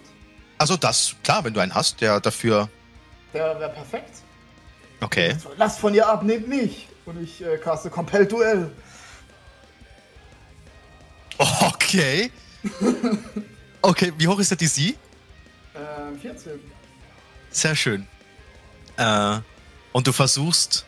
Also 0.59 0.76
das, 0.76 1.16
klar, 1.22 1.44
wenn 1.44 1.55
du 1.55 1.60
einen 1.60 1.74
hast, 1.74 2.01
der 2.01 2.20
dafür. 2.20 2.68
Der 3.32 3.59
wäre 3.59 3.70
perfekt. 3.70 4.10
Okay. 5.01 5.36
So, 5.43 5.51
Lasst 5.56 5.78
von 5.78 5.94
ihr 5.94 6.09
ab, 6.09 6.22
nehmt 6.22 6.48
mich. 6.48 6.89
Und 7.06 7.22
ich 7.22 7.44
äh, 7.44 7.59
caste 7.59 7.90
Compel 7.90 8.26
Duell. 8.26 8.70
Okay. 11.39 12.31
Okay, 13.86 14.14
wie 14.16 14.26
hoch 14.26 14.39
ist 14.39 14.51
der 14.51 14.56
DC? 14.56 14.97
Ähm, 15.76 16.18
14. 16.18 16.59
Sehr 17.51 17.76
schön. 17.76 18.06
Äh, 18.97 19.40
und 19.93 20.06
du 20.06 20.12
versuchst, 20.12 20.86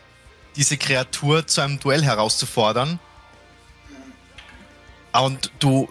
diese 0.55 0.77
Kreatur 0.77 1.45
zu 1.45 1.61
einem 1.61 1.79
Duell 1.79 2.03
herauszufordern. 2.03 2.99
Und 5.13 5.51
du 5.59 5.87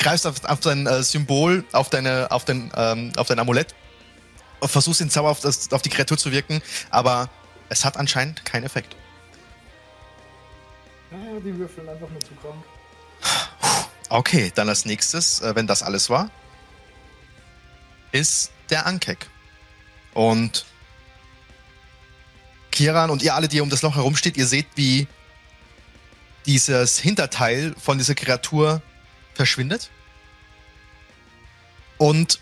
greifst 0.00 0.26
auf, 0.26 0.44
auf 0.44 0.60
dein 0.60 0.86
äh, 0.86 1.02
Symbol, 1.04 1.64
auf, 1.72 1.90
deine, 1.90 2.30
auf, 2.30 2.44
dein, 2.44 2.72
ähm, 2.74 3.12
auf 3.16 3.28
dein 3.28 3.38
Amulett, 3.38 3.74
versuchst 4.62 5.00
den 5.00 5.10
Zauber 5.10 5.30
auf, 5.30 5.40
das, 5.40 5.72
auf 5.72 5.82
die 5.82 5.90
Kreatur 5.90 6.18
zu 6.18 6.32
wirken, 6.32 6.60
aber 6.90 7.30
es 7.68 7.84
hat 7.84 7.96
anscheinend 7.96 8.44
keinen 8.44 8.64
Effekt. 8.64 8.96
Ja, 11.12 11.18
die 11.44 11.56
würfeln 11.56 11.88
einfach 11.88 12.08
nur 12.08 12.20
zu 12.20 12.34
krank. 12.34 12.64
Okay, 14.08 14.50
dann 14.54 14.68
als 14.68 14.84
nächstes, 14.84 15.40
äh, 15.40 15.54
wenn 15.54 15.68
das 15.68 15.82
alles 15.84 16.10
war, 16.10 16.30
ist 18.10 18.50
der 18.70 18.86
Ankek. 18.86 19.28
Und 20.14 20.66
Kiran 22.72 23.10
und 23.10 23.22
ihr 23.22 23.34
alle, 23.34 23.46
die 23.46 23.60
um 23.60 23.70
das 23.70 23.82
Loch 23.82 23.94
herumsteht, 23.94 24.36
ihr 24.36 24.46
seht, 24.46 24.66
wie 24.74 25.06
dieses 26.46 26.98
Hinterteil 26.98 27.74
von 27.78 27.98
dieser 27.98 28.14
Kreatur 28.14 28.82
verschwindet 29.40 29.88
und 31.96 32.40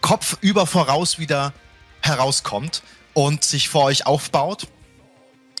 Kopf 0.00 0.38
über 0.40 0.68
voraus 0.68 1.18
wieder 1.18 1.52
herauskommt 2.00 2.84
und 3.12 3.42
sich 3.42 3.68
vor 3.68 3.82
euch 3.86 4.06
aufbaut. 4.06 4.68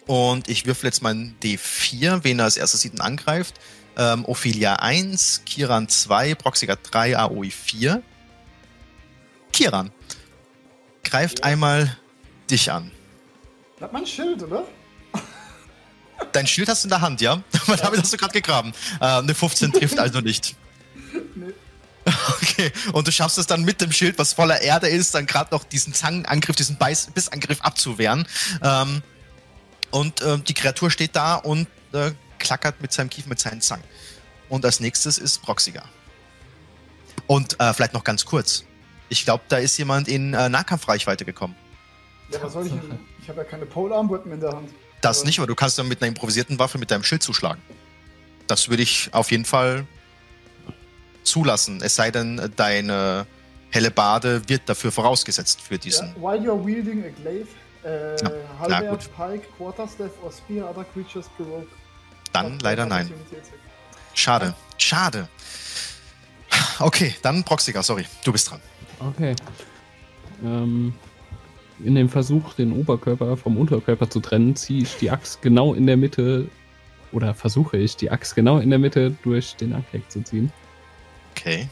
Und 0.06 0.48
ich 0.48 0.66
würfel 0.66 0.86
jetzt 0.86 1.02
meinen 1.02 1.36
D4, 1.42 2.22
wen 2.22 2.38
er 2.38 2.44
als 2.44 2.56
erstes 2.56 2.82
sieht 2.82 2.92
und 2.92 3.00
angreift. 3.00 3.56
Ähm, 3.96 4.24
Ophelia 4.24 4.76
1, 4.76 5.42
Kiran 5.46 5.88
2, 5.88 6.36
Proxiga 6.36 6.76
3, 6.76 7.18
Aoi 7.18 7.50
4. 7.50 8.00
Kiran, 9.52 9.90
greift 11.02 11.42
einmal 11.42 11.98
dich 12.48 12.70
an. 12.70 12.92
Hat 13.80 13.92
mein 13.92 14.06
Schild, 14.06 14.44
oder? 14.44 14.64
Dein 16.32 16.46
Schild 16.46 16.68
hast 16.68 16.84
du 16.84 16.86
in 16.86 16.90
der 16.90 17.00
Hand, 17.00 17.20
ja? 17.20 17.42
Weil 17.66 17.76
damit 17.76 18.00
hast 18.00 18.12
du 18.12 18.16
gerade 18.16 18.32
gegraben. 18.32 18.72
Äh, 19.00 19.04
eine 19.04 19.34
15 19.34 19.72
trifft 19.72 19.98
also 19.98 20.20
nicht. 20.20 20.56
Nee. 21.36 21.52
Okay, 22.28 22.70
und 22.92 23.06
du 23.06 23.12
schaffst 23.12 23.38
es 23.38 23.46
dann 23.46 23.62
mit 23.64 23.80
dem 23.80 23.90
Schild, 23.90 24.18
was 24.18 24.34
voller 24.34 24.60
Erde 24.60 24.88
ist, 24.88 25.14
dann 25.14 25.24
gerade 25.26 25.54
noch 25.54 25.64
diesen 25.64 25.94
Zangenangriff, 25.94 26.54
diesen 26.54 26.76
Beiß 26.76 27.08
Bissangriff 27.14 27.62
abzuwehren. 27.62 28.26
Ähm, 28.62 29.02
und 29.90 30.20
äh, 30.20 30.38
die 30.38 30.54
Kreatur 30.54 30.90
steht 30.90 31.16
da 31.16 31.36
und 31.36 31.66
äh, 31.92 32.10
klackert 32.38 32.82
mit 32.82 32.92
seinem 32.92 33.08
Kiefer, 33.08 33.28
mit 33.28 33.38
seinen 33.38 33.60
Zangen. 33.60 33.84
Und 34.48 34.64
als 34.64 34.80
nächstes 34.80 35.18
ist 35.18 35.40
Proxiga. 35.42 35.82
Und 37.26 37.58
äh, 37.60 37.72
vielleicht 37.72 37.94
noch 37.94 38.04
ganz 38.04 38.24
kurz. 38.24 38.64
Ich 39.08 39.24
glaube, 39.24 39.44
da 39.48 39.56
ist 39.56 39.78
jemand 39.78 40.08
in 40.08 40.34
äh, 40.34 40.48
Nahkampfreichweite 40.48 41.24
gekommen. 41.24 41.56
Ja, 42.30 42.42
was 42.42 42.52
soll 42.52 42.66
ich 42.66 42.72
denn? 42.72 42.98
Ich 43.22 43.28
habe 43.28 43.38
ja 43.38 43.44
keine 43.44 43.66
Polearm-Weapon 43.66 44.32
in 44.32 44.40
der 44.40 44.52
Hand. 44.52 44.70
Das 45.04 45.24
nicht, 45.24 45.38
aber 45.38 45.46
du 45.46 45.54
kannst 45.54 45.78
dann 45.78 45.86
mit 45.88 46.00
einer 46.02 46.08
improvisierten 46.08 46.58
Waffe 46.58 46.78
mit 46.78 46.90
deinem 46.90 47.04
Schild 47.04 47.22
zuschlagen. 47.22 47.60
Das 48.46 48.68
würde 48.68 48.82
ich 48.82 49.10
auf 49.12 49.30
jeden 49.30 49.44
Fall 49.44 49.86
zulassen. 51.22 51.80
Es 51.82 51.94
sei 51.96 52.10
denn, 52.10 52.52
deine 52.56 53.26
Hellebarde 53.70 54.48
wird 54.48 54.68
dafür 54.68 54.92
vorausgesetzt 54.92 55.60
für 55.60 55.74
Ja, 55.74 55.78
diesen. 55.78 56.14
while 56.16 56.38
you're 56.38 56.64
wielding 56.64 57.04
a 57.04 57.08
glaive, 57.10 57.48
äh, 57.84 58.16
Ja, 58.22 58.30
Halberd, 58.60 59.00
gut. 59.04 59.16
Pike, 59.16 59.46
Quarterstaff 59.56 60.10
or 60.22 60.32
Spear, 60.32 60.68
other 60.70 60.84
creatures 60.84 61.26
provoke. 61.36 61.66
Dann 62.32 62.58
leider 62.60 62.86
nein. 62.86 63.12
Schade. 64.14 64.54
Schade. 64.78 65.28
Okay, 66.78 67.14
dann 67.22 67.44
Proxiga, 67.44 67.82
sorry. 67.82 68.06
Du 68.24 68.32
bist 68.32 68.50
dran. 68.50 68.60
Okay. 69.00 69.34
Ähm, 70.42 70.94
in 71.82 71.94
dem 71.94 72.08
Versuch, 72.08 72.54
den 72.54 72.72
Oberkörper 72.72 73.36
vom 73.36 73.56
Unterkörper 73.56 74.08
zu 74.08 74.20
trennen, 74.20 74.54
ziehe 74.56 74.82
ich 74.82 74.96
die 74.96 75.10
Axt 75.10 75.42
genau 75.42 75.74
in 75.74 75.86
der 75.86 75.96
Mitte, 75.96 76.48
oder 77.12 77.34
versuche 77.34 77.76
ich, 77.76 77.96
die 77.96 78.10
Axt 78.10 78.34
genau 78.34 78.58
in 78.58 78.70
der 78.70 78.78
Mitte 78.78 79.16
durch 79.22 79.56
den 79.56 79.72
Ankleck 79.72 80.10
zu 80.10 80.22
ziehen. 80.22 80.52
Okay. 81.32 81.68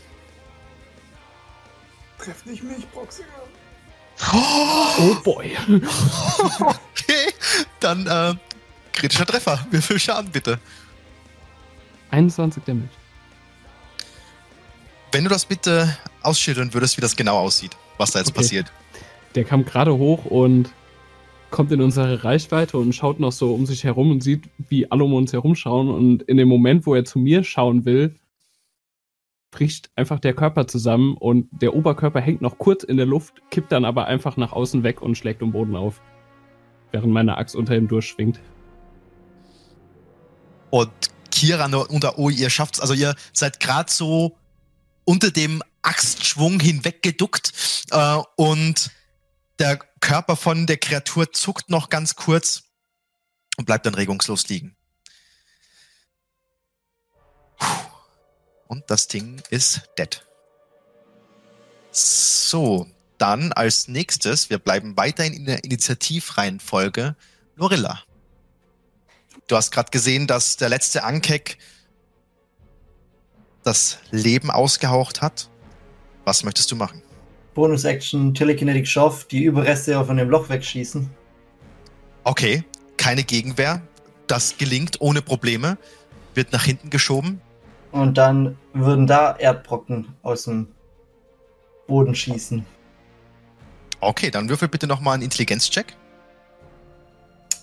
Treff 2.19 2.45
nicht 2.47 2.63
mich, 2.63 2.91
Proxiger. 2.93 3.27
Oh 4.33 5.15
boy. 5.25 5.57
Okay, 6.93 7.33
dann 7.81 8.07
äh, 8.07 8.35
kritischer 8.93 9.27
Treffer. 9.27 9.67
Wie 9.71 9.83
viel 9.83 9.99
Schaden 9.99 10.31
bitte? 10.31 10.59
21 12.11 12.63
Damage. 12.65 12.89
Wenn 15.11 15.25
du 15.25 15.31
das 15.31 15.45
bitte 15.45 15.97
ausschildern 16.23 16.73
würdest, 16.73 16.97
wie 16.97 17.01
das 17.01 17.17
genau 17.17 17.39
aussieht, 17.39 17.77
was 17.99 18.13
da 18.13 18.21
jetzt 18.21 18.29
Okay. 18.29 18.37
passiert. 18.39 18.73
Der 19.35 19.45
kam 19.45 19.65
gerade 19.65 19.97
hoch 19.97 20.25
und 20.27 20.73
kommt 21.51 21.71
in 21.73 21.81
unsere 21.81 22.25
Reichweite 22.25 22.79
und 22.79 22.95
schaut 22.95 23.21
noch 23.21 23.33
so 23.33 23.55
um 23.55 23.67
sich 23.67 23.85
herum 23.85 24.11
und 24.11 24.23
sieht, 24.23 24.49
wie 24.69 24.91
alle 24.91 25.05
um 25.05 25.15
uns 25.15 25.33
herum 25.33 25.55
schauen. 25.55 25.89
Und 25.89 26.23
in 26.23 26.37
dem 26.37 26.49
Moment, 26.49 26.87
wo 26.87 26.95
er 26.95 27.05
zu 27.05 27.19
mir 27.19 27.45
schauen 27.45 27.85
will, 27.85 28.17
bricht 29.51 29.91
einfach 29.95 30.19
der 30.19 30.35
Körper 30.35 30.67
zusammen 30.67 31.15
und 31.15 31.49
der 31.53 31.75
Oberkörper 31.75 32.21
hängt 32.21 32.41
noch 32.41 32.59
kurz 32.59 32.83
in 32.85 32.97
der 32.97 33.07
Luft, 33.07 33.43
kippt 33.51 33.71
dann 33.71 33.85
aber 33.85 34.07
einfach 34.07 34.37
nach 34.37 34.53
außen 34.53 34.83
weg 34.83 35.03
und 35.03 35.17
schlägt 35.17 35.43
um 35.43 35.53
Boden 35.53 35.77
auf. 35.77 36.01
Während 36.91 37.13
meine 37.13 37.37
Axt 37.37 37.55
unter 37.55 37.77
ihm 37.77 37.87
durchschwingt. 37.87 38.41
Und 40.71 40.91
Kiran 41.31 41.75
und 41.75 42.05
Aoi, 42.05 42.33
ihr 42.33 42.51
schafft's, 42.51 42.81
also 42.81 42.95
ihr 42.95 43.15
seid 43.33 43.61
gerade 43.61 43.91
so 43.91 44.37
unter 45.05 45.31
dem 45.31 45.63
Axtschwung 45.83 46.61
hinweggeduckt 46.61 47.53
äh, 47.91 48.19
und 48.37 48.91
der 49.59 49.79
Körper 50.01 50.37
von 50.37 50.67
der 50.67 50.79
Kreatur 50.79 51.33
zuckt 51.33 51.71
noch 51.71 51.89
ganz 51.89 52.17
kurz 52.17 52.65
und 53.57 53.67
bleibt 53.67 53.87
dann 53.87 53.95
regungslos 53.95 54.49
liegen. 54.49 54.77
Und 58.67 58.91
das 58.91 59.07
Ding 59.07 59.43
ist 59.51 59.83
dead. 59.99 60.25
So, 61.91 62.89
dann 63.19 63.53
als 63.53 63.87
nächstes, 63.87 64.49
wir 64.49 64.59
bleiben 64.59 64.97
weiterhin 64.97 65.35
in 65.35 65.45
der 65.45 65.63
Initiativreihenfolge, 65.63 67.15
Lorilla. 67.55 68.03
Du 69.47 69.57
hast 69.57 69.71
gerade 69.71 69.91
gesehen, 69.91 70.27
dass 70.27 70.57
der 70.57 70.71
letzte 70.71 71.05
Ankek 71.05 71.59
das 73.63 73.99
Leben 74.11 74.51
ausgehaucht 74.51 75.21
hat. 75.21 75.51
Was 76.25 76.43
möchtest 76.43 76.71
du 76.71 76.77
machen? 76.77 77.03
Bonus-Action, 77.55 78.35
Telekinetic 78.35 78.87
Shove, 78.87 79.25
die 79.25 79.45
Überreste 79.45 80.05
von 80.05 80.17
dem 80.17 80.31
Loch 80.31 80.49
wegschießen. 80.49 81.09
Okay, 82.25 82.65
keine 82.97 83.25
Gegenwehr. 83.25 83.83
Das 84.27 84.57
gelingt 84.57 85.01
ohne 85.01 85.23
Probleme. 85.23 85.77
Wird 86.35 86.53
nach 86.53 86.65
hinten 86.65 86.89
geschoben. 86.89 87.41
Und 87.91 88.17
dann 88.17 88.57
würden 88.73 89.07
da 89.07 89.37
Erdbrocken 89.37 90.09
aus 90.23 90.45
dem 90.45 90.69
Boden 91.87 92.15
schießen. 92.15 92.65
Okay, 94.01 94.31
dann 94.31 94.49
würfel 94.49 94.69
bitte 94.69 94.87
nochmal 94.87 95.15
einen 95.15 95.25
Intelligenzcheck. 95.25 95.95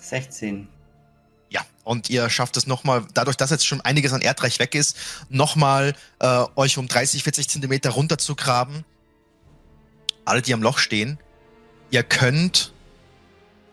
16. 0.01 0.67
Ja, 1.49 1.61
und 1.83 2.09
ihr 2.09 2.29
schafft 2.29 2.57
es 2.57 2.67
nochmal, 2.67 3.05
dadurch, 3.13 3.37
dass 3.37 3.49
jetzt 3.49 3.65
schon 3.65 3.81
einiges 3.81 4.13
an 4.13 4.21
Erdreich 4.21 4.59
weg 4.59 4.75
ist, 4.75 4.95
nochmal 5.29 5.95
äh, 6.19 6.43
euch 6.55 6.77
um 6.77 6.87
30, 6.87 7.23
40 7.23 7.49
Zentimeter 7.49 7.89
runterzugraben. 7.89 8.85
Alle, 10.25 10.41
die 10.41 10.53
am 10.53 10.61
Loch 10.61 10.77
stehen, 10.77 11.17
ihr 11.91 12.03
könnt 12.03 12.73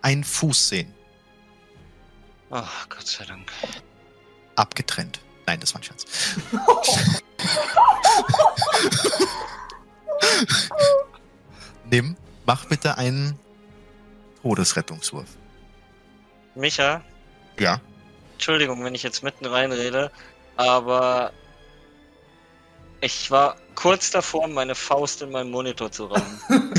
einen 0.02 0.24
Fuß 0.24 0.68
sehen, 0.68 0.93
Oh, 2.51 2.62
Gott 2.89 3.06
sei 3.06 3.24
Dank. 3.24 3.51
abgetrennt. 4.55 5.20
Nein, 5.47 5.59
das 5.60 5.74
war 5.74 5.81
ein 5.81 5.85
Scherz. 5.85 6.05
Nimm, 11.90 12.16
mach 12.44 12.64
bitte 12.66 12.98
einen 12.98 13.39
Todesrettungswurf. 14.43 15.28
Micha, 16.55 17.02
Ja. 17.59 17.81
Entschuldigung, 18.35 18.85
wenn 18.85 18.94
ich 18.94 19.02
jetzt 19.02 19.23
mitten 19.23 19.47
reinrede, 19.47 20.10
aber 20.56 21.32
ich 23.01 23.31
war 23.31 23.56
kurz 23.74 24.10
davor, 24.10 24.48
meine 24.48 24.74
Faust 24.74 25.23
in 25.23 25.31
meinen 25.31 25.51
Monitor 25.51 25.90
zu 25.90 26.06
rammen. 26.06 26.40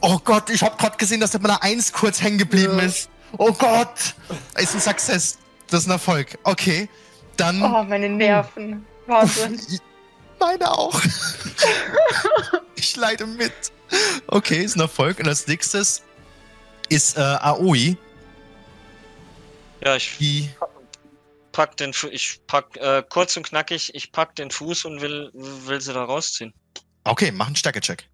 Oh 0.00 0.18
Gott, 0.24 0.50
ich 0.50 0.62
habe 0.62 0.76
gerade 0.76 0.96
gesehen, 0.96 1.20
dass 1.20 1.30
der 1.32 1.38
bei 1.40 1.48
einer 1.48 1.62
1 1.62 1.92
kurz 1.92 2.20
hängen 2.22 2.38
geblieben 2.38 2.78
Ja. 2.78 2.84
ist. 2.86 3.08
Oh 3.38 3.52
Gott. 3.52 4.14
Ist 4.56 4.74
ein 4.74 4.80
Success. 4.80 5.38
Das 5.68 5.80
ist 5.80 5.86
ein 5.86 5.92
Erfolg. 5.92 6.38
Okay. 6.42 6.88
Dann. 7.36 7.62
Oh, 7.62 7.82
meine 7.82 8.08
Nerven. 8.08 8.84
Wahnsinn. 9.06 9.60
Meine 10.40 10.70
auch. 10.72 11.00
ich 12.76 12.96
leide 12.96 13.26
mit. 13.26 13.52
Okay, 14.26 14.62
ist 14.64 14.76
ein 14.76 14.80
Erfolg. 14.80 15.18
Und 15.20 15.28
als 15.28 15.46
nächstes 15.46 16.02
ist 16.88 17.16
äh, 17.16 17.20
Aoi, 17.20 17.96
Ja, 19.82 19.96
ich 19.96 20.16
die. 20.18 20.50
Pack 21.54 21.78
den, 21.78 21.94
ich 22.10 22.40
pack, 22.46 22.76
äh, 22.76 23.02
kurz 23.08 23.36
und 23.38 23.46
knackig, 23.46 23.94
ich 23.94 24.12
pack 24.12 24.34
den 24.34 24.50
Fuß 24.50 24.84
und 24.84 25.00
will, 25.00 25.30
will 25.32 25.80
sie 25.80 25.94
da 25.94 26.04
rausziehen. 26.04 26.52
Okay, 27.04 27.30
mach 27.32 27.46
einen 27.46 27.56
Stärkecheck. 27.56 28.10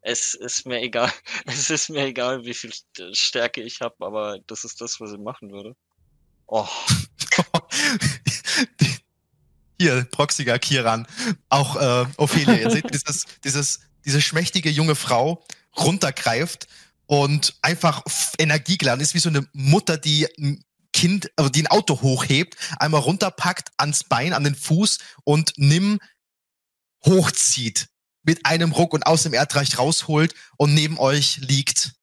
Es 0.00 0.32
ist 0.34 0.64
mir 0.64 0.80
egal, 0.80 1.12
es 1.46 1.68
ist 1.68 1.90
mir 1.90 2.06
egal, 2.06 2.44
wie 2.44 2.54
viel 2.54 2.72
Stärke 3.12 3.60
ich 3.60 3.80
habe, 3.82 3.94
aber 4.00 4.38
das 4.46 4.64
ist 4.64 4.80
das, 4.80 4.98
was 5.00 5.12
ich 5.12 5.18
machen 5.18 5.50
würde. 5.50 5.76
Oh, 6.46 6.68
Hier, 9.78 10.04
Proxiga 10.04 10.58
Kiran, 10.58 11.06
auch 11.48 11.76
äh, 11.76 12.06
Ophelia. 12.16 12.54
Ihr 12.54 12.70
seht, 12.70 12.88
dieses, 12.94 13.26
dieses, 13.44 13.80
diese 14.04 14.22
schmächtige 14.22 14.70
junge 14.70 14.94
Frau 14.94 15.44
runtergreift 15.76 16.68
und 17.06 17.56
einfach 17.62 18.04
energiegeladen 18.38 19.02
ist, 19.02 19.14
wie 19.14 19.18
so 19.18 19.28
eine 19.28 19.48
Mutter, 19.52 19.96
die 19.96 20.28
Kind, 20.92 21.30
also 21.36 21.50
die 21.50 21.62
ein 21.62 21.68
Auto 21.68 22.00
hochhebt, 22.02 22.56
einmal 22.78 23.00
runterpackt 23.00 23.72
ans 23.78 24.04
Bein, 24.04 24.32
an 24.32 24.44
den 24.44 24.54
Fuß 24.54 24.98
und 25.24 25.52
nimm 25.56 25.98
hochzieht 27.04 27.88
mit 28.22 28.46
einem 28.46 28.72
Ruck 28.72 28.94
und 28.94 29.06
aus 29.06 29.24
dem 29.24 29.34
Erdreich 29.34 29.78
rausholt 29.78 30.34
und 30.56 30.74
neben 30.74 30.98
euch 30.98 31.38
liegt 31.38 31.94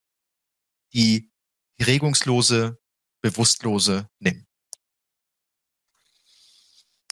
die 0.94 1.32
regungslose, 1.80 2.80
bewusstlose 3.22 4.10
Nimm. 4.20 4.45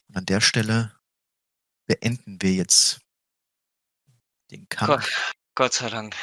Und 0.08 0.18
an 0.18 0.26
der 0.26 0.41
Stelle 0.41 0.98
beenden 1.86 2.41
wir 2.41 2.54
jetzt 2.54 2.99
den 4.52 4.68
Kampf. 4.70 5.34
Gott 5.56 5.74
sei 5.74 5.90
Dank. 5.90 6.16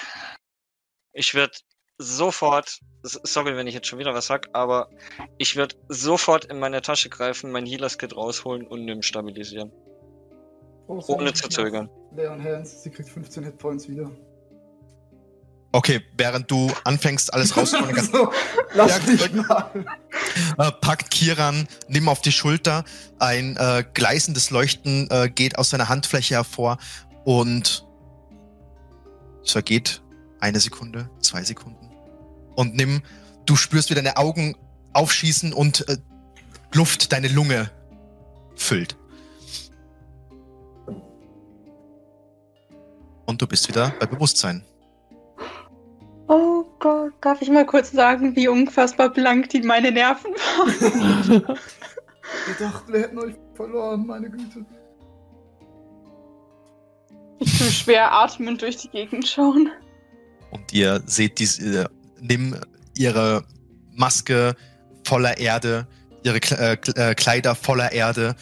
Ich 1.12 1.34
würde 1.34 1.56
sofort, 2.04 2.80
sorry, 3.02 3.56
wenn 3.56 3.66
ich 3.66 3.74
jetzt 3.74 3.86
schon 3.86 3.98
wieder 3.98 4.14
was 4.14 4.26
sag, 4.26 4.48
aber 4.52 4.88
ich 5.38 5.56
würde 5.56 5.74
sofort 5.88 6.44
in 6.46 6.58
meine 6.58 6.82
Tasche 6.82 7.08
greifen, 7.08 7.50
mein 7.50 7.66
Healers-Kit 7.66 8.16
rausholen 8.16 8.66
und 8.66 8.84
nimm 8.84 9.02
stabilisieren. 9.02 9.72
Oh. 10.86 11.02
Ohne 11.08 11.32
zu 11.32 11.48
zögern. 11.48 11.88
Leon 12.14 12.42
Hands, 12.42 12.82
sie 12.82 12.90
kriegt 12.90 13.08
15 13.08 13.44
Hitpoints 13.44 13.88
wieder. 13.88 14.10
Okay, 15.72 16.02
während 16.16 16.48
du 16.48 16.70
anfängst, 16.84 17.34
alles 17.34 17.56
rauszuholen, 17.56 17.98
so, 18.12 18.30
lass 18.74 18.92
Ja, 18.92 18.98
dich 19.00 19.32
mal. 19.32 19.70
äh, 20.58 20.70
packt 20.80 21.10
Kiran, 21.10 21.66
nimm 21.88 22.08
auf 22.08 22.20
die 22.20 22.30
Schulter. 22.30 22.84
Ein 23.18 23.56
äh, 23.56 23.82
gleißendes 23.92 24.50
Leuchten 24.50 25.08
äh, 25.10 25.28
geht 25.28 25.58
aus 25.58 25.70
seiner 25.70 25.88
Handfläche 25.88 26.34
hervor 26.36 26.78
und 27.24 27.84
es 29.42 29.50
vergeht 29.50 30.00
eine 30.38 30.60
Sekunde, 30.60 31.10
zwei 31.20 31.42
Sekunden. 31.42 31.90
Und 32.54 32.74
nimm, 32.74 33.02
du 33.46 33.56
spürst, 33.56 33.90
wie 33.90 33.94
deine 33.94 34.16
Augen 34.16 34.56
aufschießen 34.92 35.52
und 35.52 35.88
äh, 35.88 35.96
Luft 36.72 37.12
deine 37.12 37.28
Lunge 37.28 37.70
füllt. 38.56 38.96
Und 43.26 43.40
du 43.40 43.46
bist 43.46 43.68
wieder 43.68 43.92
bei 43.98 44.06
Bewusstsein. 44.06 44.64
Oh 46.28 46.64
Gott, 46.78 47.12
darf 47.20 47.42
ich 47.42 47.50
mal 47.50 47.66
kurz 47.66 47.90
sagen, 47.90 48.36
wie 48.36 48.48
unfassbar 48.48 49.10
blank 49.10 49.50
die 49.50 49.62
meine 49.62 49.90
Nerven 49.90 50.32
waren? 50.32 51.58
Wir 52.46 52.54
dachten, 52.68 52.92
wir 52.92 53.00
hätten 53.00 53.18
euch 53.18 53.34
verloren, 53.54 54.06
meine 54.06 54.30
Güte. 54.30 54.64
Ich 57.38 57.58
tue 57.58 57.70
schwer 57.70 58.12
atmend 58.12 58.62
durch 58.62 58.78
die 58.78 58.88
Gegend 58.88 59.28
schauen. 59.28 59.70
Und 60.50 60.72
ihr 60.72 61.02
seht 61.06 61.38
diese, 61.38 61.90
nimm 62.24 62.56
ihre 62.96 63.44
Maske 63.92 64.56
voller 65.04 65.38
Erde, 65.38 65.86
ihre 66.22 66.38
äh, 66.38 66.76
äh, 66.96 67.14
Kleider 67.14 67.54
voller 67.54 67.92
Erde 67.92 68.34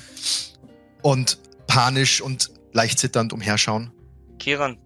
und 1.03 1.39
panisch 1.67 2.21
und 2.21 2.51
leicht 2.73 2.99
zitternd 2.99 3.33
umherschauen. 3.33 3.93
Kiran, 4.39 4.79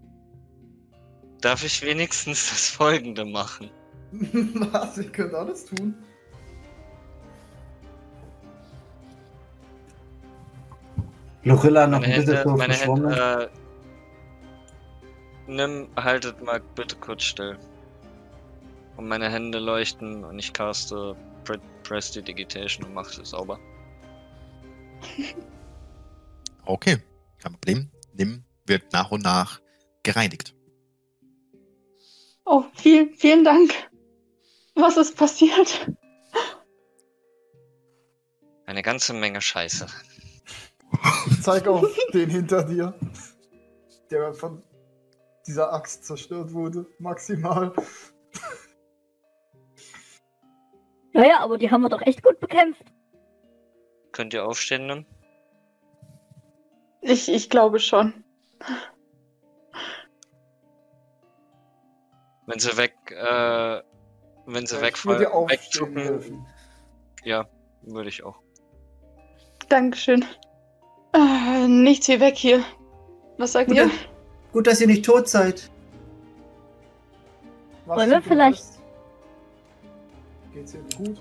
darf 1.41 1.63
ich 1.65 1.83
wenigstens 1.83 2.51
das 2.51 2.69
Folgende 2.69 3.25
machen? 3.25 3.71
Was? 4.13 4.99
Ihr 4.99 5.11
könnt 5.11 5.35
alles 5.35 5.67
tun. 5.67 5.95
Lorilla 11.45 11.87
noch 11.87 12.01
Meine 12.01 12.15
ein 12.15 12.21
bisschen 12.21 12.37
Hände, 12.39 12.57
meine 12.57 12.75
verschwommen. 12.75 13.09
Hände, 13.09 13.45
äh, 13.45 13.49
Nimm, 15.49 15.87
haltet 15.95 16.43
mal 16.43 16.61
bitte 16.75 16.97
kurz 16.97 17.23
still. 17.23 17.57
Und 18.97 19.09
meine 19.09 19.31
Hände 19.31 19.59
leuchten 19.59 20.25
und 20.25 20.39
ich 20.39 20.53
caste 20.53 21.17
Pre 21.45 21.61
Prestidigitation 21.83 22.87
und 22.87 22.95
mache 22.95 23.21
es 23.21 23.31
sauber. 23.31 23.59
Okay, 26.69 26.99
kein 27.39 27.53
Problem. 27.53 27.91
Nimm 28.15 28.43
wird 28.67 28.93
nach 28.93 29.13
und 29.13 29.23
nach 29.23 29.61
gereinigt. 30.03 30.53
Oh, 32.45 32.65
vielen, 32.75 33.15
vielen 33.15 33.45
Dank. 33.45 33.73
Was 34.75 34.97
ist 34.97 35.17
passiert? 35.17 35.91
Eine 38.67 38.83
ganze 38.83 39.13
Menge 39.13 39.41
Scheiße. 39.41 39.87
Ich 41.31 41.43
zeig 41.43 41.69
auf 41.69 41.87
den 42.13 42.31
hinter 42.31 42.65
dir, 42.65 42.99
der 44.11 44.35
von 44.35 44.63
dieser 45.47 45.73
Axt 45.73 46.05
zerstört 46.05 46.53
wurde, 46.53 46.87
maximal. 46.99 47.73
Naja, 51.17 51.41
aber 51.41 51.57
die 51.57 51.71
haben 51.71 51.81
wir 51.81 51.89
doch 51.89 52.03
echt 52.03 52.23
gut 52.23 52.39
bekämpft. 52.41 52.85
Könnt 54.13 54.35
ihr 54.35 54.45
aufstehen, 54.45 54.87
Nimm? 54.87 55.07
Ich, 57.01 57.31
ich 57.31 57.49
glaube 57.49 57.81
schon. 57.81 58.13
Wenn 62.47 62.59
sie 62.59 62.77
weg, 62.77 62.95
äh, 63.11 63.81
wenn 64.45 64.67
sie 64.67 64.81
wegfallen, 64.83 65.21
wegzucken, 65.49 66.47
ja, 67.25 67.47
würde 67.83 68.11
ich 68.11 68.23
auch. 68.23 68.39
Dankeschön. 69.71 70.23
Ah, 71.13 71.67
nichts 71.67 72.09
wie 72.09 72.21
weg 72.21 72.37
hier. 72.37 72.63
Was 73.39 73.53
sagt 73.53 73.69
Gut, 73.69 73.77
ihr? 73.77 73.91
Gut, 74.53 74.67
dass 74.67 74.83
ihr 74.83 74.87
nicht 74.87 75.05
tot 75.05 75.29
seid. 75.29 75.71
Was 77.87 77.97
Wollen 77.97 78.11
wir 78.11 78.23
vielleicht-? 78.23 78.76
Geht's 80.57 80.73
dir 80.73 80.81
gut? 80.97 81.21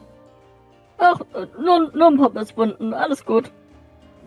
Ach, 0.97 1.19
nur, 1.61 1.91
nur 1.93 2.07
ein 2.07 2.17
paar 2.17 2.29
Bisswunden, 2.29 2.93
alles 2.93 3.25
gut. 3.25 3.51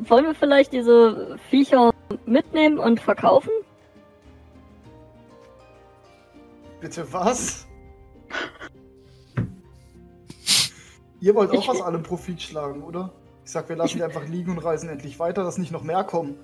Wollen 0.01 0.26
wir 0.26 0.35
vielleicht 0.35 0.74
diese 0.74 1.39
Viecher 1.48 1.93
mitnehmen 2.26 2.78
und 2.78 3.01
verkaufen? 3.01 3.48
Bitte 6.82 7.10
was? 7.10 7.66
Ihr 11.20 11.35
wollt 11.35 11.51
auch 11.52 11.55
Ich- 11.55 11.70
aus 11.70 11.80
allem 11.80 12.02
Profit 12.02 12.43
schlagen, 12.43 12.82
oder? 12.82 13.10
Ich 13.47 13.52
sag, 13.52 13.70
wir 13.70 13.76
lassen 13.76 13.97
die 13.97 14.05
einfach 14.05 14.28
liegen 14.28 14.51
und 14.51 14.59
reisen 14.59 14.90
endlich 14.90 15.18
weiter, 15.18 15.43
dass 15.43 15.56
nicht 15.56 15.72
noch 15.72 15.82
mehr 15.85 16.05
kommen. 16.05 16.36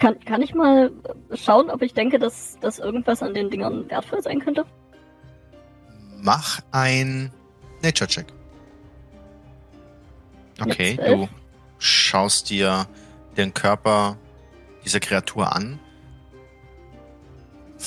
Kann, 0.00 0.18
kann 0.24 0.42
ich 0.42 0.54
mal 0.54 0.90
schauen, 1.34 1.70
ob 1.70 1.82
ich 1.82 1.94
denke, 1.94 2.18
dass, 2.18 2.58
dass 2.60 2.80
irgendwas 2.80 3.22
an 3.22 3.32
den 3.32 3.48
Dingern 3.48 3.88
wertvoll 3.88 4.20
sein 4.22 4.40
könnte? 4.40 4.64
Mach 6.16 6.60
ein 6.72 7.32
Nature-Check. 7.82 8.26
Okay, 10.60 10.96
du 10.96 11.28
schaust 11.78 12.50
dir 12.50 12.86
den 13.36 13.52
Körper 13.52 14.16
dieser 14.84 15.00
Kreatur 15.00 15.54
an. 15.54 15.78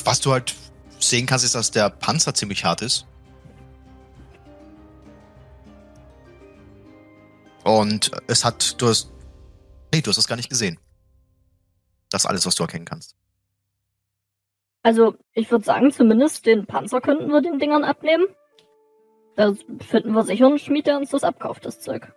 Was 0.03 0.19
du 0.19 0.31
halt 0.31 0.55
sehen 0.99 1.25
kannst, 1.25 1.45
ist, 1.45 1.55
dass 1.55 1.71
der 1.71 1.89
Panzer 1.89 2.33
ziemlich 2.33 2.63
hart 2.65 2.81
ist. 2.81 3.05
Und 7.63 8.11
es 8.27 8.45
hat, 8.45 8.79
du 8.81 8.87
hast, 8.87 9.09
nee, 9.93 10.01
du 10.01 10.09
hast 10.09 10.17
das 10.17 10.27
gar 10.27 10.35
nicht 10.35 10.49
gesehen. 10.49 10.79
Das 12.09 12.23
ist 12.23 12.25
alles, 12.25 12.45
was 12.45 12.55
du 12.55 12.63
erkennen 12.63 12.85
kannst. 12.85 13.15
Also, 14.81 15.15
ich 15.33 15.51
würde 15.51 15.65
sagen, 15.65 15.91
zumindest 15.91 16.45
den 16.45 16.65
Panzer 16.65 17.01
könnten 17.01 17.29
wir 17.29 17.41
den 17.41 17.59
Dingern 17.59 17.83
abnehmen. 17.83 18.25
Da 19.35 19.53
finden 19.81 20.13
wir 20.13 20.23
sicher 20.23 20.47
einen 20.47 20.59
Schmied, 20.59 20.87
der 20.87 20.97
uns 20.97 21.11
das 21.11 21.23
abkauft, 21.23 21.65
das 21.65 21.79
Zeug. 21.81 22.13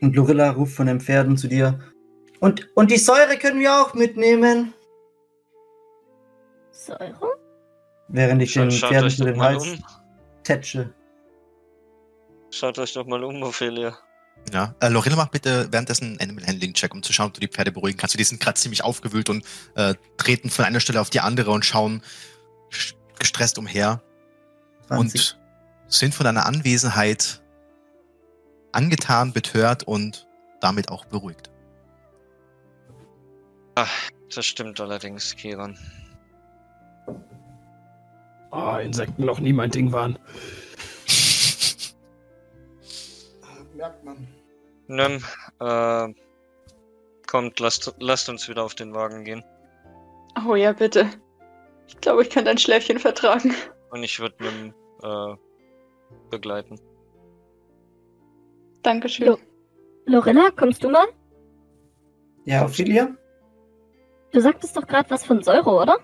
Und 0.00 0.14
Lorilla 0.14 0.50
ruft 0.50 0.74
von 0.74 0.86
den 0.86 1.00
Pferden 1.00 1.36
zu 1.36 1.48
dir. 1.48 1.80
Und, 2.40 2.68
und 2.76 2.90
die 2.90 2.98
Säure 2.98 3.36
können 3.38 3.60
wir 3.60 3.72
auch 3.74 3.94
mitnehmen. 3.94 4.74
Säure? 6.70 7.32
Während 8.08 8.42
ich 8.42 8.52
den 8.52 8.70
Schaut, 8.70 8.90
Pferden 8.90 9.10
zu 9.10 9.24
den 9.24 9.40
Hals 9.40 9.66
um. 9.66 9.84
tätsche. 10.42 10.94
Schaut 12.50 12.78
euch 12.78 12.92
doch 12.92 13.06
mal 13.06 13.22
um, 13.24 13.42
Ophelia. 13.42 13.96
Ja, 14.52 14.74
äh, 14.80 14.88
Lorilla 14.88 15.16
macht 15.16 15.32
bitte 15.32 15.66
währenddessen 15.72 16.10
einen 16.12 16.20
Animal 16.20 16.46
Handling 16.46 16.72
Check, 16.72 16.94
um 16.94 17.02
zu 17.02 17.12
schauen, 17.12 17.26
ob 17.28 17.34
du 17.34 17.40
die 17.40 17.48
Pferde 17.48 17.72
beruhigen 17.72 17.98
kannst. 17.98 18.18
Die 18.18 18.22
sind 18.24 18.40
gerade 18.40 18.58
ziemlich 18.58 18.84
aufgewühlt 18.84 19.28
und 19.28 19.44
äh, 19.74 19.94
treten 20.18 20.50
von 20.50 20.64
einer 20.64 20.78
Stelle 20.80 21.00
auf 21.00 21.10
die 21.10 21.20
andere 21.20 21.50
und 21.50 21.64
schauen 21.64 22.00
sch- 22.70 22.94
gestresst 23.18 23.58
umher 23.58 24.02
20. 24.86 24.98
und 25.00 25.92
sind 25.92 26.14
von 26.14 26.24
deiner 26.24 26.46
Anwesenheit 26.46 27.42
angetan, 28.72 29.32
betört 29.32 29.82
und 29.82 30.28
damit 30.60 30.90
auch 30.90 31.04
beruhigt. 31.06 31.50
Das 34.34 34.46
stimmt 34.46 34.80
allerdings, 34.80 35.34
Kiran. 35.36 35.76
Ah, 38.50 38.78
Insekten 38.78 39.24
noch 39.24 39.38
nie 39.40 39.52
mein 39.52 39.70
Ding 39.70 39.92
waren. 39.92 40.18
Merkt 43.76 44.04
man. 44.04 44.26
Nimm, 44.88 45.22
äh, 45.60 46.14
kommt, 47.26 47.60
lasst, 47.60 47.94
lasst 47.98 48.28
uns 48.28 48.48
wieder 48.48 48.64
auf 48.64 48.74
den 48.74 48.94
Wagen 48.94 49.24
gehen. 49.24 49.44
Oh 50.46 50.54
ja, 50.54 50.72
bitte. 50.72 51.10
Ich 51.88 52.00
glaube, 52.00 52.22
ich 52.22 52.30
kann 52.30 52.44
dein 52.44 52.58
Schläfchen 52.58 52.98
vertragen. 52.98 53.54
Und 53.90 54.02
ich 54.02 54.18
würde 54.18 54.36
Nimm, 54.42 54.74
äh, 55.02 55.36
begleiten. 56.30 56.80
Dankeschön. 58.82 59.26
Jo. 59.26 59.38
Lorilla, 60.06 60.50
kommst 60.54 60.84
du 60.84 60.88
mal? 60.88 61.06
Ja, 62.44 62.64
Ophelia? 62.64 63.08
Du 64.32 64.40
sagtest 64.40 64.76
doch 64.76 64.86
gerade 64.86 65.10
was 65.10 65.24
von 65.24 65.42
Säure, 65.42 65.70
oder? 65.70 65.98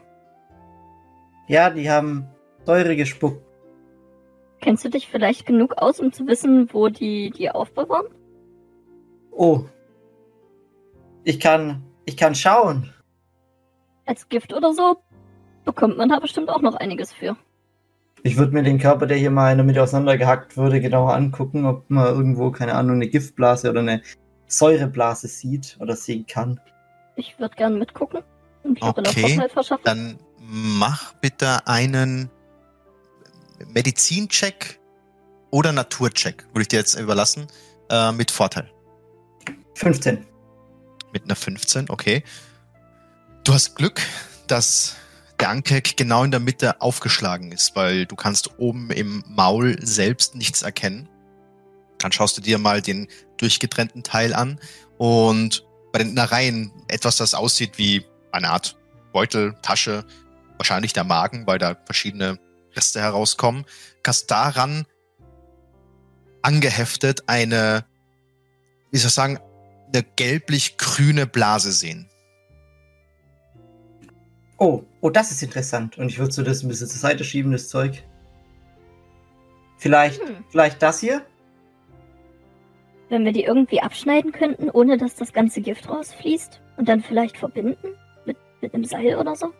Ja, 1.47 1.70
die 1.70 1.89
haben 1.89 2.27
Säure 2.65 2.97
gespuckt. 2.97 3.44
Kennst 4.63 4.85
du 4.85 4.89
dich 4.89 5.09
vielleicht 5.09 5.45
genug 5.45 5.75
aus, 5.79 5.99
um 5.99 6.13
zu 6.13 6.27
wissen, 6.29 6.73
wo 6.73 6.89
die 6.89 7.31
die 7.31 7.51
aufbewahren? 7.51 8.07
Oh. 9.33 9.65
Ich 11.25 11.41
kann, 11.41 11.83
ich 12.05 12.17
kann 12.17 12.37
schauen. 12.37 12.93
Als 14.07 14.29
Gift 14.29 14.55
oder 14.55 14.73
so? 14.73 14.99
Bekommt 15.65 15.99
man 15.99 16.09
da 16.09 16.21
bestimmt 16.21 16.49
auch 16.49 16.63
noch 16.63 16.77
einiges 16.77 17.13
für. 17.13 17.37
Ich 18.23 18.37
würde 18.37 18.53
mir 18.53 18.63
den 18.63 18.79
Körper, 18.79 19.07
der 19.07 19.17
hier 19.17 19.33
mal 19.33 19.51
in 19.51 19.59
der 19.59 19.67
Mitte 19.67 19.83
auseinandergehackt 19.83 20.57
wurde, 20.57 20.81
genauer 20.81 21.15
angucken, 21.15 21.67
ob 21.67 21.91
man 21.91 22.07
irgendwo, 22.07 22.53
keine 22.53 22.75
Ahnung, 22.75 22.97
eine 22.97 23.09
Giftblase 23.09 23.69
oder 23.69 23.81
eine 23.81 24.01
Säureblase 24.47 25.27
sieht 25.27 25.77
oder 25.81 25.97
sehen 25.97 26.25
kann. 26.29 26.61
Ich 27.17 27.37
würde 27.41 27.57
gern 27.57 27.81
mitgucken. 27.81 28.23
Und 28.63 28.81
Lorilla 28.81 29.11
Okay, 29.11 29.29
Vorteil 29.29 29.49
verschaffen. 29.49 29.85
Dann 29.85 30.19
mach 30.39 31.15
bitte 31.15 31.67
einen 31.67 32.31
Medizincheck 33.67 34.81
oder 35.51 35.73
Naturcheck, 35.73 36.45
würde 36.49 36.63
ich 36.63 36.69
dir 36.69 36.79
jetzt 36.79 36.95
überlassen, 36.95 37.47
äh, 37.91 38.13
mit 38.13 38.31
Vorteil. 38.31 38.71
15. 39.75 40.27
Mit 41.13 41.25
einer 41.25 41.37
15, 41.37 41.91
okay. 41.91 42.23
Du 43.45 43.53
hast 43.53 43.75
Glück, 43.77 44.01
dass 44.47 44.97
der 45.41 45.51
Ankeck 45.51 45.97
genau 45.97 46.25
in 46.25 46.31
der 46.31 46.41
Mitte 46.41 46.81
aufgeschlagen 46.81 47.53
ist, 47.53 47.75
weil 47.75 48.07
du 48.07 48.17
kannst 48.17 48.59
oben 48.59 48.91
im 48.91 49.25
Maul 49.27 49.77
selbst 49.85 50.37
nichts 50.37 50.63
erkennen. 50.63 51.09
Dann 51.99 52.13
schaust 52.13 52.37
du 52.37 52.41
dir 52.41 52.59
mal 52.59 52.81
den 52.81 53.09
durchgetrennten 53.39 54.05
Teil 54.05 54.35
an 54.35 54.61
und 54.99 55.67
bei 55.93 55.99
den 55.99 56.11
Innereien 56.11 56.73
etwas, 56.89 57.17
das 57.17 57.35
aussieht 57.35 57.77
wie 57.77 58.05
eine 58.31 58.51
Art 58.51 58.77
Beutel, 59.13 59.55
Tasche, 59.63 60.05
wahrscheinlich 60.57 60.93
der 60.93 61.05
Magen, 61.05 61.47
weil 61.47 61.59
da 61.59 61.77
verschiedene 61.85 62.39
Reste 62.74 63.01
herauskommen. 63.01 63.65
Kannst 64.03 64.31
daran 64.31 64.86
angeheftet 66.43 67.23
eine, 67.27 67.85
wie 68.90 68.99
soll 68.99 69.09
ich 69.09 69.15
sagen, 69.15 69.39
eine 69.94 70.03
gelblich-grüne 70.16 71.27
Blase 71.27 71.73
sehen. 71.73 72.09
Oh, 74.59 74.85
oh, 75.01 75.11
das 75.11 75.31
ist 75.31 75.43
interessant. 75.43 75.99
Und 75.99 76.09
ich 76.09 76.19
würde 76.19 76.32
so 76.32 76.43
das 76.43 76.62
ein 76.62 76.69
bisschen 76.69 76.89
zur 76.89 77.01
Seite 77.01 77.24
schieben, 77.24 77.53
das 77.53 77.69
Zeug. 77.69 78.05
Vielleicht, 79.78 80.20
Hm. 80.20 80.44
vielleicht 80.51 80.81
das 80.82 81.01
hier? 81.01 81.23
Wenn 83.09 83.24
wir 83.24 83.32
die 83.32 83.44
irgendwie 83.44 83.82
abschneiden 83.82 84.32
könnten, 84.32 84.70
ohne 84.70 84.97
dass 84.97 85.16
das 85.16 85.32
ganze 85.32 85.61
Gift 85.61 85.89
rausfließt 85.89 86.61
und 86.77 86.89
dann 86.89 87.03
vielleicht 87.03 87.36
verbinden 87.36 87.97
mit, 88.24 88.36
mit 88.61 88.73
einem 88.73 88.85
Seil 88.85 89.16
oder 89.16 89.35
so. 89.35 89.53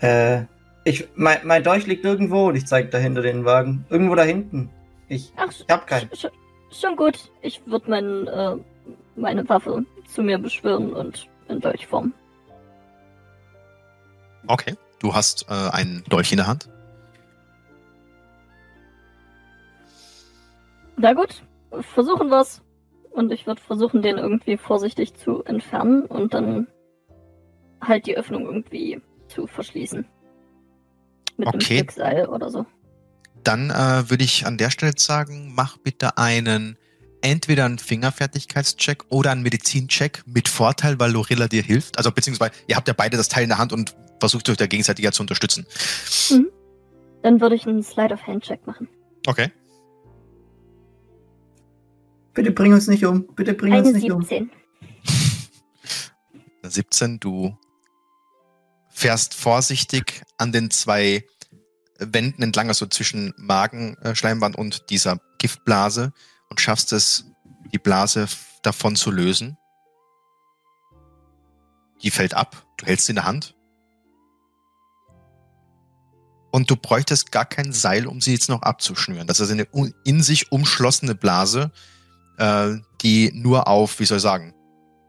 Äh, 0.00 0.42
ich, 0.84 1.08
mein, 1.14 1.38
mein 1.44 1.62
Dolch 1.62 1.86
liegt 1.86 2.04
irgendwo 2.04 2.48
und 2.48 2.56
ich 2.56 2.66
zeige 2.66 2.88
dahinter 2.88 3.22
den 3.22 3.44
Wagen. 3.44 3.84
Irgendwo 3.90 4.14
da 4.14 4.22
hinten. 4.22 4.70
Ich, 5.08 5.32
Ach, 5.36 5.50
ich 5.50 5.64
hab 5.68 5.86
keinen. 5.86 6.10
sch, 6.14 6.26
sch, 6.26 6.28
schon 6.70 6.96
gut. 6.96 7.30
Ich 7.42 7.66
würde 7.66 7.90
mein, 7.90 8.26
äh, 8.26 8.56
meine 9.16 9.48
Waffe 9.48 9.84
zu 10.06 10.22
mir 10.22 10.38
beschwören 10.38 10.92
und 10.92 11.28
in 11.48 11.60
Dolch 11.60 11.86
formen. 11.86 12.12
Okay. 14.46 14.74
Du 15.00 15.14
hast 15.14 15.46
äh, 15.50 15.70
einen 15.70 16.02
Dolch 16.08 16.32
in 16.32 16.38
der 16.38 16.46
Hand. 16.46 16.68
Na 20.96 21.12
gut, 21.12 21.42
versuchen 21.94 22.30
wir's. 22.30 22.62
Und 23.10 23.30
ich 23.30 23.46
würde 23.46 23.60
versuchen, 23.60 24.02
den 24.02 24.18
irgendwie 24.18 24.56
vorsichtig 24.56 25.14
zu 25.14 25.44
entfernen 25.44 26.04
und 26.06 26.34
dann 26.34 26.66
halt 27.80 28.06
die 28.06 28.16
Öffnung 28.16 28.46
irgendwie 28.46 29.00
zu 29.28 29.46
verschließen. 29.46 30.06
Mit 31.36 31.48
einem 31.48 31.56
Okay. 31.56 31.78
Stück 31.78 31.92
Seil 31.92 32.26
oder 32.28 32.50
so. 32.50 32.66
Dann 33.42 33.70
äh, 33.70 34.08
würde 34.08 34.24
ich 34.24 34.46
an 34.46 34.56
der 34.56 34.70
Stelle 34.70 34.92
sagen, 34.96 35.52
mach 35.54 35.76
bitte 35.78 36.16
einen 36.16 36.78
entweder 37.20 37.64
einen 37.64 37.78
Fingerfertigkeitscheck 37.78 39.04
oder 39.08 39.30
einen 39.32 39.42
Medizincheck 39.42 40.22
mit 40.26 40.48
Vorteil, 40.48 40.98
weil 41.00 41.10
Lorilla 41.10 41.48
dir 41.48 41.62
hilft. 41.62 41.96
Also 41.98 42.12
beziehungsweise 42.12 42.52
ihr 42.66 42.76
habt 42.76 42.86
ja 42.86 42.94
beide 42.94 43.16
das 43.16 43.28
Teil 43.28 43.44
in 43.44 43.48
der 43.48 43.58
Hand 43.58 43.72
und 43.72 43.96
versucht 44.20 44.48
euch 44.48 44.56
da 44.56 44.66
gegenseitig 44.66 45.04
ja 45.04 45.12
zu 45.12 45.22
unterstützen. 45.22 45.66
Dann 47.22 47.40
würde 47.40 47.54
ich 47.54 47.66
einen 47.66 47.82
Slide 47.82 48.14
of 48.14 48.26
Hand 48.26 48.44
Check 48.44 48.66
machen. 48.66 48.88
Okay. 49.26 49.50
Bitte 52.34 52.50
bring 52.50 52.72
uns 52.72 52.88
nicht 52.88 53.04
um. 53.06 53.26
Bitte 53.34 53.54
bring 53.54 53.72
uns 53.72 53.88
Eine 53.88 53.98
nicht 53.98 54.10
um. 54.10 54.20
17. 54.22 54.50
17, 56.62 57.20
du 57.20 57.56
fährst 59.04 59.34
vorsichtig 59.34 60.22
an 60.38 60.50
den 60.50 60.70
zwei 60.70 61.26
Wänden 61.98 62.42
entlang, 62.42 62.68
also 62.68 62.86
zwischen 62.86 63.34
Magenschleimband 63.36 64.56
und 64.56 64.88
dieser 64.88 65.18
Giftblase 65.36 66.14
und 66.48 66.58
schaffst 66.58 66.90
es, 66.94 67.26
die 67.70 67.78
Blase 67.78 68.26
davon 68.62 68.96
zu 68.96 69.10
lösen. 69.10 69.58
Die 72.02 72.10
fällt 72.10 72.32
ab, 72.32 72.64
du 72.78 72.86
hältst 72.86 73.04
sie 73.04 73.12
in 73.12 73.16
der 73.16 73.26
Hand. 73.26 73.54
Und 76.50 76.70
du 76.70 76.74
bräuchtest 76.74 77.30
gar 77.30 77.44
kein 77.44 77.74
Seil, 77.74 78.06
um 78.06 78.22
sie 78.22 78.32
jetzt 78.32 78.48
noch 78.48 78.62
abzuschnüren. 78.62 79.26
Das 79.26 79.38
ist 79.38 79.50
eine 79.50 79.68
in 80.04 80.22
sich 80.22 80.50
umschlossene 80.50 81.14
Blase, 81.14 81.72
äh, 82.38 82.70
die 83.02 83.32
nur 83.34 83.68
auf, 83.68 84.00
wie 84.00 84.06
soll 84.06 84.16
ich 84.16 84.22
sagen, 84.22 84.54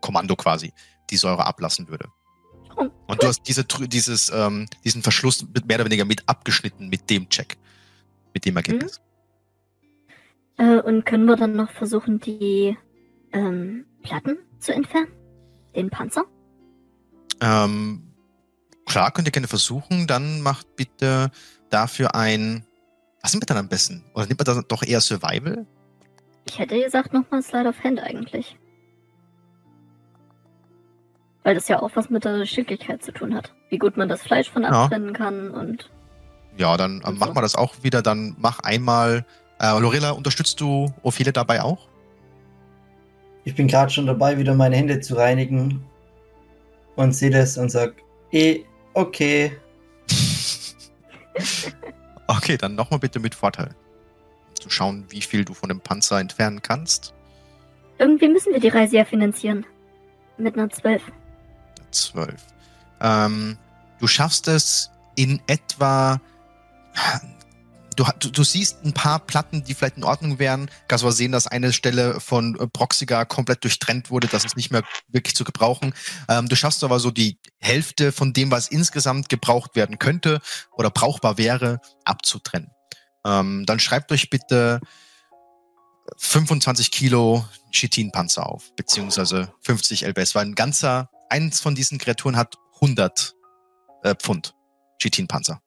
Kommando 0.02 0.36
quasi, 0.36 0.74
die 1.10 1.16
Säure 1.16 1.46
ablassen 1.46 1.88
würde. 1.88 2.10
Und 2.76 3.24
du 3.24 3.28
hast 3.28 3.44
diese, 3.44 3.64
dieses, 3.64 4.32
ähm, 4.34 4.68
diesen 4.84 5.02
Verschluss 5.02 5.46
mit- 5.54 5.68
mehr 5.68 5.78
oder 5.78 5.86
weniger 5.86 6.06
mit 6.06 6.28
abgeschnitten 6.28 6.90
mit 6.90 7.10
dem 7.10 7.30
Check. 7.30 7.58
Mit 8.34 8.46
dem 8.46 8.58
Ergebnis. 8.58 9.02
Äh, 10.58 10.80
und 10.80 11.06
können 11.06 11.26
wir 11.26 11.36
dann 11.36 11.54
noch 11.54 11.72
versuchen, 11.72 12.20
die 12.20 12.78
ähm, 13.34 13.86
Platten 14.04 14.38
zu 14.60 14.74
entfernen? 14.74 15.08
Den 15.76 15.90
Panzer? 15.90 16.26
Ähm, 17.42 18.04
klar, 18.86 19.12
könnt 19.12 19.28
ihr 19.28 19.32
gerne 19.32 19.48
versuchen. 19.48 20.08
Dann 20.08 20.42
macht 20.42 20.76
bitte 20.76 21.32
dafür 21.70 22.16
ein. 22.16 22.66
Was 23.22 23.34
nimmt 23.34 23.44
man 23.44 23.56
dann 23.56 23.66
am 23.66 23.70
besten? 23.70 24.04
Oder 24.14 24.28
nimmt 24.28 24.40
man 24.40 24.46
dann 24.46 24.66
doch 24.68 24.84
eher 24.84 25.02
Survival? 25.02 25.66
Ich 26.48 26.60
hätte 26.60 26.80
gesagt, 26.80 27.12
nochmal 27.12 27.42
Slide 27.42 27.68
of 27.70 27.84
Hand 27.84 28.00
eigentlich. 28.00 28.58
Weil 31.46 31.56
das 31.56 31.68
ja 31.68 31.82
auch 31.82 31.92
was 31.94 32.10
mit 32.10 32.26
der 32.26 32.40
Geschicklichkeit 32.40 33.04
zu 33.04 33.12
tun 33.14 33.34
hat. 33.36 33.54
Wie 33.70 33.78
gut 33.78 33.96
man 33.96 34.10
das 34.10 34.24
Fleisch 34.24 34.50
von 34.50 34.64
Ja. 34.64 34.70
abtrennen 34.86 35.14
kann 35.14 35.52
und. 35.52 35.90
Ja, 36.58 36.76
dann 36.76 37.02
äh, 37.02 37.08
Und 37.08 37.20
machen 37.20 37.30
so. 37.30 37.36
wir 37.38 37.42
das 37.44 37.56
auch 37.56 37.76
wieder. 37.84 38.02
Dann 38.02 38.36
mach 38.40 38.60
einmal. 38.60 39.26
Äh, 39.60 39.80
Lorella, 39.80 40.12
unterstützt 40.12 40.60
du 40.60 40.92
Ophile 41.04 41.32
dabei 41.32 41.62
auch? 41.62 41.88
Ich 43.46 43.56
bin 43.56 43.68
gerade 43.68 43.92
schon 43.92 44.08
dabei, 44.08 44.38
wieder 44.38 44.54
meine 44.56 44.76
Hände 44.76 45.00
zu 45.00 45.16
reinigen. 45.16 45.82
Und 46.96 47.14
sehe 47.14 47.30
das 47.30 47.58
und 47.58 47.70
sag, 47.70 47.94
eh, 48.32 48.64
okay. 48.94 49.56
Okay, 52.28 52.58
dann 52.58 52.74
nochmal 52.76 53.00
bitte 53.00 53.20
mit 53.20 53.36
Vorteil. 53.36 53.70
Zu 54.60 54.70
schauen, 54.70 55.06
wie 55.10 55.22
viel 55.22 55.46
du 55.46 55.54
von 55.54 55.70
dem 55.70 55.80
Panzer 55.80 56.20
entfernen 56.20 56.62
kannst. 56.62 57.14
Irgendwie 58.00 58.30
müssen 58.30 58.52
wir 58.52 58.60
die 58.60 58.70
Reise 58.70 58.98
ja 58.98 59.06
finanzieren. 59.06 59.66
Mit 60.38 60.58
einer 60.58 60.70
12. 60.70 61.02
12. 61.96 62.36
Ähm, 63.02 63.58
du 64.00 64.08
schaffst 64.08 64.48
es 64.48 64.92
in 65.16 65.42
etwa. 65.48 66.22
Du, 67.96 68.06
du, 68.20 68.30
du 68.30 68.44
siehst 68.44 68.84
ein 68.84 68.94
paar 68.94 69.20
Platten, 69.20 69.64
die 69.64 69.74
vielleicht 69.74 69.96
in 69.96 70.04
Ordnung 70.04 70.38
wären. 70.38 70.70
Kannst 70.90 71.06
aber 71.06 71.14
sehen, 71.14 71.32
dass 71.32 71.48
eine 71.48 71.72
Stelle 71.72 72.20
von 72.20 72.60
äh, 72.60 72.68
Proxiga 72.68 73.24
komplett 73.24 73.64
durchtrennt 73.64 74.12
wurde. 74.12 74.28
Das 74.28 74.44
ist 74.44 74.58
nicht 74.58 74.70
mehr 74.70 74.84
wirklich 75.08 75.36
zu 75.36 75.46
gebrauchen. 75.46 75.94
Ähm, 76.28 76.50
du 76.50 76.58
schaffst 76.58 76.84
aber 76.84 77.00
so 77.00 77.10
die 77.10 77.40
Hälfte 77.60 78.12
von 78.12 78.34
dem, 78.34 78.52
was 78.52 78.68
insgesamt 78.68 79.30
gebraucht 79.30 79.76
werden 79.76 79.98
könnte 79.98 80.42
oder 80.74 80.90
brauchbar 80.90 81.38
wäre, 81.38 81.80
abzutrennen. 82.04 82.70
Ähm, 83.26 83.66
dann 83.66 83.80
schreibt 83.80 84.12
euch 84.12 84.30
bitte 84.30 84.82
25 86.18 86.92
Kilo 86.92 87.46
Chitin-Panzer 87.72 88.46
auf, 88.46 88.76
beziehungsweise 88.76 89.52
50 89.62 90.06
LBS, 90.06 90.36
weil 90.36 90.46
ein 90.46 90.56
ganzer, 90.56 91.10
eins 91.30 91.62
von 91.62 91.76
diesen 91.76 91.98
Kreaturen 91.98 92.38
hat 92.38 92.56
100 92.76 93.36
äh, 94.04 94.16
Pfund 94.16 94.56
Chitin-Panzer. 95.00 95.62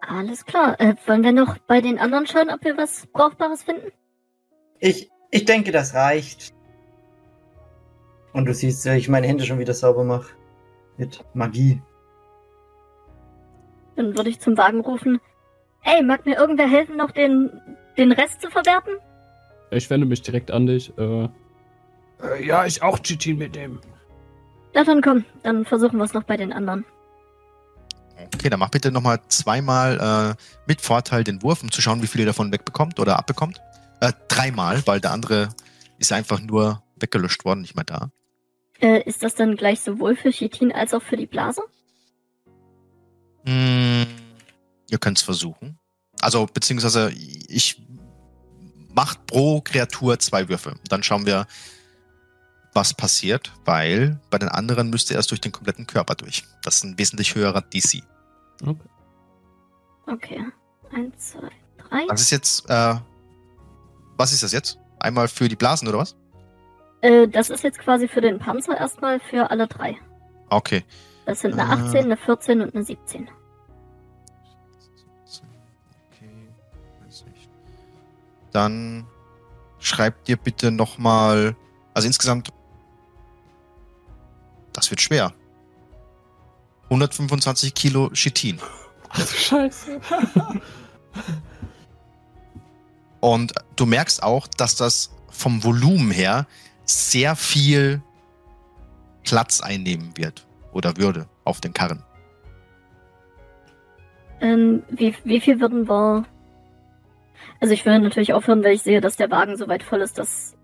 Alles 0.00 0.44
klar. 0.44 0.80
Äh, 0.80 0.94
wollen 1.06 1.22
wir 1.22 1.32
noch 1.32 1.58
bei 1.58 1.80
den 1.80 1.98
anderen 1.98 2.26
schauen, 2.26 2.50
ob 2.50 2.64
wir 2.64 2.76
was 2.76 3.06
Brauchbares 3.12 3.62
finden? 3.62 3.92
Ich, 4.78 5.10
ich 5.30 5.44
denke, 5.44 5.72
das 5.72 5.94
reicht. 5.94 6.54
Und 8.32 8.46
du 8.46 8.54
siehst, 8.54 8.84
ja, 8.84 8.94
ich 8.94 9.08
meine 9.08 9.26
Hände 9.26 9.44
schon 9.44 9.58
wieder 9.58 9.74
sauber 9.74 10.04
mache. 10.04 10.34
Mit 10.96 11.24
Magie. 11.34 11.82
Dann 13.96 14.16
würde 14.16 14.30
ich 14.30 14.40
zum 14.40 14.56
Wagen 14.56 14.80
rufen. 14.80 15.20
Ey, 15.82 16.02
mag 16.02 16.26
mir 16.26 16.36
irgendwer 16.36 16.68
helfen, 16.68 16.96
noch 16.96 17.10
den, 17.10 17.50
den 17.96 18.12
Rest 18.12 18.40
zu 18.40 18.50
verwerten? 18.50 18.94
Ich 19.70 19.88
wende 19.88 20.06
mich 20.06 20.22
direkt 20.22 20.50
an 20.50 20.66
dich. 20.66 20.96
Äh, 20.98 21.28
äh, 22.22 22.44
ja, 22.44 22.66
ich 22.66 22.82
auch 22.82 22.98
Chitin 22.98 23.38
mitnehmen. 23.38 23.80
Na 24.74 24.84
dann 24.84 25.02
komm, 25.02 25.24
dann 25.42 25.64
versuchen 25.64 25.98
wir 25.98 26.04
es 26.04 26.14
noch 26.14 26.24
bei 26.24 26.36
den 26.36 26.52
anderen. 26.52 26.84
Okay, 28.34 28.50
dann 28.50 28.60
mach 28.60 28.68
bitte 28.68 28.92
nochmal 28.92 29.20
zweimal 29.28 30.36
äh, 30.36 30.42
mit 30.66 30.80
Vorteil 30.80 31.24
den 31.24 31.42
Wurf, 31.42 31.62
um 31.62 31.72
zu 31.72 31.80
schauen, 31.80 32.02
wie 32.02 32.06
viel 32.06 32.20
ihr 32.20 32.26
davon 32.26 32.52
wegbekommt 32.52 33.00
oder 33.00 33.18
abbekommt. 33.18 33.60
Äh, 34.00 34.12
dreimal, 34.28 34.86
weil 34.86 35.00
der 35.00 35.12
andere 35.12 35.48
ist 35.98 36.12
einfach 36.12 36.40
nur 36.40 36.82
weggelöscht 36.96 37.44
worden, 37.44 37.62
nicht 37.62 37.74
mehr 37.74 37.84
da. 37.84 38.10
Äh, 38.80 39.02
ist 39.02 39.22
das 39.22 39.34
dann 39.34 39.56
gleich 39.56 39.80
sowohl 39.80 40.16
für 40.16 40.30
Chitin 40.30 40.72
als 40.72 40.94
auch 40.94 41.02
für 41.02 41.16
die 41.16 41.26
Blase? 41.26 41.62
Hm, 43.44 44.06
ihr 44.90 44.98
könnt 44.98 45.18
es 45.18 45.24
versuchen. 45.24 45.78
Also, 46.20 46.46
beziehungsweise 46.46 47.10
ich 47.10 47.82
macht 48.94 49.26
pro 49.26 49.60
Kreatur 49.60 50.18
zwei 50.18 50.48
Würfe. 50.48 50.74
Dann 50.88 51.02
schauen 51.02 51.26
wir, 51.26 51.46
was 52.72 52.94
passiert, 52.94 53.52
weil 53.64 54.20
bei 54.30 54.38
den 54.38 54.48
anderen 54.48 54.90
müsste 54.90 55.14
er 55.14 55.18
erst 55.18 55.30
durch 55.30 55.40
den 55.40 55.52
kompletten 55.52 55.86
Körper 55.86 56.14
durch. 56.14 56.44
Das 56.62 56.76
ist 56.76 56.84
ein 56.84 56.98
wesentlich 56.98 57.34
höherer 57.34 57.62
DC. 57.62 58.02
Okay. 58.62 58.76
Okay. 60.06 60.44
Eins, 60.92 61.30
zwei, 61.30 61.48
drei. 61.78 62.06
Das 62.08 62.20
ist 62.20 62.30
jetzt, 62.30 62.68
äh, 62.68 62.94
was 64.16 64.32
ist 64.32 64.42
das 64.42 64.52
jetzt? 64.52 64.78
Einmal 64.98 65.28
für 65.28 65.48
die 65.48 65.56
Blasen 65.56 65.88
oder 65.88 65.98
was? 65.98 66.16
Äh, 67.00 67.26
das 67.28 67.48
ist 67.50 67.64
jetzt 67.64 67.78
quasi 67.78 68.06
für 68.08 68.20
den 68.20 68.38
Panzer 68.38 68.76
erstmal 68.76 69.20
für 69.20 69.50
alle 69.50 69.66
drei. 69.66 69.96
Okay. 70.50 70.84
Das 71.26 71.40
sind 71.40 71.52
eine 71.58 71.64
Ah. 71.68 71.86
18, 71.86 72.04
eine 72.04 72.16
14 72.16 72.60
und 72.60 72.74
eine 72.74 72.84
17. 72.84 73.28
Okay, 76.10 76.48
weiß 77.04 77.24
nicht. 77.26 77.48
Dann 78.52 79.06
schreibt 79.78 80.28
dir 80.28 80.36
bitte 80.36 80.70
nochmal, 80.70 81.56
also 81.94 82.06
insgesamt, 82.06 82.50
das 84.72 84.90
wird 84.90 85.00
schwer. 85.00 85.32
125 86.84 87.74
Kilo 87.74 88.10
Chitin. 88.10 88.58
Ach 89.10 89.18
du 89.18 89.26
Scheiße. 89.26 90.00
Und 93.20 93.52
du 93.76 93.86
merkst 93.86 94.22
auch, 94.22 94.46
dass 94.48 94.76
das 94.76 95.10
vom 95.28 95.62
Volumen 95.62 96.10
her 96.10 96.46
sehr 96.84 97.36
viel 97.36 98.02
Platz 99.24 99.60
einnehmen 99.60 100.12
wird 100.16 100.46
oder 100.72 100.96
würde 100.96 101.28
auf 101.44 101.60
den 101.60 101.72
Karren. 101.72 102.02
Ähm, 104.40 104.82
wie, 104.88 105.14
wie 105.24 105.40
viel 105.40 105.60
würden 105.60 105.88
wir. 105.88 106.24
Also 107.60 107.74
ich 107.74 107.84
würde 107.84 108.00
natürlich 108.00 108.32
aufhören, 108.32 108.62
wenn 108.62 108.72
ich 108.72 108.82
sehe, 108.82 109.00
dass 109.00 109.16
der 109.16 109.30
Wagen 109.30 109.56
so 109.56 109.68
weit 109.68 109.82
voll 109.82 110.00
ist, 110.00 110.18
dass 110.18 110.56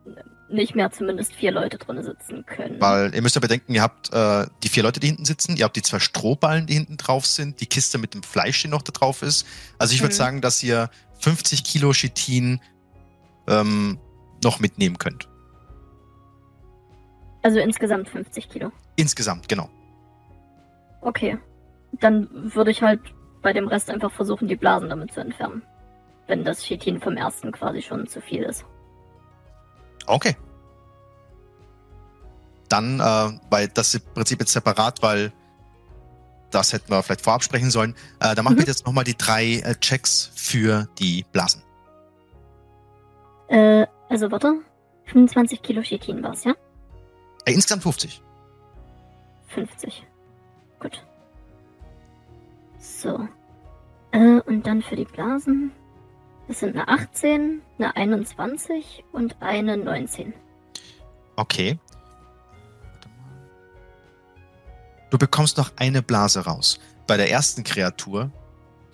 nicht 0.49 0.75
mehr 0.75 0.91
zumindest 0.93 1.35
vier 1.35 1.51
Leute 1.51 1.77
drin 1.79 2.03
sitzen 2.03 2.47
können. 2.47 2.81
Weil 2.81 3.15
ihr 3.15 3.23
müsst 3.23 3.35
ja 3.35 3.41
bedenken, 3.41 3.75
ihr 3.75 3.83
habt 3.83 4.13
äh, 4.13 4.47
die 4.63 4.69
vier 4.69 4.83
Leute, 4.83 5.01
die 5.01 5.09
hinten 5.09 5.25
sitzen, 5.25 5.57
ihr 5.57 5.65
habt 5.65 5.77
die 5.77 5.83
zwei 5.83 5.99
Strohballen, 5.99 6.67
die 6.67 6.75
hinten 6.75 6.97
drauf 6.97 7.27
sind, 7.27 7.61
die 7.61 7.67
Kiste 7.67 7.99
mit 7.99 8.15
dem 8.15 8.23
Fleisch, 8.23 8.63
die 8.63 8.69
noch 8.69 8.83
da 8.83 8.93
drauf 8.93 9.23
ist. 9.23 9.47
Also 9.79 9.95
ich 9.95 10.01
würde 10.03 10.15
Mhm. 10.15 10.19
sagen, 10.19 10.41
dass 10.41 10.63
ihr 10.63 10.89
50 11.21 11.65
Kilo 11.65 11.93
Chitin 11.93 12.61
ähm, 13.49 13.99
noch 14.45 14.61
mitnehmen 14.61 14.99
könnt. 14.99 15.29
Also 17.43 17.61
insgesamt 17.61 18.09
50 18.09 18.49
Kilo. 18.49 18.73
Insgesamt, 18.97 19.49
genau. 19.49 19.69
Okay. 21.01 21.39
Dann 22.01 22.29
würde 22.55 22.71
ich 22.71 22.83
halt 22.83 23.01
bei 23.43 23.53
dem 23.53 23.69
Rest 23.69 23.91
einfach 23.91 24.11
versuchen, 24.13 24.49
die 24.49 24.57
Blasen 24.57 24.89
damit 24.89 25.13
zu 25.13 25.21
entfernen. 25.21 25.63
Wenn 26.27 26.45
das 26.45 26.63
Chitin 26.63 27.01
vom 27.01 27.17
ersten 27.17 27.53
quasi 27.53 27.83
schon 27.83 28.07
zu 28.09 28.21
viel 28.21 28.43
ist. 28.43 28.65
Okay. 30.07 30.37
Dann, 32.69 33.01
äh, 33.01 33.39
weil 33.51 33.69
das 33.69 33.95
im 33.95 34.01
Prinzip 34.15 34.41
jetzt 34.41 34.53
separat, 34.53 35.03
weil 35.03 35.33
das 36.51 36.73
hätten 36.73 36.91
wir 36.91 37.03
vielleicht 37.03 37.23
vorab 37.23 37.43
sprechen 37.43 37.71
sollen. 37.71 37.95
Äh, 38.21 38.35
dann 38.35 38.45
machen 38.45 38.55
Mhm. 38.57 38.61
wir 38.61 38.67
jetzt 38.67 38.87
nochmal 38.87 39.05
die 39.05 39.17
drei 39.17 39.57
äh, 39.57 39.75
Checks 39.77 40.31
für 40.35 40.89
die 40.99 41.25
Blasen. 41.33 41.63
Äh, 43.49 43.87
also 44.09 44.31
warte. 44.31 44.61
25 45.07 45.63
Kilo 45.63 45.83
Chitin 45.83 46.23
war's, 46.23 46.45
ja? 46.45 46.55
Äh, 47.45 47.53
insgesamt 47.53 47.83
50. 47.85 48.21
50. 49.49 50.05
Gut. 50.81 51.05
So. 52.79 53.29
Äh, 54.11 54.41
und 54.47 54.67
dann 54.67 54.83
für 54.83 54.97
die 54.97 55.05
Blasen. 55.05 55.71
Das 56.49 56.61
sind 56.61 56.77
eine 56.77 56.87
18, 56.87 57.61
eine 57.79 57.97
21 57.97 59.05
und 59.13 59.37
eine 59.41 59.77
19. 59.77 60.33
Okay. 61.35 61.79
Du 65.11 65.19
bekommst 65.19 65.57
noch 65.59 65.73
eine 65.77 66.03
Blase 66.03 66.41
raus. 66.41 66.79
Bei 67.07 67.17
der 67.17 67.31
ersten 67.31 67.65
Kreatur, 67.65 68.31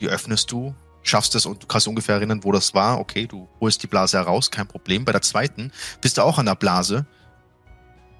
die 0.00 0.08
öffnest 0.08 0.50
du, 0.50 0.74
schaffst 1.02 1.34
es 1.34 1.46
und 1.46 1.62
du 1.62 1.66
kannst 1.66 1.88
ungefähr 1.88 2.16
erinnern, 2.16 2.44
wo 2.44 2.52
das 2.52 2.74
war. 2.74 3.00
Okay, 3.00 3.26
du 3.26 3.48
holst 3.60 3.82
die 3.82 3.86
Blase 3.86 4.18
heraus, 4.18 4.50
kein 4.50 4.66
Problem. 4.66 5.04
Bei 5.04 5.12
der 5.12 5.22
zweiten 5.22 5.72
bist 6.00 6.18
du 6.18 6.22
auch 6.22 6.38
an 6.38 6.46
der 6.46 6.54
Blase, 6.54 7.06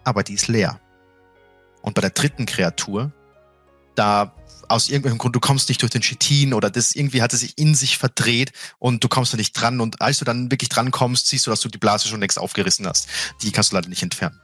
aber 0.04 0.22
die 0.22 0.34
ist 0.34 0.48
leer. 0.48 0.80
Und 1.80 1.94
bei 1.94 2.00
der 2.00 2.10
dritten 2.10 2.46
Kreatur, 2.46 3.12
da 3.94 4.34
aus 4.72 4.88
irgendeinem 4.88 5.18
Grund, 5.18 5.36
du 5.36 5.40
kommst 5.40 5.68
nicht 5.68 5.82
durch 5.82 5.90
den 5.90 6.00
Chitin 6.02 6.54
oder 6.54 6.70
das 6.70 6.94
irgendwie 6.94 7.22
hat 7.22 7.32
es 7.32 7.40
sich 7.40 7.58
in 7.58 7.74
sich 7.74 7.98
verdreht 7.98 8.52
und 8.78 9.04
du 9.04 9.08
kommst 9.08 9.32
da 9.32 9.36
nicht 9.36 9.52
dran. 9.52 9.80
Und 9.80 10.00
als 10.00 10.18
du 10.18 10.24
dann 10.24 10.50
wirklich 10.50 10.70
dran 10.70 10.90
kommst, 10.90 11.28
siehst 11.28 11.46
du, 11.46 11.50
dass 11.50 11.60
du 11.60 11.68
die 11.68 11.78
Blase 11.78 12.08
schon 12.08 12.20
längst 12.20 12.38
aufgerissen 12.38 12.86
hast. 12.86 13.08
Die 13.42 13.52
kannst 13.52 13.70
du 13.72 13.76
leider 13.76 13.88
nicht 13.88 14.02
entfernen. 14.02 14.40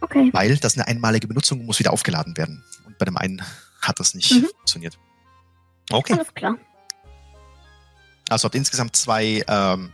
Okay. 0.00 0.30
Weil 0.32 0.56
das 0.56 0.76
eine 0.76 0.86
einmalige 0.86 1.28
Benutzung 1.28 1.60
und 1.60 1.66
muss 1.66 1.78
wieder 1.78 1.92
aufgeladen 1.92 2.36
werden. 2.36 2.64
Und 2.86 2.98
bei 2.98 3.04
dem 3.04 3.16
einen 3.16 3.42
hat 3.80 4.00
das 4.00 4.14
nicht 4.14 4.32
Mhm. 4.32 4.46
funktioniert. 4.56 4.98
Okay. 5.90 6.14
Alles 6.14 6.32
klar. 6.34 6.56
Also 8.30 8.44
habt 8.44 8.54
insgesamt 8.54 8.96
zwei 8.96 9.44
ähm, 9.46 9.92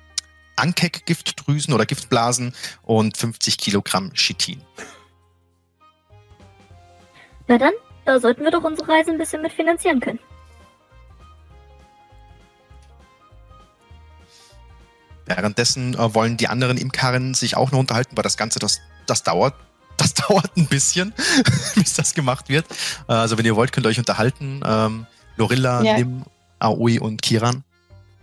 Ankek-Giftdrüsen 0.56 1.72
oder 1.74 1.86
Giftblasen 1.86 2.54
und 2.82 3.16
50 3.16 3.58
Kilogramm 3.58 4.12
Chitin. 4.12 4.62
Na 7.46 7.58
dann, 7.58 7.72
da 8.04 8.20
sollten 8.20 8.42
wir 8.44 8.50
doch 8.50 8.64
unsere 8.64 8.88
Reise 8.88 9.10
ein 9.10 9.18
bisschen 9.18 9.42
mitfinanzieren 9.42 10.00
können. 10.00 10.18
Währenddessen 15.26 15.94
äh, 15.94 16.14
wollen 16.14 16.36
die 16.36 16.48
anderen 16.48 16.76
im 16.76 16.92
Karren 16.92 17.34
sich 17.34 17.56
auch 17.56 17.72
noch 17.72 17.78
unterhalten, 17.78 18.16
weil 18.16 18.22
das 18.22 18.36
Ganze, 18.36 18.58
das, 18.58 18.80
das 19.06 19.22
dauert. 19.22 19.54
Das 19.96 20.12
dauert 20.12 20.50
ein 20.56 20.66
bisschen, 20.66 21.14
bis 21.76 21.94
das 21.94 22.14
gemacht 22.14 22.48
wird. 22.48 22.66
Äh, 23.08 23.12
also 23.12 23.38
wenn 23.38 23.44
ihr 23.44 23.54
wollt, 23.54 23.70
könnt 23.70 23.86
ihr 23.86 23.90
euch 23.90 24.00
unterhalten. 24.00 24.60
Ähm, 24.66 25.06
Lorilla, 25.36 25.82
Ja. 25.82 25.96
Nim, 25.96 26.24
Aoi 26.58 26.98
und 26.98 27.22
Kiran. 27.22 27.62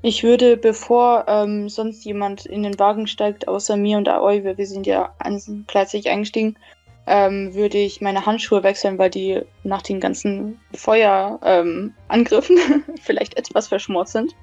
Ich 0.01 0.21
würde, 0.21 0.57
bevor 0.57 1.23
ähm, 1.29 1.69
sonst 1.69 2.03
jemand 2.03 2.45
in 2.45 2.63
den 2.63 2.77
Wagen 2.77 3.07
steigt, 3.07 3.47
außer 3.47 3.77
mir 3.77 3.97
und 3.97 4.09
Aoi, 4.09 4.43
weil 4.43 4.57
wir 4.57 4.67
sind 4.67 4.85
ja 4.85 5.15
an- 5.19 5.63
gleichzeitig 5.65 6.09
eingestiegen, 6.09 6.57
ähm, 7.07 7.53
würde 7.53 7.77
ich 7.77 8.01
meine 8.01 8.25
Handschuhe 8.25 8.63
wechseln, 8.63 8.97
weil 8.97 9.09
die 9.09 9.41
nach 9.63 9.81
den 9.81 9.99
ganzen 9.99 10.59
Feuerangriffen 10.73 11.39
ähm, 11.43 11.93
Angriffen 12.07 12.57
vielleicht 13.01 13.37
etwas 13.37 13.67
verschmort 13.67 14.09
sind. 14.09 14.35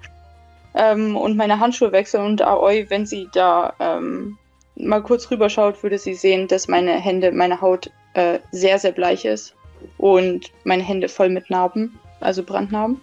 Ähm, 0.74 1.16
und 1.16 1.36
meine 1.36 1.60
Handschuhe 1.60 1.92
wechseln 1.92 2.24
und 2.24 2.42
Aoi, 2.42 2.86
wenn 2.88 3.06
sie 3.06 3.28
da 3.32 3.74
ähm, 3.80 4.38
mal 4.76 5.02
kurz 5.02 5.30
rüberschaut, 5.30 5.82
würde 5.82 5.98
sie 5.98 6.14
sehen, 6.14 6.46
dass 6.48 6.68
meine 6.68 6.92
Hände, 6.92 7.32
meine 7.32 7.60
Haut 7.60 7.90
äh, 8.14 8.38
sehr, 8.52 8.78
sehr 8.78 8.92
bleich 8.92 9.24
ist 9.24 9.54
und 9.96 10.52
meine 10.64 10.82
Hände 10.82 11.08
voll 11.08 11.30
mit 11.30 11.50
Narben, 11.50 11.98
also 12.20 12.42
Brandnarben. 12.42 13.00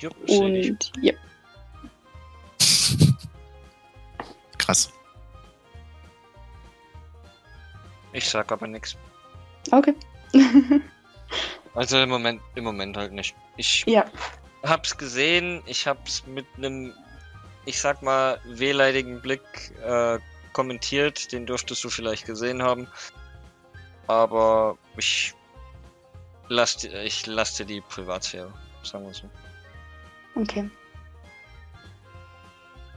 Jupp. 0.00 0.14
Und 0.28 0.92
ja, 1.00 1.12
Krass. 4.58 4.92
Ich 8.12 8.28
sag 8.28 8.50
aber 8.52 8.66
nichts. 8.66 8.96
okay. 9.70 9.94
Also 11.74 11.98
im 11.98 12.08
Moment, 12.08 12.40
im 12.54 12.64
Moment 12.64 12.96
halt 12.96 13.12
nicht. 13.12 13.36
Ich 13.56 13.84
ja. 13.86 14.04
hab's 14.64 14.96
gesehen, 14.96 15.62
ich 15.66 15.86
hab's 15.86 16.26
mit 16.26 16.46
einem, 16.56 16.92
ich 17.66 17.78
sag 17.78 18.02
mal, 18.02 18.40
wehleidigen 18.46 19.20
Blick 19.20 19.72
äh, 19.84 20.18
kommentiert. 20.54 21.30
Den 21.30 21.46
dürftest 21.46 21.84
du 21.84 21.88
vielleicht 21.88 22.26
gesehen 22.26 22.62
haben. 22.62 22.88
Aber 24.08 24.76
ich 24.96 25.34
lass, 26.48 26.82
ich 26.82 27.26
lass 27.26 27.54
dir 27.54 27.66
die 27.66 27.80
Privatsphäre, 27.82 28.52
sagen 28.82 29.06
wir 29.06 29.14
so. 29.14 29.30
Okay. 30.34 30.68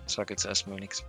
Sag 0.07 0.29
jetzt 0.29 0.45
erstmal 0.45 0.79
nichts. 0.79 1.03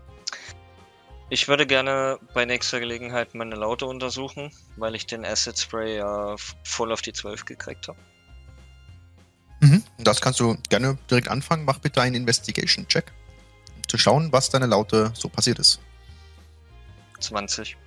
Ich 1.33 1.49
würde 1.49 1.67
gerne 1.67 2.19
bei 2.35 2.45
nächster 2.45 2.79
Gelegenheit 2.79 3.35
meine 3.35 3.55
Laute 3.55 3.87
untersuchen, 3.87 4.53
weil 4.77 4.95
ich 4.95 5.07
den 5.07 5.25
Acid 5.25 5.59
Spray 5.59 5.97
ja 5.97 6.37
voll 6.63 6.93
auf 6.93 7.01
die 7.01 7.15
12 7.15 7.47
gekriegt 7.47 7.89
habe. 7.89 7.99
Mhm. 9.61 9.83
Das 9.97 10.21
kannst 10.21 10.41
du 10.41 10.59
gerne 10.69 10.99
direkt 11.11 11.29
anfangen. 11.29 11.65
Mach 11.65 11.79
bitte 11.79 12.03
einen 12.03 12.17
Investigation-Check, 12.17 13.11
um 13.75 13.89
zu 13.89 13.97
schauen, 13.97 14.31
was 14.31 14.51
deine 14.51 14.67
Laute 14.67 15.11
so 15.15 15.31
passiert 15.31 15.59
ist. 15.59 15.81
20. 17.21 17.79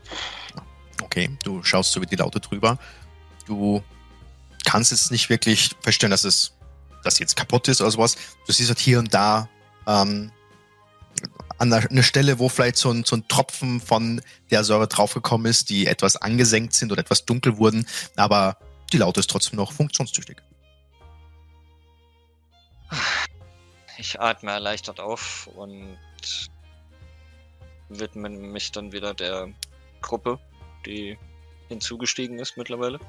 Okay, 1.03 1.29
du 1.43 1.61
schaust 1.61 1.91
so 1.91 1.99
über 1.99 2.07
die 2.07 2.15
Laute 2.15 2.39
drüber. 2.39 2.79
Du 3.45 3.83
kannst 4.65 4.89
jetzt 4.89 5.11
nicht 5.11 5.29
wirklich 5.29 5.69
feststellen, 5.81 6.09
dass 6.09 6.23
es 6.23 6.55
dass 7.03 7.17
sie 7.17 7.21
jetzt 7.21 7.35
kaputt 7.35 7.67
ist 7.67 7.79
oder 7.79 7.91
sowas. 7.91 8.17
Du 8.47 8.51
siehst 8.51 8.69
halt 8.69 8.79
hier 8.79 8.97
und 8.97 9.13
da 9.13 9.47
ähm, 9.85 10.31
an 11.57 11.71
einer, 11.71 11.89
einer 11.89 12.03
Stelle, 12.03 12.39
wo 12.39 12.49
vielleicht 12.49 12.77
so 12.77 12.91
ein, 12.91 13.03
so 13.03 13.15
ein 13.15 13.27
Tropfen 13.27 13.79
von 13.79 14.21
der 14.51 14.63
Säure 14.63 14.87
draufgekommen 14.87 15.47
ist, 15.47 15.69
die 15.69 15.87
etwas 15.87 16.17
angesenkt 16.17 16.73
sind 16.73 16.91
oder 16.91 17.01
etwas 17.01 17.25
dunkel 17.25 17.57
wurden, 17.57 17.87
aber 18.15 18.57
die 18.91 18.97
Laute 18.97 19.19
ist 19.19 19.29
trotzdem 19.29 19.57
noch 19.57 19.71
funktionstüchtig. 19.71 20.37
Ich 23.97 24.19
atme 24.19 24.51
erleichtert 24.51 24.99
auf 24.99 25.47
und 25.55 25.97
widme 27.89 28.29
mich 28.29 28.71
dann 28.71 28.91
wieder 28.91 29.13
der 29.13 29.49
Gruppe, 30.01 30.39
die 30.85 31.17
hinzugestiegen 31.69 32.39
ist 32.39 32.57
mittlerweile. 32.57 32.99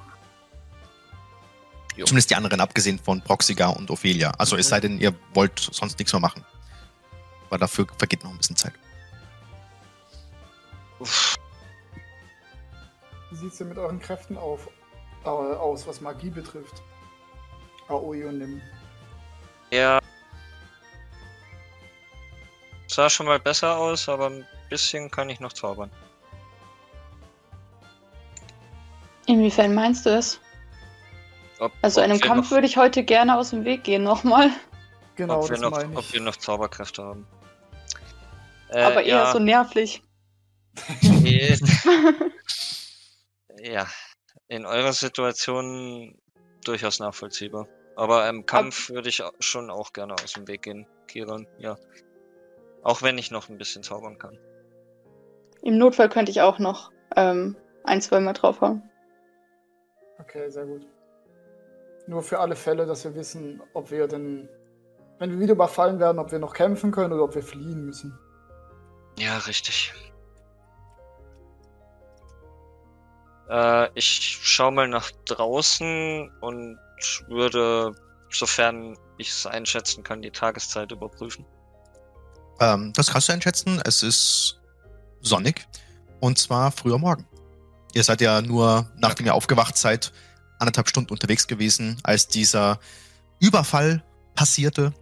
Jo. 1.96 2.04
Zumindest 2.04 2.30
die 2.30 2.36
anderen, 2.36 2.60
abgesehen 2.60 2.98
von 2.98 3.22
Proxiga 3.22 3.68
und 3.68 3.90
Ophelia. 3.90 4.30
Also 4.32 4.56
es 4.56 4.68
sei 4.68 4.80
denn, 4.80 5.00
ihr 5.00 5.14
wollt 5.32 5.58
sonst 5.58 5.98
nichts 5.98 6.12
mehr 6.12 6.20
machen. 6.20 6.44
Aber 7.48 7.58
dafür 7.58 7.86
vergeht 7.98 8.24
noch 8.24 8.30
ein 8.30 8.38
bisschen 8.38 8.56
Zeit. 8.56 8.72
Uff, 10.98 11.36
Wie 13.30 13.36
sieht's 13.36 13.58
denn 13.58 13.68
mit 13.68 13.78
euren 13.78 14.00
Kräften 14.00 14.36
auf, 14.36 14.68
äh, 15.24 15.28
aus, 15.28 15.86
was 15.86 16.00
Magie 16.00 16.30
betrifft? 16.30 16.82
Aoi 17.88 18.24
und 18.24 18.38
Nim. 18.38 18.62
Ja. 19.70 19.98
Sah 22.88 23.10
schon 23.10 23.26
mal 23.26 23.38
besser 23.38 23.76
aus, 23.76 24.08
aber 24.08 24.30
ein 24.30 24.46
bisschen 24.70 25.10
kann 25.10 25.28
ich 25.28 25.40
noch 25.40 25.52
zaubern. 25.52 25.90
Inwiefern 29.26 29.74
meinst 29.74 30.06
du 30.06 30.10
es? 30.10 30.40
Ob, 31.58 31.72
Also 31.82 32.00
ob 32.00 32.04
einem 32.04 32.20
Kampf 32.20 32.46
noch, 32.46 32.50
würde 32.52 32.66
ich 32.66 32.76
heute 32.76 33.02
gerne 33.04 33.36
aus 33.36 33.50
dem 33.50 33.64
Weg 33.64 33.84
gehen 33.84 34.02
nochmal. 34.02 34.50
Genau, 35.16 35.40
ob 35.40 35.44
wir 35.44 35.56
das 35.56 35.60
noch, 35.60 35.70
meine 35.72 35.96
ob 35.96 36.12
wir 36.12 36.20
noch 36.20 36.36
Zauberkräfte 36.36 37.02
haben. 37.02 37.26
Äh, 38.70 38.82
Aber 38.82 39.02
eher 39.02 39.16
ja, 39.16 39.32
so 39.32 39.38
nervlich. 39.38 40.02
ja, 43.58 43.86
in 44.48 44.66
eurer 44.66 44.92
Situation 44.92 46.18
durchaus 46.64 46.98
nachvollziehbar. 47.00 47.68
Aber 47.96 48.28
im 48.28 48.44
Kampf 48.44 48.90
würde 48.90 49.08
ich 49.08 49.22
schon 49.40 49.70
auch 49.70 49.92
gerne 49.92 50.14
aus 50.22 50.34
dem 50.34 50.46
Weg 50.48 50.62
gehen, 50.62 50.86
Kiran, 51.06 51.46
ja. 51.58 51.76
Auch 52.82 53.02
wenn 53.02 53.16
ich 53.16 53.30
noch 53.30 53.48
ein 53.48 53.56
bisschen 53.56 53.82
zaubern 53.82 54.18
kann. 54.18 54.38
Im 55.62 55.78
Notfall 55.78 56.08
könnte 56.08 56.30
ich 56.30 56.42
auch 56.42 56.58
noch 56.58 56.92
ähm, 57.16 57.56
ein, 57.84 58.00
zwei 58.02 58.20
Mal 58.20 58.34
draufhauen. 58.34 58.82
Okay, 60.18 60.50
sehr 60.50 60.66
gut. 60.66 60.86
Nur 62.06 62.22
für 62.22 62.38
alle 62.38 62.54
Fälle, 62.54 62.86
dass 62.86 63.04
wir 63.04 63.14
wissen, 63.14 63.62
ob 63.72 63.90
wir 63.90 64.06
denn, 64.06 64.48
wenn 65.18 65.30
wir 65.30 65.40
wieder 65.40 65.52
überfallen 65.52 65.98
werden, 65.98 66.18
ob 66.18 66.30
wir 66.30 66.38
noch 66.38 66.52
kämpfen 66.52 66.92
können 66.92 67.12
oder 67.12 67.24
ob 67.24 67.34
wir 67.34 67.42
fliehen 67.42 67.84
müssen. 67.86 68.16
Ja, 69.18 69.38
richtig. 69.38 69.92
Äh, 73.48 73.88
ich 73.94 74.38
schau 74.42 74.70
mal 74.70 74.88
nach 74.88 75.10
draußen 75.24 76.30
und 76.40 76.78
würde, 77.28 77.94
sofern 78.30 78.96
ich 79.18 79.30
es 79.30 79.46
einschätzen 79.46 80.02
kann, 80.02 80.22
die 80.22 80.30
Tageszeit 80.30 80.92
überprüfen. 80.92 81.44
Ähm, 82.60 82.92
das 82.94 83.10
kannst 83.10 83.28
du 83.28 83.32
einschätzen. 83.32 83.80
Es 83.84 84.02
ist 84.02 84.60
sonnig. 85.20 85.66
Und 86.20 86.38
zwar 86.38 86.72
früher 86.72 86.98
Morgen. 86.98 87.26
Ihr 87.94 88.04
seid 88.04 88.20
ja 88.20 88.42
nur, 88.42 88.90
nachdem 88.96 89.26
ihr 89.26 89.34
aufgewacht 89.34 89.76
seid, 89.76 90.12
anderthalb 90.58 90.88
Stunden 90.88 91.12
unterwegs 91.12 91.46
gewesen, 91.46 91.98
als 92.02 92.28
dieser 92.28 92.80
Überfall 93.40 94.02
passierte. 94.34 94.92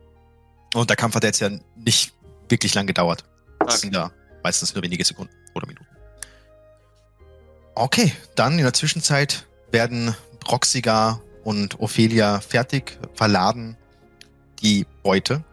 Und 0.74 0.91
der 0.91 0.97
Kampf 0.97 1.15
hat 1.15 1.24
jetzt 1.24 1.41
ja 1.41 1.51
nicht 1.77 2.12
wirklich 2.49 2.74
lang 2.74 2.86
gedauert. 2.86 3.24
Das 3.66 3.81
sind 3.81 3.95
ja 3.95 4.11
meistens 4.43 4.74
nur 4.74 4.82
wenige 4.85 5.05
Sekunden 5.05 5.32
oder 5.55 5.66
Minuten. 5.66 5.86
Okay, 7.74 8.12
dann 8.36 8.53
in 8.59 8.65
der 8.65 8.73
Zwischenzeit 8.73 9.47
werden 9.73 10.15
Proxiga 10.41 11.20
und 11.43 11.81
Ophelia 11.81 12.41
fertig, 12.41 12.99
verladen 13.15 13.77
die 14.62 14.86
Beute. 15.03 15.45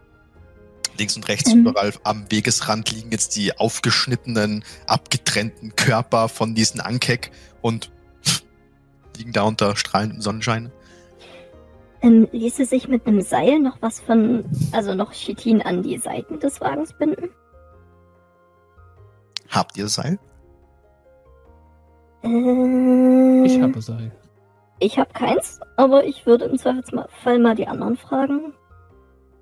Links 0.97 1.15
und 1.15 1.27
rechts 1.27 1.53
Mhm. 1.53 1.67
überall 1.67 1.93
am 2.03 2.29
Wegesrand 2.29 2.91
liegen 2.91 3.11
jetzt 3.11 3.35
die 3.35 3.57
aufgeschnittenen, 3.57 4.63
abgetrennten 4.88 5.75
Körper 5.75 6.29
von 6.29 6.53
diesen 6.53 6.79
Ankek 6.79 7.31
und 7.61 7.91
liegen 9.17 9.31
da 9.31 9.43
unter 9.43 9.75
strahlendem 9.75 10.21
Sonnenschein. 10.21 10.71
Ähm, 12.03 12.27
ließe 12.31 12.65
sich 12.65 12.88
mit 12.88 13.05
einem 13.07 13.21
Seil 13.21 13.59
noch 13.59 13.77
was 13.81 13.99
von, 13.99 14.43
also 14.71 14.93
noch 14.93 15.13
Chitin 15.13 15.61
an 15.61 15.83
die 15.83 15.97
Seiten 15.97 16.39
des 16.39 16.59
Wagens 16.59 16.93
binden? 16.93 17.29
Habt 19.51 19.77
ihr 19.77 19.87
Seil? 19.87 20.17
Äh, 22.23 23.45
Ich 23.45 23.61
habe 23.61 23.81
Seil. 23.81 24.11
Ich 24.79 24.97
habe 24.97 25.13
keins, 25.13 25.59
aber 25.77 26.05
ich 26.05 26.25
würde 26.25 26.45
im 26.45 26.57
Zweifelsfall 26.57 27.37
mal 27.39 27.55
die 27.55 27.67
anderen 27.67 27.97
fragen, 27.97 28.53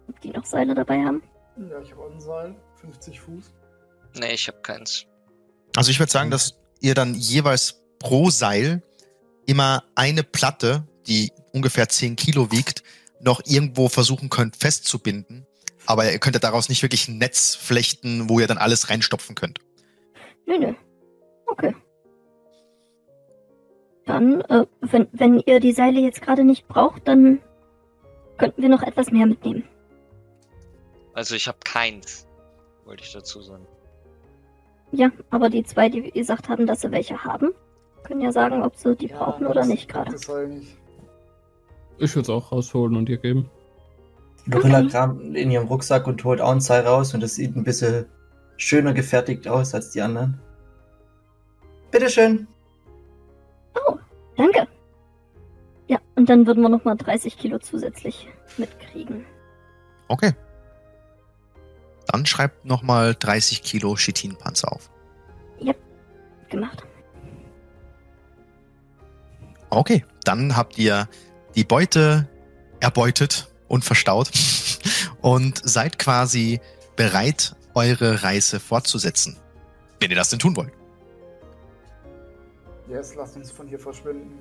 ob 0.10 0.20
die 0.20 0.32
noch 0.32 0.46
Seile 0.46 0.76
dabei 0.76 1.02
haben. 1.06 1.24
Ja, 1.58 1.80
ich 1.82 1.92
habe 1.92 2.02
auch 2.02 2.12
ein 2.12 2.20
Seil, 2.20 2.56
50 2.82 3.20
Fuß. 3.22 3.54
Nee, 4.20 4.34
ich 4.34 4.48
habe 4.48 4.60
keins. 4.62 5.06
Also 5.78 5.92
ich 5.92 6.00
würde 6.00 6.12
sagen, 6.12 6.30
dass 6.30 6.60
ihr 6.82 6.94
dann 6.94 7.14
jeweils 7.16 7.82
pro 8.00 8.30
Seil 8.30 8.82
immer 9.46 9.84
eine 9.96 10.24
Platte, 10.24 10.84
die 11.08 11.32
ungefähr 11.54 11.88
10 11.88 12.16
Kilo 12.18 12.52
wiegt, 12.52 12.84
noch 13.22 13.42
irgendwo 13.46 13.88
versuchen 13.88 14.30
könnt 14.30 14.58
festzubinden. 14.58 15.46
Aber 15.86 16.12
ihr 16.12 16.20
könnt 16.20 16.36
ja 16.36 16.40
daraus 16.40 16.68
nicht 16.70 16.82
wirklich 16.82 17.08
ein 17.08 17.18
Netz 17.18 17.56
flechten, 17.56 18.30
wo 18.30 18.40
ihr 18.40 18.48
dann 18.48 18.58
alles 18.58 18.90
reinstopfen 18.90 19.36
könnt. 19.36 19.60
Nö, 20.50 20.58
nö. 20.58 20.74
Okay. 21.46 21.76
Dann, 24.06 24.42
äh, 24.42 24.66
wenn, 24.82 25.08
wenn 25.12 25.40
ihr 25.46 25.60
die 25.60 25.74
Seile 25.74 26.00
jetzt 26.00 26.22
gerade 26.24 26.44
nicht 26.44 26.68
braucht, 26.68 27.08
dann 27.08 27.40
könnten 28.38 28.62
wir 28.64 28.70
noch 28.70 28.82
etwas 28.82 29.12
mehr 29.12 29.28
mitnehmen. 29.28 29.64
Also 31.14 31.36
ich 31.36 31.48
habe 31.48 31.60
keins, 31.64 32.28
wollte 32.86 33.04
ich 33.04 33.14
dazu 33.14 33.42
sagen. 33.42 33.68
Ja, 34.92 35.12
aber 35.30 35.52
die 35.52 35.64
zwei, 35.64 35.90
die 35.90 36.10
gesagt 36.10 36.50
haben, 36.50 36.66
dass 36.66 36.82
sie 36.82 36.92
welche 36.92 37.24
haben, 37.24 37.52
können 38.04 38.22
ja 38.22 38.32
sagen, 38.32 38.64
ob 38.64 38.76
sie 38.76 38.96
die 38.96 39.08
Ja, 39.08 39.18
brauchen 39.18 39.46
oder 39.46 39.62
das- 39.62 39.68
nicht 39.68 39.88
gerade. 39.88 40.16
Ich 40.16 40.28
würde 42.16 42.22
es 42.22 42.30
auch 42.30 42.52
rausholen 42.52 42.96
und 42.96 43.08
dir 43.08 43.18
geben. 43.18 43.52
Lorilla 44.48 44.80
Okay. 44.80 44.88
kramt 44.88 45.38
in 45.38 45.52
ihrem 45.52 45.68
Rucksack 45.68 46.08
und 46.08 46.24
holt 46.24 46.42
auch 46.42 46.50
ein 46.52 46.62
Seil 46.62 46.88
raus 46.88 47.14
und 47.14 47.22
es 47.22 47.36
sieht 47.36 47.56
ein 47.56 47.64
bisschen 47.64 48.08
schöner 48.60 48.94
gefertigt 48.94 49.48
aus 49.48 49.74
als 49.74 49.92
die 49.92 50.02
anderen. 50.02 50.40
Bitteschön. 51.92 52.48
Danke. 54.38 54.68
Ja, 55.88 55.98
und 56.16 56.30
dann 56.30 56.46
würden 56.46 56.62
wir 56.62 56.70
nochmal 56.70 56.96
30 56.96 57.38
Kilo 57.38 57.60
zusätzlich 57.60 58.30
mitkriegen. 58.58 59.26
Okay. 60.08 60.34
Dann 62.08 62.26
schreibt 62.26 62.66
nochmal 62.66 63.16
30 63.16 63.64
Kilo 63.64 63.96
Chitinpanzer 63.96 64.72
auf. 64.72 64.90
Gemacht. 66.50 66.84
Okay, 69.70 70.04
dann 70.24 70.56
habt 70.56 70.78
ihr 70.80 71.08
die 71.56 71.64
Beute 71.64 72.28
erbeutet 72.80 73.50
und 73.68 73.86
verstaut 73.86 74.32
und 75.22 75.62
seid 75.64 76.00
quasi 76.00 76.60
bereit, 76.96 77.56
eure 77.80 78.24
Reise 78.24 78.60
fortzusetzen. 78.60 79.38
Wenn 80.00 80.12
ihr 80.12 80.18
das 80.18 80.30
denn 80.30 80.40
tun 80.40 80.56
wollt. 80.56 80.74
Yes, 82.88 83.16
lasst 83.16 83.36
uns 83.36 83.52
von 83.52 83.68
hier 83.68 83.80
verschwinden. 83.80 84.40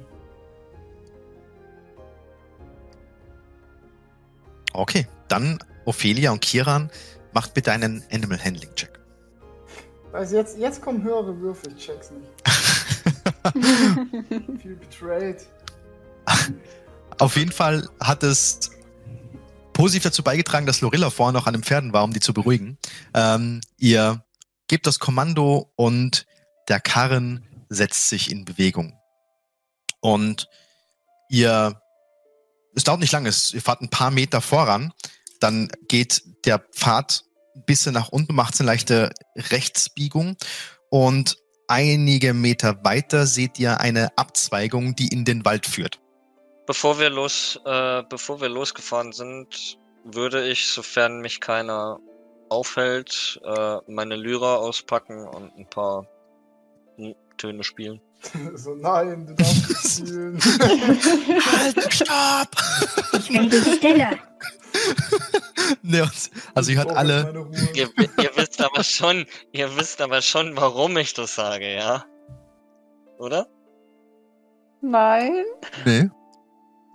Okay, 4.73 5.07
dann 5.29 5.59
Ophelia 5.85 6.33
und 6.33 6.41
Kiran, 6.41 6.91
macht 7.33 7.55
bitte 7.55 7.73
einen 7.73 8.03
Animal 8.13 8.43
Handling 8.43 8.75
Check. 8.75 8.99
Weiß 10.13 10.33
jetzt, 10.33 10.59
jetzt 10.59 10.81
kommen 10.81 11.03
höhere 11.03 11.39
Würfel, 11.41 11.73
ich 11.77 11.87
check's 11.87 12.11
nicht. 12.11 12.29
Viel 14.63 14.77
betrayed. 14.77 15.47
Auf 17.19 17.37
jeden 17.37 17.53
Fall 17.53 17.89
hat 18.01 18.23
es 18.23 18.71
positiv 19.79 20.03
dazu 20.03 20.25
beigetragen, 20.25 20.67
dass 20.67 20.81
Lorilla 20.81 21.09
vorher 21.09 21.33
noch 21.33 21.47
an 21.47 21.53
den 21.53 21.63
Pferden 21.63 21.93
war, 21.93 22.03
um 22.03 22.13
die 22.13 22.19
zu 22.19 22.35
beruhigen. 22.35 22.79
Ähm, 23.15 23.61
ihr 23.77 24.25
gebt 24.67 24.89
das 24.89 24.99
Kommando 24.99 25.73
und 25.77 26.27
der 26.67 26.81
Karren 26.81 27.47
setzt 27.69 28.09
sich 28.09 28.33
in 28.33 28.45
Bewegung. 28.45 28.99
Und 30.01 30.49
ihr, 31.31 31.81
es 32.75 32.83
dauert 32.83 32.99
nicht 32.99 33.13
lange, 33.13 33.29
ihr 33.29 33.63
fahrt 33.63 33.81
ein 33.81 33.89
paar 33.89 34.11
Meter 34.11 34.41
voran, 34.41 34.93
dann 35.39 35.71
geht 35.87 36.25
der 36.45 36.59
Pfad 36.59 37.23
ein 37.55 37.65
bisschen 37.65 37.95
nach 37.95 38.09
unten, 38.09 38.35
macht 38.35 38.59
eine 38.59 38.67
leichte 38.67 39.13
Rechtsbiegung 39.37 40.37
und 40.91 41.37
einige 41.69 42.35
Meter 42.35 42.83
weiter 42.83 43.29
seht 43.29 43.61
ihr 43.61 43.79
eine 43.79 44.19
Abzweigung, 44.19 44.97
die 44.97 45.07
in 45.07 45.25
den 45.25 45.45
Wald 45.45 45.67
führt. 45.67 46.01
Bevor 46.69 46.99
wir 46.99 47.09
los, 47.09 47.59
äh, 47.65 48.03
bevor 48.11 48.43
wir 48.43 48.51
losgefahren 48.51 49.13
sind, 49.13 49.79
würde 50.05 50.47
ich, 50.47 50.67
sofern 50.67 51.21
mich 51.23 51.41
keiner 51.41 51.99
aufhält, 52.51 53.41
äh, 53.43 53.79
meine 53.87 54.17
Lyra 54.17 54.57
auspacken 54.57 55.27
und 55.27 55.57
ein 55.57 55.67
paar 55.71 56.07
Töne 57.39 57.65
spielen. 57.65 58.03
so, 58.55 58.75
nein, 58.75 59.27
du 59.29 59.35
darfst 59.35 60.01
nicht 60.03 60.43
spielen. 60.43 61.41
Halt, 61.41 61.95
stopp! 61.95 62.49
Ich 63.19 63.31
will 63.31 63.49
die 63.49 63.77
Stelle. 63.77 64.19
ne, 65.83 66.03
und- 66.03 66.31
also 66.55 66.71
ihr 66.71 66.77
hört 66.77 66.89
brauch 66.89 66.97
alle, 66.99 67.49
ihr, 67.73 67.89
ihr 67.97 68.31
wisst 68.37 68.61
aber 68.61 68.85
schon, 68.85 69.25
ihr 69.53 69.75
wisst 69.79 70.03
aber 70.03 70.21
schon, 70.21 70.55
warum 70.55 70.99
ich 70.99 71.15
das 71.15 71.35
sage, 71.35 71.73
ja? 71.75 72.05
Oder? 73.17 73.47
Nein. 74.83 75.45
Nee. 75.87 76.11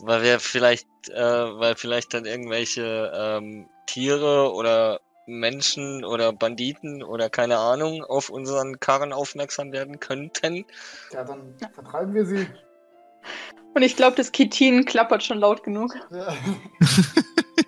Weil 0.05 0.21
wir 0.21 0.39
vielleicht, 0.39 0.87
äh, 1.09 1.15
weil 1.59 1.75
vielleicht 1.75 2.13
dann 2.13 2.25
irgendwelche 2.25 3.11
ähm, 3.15 3.69
Tiere 3.85 4.53
oder 4.53 4.99
Menschen 5.25 6.03
oder 6.03 6.33
Banditen 6.33 7.01
oder 7.03 7.29
keine 7.29 7.57
Ahnung 7.57 8.03
auf 8.03 8.29
unseren 8.29 8.79
Karren 8.79 9.13
aufmerksam 9.13 9.71
werden 9.71 10.01
könnten. 10.01 10.65
Ja, 11.11 11.23
dann 11.23 11.55
vertreiben 11.73 12.13
wir 12.13 12.25
sie. 12.25 12.47
Und 13.73 13.81
ich 13.81 13.95
glaube, 13.95 14.17
das 14.17 14.31
Kitin 14.31 14.85
klappert 14.85 15.23
schon 15.23 15.39
laut 15.39 15.63
genug. 15.63 15.95
Ja. 16.11 16.33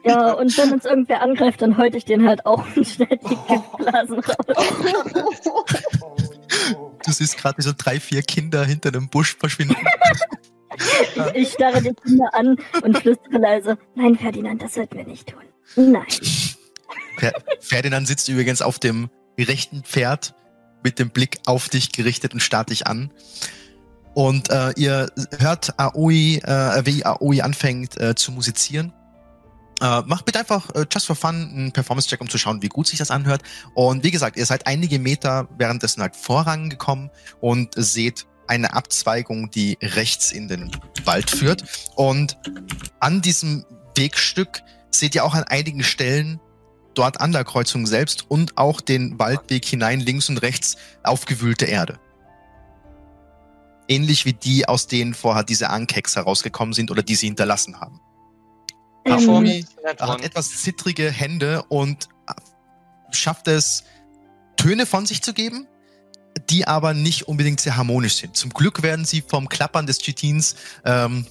Ja, 0.03 0.33
und 0.33 0.55
wenn 0.57 0.73
uns 0.73 0.85
irgendwer 0.85 1.21
angreift, 1.21 1.61
dann 1.63 1.77
häute 1.77 1.97
ich 1.97 2.05
den 2.05 2.27
halt 2.27 2.45
auch 2.45 2.63
und 2.75 2.85
schnell 2.87 3.17
die 3.23 3.37
Giftblasen 3.47 4.19
raus. 4.19 4.35
Oh, 6.01 6.15
no. 6.73 6.97
Du 7.03 7.11
siehst 7.11 7.37
gerade, 7.37 7.57
wie 7.57 7.63
so 7.63 7.71
drei, 7.75 7.99
vier 7.99 8.21
Kinder 8.21 8.63
hinter 8.63 8.89
einem 8.89 9.09
Busch 9.09 9.35
verschwinden. 9.35 9.75
Ich, 10.77 11.35
ich 11.35 11.51
starre 11.53 11.81
die 11.81 11.93
Kinder 11.93 12.29
an 12.33 12.57
und 12.83 12.97
flüstere 12.97 13.37
leise. 13.37 13.77
Nein, 13.95 14.17
Ferdinand, 14.17 14.61
das 14.61 14.73
sollten 14.73 14.97
wir 14.97 15.05
nicht 15.05 15.27
tun. 15.27 15.41
Nein. 15.75 16.05
Fer 17.17 17.33
Ferdinand 17.59 18.07
sitzt 18.07 18.27
übrigens 18.29 18.61
auf 18.61 18.79
dem 18.79 19.09
rechten 19.37 19.83
Pferd 19.83 20.33
mit 20.83 20.99
dem 20.99 21.09
Blick 21.09 21.39
auf 21.45 21.69
dich 21.69 21.91
gerichtet 21.91 22.33
und 22.33 22.41
starrt 22.41 22.69
dich 22.69 22.87
an. 22.87 23.11
Und 24.13 24.49
äh, 24.49 24.71
ihr 24.77 25.11
hört 25.39 25.77
Aoi, 25.77 26.37
äh, 26.37 26.85
wie 26.85 27.05
Aoi 27.05 27.41
anfängt 27.41 27.99
äh, 27.99 28.15
zu 28.15 28.31
musizieren. 28.31 28.93
Äh, 29.81 30.01
macht 30.05 30.23
bitte 30.23 30.39
einfach 30.39 30.69
äh, 30.73 30.85
just 30.89 31.05
for 31.05 31.17
fun 31.17 31.35
einen 31.35 31.71
Performance-Check, 31.73 32.21
um 32.21 32.29
zu 32.29 32.37
schauen, 32.37 32.61
wie 32.61 32.69
gut 32.69 32.87
sich 32.87 32.97
das 32.97 33.11
anhört. 33.11 33.41
Und 33.73 34.05
wie 34.05 34.11
gesagt, 34.11 34.37
ihr 34.37 34.45
seid 34.45 34.67
einige 34.67 34.99
Meter 34.99 35.49
währenddessen 35.57 36.01
halt 36.01 36.15
vorangekommen 36.15 37.09
und 37.41 37.73
seht 37.75 38.25
eine 38.47 38.73
Abzweigung, 38.73 39.49
die 39.51 39.77
rechts 39.81 40.31
in 40.31 40.47
den 40.47 40.71
Wald 41.03 41.29
führt. 41.29 41.63
Und 41.95 42.37
an 42.99 43.21
diesem 43.21 43.65
Wegstück 43.95 44.61
seht 44.91 45.15
ihr 45.15 45.25
auch 45.25 45.33
an 45.33 45.43
einigen 45.43 45.83
Stellen 45.83 46.39
dort 46.93 47.19
an 47.19 47.31
der 47.31 47.43
Kreuzung 47.43 47.85
selbst 47.85 48.29
und 48.29 48.57
auch 48.57 48.81
den 48.81 49.19
Waldweg 49.19 49.65
hinein 49.65 49.99
links 49.99 50.29
und 50.29 50.37
rechts 50.37 50.77
aufgewühlte 51.03 51.65
Erde. 51.65 51.99
Ähnlich 53.87 54.25
wie 54.25 54.33
die, 54.33 54.67
aus 54.67 54.87
denen 54.87 55.13
vorher 55.13 55.43
diese 55.43 55.69
Ankeks 55.69 56.15
herausgekommen 56.15 56.73
sind 56.73 56.89
oder 56.89 57.03
die 57.03 57.15
sie 57.15 57.27
hinterlassen 57.27 57.79
haben. 57.79 57.99
Ähm, 59.05 59.13
Afomi 59.13 59.65
hat 59.99 60.23
etwas 60.23 60.61
zittrige 60.61 61.11
Hände 61.11 61.63
und 61.69 62.09
schafft 63.11 63.47
es, 63.47 63.83
Töne 64.57 64.85
von 64.85 65.05
sich 65.05 65.21
zu 65.21 65.33
geben, 65.33 65.67
die 66.49 66.67
aber 66.67 66.93
nicht 66.93 67.27
unbedingt 67.27 67.59
sehr 67.61 67.77
harmonisch 67.77 68.15
sind. 68.15 68.35
Zum 68.35 68.51
Glück 68.51 68.83
werden 68.83 69.05
sie 69.05 69.21
vom 69.21 69.47
Klappern 69.49 69.85
des 69.87 69.99
Chitins 69.99 70.55
ähm, 70.85 71.25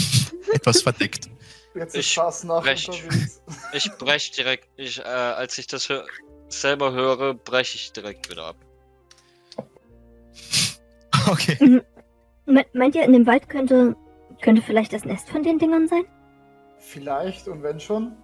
etwas 0.52 0.82
verdeckt. 0.82 1.28
Jetzt 1.74 1.94
ist 1.94 2.06
Ich 2.06 2.12
Spaß 2.12 2.44
nach 2.44 2.62
brech. 2.62 2.88
unterwegs. 2.88 3.40
Ich 3.72 3.90
brech 3.92 4.30
direkt, 4.32 4.68
ich, 4.76 4.98
äh, 4.98 5.02
als 5.02 5.58
ich 5.58 5.66
das 5.66 5.88
hör 5.88 6.04
selber 6.48 6.92
höre, 6.92 7.34
breche 7.34 7.76
ich 7.76 7.92
direkt 7.92 8.30
wieder 8.30 8.46
ab. 8.46 8.56
Okay. 11.26 11.82
Me 12.46 12.64
meint 12.72 12.94
ihr, 12.94 13.02
in 13.04 13.12
dem 13.12 13.26
Wald 13.26 13.50
könnte, 13.50 13.94
könnte 14.40 14.62
vielleicht 14.62 14.94
das 14.94 15.04
Nest 15.04 15.28
von 15.28 15.42
den 15.42 15.58
Dingern 15.58 15.86
sein? 15.86 16.04
Vielleicht, 16.78 17.48
und 17.48 17.62
wenn 17.62 17.78
schon. 17.78 18.16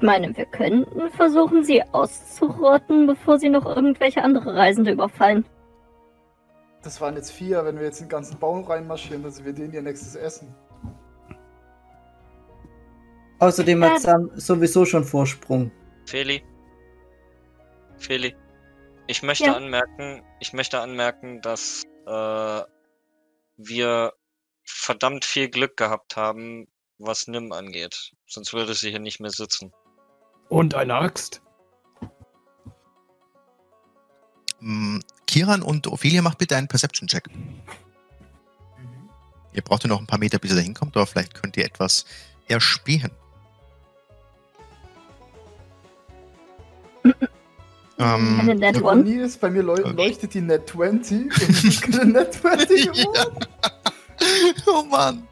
Ich 0.00 0.06
meine, 0.06 0.34
wir 0.34 0.46
könnten 0.46 1.10
versuchen, 1.10 1.62
sie 1.62 1.82
auszurotten, 1.92 3.06
bevor 3.06 3.38
sie 3.38 3.50
noch 3.50 3.66
irgendwelche 3.66 4.22
andere 4.22 4.56
Reisende 4.56 4.92
überfallen. 4.92 5.44
Das 6.82 7.02
waren 7.02 7.16
jetzt 7.16 7.32
vier. 7.32 7.66
Wenn 7.66 7.76
wir 7.76 7.84
jetzt 7.84 8.00
den 8.00 8.08
ganzen 8.08 8.38
Baum 8.38 8.64
reinmarschieren, 8.64 9.30
sind 9.30 9.44
wir 9.44 9.52
denen 9.52 9.74
ihr 9.74 9.82
nächstes 9.82 10.14
Essen. 10.16 10.54
Außerdem 13.40 13.84
hat. 13.84 14.00
Sam 14.00 14.30
sowieso 14.36 14.86
schon 14.86 15.04
Vorsprung. 15.04 15.70
Feli. 16.06 16.42
Feli. 17.98 18.34
Ich 19.06 19.22
möchte 19.22 19.44
Ja. 19.44 19.54
anmerken, 19.54 20.22
ich 20.40 20.54
möchte 20.54 20.80
anmerken, 20.80 21.42
dass 21.42 21.82
äh, 22.06 22.62
wir 23.58 24.14
verdammt 24.64 25.26
viel 25.26 25.50
Glück 25.50 25.76
gehabt 25.76 26.16
haben, 26.16 26.68
was 26.96 27.26
Nim 27.26 27.52
angeht. 27.52 28.12
Sonst 28.26 28.54
würde 28.54 28.72
sie 28.72 28.88
hier 28.88 28.98
nicht 28.98 29.20
mehr 29.20 29.30
sitzen. 29.30 29.74
Und 30.50 30.74
eine 30.74 30.94
Axt. 30.96 31.40
Mm, 34.58 34.98
Kiran 35.26 35.62
und 35.62 35.86
Ophelia 35.86 36.20
macht 36.22 36.38
bitte 36.38 36.56
einen 36.56 36.68
Perception-Check. 36.68 37.30
Ihr 39.52 39.62
braucht 39.62 39.84
ja 39.84 39.88
noch 39.88 40.00
ein 40.00 40.06
paar 40.06 40.18
Meter, 40.18 40.38
bis 40.38 40.50
ihr 40.50 40.56
da 40.56 40.62
hinkommt, 40.62 40.96
aber 40.96 41.06
vielleicht 41.06 41.34
könnt 41.34 41.56
ihr 41.56 41.64
etwas 41.64 42.04
erspähen. 42.48 43.10
ähm, 47.04 48.40
Eine 48.40 48.54
Net 48.56 48.82
One. 48.82 49.28
Bei 49.40 49.50
mir 49.50 49.62
leu 49.62 49.74
Okay. 49.80 49.92
leuchtet 49.92 50.34
die 50.34 50.40
Net 50.40 50.68
20 50.68 51.24
und 51.26 51.48
es 51.48 51.64
ist 51.64 51.82
keine 51.82 52.06
Net 52.06 52.34
20 52.34 52.86
geworden. 52.92 53.46
oh 54.66 54.82
Mann. 54.82 55.26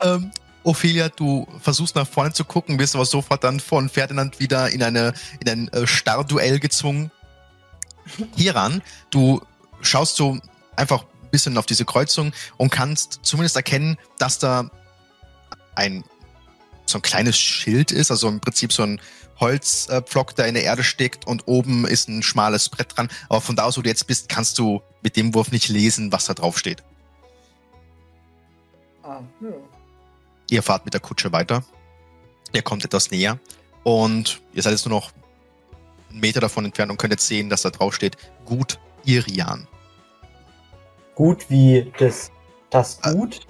Ähm, 0.00 0.30
Ophelia, 0.64 1.10
du 1.10 1.46
versuchst 1.60 1.94
nach 1.94 2.06
vorne 2.06 2.32
zu 2.32 2.44
gucken, 2.44 2.78
wirst 2.78 2.94
aber 2.94 3.04
sofort 3.04 3.44
dann 3.44 3.60
von 3.60 3.88
Ferdinand 3.88 4.40
wieder 4.40 4.70
in, 4.70 4.82
eine, 4.82 5.12
in 5.40 5.48
ein 5.48 5.68
äh, 5.68 5.86
Starrduell 5.86 6.58
gezwungen. 6.58 7.10
Hieran, 8.34 8.82
du 9.10 9.40
schaust 9.82 10.16
so 10.16 10.38
einfach 10.76 11.02
ein 11.02 11.30
bisschen 11.30 11.56
auf 11.58 11.66
diese 11.66 11.84
Kreuzung 11.84 12.32
und 12.56 12.70
kannst 12.70 13.20
zumindest 13.22 13.56
erkennen, 13.56 13.96
dass 14.18 14.38
da 14.38 14.70
ein 15.74 16.04
so 16.86 16.98
ein 16.98 17.02
kleines 17.02 17.38
Schild 17.38 17.92
ist, 17.92 18.10
also 18.10 18.28
im 18.28 18.40
Prinzip 18.40 18.72
so 18.72 18.82
ein 18.82 19.00
Holzpflock, 19.40 20.36
der 20.36 20.46
in 20.46 20.54
der 20.54 20.64
Erde 20.64 20.84
steckt 20.84 21.26
und 21.26 21.46
oben 21.46 21.86
ist 21.86 22.08
ein 22.08 22.22
schmales 22.22 22.68
Brett 22.68 22.96
dran. 22.96 23.08
Aber 23.28 23.40
von 23.40 23.56
da 23.56 23.64
aus, 23.64 23.76
wo 23.76 23.82
du 23.82 23.88
jetzt 23.88 24.06
bist, 24.06 24.28
kannst 24.28 24.58
du 24.58 24.82
mit 25.02 25.16
dem 25.16 25.34
Wurf 25.34 25.50
nicht 25.50 25.68
lesen, 25.68 26.12
was 26.12 26.26
da 26.26 26.34
drauf 26.34 26.58
steht. 26.58 26.82
Ah, 29.02 29.20
ja. 29.40 29.48
Ihr 30.50 30.62
fahrt 30.62 30.84
mit 30.84 30.94
der 30.94 31.00
Kutsche 31.00 31.32
weiter. 31.32 31.64
Ihr 32.52 32.62
kommt 32.62 32.84
etwas 32.84 33.10
näher 33.10 33.38
und 33.82 34.40
ihr 34.52 34.62
seid 34.62 34.72
jetzt 34.72 34.86
nur 34.86 34.98
noch 34.98 35.10
einen 36.10 36.20
Meter 36.20 36.40
davon 36.40 36.64
entfernt 36.64 36.90
und 36.92 36.98
könnt 36.98 37.12
jetzt 37.12 37.26
sehen, 37.26 37.50
dass 37.50 37.62
da 37.62 37.70
drauf 37.70 37.94
steht, 37.94 38.16
gut 38.44 38.78
Irian. 39.04 39.66
Gut 41.14 41.48
wie 41.50 41.92
das, 41.98 42.30
das 42.70 42.98
Äh, 43.02 43.12
gut. 43.12 43.40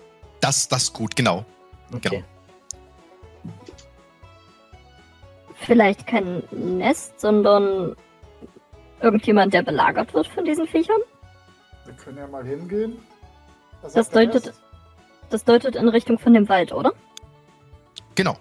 Das, 0.40 0.68
das 0.68 0.92
gut, 0.92 1.16
genau. 1.16 1.44
Okay. 1.94 2.24
Vielleicht 5.60 6.06
kein 6.06 6.42
Nest, 6.50 7.18
sondern 7.20 7.96
irgendjemand, 9.00 9.54
der 9.54 9.62
belagert 9.62 10.12
wird 10.12 10.26
von 10.26 10.44
diesen 10.44 10.66
Viechern? 10.66 11.00
Wir 11.86 11.94
können 11.94 12.18
ja 12.18 12.26
mal 12.26 12.44
hingehen. 12.44 12.98
Das 13.82 13.92
der 13.94 14.04
deutet- 14.04 14.46
Rest? 14.48 14.60
Das 15.30 15.44
deutet 15.44 15.76
in 15.76 15.88
Richtung 15.88 16.18
von 16.18 16.34
dem 16.34 16.48
Wald, 16.48 16.72
oder? 16.72 16.92
Genau. 18.14 18.38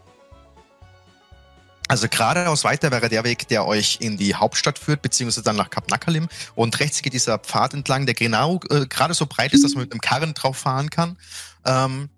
Also 1.87 2.07
geradeaus 2.07 2.63
weiter 2.63 2.91
wäre 2.91 3.09
der 3.09 3.23
Weg, 3.23 3.47
der 3.49 3.67
euch 3.67 3.99
in 4.01 4.17
die 4.17 4.35
Hauptstadt 4.35 4.79
führt, 4.79 5.01
beziehungsweise 5.01 5.43
dann 5.43 5.57
nach 5.57 5.69
Kap 5.69 5.89
Nakalim. 5.91 6.27
Und 6.55 6.79
rechts 6.79 7.01
geht 7.01 7.13
dieser 7.13 7.37
Pfad 7.39 7.73
entlang, 7.73 8.05
der 8.05 8.15
genau 8.15 8.59
äh, 8.69 8.87
gerade 8.87 9.13
so 9.13 9.25
breit 9.27 9.53
ist, 9.53 9.63
dass 9.63 9.75
man 9.75 9.83
mit 9.83 9.91
einem 9.91 10.01
Karren 10.01 10.33
drauf 10.33 10.57
fahren 10.57 10.89
kann. 10.89 11.17
Ähm, 11.65 12.09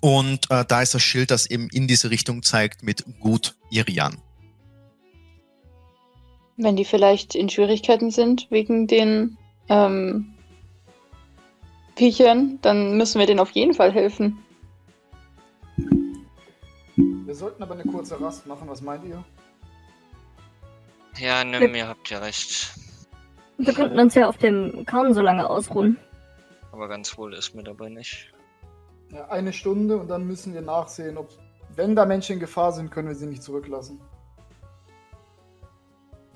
und 0.00 0.50
äh, 0.50 0.64
da 0.66 0.82
ist 0.82 0.94
das 0.94 1.02
Schild, 1.02 1.30
das 1.30 1.46
eben 1.46 1.68
in 1.68 1.86
diese 1.86 2.10
Richtung 2.10 2.42
zeigt 2.42 2.82
mit 2.82 3.04
Gut 3.20 3.54
Irian. 3.70 4.18
Wenn 6.56 6.76
die 6.76 6.84
vielleicht 6.84 7.34
in 7.34 7.48
Schwierigkeiten 7.48 8.10
sind 8.10 8.48
wegen 8.50 8.86
den 8.86 9.36
ähm, 9.68 10.33
Viechern, 11.96 12.58
dann 12.62 12.96
müssen 12.96 13.18
wir 13.18 13.26
denen 13.26 13.40
auf 13.40 13.50
jeden 13.50 13.74
Fall 13.74 13.92
helfen. 13.92 14.42
Wir 16.96 17.34
sollten 17.34 17.62
aber 17.62 17.74
eine 17.74 17.84
kurze 17.84 18.20
Rast 18.20 18.46
machen. 18.46 18.68
Was 18.68 18.80
meint 18.80 19.04
ihr? 19.04 19.24
Ja, 21.18 21.44
Nim, 21.44 21.74
ihr 21.74 21.88
habt 21.88 22.10
ja 22.10 22.18
recht. 22.18 22.74
Wir 23.58 23.72
könnten 23.72 23.98
uns 23.98 24.14
ja 24.14 24.28
auf 24.28 24.38
dem 24.38 24.84
Karren 24.84 25.14
so 25.14 25.20
lange 25.20 25.48
ausruhen. 25.48 25.96
Aber 26.72 26.88
ganz 26.88 27.16
wohl 27.16 27.34
ist 27.34 27.54
mir 27.54 27.62
dabei 27.62 27.88
nicht. 27.88 28.32
Ja, 29.12 29.28
eine 29.28 29.52
Stunde 29.52 29.96
und 29.96 30.08
dann 30.08 30.26
müssen 30.26 30.54
wir 30.54 30.60
nachsehen, 30.60 31.16
ob, 31.16 31.30
wenn 31.76 31.94
da 31.94 32.04
Menschen 32.04 32.34
in 32.34 32.40
Gefahr 32.40 32.72
sind, 32.72 32.90
können 32.90 33.08
wir 33.08 33.14
sie 33.14 33.26
nicht 33.26 33.44
zurücklassen. 33.44 34.00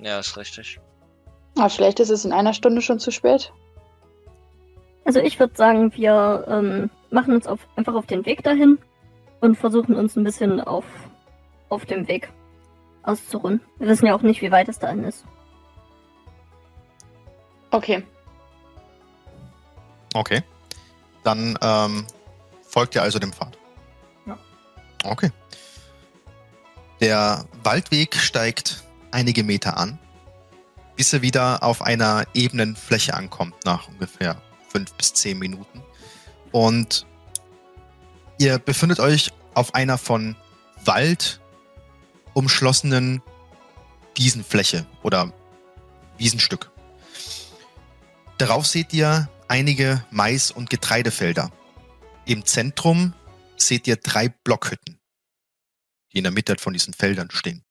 Ja, 0.01 0.21
ist 0.21 0.37
richtig. 0.37 0.81
Aber 1.57 1.71
vielleicht 1.71 1.99
ist 1.99 2.11
es 2.11 2.25
in 2.25 2.33
einer 2.33 2.55
Stunde 2.55 2.81
schon 2.81 3.01
zu 3.01 3.11
spät. 3.11 3.53
Also 5.09 5.21
ich 5.21 5.41
würde 5.41 5.57
sagen, 5.57 5.91
wir 5.95 6.45
ähm, 6.49 6.91
machen 7.11 7.33
uns 7.33 7.47
auf, 7.47 7.61
einfach 7.77 7.95
auf 7.95 8.05
den 8.05 8.27
Weg 8.27 8.43
dahin 8.43 8.77
und 9.41 9.57
versuchen 9.57 9.95
uns 9.95 10.17
ein 10.17 10.23
bisschen 10.23 10.61
auf, 10.61 10.85
auf 11.71 11.87
dem 11.87 12.07
Weg 12.09 12.29
auszuruhen. 13.05 13.63
Wir 13.79 13.89
wissen 13.89 14.05
ja 14.05 14.15
auch 14.15 14.21
nicht, 14.21 14.43
wie 14.43 14.51
weit 14.51 14.69
es 14.69 14.79
dahin 14.79 15.05
ist. 15.05 15.25
Okay. 17.71 18.03
Okay. 20.13 20.43
Dann 21.25 21.59
ähm, 21.63 22.07
folgt 22.61 22.95
ihr 22.95 23.01
also 23.01 23.19
dem 23.19 23.33
Pfad. 23.33 23.57
Ja. 24.27 24.39
Okay. 25.05 25.31
Der 27.01 27.47
Waldweg 27.63 28.15
steigt 28.15 28.85
einige 29.11 29.43
Meter 29.43 29.79
an, 29.79 29.99
bis 30.97 31.15
er 31.15 31.23
wieder 31.23 31.63
auf 31.63 31.81
einer 31.81 32.27
ebenen 32.35 32.77
Fläche 32.77 33.15
ankommt 33.15 33.55
nach 33.65 33.89
ungefähr 33.89 34.43
fünf 34.69 34.93
bis 34.95 35.15
zehn 35.15 35.39
Minuten. 35.39 35.83
Und 36.53 37.07
ihr 38.39 38.59
befindet 38.59 39.01
euch 39.01 39.31
auf 39.55 39.75
einer 39.75 39.99
von 39.99 40.37
Wald 40.85 41.41
umschlossenen 42.35 43.23
Wiesenfläche 44.15 44.87
oder 45.03 45.33
Wiesenstück. 46.19 46.71
Darauf 48.39 48.67
seht 48.67 48.93
ihr 48.93 49.29
einige 49.49 50.05
Mais- 50.11 50.51
und 50.51 50.71
Getreidefelder. 50.71 51.51
Im 52.25 52.45
Zentrum 52.45 53.15
seht 53.57 53.87
ihr 53.87 53.97
drei 53.97 54.29
Blockhütten, 54.29 55.01
die 56.13 56.19
in 56.19 56.25
der 56.25 56.33
Mitte 56.33 56.57
von 56.59 56.73
diesen 56.73 56.95
Feldern 56.95 57.31
stehen. 57.31 57.65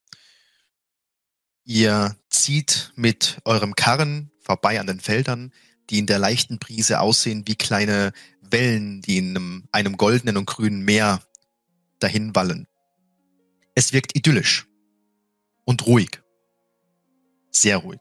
Ihr 1.64 2.16
zieht 2.30 2.92
mit 2.96 3.40
eurem 3.44 3.74
Karren 3.74 4.30
vorbei 4.40 4.80
an 4.80 4.86
den 4.86 5.00
Feldern, 5.00 5.52
die 5.90 5.98
in 5.98 6.06
der 6.06 6.18
leichten 6.18 6.58
Brise 6.58 7.00
aussehen 7.00 7.44
wie 7.46 7.56
kleine 7.56 8.12
Wellen, 8.40 9.02
die 9.02 9.18
in 9.18 9.30
einem, 9.30 9.68
einem 9.72 9.96
goldenen 9.96 10.36
und 10.36 10.46
grünen 10.46 10.82
Meer 10.82 11.22
dahin 12.00 12.34
wallen. 12.34 12.66
Es 13.74 13.92
wirkt 13.92 14.16
idyllisch 14.16 14.66
und 15.64 15.86
ruhig. 15.86 16.22
Sehr 17.50 17.78
ruhig. 17.78 18.00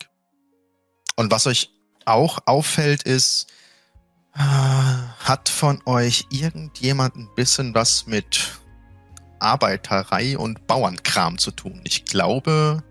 Und 1.15 1.31
was 1.31 1.47
euch 1.47 1.71
auch 2.05 2.39
auffällt, 2.45 3.03
ist, 3.03 3.47
äh, 4.35 4.39
hat 4.39 5.49
von 5.49 5.81
euch 5.85 6.25
irgendjemand 6.29 7.15
ein 7.15 7.29
bisschen 7.35 7.73
was 7.73 8.07
mit 8.07 8.59
Arbeiterei 9.39 10.37
und 10.37 10.67
Bauernkram 10.67 11.37
zu 11.37 11.51
tun? 11.51 11.81
Ich 11.83 12.05
glaube, 12.05 12.83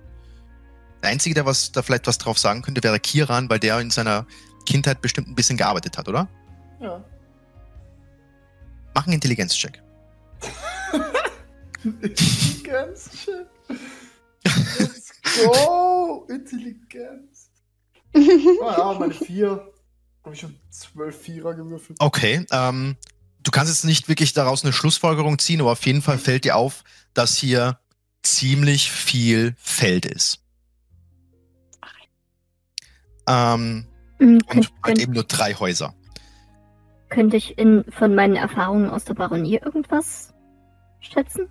der 1.02 1.10
Einzige, 1.10 1.34
der 1.34 1.46
was 1.46 1.72
da 1.72 1.82
vielleicht 1.82 2.06
was 2.06 2.18
drauf 2.18 2.38
sagen 2.38 2.62
könnte, 2.62 2.82
wäre 2.82 3.00
Kiran, 3.00 3.48
weil 3.48 3.60
der 3.60 3.80
in 3.80 3.90
seiner 3.90 4.26
Kindheit 4.66 5.00
bestimmt 5.00 5.28
ein 5.28 5.34
bisschen 5.34 5.56
gearbeitet 5.56 5.96
hat, 5.96 6.08
oder? 6.08 6.28
Ja. 6.80 7.02
Mach 8.94 9.06
einen 9.06 9.14
Intelligenzcheck. 9.14 9.82
Intelligenz-Check. 11.84 13.46
Let's 14.78 15.12
go! 15.44 16.26
Intelligenz. 16.28 17.50
Ah 18.14 18.74
ja, 18.78 18.96
meine 18.98 19.14
vier. 19.14 19.72
Habe 20.24 20.34
ich 20.34 20.40
schon 20.40 20.58
zwölf 20.70 21.20
Vierer 21.20 21.54
gewürfelt. 21.54 21.98
Okay, 22.00 22.44
ähm, 22.50 22.96
du 23.42 23.50
kannst 23.50 23.72
jetzt 23.72 23.84
nicht 23.84 24.08
wirklich 24.08 24.32
daraus 24.32 24.64
eine 24.64 24.72
Schlussfolgerung 24.72 25.38
ziehen, 25.38 25.60
aber 25.60 25.72
auf 25.72 25.86
jeden 25.86 26.02
Fall 26.02 26.18
fällt 26.18 26.44
dir 26.44 26.56
auf, 26.56 26.82
dass 27.14 27.36
hier 27.36 27.78
ziemlich 28.22 28.90
viel 28.90 29.54
Feld 29.58 30.04
ist. 30.04 30.40
Ähm, 33.28 33.86
Hm, 34.18 34.38
und 34.54 34.72
halt 34.82 34.98
eben 34.98 35.12
nur 35.12 35.24
drei 35.24 35.54
Häuser. 35.54 35.94
könnte 37.08 37.36
ich 37.36 37.58
in, 37.58 37.84
von 37.90 38.14
meinen 38.14 38.36
Erfahrungen 38.36 38.90
aus 38.90 39.04
der 39.04 39.14
Baronie 39.14 39.60
irgendwas 39.64 40.32
schätzen? 41.00 41.48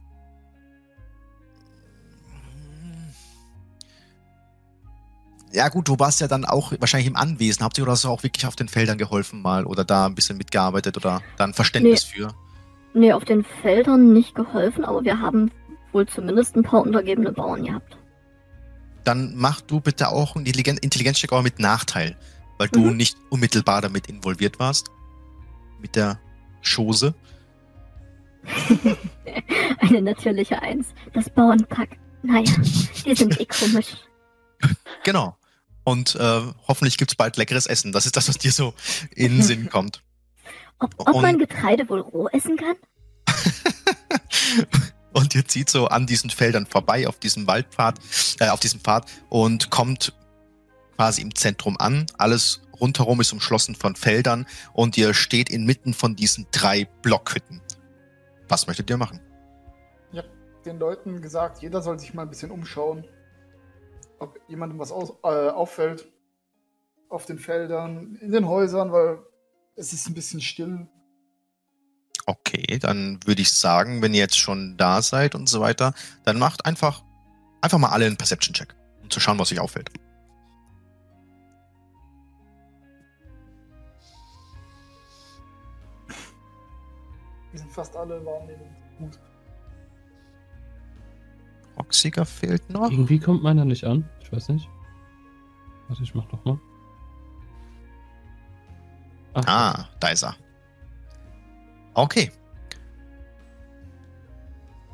Ja 5.53 5.69
gut, 5.69 5.87
du 5.87 5.97
warst 5.99 6.19
ja 6.19 6.27
dann 6.27 6.43
auch 6.43 6.73
wahrscheinlich 6.79 7.07
im 7.07 7.15
Anwesen. 7.15 7.63
Habt 7.63 7.77
ihr 7.77 7.83
oder 7.83 7.93
hast 7.93 8.03
du 8.03 8.09
auch 8.09 8.23
wirklich 8.23 8.45
auf 8.45 8.55
den 8.57 8.67
Feldern 8.67 8.97
geholfen 8.97 9.41
mal 9.41 9.65
oder 9.65 9.85
da 9.85 10.05
ein 10.05 10.15
bisschen 10.15 10.37
mitgearbeitet 10.37 10.97
oder 10.97 11.21
da 11.37 11.43
ein 11.45 11.53
Verständnis 11.53 12.03
für? 12.03 12.33
Nee, 12.93 13.13
auf 13.13 13.23
den 13.23 13.45
Feldern 13.61 14.11
nicht 14.11 14.35
geholfen, 14.35 14.83
aber 14.83 15.03
wir 15.03 15.19
haben 15.19 15.51
wohl 15.93 16.05
zumindest 16.07 16.55
ein 16.57 16.63
paar 16.63 16.81
untergebene 16.81 17.31
Bauern 17.31 17.63
gehabt. 17.63 17.97
Dann 19.05 19.33
mach 19.35 19.61
du 19.61 19.79
bitte 19.79 20.09
auch 20.09 20.35
einen 20.35 20.45
Intelligen- 20.45 20.77
Intelligenzcheck 20.77 21.31
aber 21.31 21.43
mit 21.43 21.59
Nachteil, 21.59 22.17
weil 22.57 22.67
du 22.69 22.79
Mhm. 22.79 22.97
nicht 22.97 23.17
unmittelbar 23.29 23.81
damit 23.81 24.07
involviert 24.07 24.59
warst. 24.59 24.89
Mit 25.79 25.95
der 25.95 26.19
Chose. 26.63 27.13
Eine 29.79 30.01
natürliche 30.01 30.61
Eins. 30.61 30.87
Das 31.13 31.29
Bauernpack. 31.29 31.89
Naja, 32.23 32.51
die 33.05 33.15
sind 33.15 33.39
eh 33.39 33.45
komisch. 33.45 33.97
Genau. 35.03 35.37
Und 35.83 36.15
äh, 36.15 36.41
hoffentlich 36.67 36.97
gibt's 36.97 37.13
bald 37.13 37.37
leckeres 37.37 37.67
Essen. 37.67 37.91
Das 37.91 38.07
ist 38.07 38.17
das, 38.17 38.27
was 38.27 38.39
dir 38.39 38.51
so 38.51 38.73
in 39.13 39.33
den 39.33 39.43
Sinn 39.43 39.69
kommt. 39.69 40.01
Ob, 40.79 40.95
ob 40.97 41.21
man 41.21 41.37
Getreide 41.37 41.87
wohl 41.89 41.99
roh 41.99 42.27
essen 42.29 42.57
kann? 42.57 42.75
und 45.13 45.35
ihr 45.35 45.45
zieht 45.47 45.69
so 45.69 45.87
an 45.87 46.07
diesen 46.07 46.31
Feldern 46.31 46.65
vorbei 46.65 47.07
auf 47.07 47.19
diesem 47.19 47.45
Waldpfad, 47.45 47.99
äh, 48.39 48.49
auf 48.49 48.59
diesem 48.59 48.79
Pfad 48.79 49.05
und 49.29 49.69
kommt 49.69 50.13
quasi 50.95 51.21
im 51.21 51.33
Zentrum 51.35 51.77
an. 51.77 52.05
Alles 52.17 52.61
rundherum 52.79 53.21
ist 53.21 53.33
umschlossen 53.33 53.75
von 53.75 53.95
Feldern 53.95 54.45
und 54.73 54.97
ihr 54.97 55.13
steht 55.13 55.49
inmitten 55.49 55.93
von 55.93 56.15
diesen 56.15 56.47
drei 56.51 56.85
Blockhütten. 57.01 57.61
Was 58.47 58.67
möchtet 58.67 58.89
ihr 58.89 58.97
machen? 58.97 59.19
Ich 60.11 60.17
habe 60.17 60.29
den 60.65 60.79
Leuten 60.79 61.21
gesagt, 61.21 61.61
jeder 61.61 61.81
soll 61.81 61.99
sich 61.99 62.13
mal 62.13 62.23
ein 62.23 62.29
bisschen 62.29 62.51
umschauen, 62.51 63.05
ob 64.19 64.39
jemandem 64.47 64.79
was 64.79 64.91
aus, 64.91 65.11
äh, 65.23 65.49
auffällt 65.49 66.07
auf 67.09 67.25
den 67.25 67.39
Feldern, 67.39 68.17
in 68.21 68.31
den 68.31 68.47
Häusern, 68.47 68.91
weil 68.91 69.19
es 69.75 69.93
ist 69.93 70.07
ein 70.07 70.13
bisschen 70.13 70.41
still. 70.41 70.87
Okay, 72.25 72.79
dann 72.79 73.19
würde 73.25 73.41
ich 73.41 73.53
sagen, 73.53 74.01
wenn 74.01 74.13
ihr 74.13 74.21
jetzt 74.21 74.37
schon 74.37 74.77
da 74.77 75.01
seid 75.01 75.35
und 75.35 75.47
so 75.47 75.61
weiter, 75.61 75.93
dann 76.23 76.39
macht 76.39 76.65
einfach, 76.65 77.03
einfach 77.61 77.77
mal 77.77 77.89
alle 77.89 78.05
einen 78.05 78.17
Perception-Check, 78.17 78.75
um 79.03 79.09
zu 79.09 79.19
schauen, 79.19 79.37
was 79.37 79.51
euch 79.51 79.59
auffällt. 79.59 79.91
Wir 87.55 87.59
sind 87.61 87.71
fast 87.71 87.95
alle 87.95 88.15
Wahrnehmung. 88.25 88.67
Gut. 88.99 89.17
Roxiger 91.79 92.25
fehlt 92.25 92.69
noch. 92.69 92.91
Irgendwie 92.91 93.17
kommt 93.17 93.43
meiner 93.43 93.63
nicht 93.63 93.85
an. 93.85 94.09
Ich 94.19 94.29
weiß 94.29 94.49
nicht. 94.49 94.67
Warte, 95.87 96.03
ich 96.03 96.13
mach 96.13 96.29
noch 96.33 96.43
mal. 96.43 96.59
Ach, 99.35 99.43
Ah, 99.47 99.89
da 100.01 100.09
ist 100.09 100.23
er. 100.23 100.35
Okay. 101.93 102.29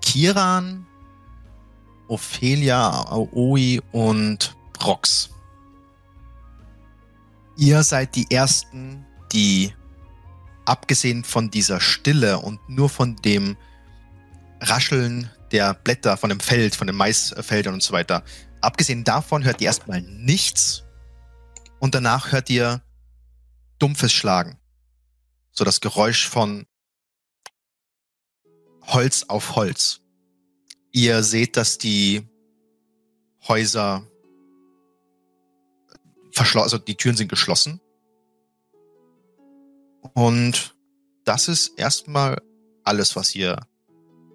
Kiran, 0.02 0.86
Ophelia, 2.10 2.92
Aoi 3.10 3.80
und 3.92 4.56
Rox. 4.86 5.32
Ihr 7.58 7.82
seid 7.82 8.16
die 8.16 8.30
Ersten, 8.30 9.04
die 9.32 9.74
abgesehen 10.66 11.24
von 11.24 11.50
dieser 11.52 11.80
Stille 11.80 12.40
und 12.40 12.60
nur 12.70 12.90
von 12.90 13.16
dem 13.18 13.58
Rascheln 14.60 15.30
der 15.52 15.74
Blätter 15.74 16.18
von 16.18 16.30
dem 16.30 16.40
Feld, 16.40 16.76
von 16.76 16.88
den 16.88 16.96
Maisfeldern 16.96 17.74
und 17.74 17.84
so 17.84 17.94
weiter, 17.94 18.24
abgesehen 18.62 19.04
davon 19.04 19.44
hört 19.44 19.62
ihr 19.62 19.68
erstmal 19.68 20.02
nichts 20.02 20.84
und 21.80 21.96
danach 21.96 22.32
hört 22.32 22.50
ihr 22.50 22.82
dumpfes 23.80 24.14
Schlagen. 24.14 24.58
So 25.52 25.64
das 25.64 25.82
Geräusch 25.82 26.28
von 26.28 26.66
Holz 28.84 29.24
auf 29.28 29.56
Holz. 29.56 30.02
Ihr 30.92 31.24
seht, 31.24 31.58
dass 31.58 31.78
die 31.78 32.28
Häuser 33.48 34.08
verschlossen, 36.32 36.64
also 36.64 36.78
die 36.78 36.96
Türen 36.96 37.18
sind 37.18 37.30
geschlossen. 37.30 37.82
Und 40.14 40.76
das 41.26 41.48
ist 41.48 41.78
erstmal 41.78 42.42
alles, 42.84 43.16
was 43.16 43.36
ihr 43.36 43.58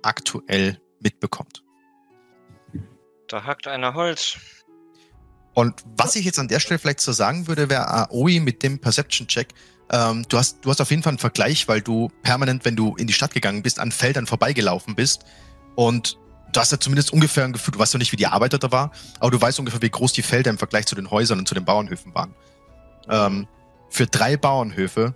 aktuell 0.03 0.81
mitbekommt. 1.01 1.63
Da 3.29 3.45
hackt 3.45 3.67
einer 3.67 3.95
Holz. 3.95 4.39
Und 5.55 5.83
was 5.97 6.17
ich 6.17 6.25
jetzt 6.25 6.39
an 6.39 6.49
der 6.49 6.61
Stelle 6.61 6.79
vielleicht 6.79 7.01
so 7.01 7.13
sagen 7.13 7.49
würde, 7.49 7.71
wäre 7.71 8.11
Aoi 8.11 8.41
mit 8.41 8.63
dem 8.63 8.79
Perception-Check. 8.79 9.49
Ähm, 9.91 10.25
du, 10.29 10.37
hast, 10.37 10.65
du 10.65 10.71
hast 10.71 10.81
auf 10.81 10.91
jeden 10.91 11.03
Fall 11.03 11.13
einen 11.13 11.19
Vergleich, 11.19 11.67
weil 11.67 11.81
du 11.81 12.11
permanent, 12.23 12.65
wenn 12.65 12.77
du 12.77 12.95
in 12.97 13.07
die 13.07 13.13
Stadt 13.13 13.33
gegangen 13.33 13.63
bist, 13.63 13.81
an 13.81 13.91
Feldern 13.91 14.27
vorbeigelaufen 14.27 14.95
bist. 14.95 15.25
Und 15.75 16.19
du 16.53 16.61
hast 16.61 16.73
ja 16.73 16.79
zumindest 16.79 17.13
ungefähr 17.13 17.45
ein 17.45 17.53
Gefühl, 17.53 17.73
du 17.73 17.79
weißt 17.79 17.95
noch 17.95 17.99
nicht, 17.99 18.13
wie 18.13 18.17
die 18.17 18.27
Arbeiter 18.27 18.59
da 18.59 18.71
war, 18.71 18.91
aber 19.19 19.31
du 19.31 19.41
weißt 19.41 19.59
ungefähr, 19.59 19.83
wie 19.83 19.91
groß 19.91 20.13
die 20.13 20.23
Felder 20.23 20.51
im 20.51 20.59
Vergleich 20.59 20.87
zu 20.87 20.95
den 20.95 21.11
Häusern 21.11 21.39
und 21.39 21.49
zu 21.49 21.55
den 21.55 21.65
Bauernhöfen 21.65 22.15
waren. 22.15 22.35
Ähm, 23.09 23.49
für 23.89 24.07
drei 24.07 24.37
Bauernhöfe 24.37 25.15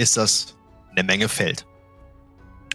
ist 0.00 0.16
das 0.16 0.56
eine 0.90 1.04
Menge 1.04 1.28
Feld. 1.28 1.66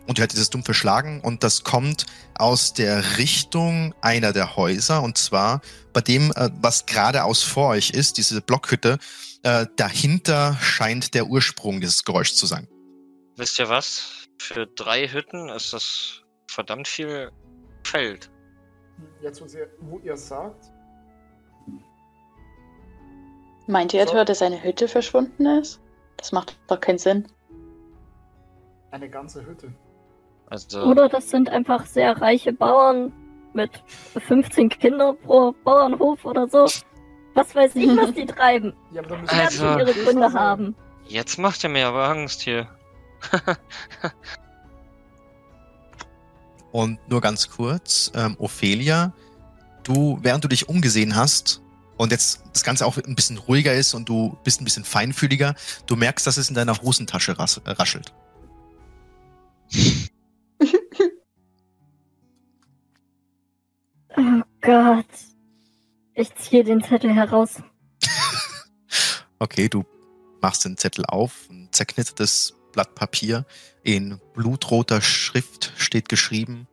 Und 0.08 0.20
ihr 0.20 0.22
hört 0.22 0.34
dieses 0.34 0.52
dumpfe 0.52 0.76
Schlagen 0.76 1.20
und 1.22 1.44
das 1.44 1.64
kommt 1.64 2.06
aus 2.36 2.74
der 2.74 3.18
Richtung 3.18 3.96
einer 4.02 4.34
der 4.34 4.56
Häuser 4.56 5.02
und 5.02 5.18
zwar 5.18 5.62
bei 5.94 6.02
dem, 6.02 6.32
äh, 6.36 6.50
was 6.62 6.86
geradeaus 6.86 7.42
vor 7.42 7.70
euch 7.70 7.90
ist, 7.90 8.18
diese 8.18 8.40
Blockhütte, 8.42 9.00
äh, 9.42 9.66
dahinter 9.78 10.58
scheint 10.62 11.16
der 11.16 11.26
Ursprung 11.26 11.82
dieses 11.82 12.04
Geräuschs 12.04 12.36
zu 12.36 12.46
sein. 12.46 12.68
Wisst 13.36 13.58
ihr 13.58 13.68
was? 13.68 14.28
Für 14.40 14.68
drei 14.68 15.08
Hütten 15.08 15.50
ist 15.50 15.74
das 15.74 16.22
verdammt 16.48 16.88
viel 16.88 17.32
Feld. 17.84 18.30
Jetzt, 19.22 19.42
wo, 19.42 19.48
sie, 19.48 19.60
wo 19.82 20.00
ihr 20.00 20.14
es 20.14 20.28
sagt. 20.28 20.72
Meint 23.68 23.94
ihr 23.94 24.04
So. 24.06 24.12
etwa, 24.12 24.26
dass 24.26 24.40
seine 24.40 24.62
Hütte 24.62 24.88
verschwunden 24.88 25.46
ist? 25.48 25.82
Das 26.18 26.32
macht 26.32 26.56
doch 26.68 26.80
keinen 26.80 26.98
Sinn. 26.98 27.28
Eine 28.92 29.10
ganze 29.10 29.46
Hütte. 29.46 29.74
Also, 30.48 30.84
Oder 30.84 31.10
das 31.10 31.30
sind 31.30 31.50
einfach 31.50 31.86
sehr 31.86 32.22
reiche 32.22 32.54
Bauern 32.54 33.12
mit 33.54 33.72
15 34.18 34.70
Kindern 34.70 35.18
pro 35.18 35.54
Bauernhof 35.64 36.24
oder 36.26 36.48
so. 36.48 36.66
Was 37.34 37.54
weiß 37.56 37.76
ich, 37.76 37.88
was 37.98 38.14
die 38.14 38.26
treiben. 38.28 38.74
Ja, 38.94 39.02
aber 39.02 39.10
da 39.10 39.16
Die 39.16 39.22
müssen 39.22 39.40
Also- 39.40 39.66
schon 39.66 39.80
ihre 39.80 39.94
Gründe 39.94 40.34
haben. 40.34 40.76
jetzt 41.08 41.38
macht 41.40 41.64
ihr 41.64 41.70
mir 41.70 41.88
aber 41.88 42.08
Angst 42.10 42.42
hier. 42.42 42.68
Und 46.72 47.00
nur 47.10 47.22
ganz 47.22 47.50
kurz, 47.50 48.12
ähm, 48.16 48.36
Ophelia, 48.38 49.14
du, 49.84 50.20
während 50.22 50.44
du 50.44 50.48
dich 50.48 50.68
umgesehen 50.68 51.16
hast 51.16 51.62
und 51.98 52.12
jetzt 52.12 52.42
das 52.54 52.64
Ganze 52.64 52.86
auch 52.86 52.98
ein 52.98 53.16
bisschen 53.16 53.38
ruhiger 53.38 53.74
ist 53.74 53.94
und 53.94 54.10
du 54.10 54.38
bist 54.44 54.62
ein 54.62 54.66
bisschen 54.66 54.84
feinfühliger, 54.84 55.56
du 55.86 55.96
merkst, 55.96 56.26
dass 56.28 56.38
es 56.38 56.50
in 56.50 56.56
deiner 56.56 56.82
Hosentasche 56.82 57.38
ras 57.38 57.62
raschelt. 57.66 58.14
Oh 64.18 64.42
Gott. 64.62 65.06
Ich 66.14 66.34
ziehe 66.36 66.64
den 66.64 66.84
Zettel 66.84 67.14
heraus. 67.14 67.56
Okay, 69.38 69.68
du 69.68 69.84
machst 70.42 70.64
den 70.64 70.78
Zettel 70.78 71.06
auf, 71.06 71.50
ein 71.50 71.68
zerknittertes 71.74 72.54
Blatt 72.72 72.96
Papier. 72.96 73.46
In 73.84 74.22
blutroter 74.34 75.02
Schrift 75.02 75.74
steht 75.76 76.08
geschrieben, 76.08 76.68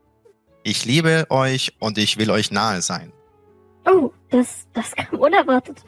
ich 0.62 0.84
liebe 0.84 1.26
euch 1.28 1.74
und 1.80 1.98
ich 1.98 2.18
will 2.18 2.30
euch 2.30 2.52
nahe 2.52 2.80
sein. 2.82 3.12
Oh, 3.86 4.10
das, 4.30 4.66
das 4.72 4.92
kam 4.96 5.18
unerwartet. 5.18 5.84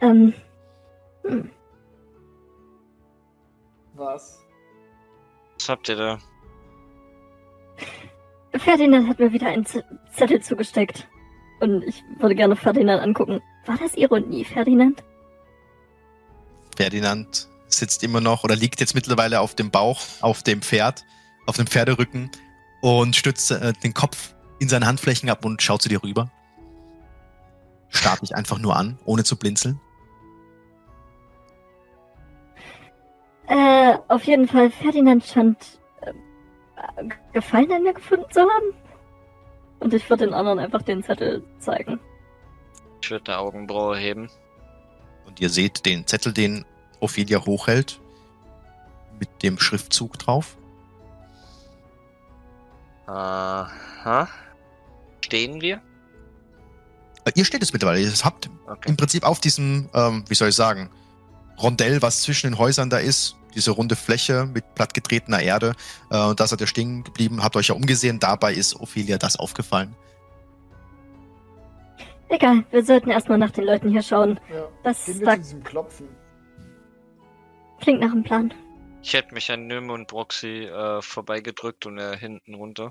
Ähm, 0.00 0.34
hm. 1.24 1.50
Was? 3.94 4.40
Was 5.58 5.68
habt 5.68 5.88
ihr 5.88 5.96
da? 5.96 6.18
Ferdinand 8.56 9.08
hat 9.08 9.18
mir 9.18 9.32
wieder 9.32 9.48
einen 9.48 9.66
Z 9.66 9.84
Zettel 10.12 10.40
zugesteckt. 10.40 11.08
Und 11.60 11.82
ich 11.82 12.02
würde 12.18 12.34
gerne 12.34 12.56
Ferdinand 12.56 13.02
angucken. 13.02 13.40
War 13.66 13.78
das 13.78 13.94
Ironie, 13.94 14.44
Ferdinand? 14.44 15.02
Ferdinand 16.76 17.48
sitzt 17.68 18.02
immer 18.02 18.20
noch 18.20 18.44
oder 18.44 18.56
liegt 18.56 18.80
jetzt 18.80 18.94
mittlerweile 18.94 19.40
auf 19.40 19.54
dem 19.54 19.70
Bauch, 19.70 20.00
auf 20.20 20.42
dem 20.42 20.62
Pferd, 20.62 21.04
auf 21.46 21.56
dem 21.56 21.66
Pferderücken 21.66 22.30
und 22.80 23.16
stützt 23.16 23.50
äh, 23.50 23.72
den 23.72 23.94
Kopf 23.94 24.34
in 24.58 24.68
seine 24.68 24.86
Handflächen 24.86 25.30
ab 25.30 25.44
und 25.44 25.62
schaut 25.62 25.82
zu 25.82 25.88
dir 25.88 26.02
rüber. 26.02 26.30
Starrt 27.94 28.22
dich 28.22 28.34
einfach 28.34 28.58
nur 28.58 28.76
an, 28.76 28.98
ohne 29.04 29.24
zu 29.24 29.36
blinzeln. 29.36 29.80
Äh, 33.46 33.96
auf 34.08 34.24
jeden 34.24 34.48
Fall, 34.48 34.70
Ferdinand 34.70 35.24
scheint 35.24 35.78
äh, 36.00 36.12
Gefallen 37.32 37.72
an 37.72 37.82
mir 37.82 37.94
gefunden 37.94 38.26
zu 38.30 38.40
haben. 38.40 38.74
Und 39.80 39.94
ich 39.94 40.08
würde 40.10 40.24
den 40.26 40.34
anderen 40.34 40.58
einfach 40.58 40.82
den 40.82 41.04
Zettel 41.04 41.44
zeigen. 41.58 42.00
Ich 43.00 43.10
würde 43.10 43.32
eine 43.32 43.40
Augenbraue 43.40 43.96
heben. 43.96 44.28
Und 45.26 45.40
ihr 45.40 45.50
seht 45.50 45.86
den 45.86 46.06
Zettel, 46.06 46.32
den 46.32 46.64
Ophelia 47.00 47.44
hochhält, 47.44 48.00
mit 49.18 49.42
dem 49.42 49.58
Schriftzug 49.58 50.18
drauf. 50.18 50.56
Aha. 53.06 54.28
Stehen 55.24 55.60
wir? 55.60 55.80
Ihr 57.34 57.44
steht 57.44 57.62
es 57.62 57.72
mittlerweile, 57.72 58.00
ihr 58.00 58.12
habt 58.22 58.50
Okay. 58.66 58.88
im 58.88 58.96
Prinzip 58.96 59.24
auf 59.24 59.40
diesem, 59.40 59.88
ähm, 59.94 60.24
wie 60.28 60.34
soll 60.34 60.48
ich 60.48 60.54
sagen, 60.54 60.90
Rondell, 61.60 62.02
was 62.02 62.22
zwischen 62.22 62.48
den 62.50 62.58
Häusern 62.58 62.90
da 62.90 62.98
ist, 62.98 63.36
diese 63.54 63.70
runde 63.70 63.94
Fläche 63.96 64.46
mit 64.46 64.74
plattgetretener 64.74 65.40
Erde, 65.40 65.74
äh, 66.10 66.18
und 66.18 66.40
da 66.40 66.46
seid 66.46 66.60
ihr 66.60 66.66
stehen 66.66 67.04
geblieben, 67.04 67.42
habt 67.42 67.56
euch 67.56 67.68
ja 67.68 67.74
umgesehen, 67.74 68.18
dabei 68.18 68.52
ist 68.52 68.74
Ophelia 68.80 69.16
das 69.18 69.36
aufgefallen. 69.36 69.94
Egal, 72.28 72.64
wir 72.70 72.84
sollten 72.84 73.10
erstmal 73.10 73.38
nach 73.38 73.50
den 73.52 73.64
Leuten 73.64 73.90
hier 73.90 74.02
schauen. 74.02 74.40
Ja. 74.52 74.66
Das 74.82 75.06
wir 75.06 75.24
da 75.24 75.36
diesem 75.36 75.62
Klopfen. 75.62 76.08
klingt 77.80 78.00
nach 78.00 78.10
einem 78.10 78.24
Plan. 78.24 78.52
Ich 79.02 79.12
hätte 79.12 79.34
mich 79.34 79.50
an 79.52 79.66
Nym 79.66 79.90
und 79.90 80.08
Broxy 80.08 80.64
äh, 80.64 81.02
vorbeigedrückt 81.02 81.86
und 81.86 81.98
er 81.98 82.16
hinten 82.16 82.54
runter. 82.54 82.90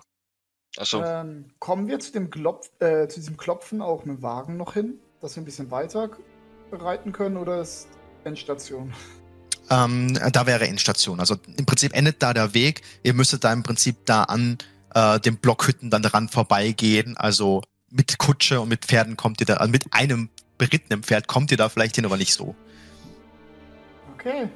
Also, 0.77 1.03
Ähm, 1.03 1.45
kommen 1.59 1.87
wir 1.87 1.99
zu 1.99 2.11
dem 2.11 2.29
Klopf, 2.29 2.69
äh, 2.79 3.07
zu 3.07 3.19
diesem 3.19 3.37
Klopfen 3.37 3.81
auch 3.81 4.05
mit 4.05 4.17
dem 4.17 4.23
Wagen 4.23 4.57
noch 4.57 4.73
hin, 4.73 4.95
dass 5.21 5.35
wir 5.35 5.43
ein 5.43 5.45
bisschen 5.45 5.69
weiter 5.71 6.09
reiten 6.71 7.11
können 7.11 7.37
oder 7.37 7.61
ist 7.61 7.87
Endstation? 8.23 8.93
Ähm, 9.69 10.19
da 10.31 10.45
wäre 10.45 10.67
Endstation. 10.67 11.19
Also 11.19 11.35
im 11.57 11.65
Prinzip 11.65 11.95
endet 11.95 12.21
da 12.21 12.33
der 12.33 12.53
Weg. 12.53 12.81
Ihr 13.03 13.13
müsstet 13.13 13.43
da 13.43 13.53
im 13.53 13.63
Prinzip 13.63 14.05
da 14.05 14.23
an 14.23 14.57
äh, 14.93 15.19
den 15.19 15.37
Blockhütten 15.37 15.89
dann 15.89 16.01
dran 16.01 16.29
vorbeigehen. 16.29 17.15
Also 17.17 17.61
mit 17.89 18.17
Kutsche 18.17 18.59
und 18.59 18.69
mit 18.69 18.85
Pferden 18.85 19.15
kommt 19.15 19.39
ihr 19.39 19.45
da, 19.45 19.55
also 19.55 19.71
mit 19.71 19.85
einem 19.91 20.29
berittenen 20.57 21.03
Pferd 21.03 21.27
kommt 21.27 21.51
ihr 21.51 21.57
da 21.57 21.69
vielleicht 21.69 21.95
hin, 21.95 22.05
aber 22.05 22.17
nicht 22.17 22.33
so. 22.33 22.55
Okay. 24.15 24.49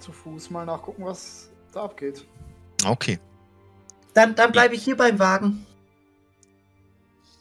Zu 0.00 0.12
Fuß 0.12 0.50
mal 0.50 0.64
nachgucken, 0.66 1.04
was 1.04 1.50
da 1.72 1.84
abgeht. 1.84 2.26
Okay. 2.84 3.18
Dann, 4.14 4.34
dann 4.34 4.52
bleibe 4.52 4.74
ich 4.74 4.84
hier 4.84 4.96
beim 4.96 5.18
Wagen. 5.18 5.66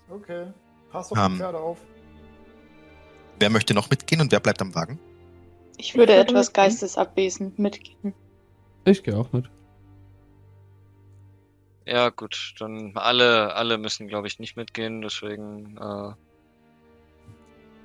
Okay. 0.09 0.47
Pass 0.91 1.11
auf 1.11 1.17
Ähm. 1.17 1.33
die 1.33 1.37
Pferde 1.39 1.59
auf. 1.59 1.79
Wer 3.39 3.49
möchte 3.49 3.73
noch 3.73 3.89
mitgehen 3.89 4.21
und 4.21 4.31
wer 4.31 4.39
bleibt 4.39 4.61
am 4.61 4.73
Wagen? 4.75 4.99
Ich 5.77 5.95
würde 5.95 6.13
würde 6.13 6.21
etwas 6.21 6.47
mitgehen. 6.47 6.63
geistesabwesend 6.65 7.59
mitgehen. 7.59 8.13
Ich 8.85 9.03
gehe 9.03 9.17
auch 9.17 9.31
mit. 9.31 9.49
ja 11.85 12.09
gut, 12.09 12.55
dann 12.59 12.91
alle, 12.95 13.53
alle 13.55 13.77
müssen 13.77 14.07
glaube 14.07 14.27
ich 14.27 14.39
nicht 14.39 14.55
mitgehen, 14.55 15.01
deswegen 15.01 15.77
äh, 15.77 16.13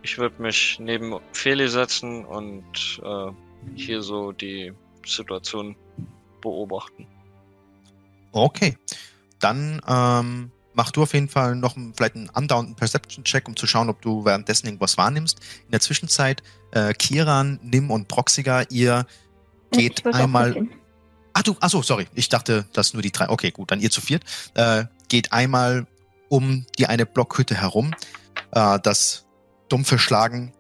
ich 0.03 0.19
würde 0.19 0.41
mich 0.41 0.79
neben 0.79 1.19
Feli 1.33 1.69
setzen 1.69 2.25
und 2.25 3.01
äh, 3.03 3.33
hier 3.75 4.03
so 4.03 4.33
die 4.33 4.73
Situation 5.05 5.77
beobachten. 6.41 7.07
Okay. 8.33 8.77
Dann 9.41 9.81
ähm, 9.87 10.51
mach 10.75 10.91
du 10.93 11.03
auf 11.03 11.13
jeden 11.13 11.29
Fall 11.29 11.57
noch 11.57 11.77
einen, 11.77 11.93
vielleicht 11.95 12.15
einen 12.15 12.31
andauernden 12.31 12.77
Perception-Check, 12.77 13.49
um 13.49 13.57
zu 13.57 13.67
schauen, 13.67 13.89
ob 13.89 14.01
du 14.01 14.25
währenddessen 14.25 14.67
irgendwas 14.67 14.97
wahrnimmst. 14.97 15.41
In 15.65 15.73
der 15.73 15.81
Zwischenzeit, 15.81 16.43
äh, 16.73 16.93
Kiran, 16.95 17.59
Nim 17.63 17.91
und 17.91 18.09
Proxiga, 18.09 18.63
ihr 18.71 19.07
geht 19.71 20.07
einmal. 20.07 20.69
Ah, 21.33 21.43
du, 21.43 21.57
ach 21.61 21.71
so, 21.71 21.83
sorry. 21.83 22.07
Ich 22.15 22.29
dachte, 22.29 22.67
dass 22.73 22.95
nur 22.95 23.03
die 23.03 23.13
drei. 23.13 23.29
Okay, 23.29 23.51
gut, 23.51 23.71
dann 23.71 23.81
ihr 23.81 23.91
zu 23.91 24.01
viert. 24.01 24.25
Äh, 24.55 24.85
geht 25.09 25.33
einmal 25.33 25.87
um 26.29 26.67
die 26.79 26.87
eine 26.87 27.07
Blockhütte 27.07 27.55
herum. 27.55 27.95
Äh, 28.53 28.79
das 28.81 29.27
dumpfe 29.69 29.99
Schlagen 29.99 30.53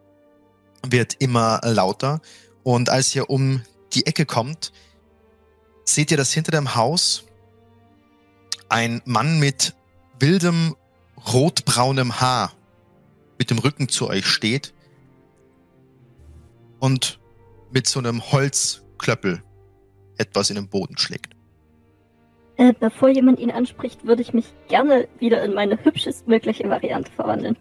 wird 0.86 1.15
immer 1.20 1.61
lauter. 1.62 2.20
Und 2.62 2.90
als 2.90 3.15
ihr 3.15 3.31
um 3.31 3.62
die 3.95 4.07
Ecke 4.07 4.27
kommt, 4.27 4.73
seht 5.85 6.11
ihr, 6.11 6.16
dass 6.16 6.32
hinter 6.32 6.53
dem 6.53 6.74
Haus 6.74 7.24
ein 8.69 9.03
Mann 9.05 9.39
mit 9.39 9.74
wildem 10.19 10.77
rotbraunem 11.32 12.20
Haar 12.20 12.53
mit 13.39 13.51
dem 13.51 13.59
Rücken 13.59 13.89
zu 13.89 14.09
euch 14.09 14.27
steht 14.27 14.74
und 16.81 17.20
mit 17.70 17.86
so 17.86 17.99
einem 17.99 18.32
Holzklöppel 18.32 19.43
etwas 20.16 20.51
in 20.51 20.57
den 20.57 20.69
Boden 20.69 20.99
schlägt. 20.99 21.35
Äh, 22.57 22.73
bevor 22.78 23.09
jemand 23.09 23.39
ihn 23.39 23.53
anspricht, 23.53 24.05
würde 24.05 24.23
ich 24.23 24.32
mich 24.32 24.47
gerne 24.69 25.07
wieder 25.20 25.45
in 25.45 25.55
meine 25.55 25.82
hübschestmögliche 25.85 26.69
Variante 26.69 27.12
verwandeln. 27.12 27.57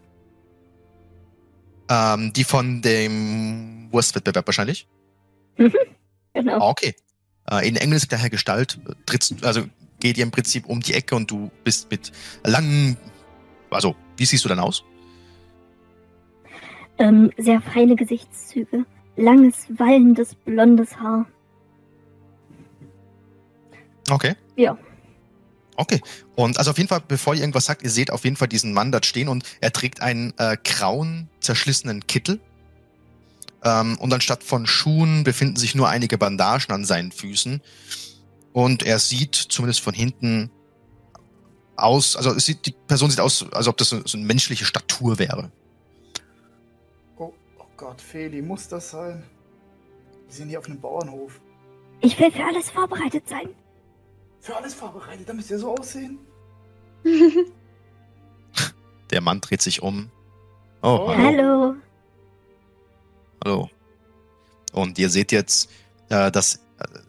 Ähm, 1.88 2.32
die 2.32 2.44
von 2.44 2.82
dem 2.82 3.88
Wurstwettbewerb 3.92 4.46
wahrscheinlich? 4.46 4.88
Genau. 6.34 6.58
Ah, 6.58 6.68
okay. 6.68 6.94
Äh, 7.50 7.66
in 7.66 7.76
engelsgleicher 7.76 8.30
Gestalt 8.30 8.78
äh, 8.88 8.92
trittst, 9.06 9.44
also 9.44 9.62
geht 10.00 10.18
ihr 10.18 10.24
im 10.24 10.30
Prinzip 10.30 10.66
um 10.66 10.80
die 10.80 10.94
Ecke 10.94 11.16
und 11.16 11.30
du 11.30 11.50
bist 11.64 11.90
mit 11.90 12.12
langen, 12.44 12.96
also 13.70 13.96
wie 14.16 14.24
siehst 14.26 14.44
du 14.44 14.48
dann 14.48 14.60
aus? 14.60 14.84
Ähm, 16.98 17.30
sehr 17.38 17.60
feine 17.60 17.96
Gesichtszüge. 17.96 18.84
Langes, 19.16 19.66
wallendes, 19.76 20.34
blondes 20.34 20.96
Haar. 20.98 21.26
Okay. 24.10 24.34
Ja. 24.56 24.78
Okay. 25.76 26.00
Und 26.34 26.58
also 26.58 26.72
auf 26.72 26.78
jeden 26.78 26.88
Fall, 26.88 27.02
bevor 27.06 27.34
ihr 27.34 27.40
irgendwas 27.40 27.66
sagt, 27.66 27.82
ihr 27.82 27.90
seht 27.90 28.10
auf 28.10 28.24
jeden 28.24 28.36
Fall 28.36 28.48
diesen 28.48 28.72
Mann 28.72 28.90
dort 28.92 29.06
stehen 29.06 29.28
und 29.28 29.44
er 29.60 29.72
trägt 29.72 30.02
einen 30.02 30.34
äh, 30.38 30.56
grauen, 30.64 31.28
zerschlissenen 31.40 32.06
Kittel 32.06 32.40
Ähm, 33.64 33.98
und 33.98 34.12
anstatt 34.12 34.44
von 34.44 34.66
Schuhen 34.66 35.24
befinden 35.24 35.56
sich 35.56 35.74
nur 35.74 35.88
einige 35.88 36.18
Bandagen 36.18 36.72
an 36.72 36.84
seinen 36.84 37.12
Füßen. 37.12 37.60
Und 38.52 38.82
er 38.82 38.98
sieht 38.98 39.34
zumindest 39.34 39.80
von 39.80 39.94
hinten 39.94 40.50
aus, 41.76 42.16
also 42.16 42.30
es 42.32 42.44
sieht, 42.46 42.66
die 42.66 42.72
Person 42.86 43.10
sieht 43.10 43.20
aus, 43.20 43.46
als 43.52 43.68
ob 43.68 43.76
das 43.76 43.90
so, 43.90 44.04
so 44.04 44.18
eine 44.18 44.26
menschliche 44.26 44.64
Statur 44.64 45.18
wäre. 45.18 45.50
Oh, 47.16 47.32
oh 47.58 47.64
Gott, 47.76 48.00
Feli, 48.00 48.42
muss 48.42 48.66
das 48.68 48.90
sein? 48.90 49.22
Wir 50.26 50.34
sind 50.34 50.48
hier 50.48 50.58
auf 50.58 50.66
einem 50.66 50.80
Bauernhof. 50.80 51.40
Ich 52.00 52.18
will 52.18 52.30
für 52.32 52.44
alles 52.44 52.70
vorbereitet 52.70 53.28
sein. 53.28 53.48
Für 54.40 54.56
alles 54.56 54.74
vorbereitet, 54.74 55.28
da 55.28 55.32
müsst 55.34 55.50
ihr 55.50 55.58
so 55.58 55.74
aussehen. 55.76 56.18
Der 59.10 59.20
Mann 59.20 59.40
dreht 59.40 59.62
sich 59.62 59.82
um. 59.82 60.10
Oh, 60.82 60.88
Oh. 61.06 61.08
hallo. 61.16 61.18
Hallo. 61.18 61.74
Hallo. 63.44 63.70
Und 64.72 64.98
ihr 64.98 65.08
seht 65.10 65.32
jetzt, 65.32 65.70
äh, 66.10 66.30
dass 66.30 66.60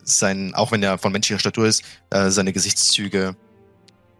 sein, 0.03 0.53
auch 0.55 0.71
wenn 0.71 0.83
er 0.83 0.97
von 0.97 1.11
menschlicher 1.11 1.39
Statur 1.39 1.67
ist, 1.67 1.83
äh, 2.09 2.29
seine 2.29 2.53
Gesichtszüge 2.53 3.35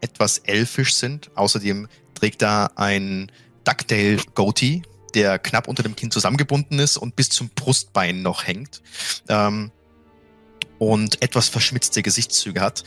etwas 0.02 0.40
elfisch 0.40 0.96
sind. 0.96 1.30
Außerdem 1.36 1.88
trägt 2.14 2.42
er 2.42 2.72
ein 2.78 3.32
Ducktail 3.64 4.20
Goatee, 4.36 4.84
der 5.14 5.40
knapp 5.40 5.68
unter 5.68 5.84
dem 5.84 5.96
Kinn 5.96 6.12
zusammengebunden 6.12 6.80
ist 6.80 6.98
und 6.98 7.16
bis 7.16 7.30
zum 7.30 7.50
Brustbein 7.50 8.22
noch 8.22 8.46
hängt. 8.46 8.82
Ähm, 9.28 9.72
und 10.78 11.22
etwas 11.22 11.50
verschmitzte 11.50 12.02
Gesichtszüge 12.02 12.62
hat. 12.62 12.84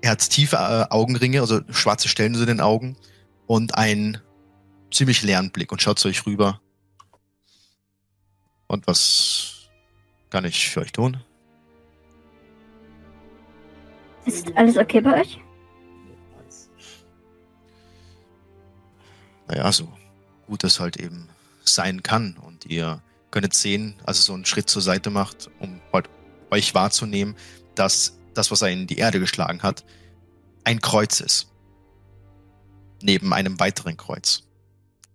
Er 0.00 0.12
hat 0.12 0.30
tiefe 0.30 0.56
äh, 0.56 0.92
Augenringe, 0.92 1.40
also 1.40 1.60
schwarze 1.70 2.08
Stellen 2.08 2.34
zu 2.34 2.44
den 2.44 2.60
Augen 2.60 2.96
und 3.46 3.74
einen 3.76 4.18
ziemlich 4.92 5.22
leeren 5.22 5.50
Blick 5.50 5.70
und 5.70 5.82
schaut 5.82 5.98
zu 5.98 6.08
euch 6.08 6.26
rüber. 6.26 6.60
Und 8.66 8.86
was 8.86 9.70
kann 10.30 10.44
ich 10.44 10.68
für 10.68 10.80
euch 10.80 10.92
tun? 10.92 11.18
Ist 14.28 14.54
alles 14.56 14.76
okay 14.76 15.00
bei 15.00 15.22
euch? 15.22 15.40
Naja, 19.48 19.72
so 19.72 19.90
gut 20.46 20.64
es 20.64 20.78
halt 20.80 20.98
eben 20.98 21.30
sein 21.64 22.02
kann. 22.02 22.36
Und 22.36 22.66
ihr 22.66 23.00
könntet 23.30 23.54
sehen, 23.54 23.94
als 24.04 24.18
er 24.18 24.24
so 24.24 24.34
einen 24.34 24.44
Schritt 24.44 24.68
zur 24.68 24.82
Seite 24.82 25.08
macht, 25.08 25.50
um 25.60 25.80
halt 25.94 26.10
euch 26.50 26.74
wahrzunehmen, 26.74 27.36
dass 27.74 28.18
das, 28.34 28.50
was 28.50 28.60
er 28.60 28.68
in 28.68 28.86
die 28.86 28.98
Erde 28.98 29.18
geschlagen 29.18 29.62
hat, 29.62 29.86
ein 30.64 30.82
Kreuz 30.82 31.20
ist. 31.20 31.50
Neben 33.00 33.32
einem 33.32 33.58
weiteren 33.58 33.96
Kreuz. 33.96 34.42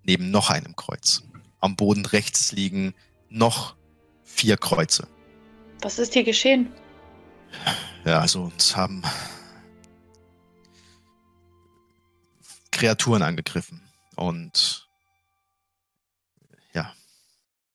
Neben 0.01 0.31
noch 0.31 0.49
einem 0.49 0.75
Kreuz. 0.75 1.21
Am 1.59 1.75
Boden 1.75 2.07
rechts 2.07 2.51
liegen 2.51 2.95
noch 3.29 3.75
vier 4.23 4.57
Kreuze. 4.57 5.07
Was 5.83 5.99
ist 5.99 6.13
hier 6.13 6.23
geschehen? 6.23 6.73
Ja, 8.05 8.19
also 8.19 8.43
uns 8.43 8.75
haben 8.75 9.03
Kreaturen 12.71 13.21
angegriffen. 13.21 13.81
Und 14.15 14.87
ja, 16.73 16.93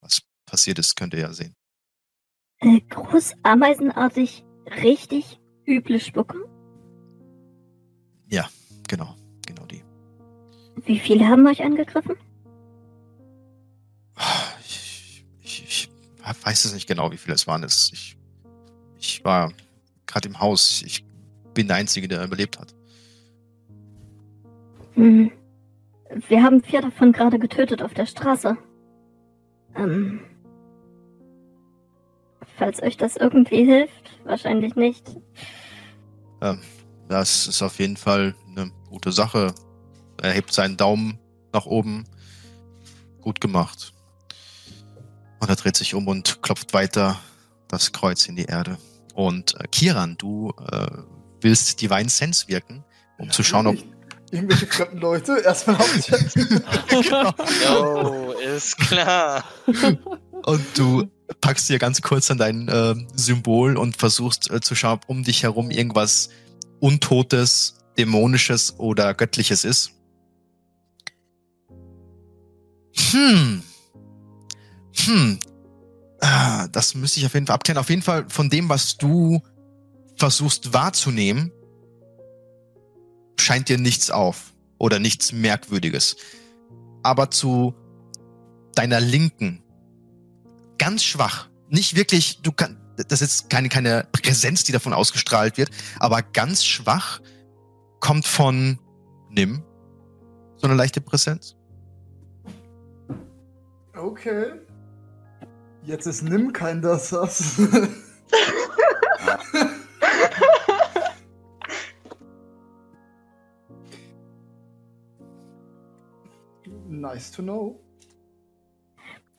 was 0.00 0.22
passiert 0.46 0.78
ist, 0.78 0.96
könnt 0.96 1.14
ihr 1.14 1.20
ja 1.20 1.32
sehen. 1.32 1.54
Äh, 2.60 2.80
groß, 2.80 3.34
ameisenartig, 3.42 4.44
richtig 4.82 5.38
üble 5.66 6.00
Spucke. 6.00 6.38
Genau, 8.88 9.14
genau 9.46 9.66
die. 9.66 9.84
Wie 10.86 10.98
viele 10.98 11.28
haben 11.28 11.46
euch 11.46 11.62
angegriffen? 11.62 12.16
Ich, 14.64 15.24
ich, 15.42 15.62
ich 15.64 15.90
weiß 16.42 16.64
es 16.64 16.72
nicht 16.72 16.88
genau, 16.88 17.12
wie 17.12 17.18
viele 17.18 17.34
es 17.34 17.46
waren. 17.46 17.62
Es- 17.64 17.90
Ich, 17.92 18.16
ich 18.98 19.24
war 19.24 19.52
gerade 20.08 20.28
im 20.28 20.40
Haus. 20.40 20.82
Ich 20.84 21.04
bin 21.54 21.68
der 21.68 21.76
Einzige, 21.76 22.08
der 22.08 22.24
überlebt 22.24 22.58
hat. 22.58 22.74
Hm. 24.94 25.30
Wir 26.28 26.42
haben 26.42 26.62
vier 26.62 26.80
davon 26.80 27.12
gerade 27.12 27.38
getötet 27.38 27.82
auf 27.82 27.94
der 27.94 28.06
Straße. 28.06 28.56
Ähm. 29.76 30.20
Falls 32.56 32.82
euch 32.82 32.96
das 32.96 33.16
irgendwie 33.16 33.64
hilft, 33.64 34.18
wahrscheinlich 34.24 34.74
nicht. 34.74 35.06
Das 37.08 37.46
ist 37.46 37.62
auf 37.62 37.78
jeden 37.78 37.96
Fall 37.96 38.34
eine 38.48 38.72
gute 38.88 39.12
Sache. 39.12 39.54
Er 40.20 40.32
hebt 40.32 40.52
seinen 40.52 40.76
Daumen 40.76 41.18
nach 41.52 41.66
oben. 41.66 42.04
Gut 43.20 43.40
gemacht. 43.40 43.92
Und 45.40 45.48
er 45.48 45.56
dreht 45.56 45.76
sich 45.76 45.94
um 45.94 46.08
und 46.08 46.42
klopft 46.42 46.74
weiter 46.74 47.20
das 47.68 47.92
Kreuz 47.92 48.26
in 48.26 48.34
die 48.34 48.46
Erde. 48.46 48.78
Und 49.18 49.56
äh, 49.58 49.66
Kiran, 49.66 50.16
du 50.16 50.52
äh, 50.70 50.86
willst 51.40 51.82
Divine 51.82 52.08
Sense 52.08 52.46
wirken, 52.46 52.84
um 53.18 53.32
zu 53.32 53.42
schauen, 53.42 53.66
ob. 53.66 53.76
Irgendwelche 54.30 54.68
fremden 54.68 54.98
Leute 54.98 55.40
erstmal 55.40 55.74
abchecken. 55.74 56.62
Jo, 57.64 58.30
ist 58.56 58.78
klar. 58.78 59.42
Und 60.44 60.64
du 60.76 61.10
packst 61.40 61.68
dir 61.68 61.80
ganz 61.80 62.00
kurz 62.00 62.30
an 62.30 62.38
dein 62.38 62.68
äh, 62.68 62.94
Symbol 63.12 63.76
und 63.76 63.96
versuchst 63.96 64.52
äh, 64.52 64.60
zu 64.60 64.76
schauen, 64.76 65.00
ob 65.02 65.08
um 65.08 65.24
dich 65.24 65.42
herum 65.42 65.72
irgendwas 65.72 66.28
Untotes, 66.78 67.74
Dämonisches 67.98 68.78
oder 68.78 69.14
Göttliches 69.14 69.64
ist. 69.64 69.94
Hm. 73.10 73.64
Hm. 74.94 75.40
Ah, 76.20 76.68
das 76.68 76.94
müsste 76.94 77.20
ich 77.20 77.26
auf 77.26 77.34
jeden 77.34 77.46
Fall 77.46 77.54
abklären. 77.54 77.78
Auf 77.78 77.90
jeden 77.90 78.02
Fall 78.02 78.26
von 78.28 78.50
dem, 78.50 78.68
was 78.68 78.96
du 78.96 79.40
versuchst 80.16 80.72
wahrzunehmen, 80.72 81.52
scheint 83.38 83.68
dir 83.68 83.78
nichts 83.78 84.10
auf 84.10 84.52
oder 84.78 84.98
nichts 84.98 85.32
Merkwürdiges. 85.32 86.16
Aber 87.02 87.30
zu 87.30 87.74
deiner 88.74 89.00
Linken 89.00 89.62
ganz 90.78 91.02
schwach. 91.02 91.48
Nicht 91.68 91.96
wirklich, 91.96 92.40
du 92.42 92.52
kannst, 92.52 92.78
das 93.08 93.22
ist 93.22 93.50
keine, 93.50 93.68
keine 93.68 94.06
Präsenz, 94.12 94.64
die 94.64 94.72
davon 94.72 94.92
ausgestrahlt 94.92 95.56
wird, 95.56 95.70
aber 95.98 96.22
ganz 96.22 96.64
schwach 96.64 97.20
kommt 98.00 98.26
von 98.26 98.78
Nim 99.30 99.62
so 100.56 100.66
eine 100.66 100.74
leichte 100.74 101.00
Präsenz. 101.00 101.56
Okay. 103.96 104.52
Jetzt 105.88 106.06
ist 106.06 106.22
Nimm 106.22 106.52
kein 106.52 106.82
das. 106.82 107.10
nice 116.86 117.32
to 117.32 117.40
know. 117.40 117.80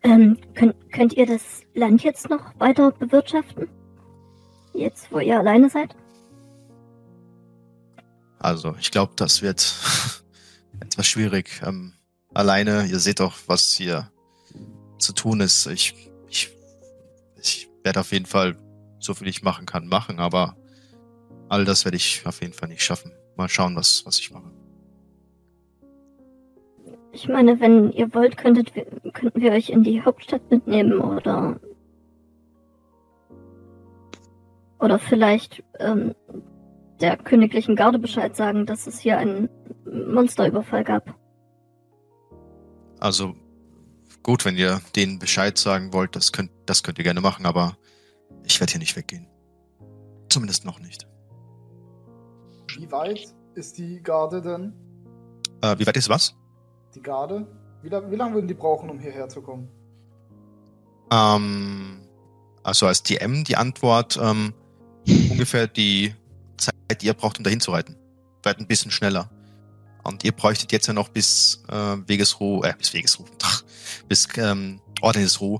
Ähm, 0.01 0.39
könnt, 0.55 0.91
könnt 0.91 1.13
ihr 1.13 1.27
das 1.27 1.61
Land 1.75 2.03
jetzt 2.03 2.31
noch 2.31 2.59
weiter 2.59 2.93
bewirtschaften? 2.93 3.69
Jetzt, 4.73 5.11
wo 5.11 5.19
ihr 5.19 5.37
alleine 5.37 5.69
seid? 5.69 5.95
Also, 8.39 8.75
ich 8.79 8.89
glaube, 8.89 9.13
das 9.17 9.43
wird 9.43 9.59
etwas 10.79 11.05
schwierig. 11.05 11.61
Ähm, 11.63 11.93
alleine, 12.33 12.87
ihr 12.87 12.97
seht 12.97 13.19
doch, 13.19 13.35
was 13.45 13.73
hier 13.73 14.11
zu 14.97 15.13
tun 15.13 15.41
ist. 15.41 15.67
Ich 15.67 16.08
werde 17.83 17.99
auf 17.99 18.11
jeden 18.11 18.25
Fall 18.25 18.55
so 18.99 19.13
viel 19.13 19.27
ich 19.27 19.43
machen 19.43 19.65
kann, 19.65 19.87
machen, 19.87 20.19
aber 20.19 20.55
all 21.47 21.65
das 21.65 21.85
werde 21.85 21.97
ich 21.97 22.23
auf 22.25 22.41
jeden 22.41 22.53
Fall 22.53 22.69
nicht 22.69 22.83
schaffen. 22.83 23.11
Mal 23.35 23.49
schauen, 23.49 23.75
was, 23.75 24.05
was 24.05 24.19
ich 24.19 24.31
mache. 24.31 24.51
Ich 27.11 27.27
meine, 27.27 27.59
wenn 27.59 27.91
ihr 27.91 28.13
wollt, 28.13 28.37
könntet 28.37 28.73
könnten 29.13 29.41
wir 29.41 29.51
euch 29.51 29.69
in 29.69 29.83
die 29.83 30.03
Hauptstadt 30.03 30.49
mitnehmen 30.51 30.99
oder. 30.99 31.59
Oder 34.79 34.99
vielleicht 34.99 35.63
ähm, 35.79 36.13
der 37.01 37.17
königlichen 37.17 37.75
Garde 37.75 37.99
Bescheid 37.99 38.35
sagen, 38.35 38.65
dass 38.65 38.87
es 38.87 38.99
hier 38.99 39.17
einen 39.17 39.49
Monsterüberfall 39.85 40.83
gab. 40.83 41.15
Also 42.99 43.33
gut, 44.23 44.45
wenn 44.45 44.55
ihr 44.57 44.81
denen 44.95 45.19
Bescheid 45.19 45.57
sagen 45.57 45.91
wollt, 45.93 46.15
das 46.15 46.31
könnt, 46.31 46.51
das 46.69 46.83
könnt 46.83 46.97
ihr 46.99 47.03
gerne 47.03 47.21
machen, 47.21 47.45
aber 47.45 47.77
ich 48.43 48.59
werde 48.59 48.71
hier 48.71 48.79
nicht 48.79 48.95
weggehen. 48.95 49.27
Zumindest 50.29 50.65
noch 50.65 50.79
nicht. 50.79 51.07
Wie 52.77 52.91
weit 52.91 53.33
ist 53.55 53.77
die 53.77 54.01
Garde 54.01 54.41
denn? 54.41 54.73
Äh, 55.61 55.77
wie 55.79 55.87
weit 55.87 55.97
ist 55.97 56.09
was? 56.09 56.35
Die 56.95 57.01
Garde? 57.01 57.47
Wie, 57.81 57.89
lang- 57.89 58.11
wie 58.11 58.15
lange 58.15 58.35
würden 58.35 58.47
die 58.47 58.53
brauchen, 58.53 58.89
um 58.89 58.99
hierher 58.99 59.27
zu 59.29 59.41
kommen? 59.41 59.69
Ähm, 61.11 62.01
also 62.63 62.85
als 62.87 63.01
DM 63.03 63.43
die 63.43 63.55
Antwort 63.55 64.19
ähm, 64.21 64.53
ungefähr 65.31 65.67
die 65.67 66.13
Zeit, 66.57 67.01
die 67.01 67.07
ihr 67.07 67.13
braucht, 67.13 67.37
um 67.39 67.43
dahin 67.43 67.59
zu 67.61 67.71
reiten. 67.71 67.95
Vielleicht 68.43 68.59
ein 68.59 68.67
bisschen 68.67 68.91
schneller. 68.91 69.29
Und 70.03 70.23
ihr 70.23 70.31
bräuchtet 70.31 70.71
jetzt 70.71 70.87
ja 70.87 70.93
noch 70.93 71.09
bis 71.09 71.63
äh, 71.69 71.97
Wegesruh, 72.07 72.63
äh, 72.63 72.73
bis 72.77 72.93
Wegesruh, 72.93 73.25
bis 74.07 74.27
ähm, 74.37 74.79
Ordensruh 75.01 75.59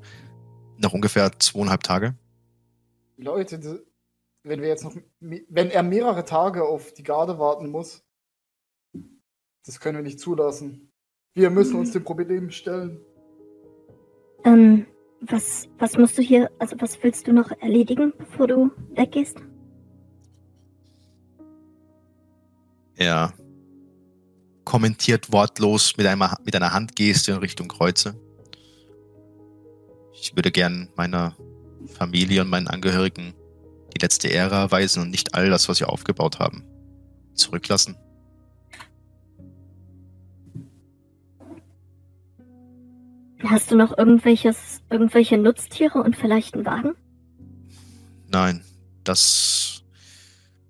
Noch 0.81 0.93
ungefähr 0.93 1.31
zweieinhalb 1.39 1.83
Tage. 1.83 2.15
Leute, 3.17 3.83
wenn 4.43 4.61
wir 4.61 4.69
jetzt 4.69 4.85
noch, 4.85 4.95
wenn 5.19 5.69
er 5.69 5.83
mehrere 5.83 6.23
Tage 6.23 6.63
auf 6.63 6.93
die 6.93 7.03
Garde 7.03 7.37
warten 7.37 7.69
muss, 7.69 8.05
das 9.65 9.79
können 9.79 9.97
wir 9.97 10.03
nicht 10.03 10.19
zulassen. 10.19 10.91
Wir 11.33 11.49
müssen 11.49 11.75
uns 11.75 11.91
dem 11.91 12.03
Problem 12.03 12.49
stellen. 12.49 13.01
Ähm, 14.45 14.85
was, 15.21 15.67
was 15.77 15.97
musst 15.97 16.17
du 16.17 16.21
hier, 16.21 16.49
also 16.59 16.77
was 16.79 17.03
willst 17.03 17.27
du 17.27 17.33
noch 17.33 17.51
erledigen, 17.59 18.13
bevor 18.17 18.47
du 18.47 18.71
weggehst? 18.95 19.37
Er 22.95 23.33
kommentiert 24.63 25.31
wortlos 25.31 25.97
mit, 25.97 26.05
einer 26.07 26.37
mit 26.45 26.55
einer 26.55 26.71
Handgeste 26.71 27.33
in 27.33 27.37
Richtung 27.39 27.67
Kreuze. 27.67 28.15
Ich 30.21 30.35
würde 30.35 30.51
gern 30.51 30.89
meiner 30.95 31.35
Familie 31.87 32.41
und 32.41 32.49
meinen 32.49 32.67
Angehörigen 32.67 33.33
die 33.95 33.99
letzte 33.99 34.27
Ehre 34.27 34.55
erweisen 34.55 35.01
und 35.01 35.09
nicht 35.09 35.33
all 35.33 35.49
das, 35.49 35.69
was 35.69 35.79
wir 35.79 35.89
aufgebaut 35.89 36.39
haben, 36.39 36.63
zurücklassen. 37.33 37.95
Hast 43.43 43.71
du 43.71 43.77
noch 43.77 43.97
irgendwelches, 43.97 44.81
irgendwelche 44.89 45.37
Nutztiere 45.37 46.03
und 46.03 46.17
vielleicht 46.17 46.53
einen 46.53 46.65
Wagen? 46.65 46.95
Nein, 48.27 48.63
das 49.03 49.83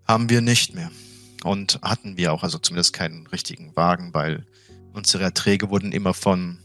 haben 0.08 0.30
wir 0.30 0.42
nicht 0.42 0.76
mehr. 0.76 0.92
Und 1.44 1.80
hatten 1.82 2.18
wir 2.18 2.32
auch, 2.32 2.44
also 2.44 2.60
zumindest 2.60 2.94
keinen 2.94 3.26
richtigen 3.28 3.76
Wagen, 3.76 4.14
weil 4.14 4.46
unsere 4.94 5.24
Erträge 5.24 5.70
wurden 5.70 5.92
immer 5.92 6.14
von, 6.14 6.60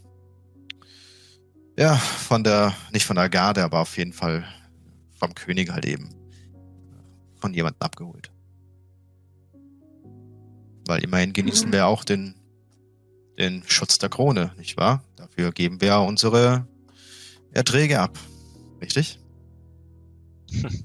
ja, 1.76 1.96
von 1.96 2.44
der, 2.44 2.74
nicht 2.92 3.06
von 3.06 3.16
der 3.16 3.28
Garde, 3.28 3.64
aber 3.64 3.80
auf 3.80 3.96
jeden 3.98 4.12
Fall 4.12 4.44
vom 5.18 5.34
König 5.34 5.70
halt 5.70 5.84
eben, 5.86 6.10
von 7.36 7.52
jemandem 7.54 7.80
abgeholt. 7.80 8.30
Weil 10.86 11.02
immerhin 11.02 11.32
genießen 11.32 11.72
wir 11.72 11.86
auch 11.86 12.04
den, 12.04 12.34
den 13.38 13.62
Schutz 13.66 13.98
der 13.98 14.10
Krone, 14.10 14.52
nicht 14.56 14.76
wahr? 14.76 15.02
Dafür 15.16 15.50
geben 15.50 15.80
wir 15.80 15.98
unsere 16.00 16.68
Erträge 17.52 18.00
ab. 18.00 18.18
Richtig? 18.80 19.18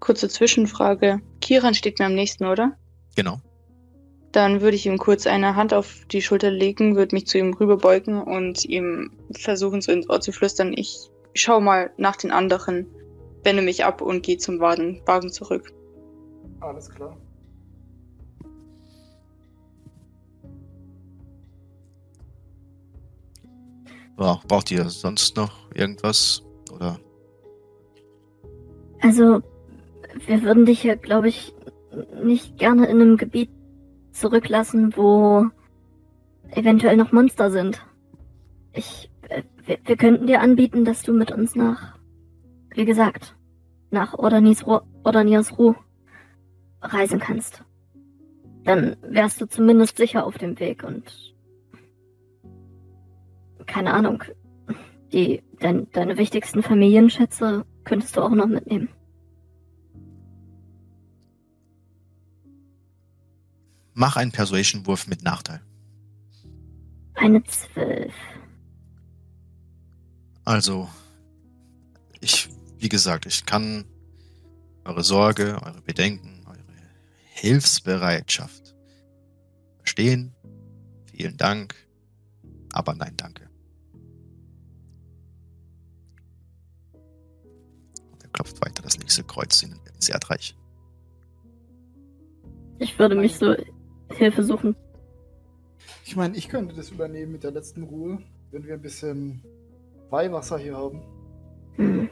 Kurze 0.00 0.28
Zwischenfrage. 0.28 1.20
Kiran 1.40 1.72
steht 1.74 1.98
mir 1.98 2.04
am 2.04 2.14
nächsten, 2.14 2.44
oder? 2.44 2.76
Genau. 3.16 3.40
Dann 4.34 4.62
würde 4.62 4.74
ich 4.74 4.84
ihm 4.84 4.98
kurz 4.98 5.28
eine 5.28 5.54
Hand 5.54 5.72
auf 5.72 6.06
die 6.10 6.20
Schulter 6.20 6.50
legen, 6.50 6.96
würde 6.96 7.14
mich 7.14 7.28
zu 7.28 7.38
ihm 7.38 7.54
rüberbeugen 7.54 8.20
und 8.20 8.64
ihm 8.64 9.12
versuchen, 9.30 9.80
so 9.80 9.92
ins 9.92 10.10
Ohr 10.10 10.20
zu 10.20 10.32
flüstern. 10.32 10.72
Ich 10.76 11.08
schau 11.34 11.60
mal 11.60 11.92
nach 11.98 12.16
den 12.16 12.32
anderen, 12.32 12.84
wende 13.44 13.62
mich 13.62 13.84
ab 13.84 14.00
und 14.00 14.24
gehe 14.24 14.36
zum 14.36 14.58
Wagen, 14.58 15.00
Wagen 15.06 15.30
zurück. 15.30 15.72
Alles 16.58 16.90
klar. 16.90 17.16
Ja, 24.18 24.40
braucht 24.48 24.68
ihr 24.72 24.88
sonst 24.90 25.36
noch 25.36 25.70
irgendwas? 25.72 26.42
Oder? 26.72 26.98
Also, 29.00 29.42
wir 30.26 30.42
würden 30.42 30.66
dich 30.66 30.82
ja, 30.82 30.96
glaube 30.96 31.28
ich, 31.28 31.54
nicht 32.20 32.58
gerne 32.58 32.86
in 32.86 33.00
einem 33.00 33.16
Gebiet 33.16 33.50
zurücklassen, 34.14 34.96
wo 34.96 35.46
eventuell 36.50 36.96
noch 36.96 37.12
Monster 37.12 37.50
sind. 37.50 37.84
Ich, 38.72 39.10
äh, 39.28 39.42
wir, 39.66 39.78
wir 39.84 39.96
könnten 39.96 40.26
dir 40.26 40.40
anbieten, 40.40 40.84
dass 40.84 41.02
du 41.02 41.12
mit 41.12 41.32
uns 41.32 41.54
nach, 41.54 41.98
wie 42.74 42.84
gesagt, 42.84 43.36
nach 43.90 44.14
Ordanias 44.14 44.66
Ruh 45.58 45.74
reisen 46.80 47.18
kannst. 47.18 47.64
Dann 48.64 48.96
wärst 49.02 49.40
du 49.40 49.46
zumindest 49.46 49.96
sicher 49.96 50.24
auf 50.24 50.38
dem 50.38 50.58
Weg 50.58 50.84
und 50.84 51.34
keine 53.66 53.94
Ahnung, 53.94 54.22
die, 55.12 55.42
dein, 55.60 55.90
deine 55.92 56.18
wichtigsten 56.18 56.62
Familienschätze 56.62 57.64
könntest 57.84 58.16
du 58.16 58.22
auch 58.22 58.30
noch 58.30 58.46
mitnehmen. 58.46 58.88
Mach 63.94 64.16
einen 64.16 64.32
Persuasion-Wurf 64.32 65.06
mit 65.06 65.22
Nachteil. 65.22 65.60
Eine 67.14 67.42
Zwölf. 67.44 68.12
Also, 70.44 70.88
ich, 72.20 72.48
wie 72.78 72.88
gesagt, 72.88 73.24
ich 73.26 73.46
kann 73.46 73.84
eure 74.84 75.04
Sorge, 75.04 75.58
eure 75.62 75.80
Bedenken, 75.80 76.44
eure 76.46 76.58
Hilfsbereitschaft 77.28 78.74
verstehen. 79.78 80.34
Vielen 81.06 81.36
Dank. 81.36 81.74
Aber 82.72 82.94
nein, 82.94 83.14
danke. 83.16 83.48
Und 88.10 88.22
er 88.22 88.28
klopft 88.30 88.60
weiter 88.60 88.82
das 88.82 88.98
nächste 88.98 89.22
Kreuz 89.22 89.62
in, 89.62 89.78
ins 89.94 90.08
Erdreich. 90.08 90.56
Ich 92.80 92.98
würde 92.98 93.14
mich 93.14 93.36
so 93.36 93.54
Hilfe 94.10 94.42
suchen. 94.42 94.76
Ich 96.04 96.16
meine, 96.16 96.36
ich 96.36 96.48
könnte 96.48 96.74
das 96.74 96.90
übernehmen 96.90 97.32
mit 97.32 97.44
der 97.44 97.50
letzten 97.50 97.82
Ruhe, 97.82 98.18
wenn 98.50 98.64
wir 98.64 98.74
ein 98.74 98.82
bisschen 98.82 99.42
Weihwasser 100.10 100.58
hier 100.58 100.76
haben. 100.76 101.02
Hm. 101.76 102.08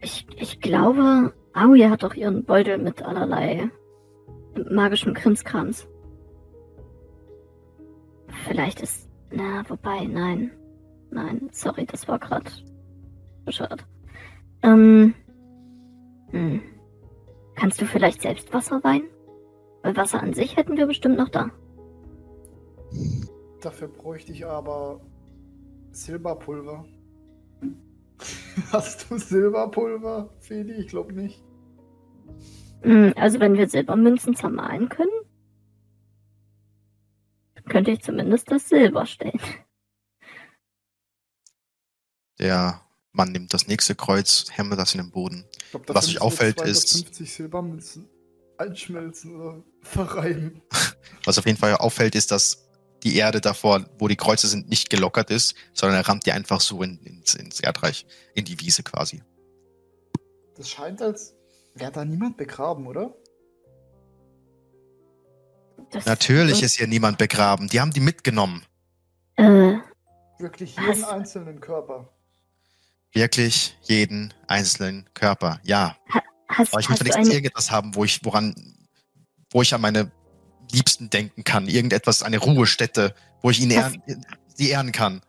Ich, 0.00 0.26
ich 0.36 0.60
glaube, 0.60 1.32
Aoi 1.52 1.80
hat 1.88 2.02
doch 2.02 2.14
ihren 2.14 2.44
Beutel 2.44 2.78
mit 2.78 3.02
allerlei 3.02 3.70
magischem 4.70 5.14
Krimskrams. 5.14 5.88
Vielleicht 8.46 8.80
ist. 8.80 9.08
Na, 9.30 9.68
wobei, 9.68 10.04
nein. 10.04 10.50
Nein, 11.10 11.48
sorry, 11.52 11.86
das 11.86 12.06
war 12.06 12.18
gerade 12.18 12.50
bescheuert. 13.44 13.84
Ähm. 14.62 15.14
Hm. 16.30 16.62
Kannst 17.54 17.80
du 17.80 17.86
vielleicht 17.86 18.22
selbst 18.22 18.52
Wasser 18.52 18.82
weinen? 18.84 19.08
Weil 19.88 19.96
Wasser 19.96 20.22
an 20.22 20.34
sich 20.34 20.58
hätten 20.58 20.76
wir 20.76 20.86
bestimmt 20.86 21.16
noch 21.16 21.30
da. 21.30 21.50
Dafür 23.62 23.88
bräuchte 23.88 24.32
ich 24.32 24.44
aber 24.44 25.00
Silberpulver. 25.92 26.84
Hast 28.70 29.10
du 29.10 29.16
Silberpulver, 29.16 30.28
Feli? 30.40 30.74
Ich 30.74 30.88
glaube 30.88 31.14
nicht. 31.14 31.42
Hm, 32.82 33.14
also 33.16 33.40
wenn 33.40 33.54
wir 33.56 33.66
Silbermünzen 33.66 34.36
zermahlen 34.36 34.90
können, 34.90 35.08
könnte 37.70 37.90
ich 37.92 38.02
zumindest 38.02 38.50
das 38.50 38.68
Silber 38.68 39.06
stellen. 39.06 39.40
Der 42.38 42.82
Mann 43.12 43.32
nimmt 43.32 43.54
das 43.54 43.68
nächste 43.68 43.94
Kreuz, 43.94 44.48
hämmert 44.50 44.78
das 44.80 44.94
in 44.94 45.00
den 45.00 45.10
Boden. 45.10 45.46
Ich 45.64 45.70
glaub, 45.70 45.88
Was 45.88 46.12
wir 46.12 46.20
auffällt, 46.20 46.60
ist- 46.60 46.88
250 46.90 47.32
Silbermünzen 47.34 48.08
einschmelzen 48.58 49.36
oder 49.36 49.62
verreiben. 49.82 50.62
Was 51.24 51.38
auf 51.38 51.46
jeden 51.46 51.58
Fall 51.58 51.74
auffällt, 51.76 52.14
ist, 52.14 52.30
dass 52.30 52.68
die 53.02 53.16
Erde 53.16 53.40
davor, 53.40 53.84
wo 53.98 54.08
die 54.08 54.16
Kreuze 54.16 54.48
sind, 54.48 54.68
nicht 54.68 54.90
gelockert 54.90 55.30
ist, 55.30 55.54
sondern 55.72 55.98
er 56.00 56.08
rammt 56.08 56.26
die 56.26 56.32
einfach 56.32 56.60
so 56.60 56.82
in, 56.82 56.98
ins, 57.04 57.34
ins 57.34 57.60
Erdreich, 57.60 58.06
in 58.34 58.44
die 58.44 58.58
Wiese 58.60 58.82
quasi. 58.82 59.22
Das 60.56 60.68
scheint, 60.68 61.00
als 61.00 61.34
wäre 61.74 61.92
da 61.92 62.04
niemand 62.04 62.36
begraben, 62.36 62.86
oder? 62.86 63.14
Das 65.90 66.06
Natürlich 66.06 66.62
ist 66.62 66.76
hier 66.76 66.88
niemand 66.88 67.18
begraben. 67.18 67.68
Die 67.68 67.80
haben 67.80 67.92
die 67.92 68.00
mitgenommen. 68.00 68.64
Äh, 69.36 69.76
Wirklich 70.38 70.76
Was? 70.76 70.98
jeden 70.98 71.04
einzelnen 71.04 71.60
Körper. 71.60 72.12
Wirklich 73.12 73.76
jeden 73.82 74.34
einzelnen 74.46 75.08
Körper. 75.14 75.60
Ja. 75.62 75.96
Hast, 76.48 76.72
Aber 76.72 76.80
ich 76.80 76.88
möchte 76.88 77.04
nichts 77.04 77.28
irgendetwas 77.28 77.70
haben, 77.70 77.94
wo 77.94 78.04
ich, 78.04 78.24
woran, 78.24 78.54
wo 79.50 79.62
ich 79.62 79.74
an 79.74 79.80
meine 79.80 80.10
Liebsten 80.72 81.10
denken 81.10 81.44
kann. 81.44 81.66
Irgendetwas, 81.66 82.22
eine 82.22 82.38
Ruhestätte, 82.38 83.14
wo 83.42 83.50
ich 83.50 83.60
Was? 83.60 83.70
ehren, 83.70 84.02
sie 84.54 84.70
ehren 84.70 84.92
kann. 84.92 85.22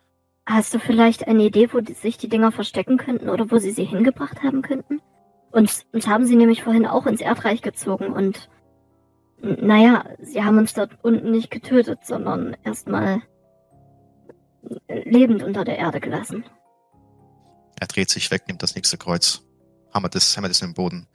hast 0.46 0.74
du 0.74 0.80
vielleicht 0.80 1.28
eine 1.28 1.44
Idee, 1.44 1.70
wo 1.72 1.80
die, 1.80 1.94
sich 1.94 2.18
die 2.18 2.30
Dinger 2.30 2.52
verstecken 2.52 2.98
könnten 2.98 3.30
oder 3.30 3.50
wo 3.52 3.58
sie 3.58 3.72
sie 3.72 3.86
hingebracht 3.86 4.44
haben 4.44 4.62
könnten? 4.62 5.02
Uns, 5.52 5.86
uns 5.92 6.08
haben 6.08 6.26
sie 6.26 6.36
nämlich 6.36 6.64
vorhin 6.64 6.86
auch 6.86 7.06
ins 7.06 7.22
Erdreich 7.22 7.62
gezogen 7.62 8.12
und 8.14 8.50
naja, 9.42 10.06
sie 10.20 10.44
haben 10.44 10.58
uns 10.58 10.74
dort 10.74 10.98
unten 11.02 11.32
nicht 11.32 11.50
getötet, 11.50 12.00
sondern 12.04 12.58
erstmal 12.64 13.22
lebend 14.88 15.44
unter 15.44 15.64
der 15.64 15.78
Erde 15.78 16.00
gelassen. 16.00 16.44
Er 17.80 17.88
dreht 17.88 18.10
sich 18.10 18.30
weg, 18.32 18.44
nimmt 18.48 18.62
das 18.62 18.76
nächste 18.76 18.98
Kreuz, 18.98 19.44
hammert 19.94 20.16
es, 20.16 20.36
hämmert 20.36 20.52
es 20.52 20.62
in 20.62 20.70
den 20.70 20.74
Boden. 20.74 21.08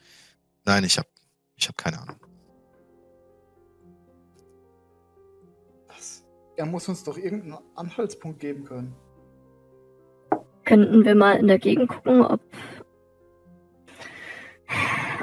Nein, 0.65 0.85
ich 0.85 0.99
hab, 0.99 1.07
ich 1.57 1.69
hab 1.69 1.77
keine 1.77 2.01
Ahnung. 2.01 2.17
Was? 5.89 6.25
Er 6.57 6.67
muss 6.67 6.89
uns 6.89 7.05
doch 7.05 7.19
irgendeinen 7.19 7.59
Anhaltspunkt 7.75 8.41
geben 8.41 8.65
können. 8.65 8.95
Könnten 10.65 11.05
wir 11.05 11.15
mal 11.15 11.37
in 11.37 11.47
der 11.47 11.59
Gegend 11.59 11.91
gucken, 11.91 12.23
ob, 12.23 12.41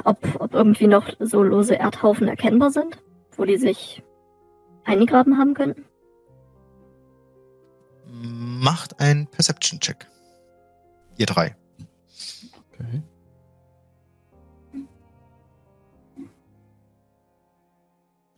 ob, 0.04 0.40
ob 0.40 0.54
irgendwie 0.54 0.86
noch 0.86 1.10
so 1.18 1.42
lose 1.42 1.74
Erdhaufen 1.74 2.28
erkennbar 2.28 2.70
sind, 2.70 3.02
wo 3.36 3.44
die 3.44 3.56
sich 3.56 4.04
eingegraben 4.84 5.38
haben 5.38 5.54
könnten? 5.54 5.84
Macht 8.06 9.00
einen 9.00 9.26
Perception-Check. 9.26 10.06
Ihr 11.16 11.26
drei. 11.26 11.56
Okay. 12.72 13.02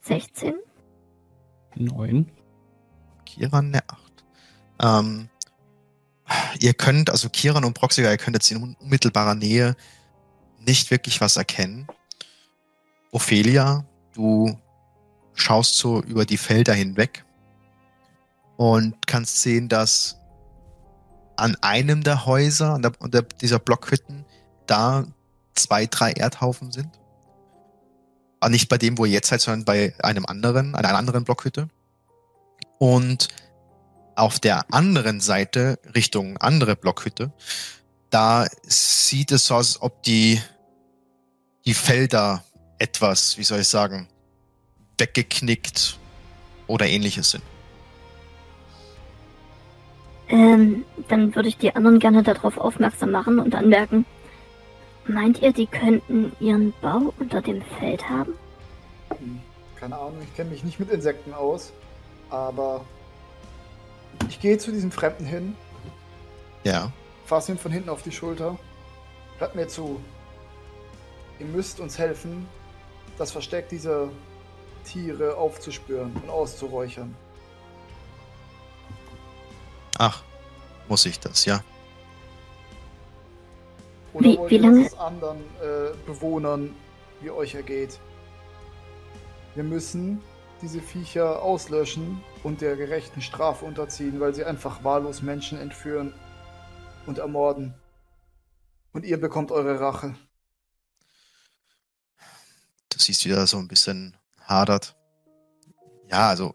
Sechzehn? 0.05 0.55
Neun. 1.77 2.31
Kiran 3.25 3.67
eine 3.67 3.83
8. 3.89 4.25
Ähm, 4.83 5.29
ihr 6.61 6.75
könnt, 6.75 7.11
also 7.11 7.29
Kiran 7.31 7.65
und 7.65 7.75
Proxiga, 7.75 8.11
ihr 8.11 8.19
könnt 8.19 8.37
jetzt 8.37 8.51
in 8.51 8.77
unmittelbarer 8.81 9.35
Nähe 9.35 9.77
nicht 10.59 10.91
wirklich 10.91 11.21
was 11.21 11.37
erkennen. 11.37 11.87
Ophelia, 13.13 13.87
du 14.13 14.59
schaust 15.35 15.77
so 15.77 16.03
über 16.03 16.25
die 16.27 16.37
Felder 16.37 16.75
hinweg 16.75 17.25
und 18.57 19.07
kannst 19.07 19.43
sehen, 19.43 19.69
dass 19.69 20.19
an 21.37 21.57
einem 21.63 22.03
der 22.03 22.27
Häuser, 22.27 22.75
an 22.75 22.83
der, 22.83 22.93
an 23.01 23.11
der, 23.11 23.23
dieser 23.23 23.59
Blockhütten, 23.59 24.25
da 24.67 25.07
zwei, 25.55 25.87
drei 25.87 26.13
Erdhaufen 26.13 26.73
sind. 26.73 26.91
Aber 28.45 28.51
nicht 28.51 28.69
bei 28.69 28.77
dem, 28.77 28.99
wo 28.99 29.07
ihr 29.07 29.12
jetzt 29.12 29.29
seid, 29.29 29.41
sondern 29.41 29.65
bei 29.65 29.95
einem 30.03 30.27
anderen, 30.27 30.75
einer 30.75 30.95
anderen 30.95 31.25
Blockhütte. 31.25 31.71
Und 32.77 33.29
auf 34.16 34.39
der 34.39 34.71
anderen 34.71 35.21
Seite, 35.21 35.79
Richtung 35.95 36.37
andere 36.37 36.77
Blockhütte, 36.77 37.33
da 38.11 38.47
sieht 38.62 39.33
es 39.33 39.47
so 39.47 39.55
aus, 39.55 39.77
als 39.77 39.83
ob 39.83 40.03
die, 40.03 40.43
die 41.65 41.73
Felder 41.73 42.45
etwas, 42.79 43.39
wie 43.39 43.45
soll 43.45 43.61
ich 43.61 43.69
sagen, 43.69 44.09
weggeknickt 44.99 45.99
oder 46.66 46.85
ähnliches 46.85 47.31
sind. 47.31 47.45
Ähm, 50.29 50.85
dann 51.09 51.35
würde 51.35 51.49
ich 51.49 51.57
die 51.57 51.75
anderen 51.75 51.99
gerne 51.99 52.23
darauf 52.23 52.59
aufmerksam 52.59 53.11
machen 53.11 53.39
und 53.39 53.55
anmerken. 53.55 54.05
Meint 55.07 55.41
ihr, 55.43 55.53
die 55.53 55.67
könnten 55.67 56.33
ihren 56.41 56.73
Bau 56.81 57.13
unter 57.19 57.43
dem 57.43 57.63
Feld 57.79 58.09
haben? 58.09 58.33
Hm, 59.19 59.41
Keine 59.79 59.97
Ahnung, 59.97 60.17
ich 60.23 60.35
kenne 60.35 60.51
mich 60.51 60.65
nicht 60.65 60.81
mit 60.81 60.91
Insekten 60.91 61.35
aus. 61.35 61.73
Aber 62.31 62.85
ich 64.29 64.41
gehe 64.41 64.57
zu 64.59 64.73
diesem 64.73 64.91
Fremden 64.91 65.27
hin, 65.27 65.55
Ja. 66.65 66.91
fasse 67.27 67.53
ihn 67.53 67.59
von 67.59 67.71
hinten 67.71 67.91
auf 67.91 68.03
die 68.03 68.13
Schulter. 68.13 68.57
Hört 69.39 69.55
mir 69.55 69.69
zu. 69.69 70.01
Ihr 71.39 71.47
müsst 71.47 71.81
uns 71.81 71.99
helfen, 71.99 72.49
das 73.19 73.31
Versteck 73.33 73.69
dieser 73.69 74.09
Tiere 74.85 75.37
aufzuspüren 75.37 76.13
und 76.23 76.31
auszuräuchern. 76.31 77.15
Ach, 79.99 80.23
muss 80.89 81.05
ich 81.07 81.21
das, 81.21 81.45
ja. 81.45 81.63
Oder 84.15 84.24
Wie- 84.24 84.39
wollt 84.39 84.51
wie 84.51 84.55
ihr, 84.57 84.61
lange- 84.62 84.85
dass 84.85 84.93
es 84.93 84.99
anderen 84.99 85.39
äh, 85.61 85.91
Bewohnern 86.07 86.74
wie 87.20 87.31
euch 87.31 87.55
ergeht? 87.55 87.99
Wir 89.55 89.65
müssen 89.65 90.20
diese 90.62 90.81
Viecher 90.81 91.43
auslöschen 91.43 92.23
und 92.43 92.61
der 92.61 92.77
gerechten 92.77 93.20
Strafe 93.20 93.65
unterziehen, 93.65 94.19
weil 94.20 94.35
sie 94.35 94.45
einfach 94.45 94.82
wahllos 94.82 95.20
Menschen 95.23 95.59
entführen 95.59 96.15
und 97.07 97.19
ermorden. 97.19 97.74
Und 98.93 99.05
ihr 99.05 99.20
bekommt 99.20 99.51
eure 99.53 99.81
Rache. 99.81 100.15
Du 102.89 102.99
siehst 102.99 103.24
wieder 103.24 103.47
so 103.47 103.59
ein 103.59 103.69
bisschen 103.69 104.16
hadert. 104.41 104.97
Ja, 106.09 106.28
also 106.28 106.55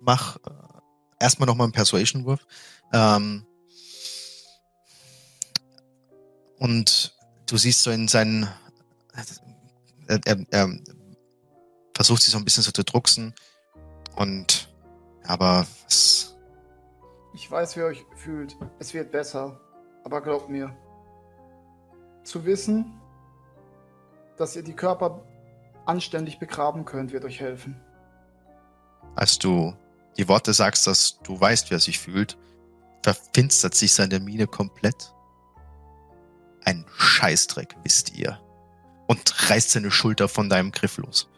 mach 0.00 0.36
äh, 0.36 0.40
erstmal 1.20 1.46
nochmal 1.46 1.64
einen 1.66 1.72
Persuasion-Wurf. 1.72 2.46
Ähm, 2.92 3.46
und 6.62 7.12
du 7.46 7.56
siehst 7.56 7.82
so 7.82 7.90
in 7.90 8.06
seinen. 8.06 8.48
Er, 10.06 10.20
er, 10.24 10.46
er 10.50 10.78
versucht 11.94 12.22
sich 12.22 12.32
so 12.32 12.38
ein 12.38 12.44
bisschen 12.44 12.62
so 12.62 12.70
zu 12.70 12.84
drucksen. 12.84 13.34
Und. 14.14 14.68
Aber 15.24 15.66
es, 15.88 16.36
Ich 17.34 17.50
weiß, 17.50 17.76
wie 17.76 17.80
ihr 17.80 17.86
euch 17.86 18.04
fühlt. 18.16 18.56
Es 18.78 18.94
wird 18.94 19.10
besser. 19.10 19.60
Aber 20.04 20.20
glaubt 20.20 20.48
mir. 20.48 20.76
Zu 22.22 22.44
wissen, 22.44 23.00
dass 24.36 24.54
ihr 24.54 24.62
die 24.62 24.74
Körper 24.74 25.24
anständig 25.86 26.38
begraben 26.38 26.84
könnt, 26.84 27.12
wird 27.12 27.24
euch 27.24 27.40
helfen. 27.40 27.80
als 29.16 29.38
du 29.38 29.74
die 30.16 30.28
Worte 30.28 30.52
sagst, 30.52 30.86
dass 30.86 31.18
du 31.22 31.40
weißt, 31.40 31.70
wie 31.70 31.74
er 31.74 31.80
sich 31.80 31.98
fühlt, 31.98 32.38
verfinstert 33.02 33.74
sich 33.74 33.92
seine 33.92 34.20
Miene 34.20 34.46
komplett. 34.46 35.12
Ein 36.64 36.84
Scheißdreck, 36.96 37.76
wisst 37.82 38.16
ihr. 38.16 38.38
Und 39.06 39.50
reißt 39.50 39.72
seine 39.72 39.90
Schulter 39.90 40.28
von 40.28 40.48
deinem 40.48 40.72
Griff 40.72 40.98
los. 40.98 41.28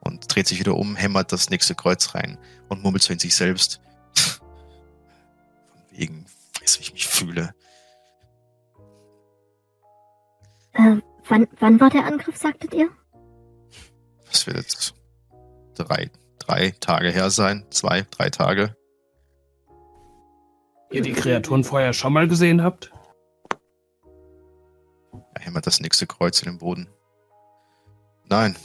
Und 0.00 0.34
dreht 0.34 0.46
sich 0.46 0.60
wieder 0.60 0.74
um, 0.74 0.96
hämmert 0.96 1.32
das 1.32 1.50
nächste 1.50 1.74
Kreuz 1.74 2.14
rein 2.14 2.38
und 2.68 2.82
murmelt 2.82 3.02
so 3.02 3.12
in 3.12 3.18
sich 3.18 3.34
selbst. 3.34 3.80
Von 4.14 5.82
wegen, 5.90 6.26
weiß, 6.60 6.78
wie 6.78 6.82
ich 6.82 6.92
mich 6.92 7.06
fühle. 7.06 7.54
Äh, 10.72 10.96
wann, 11.28 11.48
wann 11.58 11.80
war 11.80 11.90
der 11.90 12.06
Angriff, 12.06 12.36
sagtet 12.36 12.74
ihr? 12.74 12.88
Das 14.30 14.46
wird 14.46 14.56
jetzt 14.56 14.94
drei, 15.74 16.10
drei 16.38 16.70
Tage 16.80 17.10
her 17.10 17.30
sein. 17.30 17.64
Zwei, 17.70 18.06
drei 18.10 18.30
Tage. 18.30 18.76
Ihr 20.90 21.02
die 21.02 21.12
Kreaturen 21.12 21.64
vorher 21.64 21.92
schon 21.92 22.12
mal 22.12 22.28
gesehen 22.28 22.62
habt? 22.62 22.92
Er 25.36 25.42
hämmert 25.42 25.66
das 25.66 25.80
nächste 25.80 26.06
Kreuz 26.06 26.40
in 26.40 26.50
den 26.50 26.58
Boden. 26.58 26.88
Nein, 28.28 28.56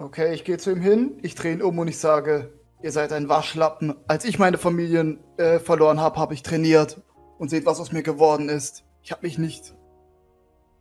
Okay, 0.00 0.32
ich 0.32 0.44
gehe 0.44 0.58
zu 0.58 0.70
ihm 0.70 0.80
hin, 0.80 1.18
ich 1.22 1.34
drehe 1.34 1.52
ihn 1.52 1.60
um 1.60 1.76
und 1.76 1.88
ich 1.88 1.98
sage, 1.98 2.52
ihr 2.82 2.92
seid 2.92 3.12
ein 3.12 3.28
Waschlappen. 3.28 3.96
Als 4.06 4.24
ich 4.24 4.38
meine 4.38 4.56
Familien 4.56 5.18
äh, 5.38 5.58
verloren 5.58 6.00
habe, 6.00 6.20
habe 6.20 6.34
ich 6.34 6.44
trainiert. 6.44 7.02
Und 7.38 7.50
seht, 7.50 7.66
was 7.66 7.78
aus 7.78 7.92
mir 7.92 8.02
geworden 8.02 8.48
ist. 8.48 8.84
Ich 9.02 9.12
habe 9.12 9.24
mich 9.26 9.38
nicht 9.38 9.74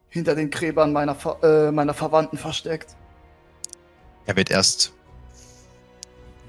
hinter 0.10 0.34
den 0.34 0.50
Gräbern 0.50 0.92
meiner, 0.92 1.14
Ver 1.14 1.38
äh, 1.44 1.72
meiner 1.72 1.94
Verwandten 1.94 2.38
versteckt. 2.38 2.96
Er 4.26 4.36
wird 4.36 4.50
erst 4.50 4.94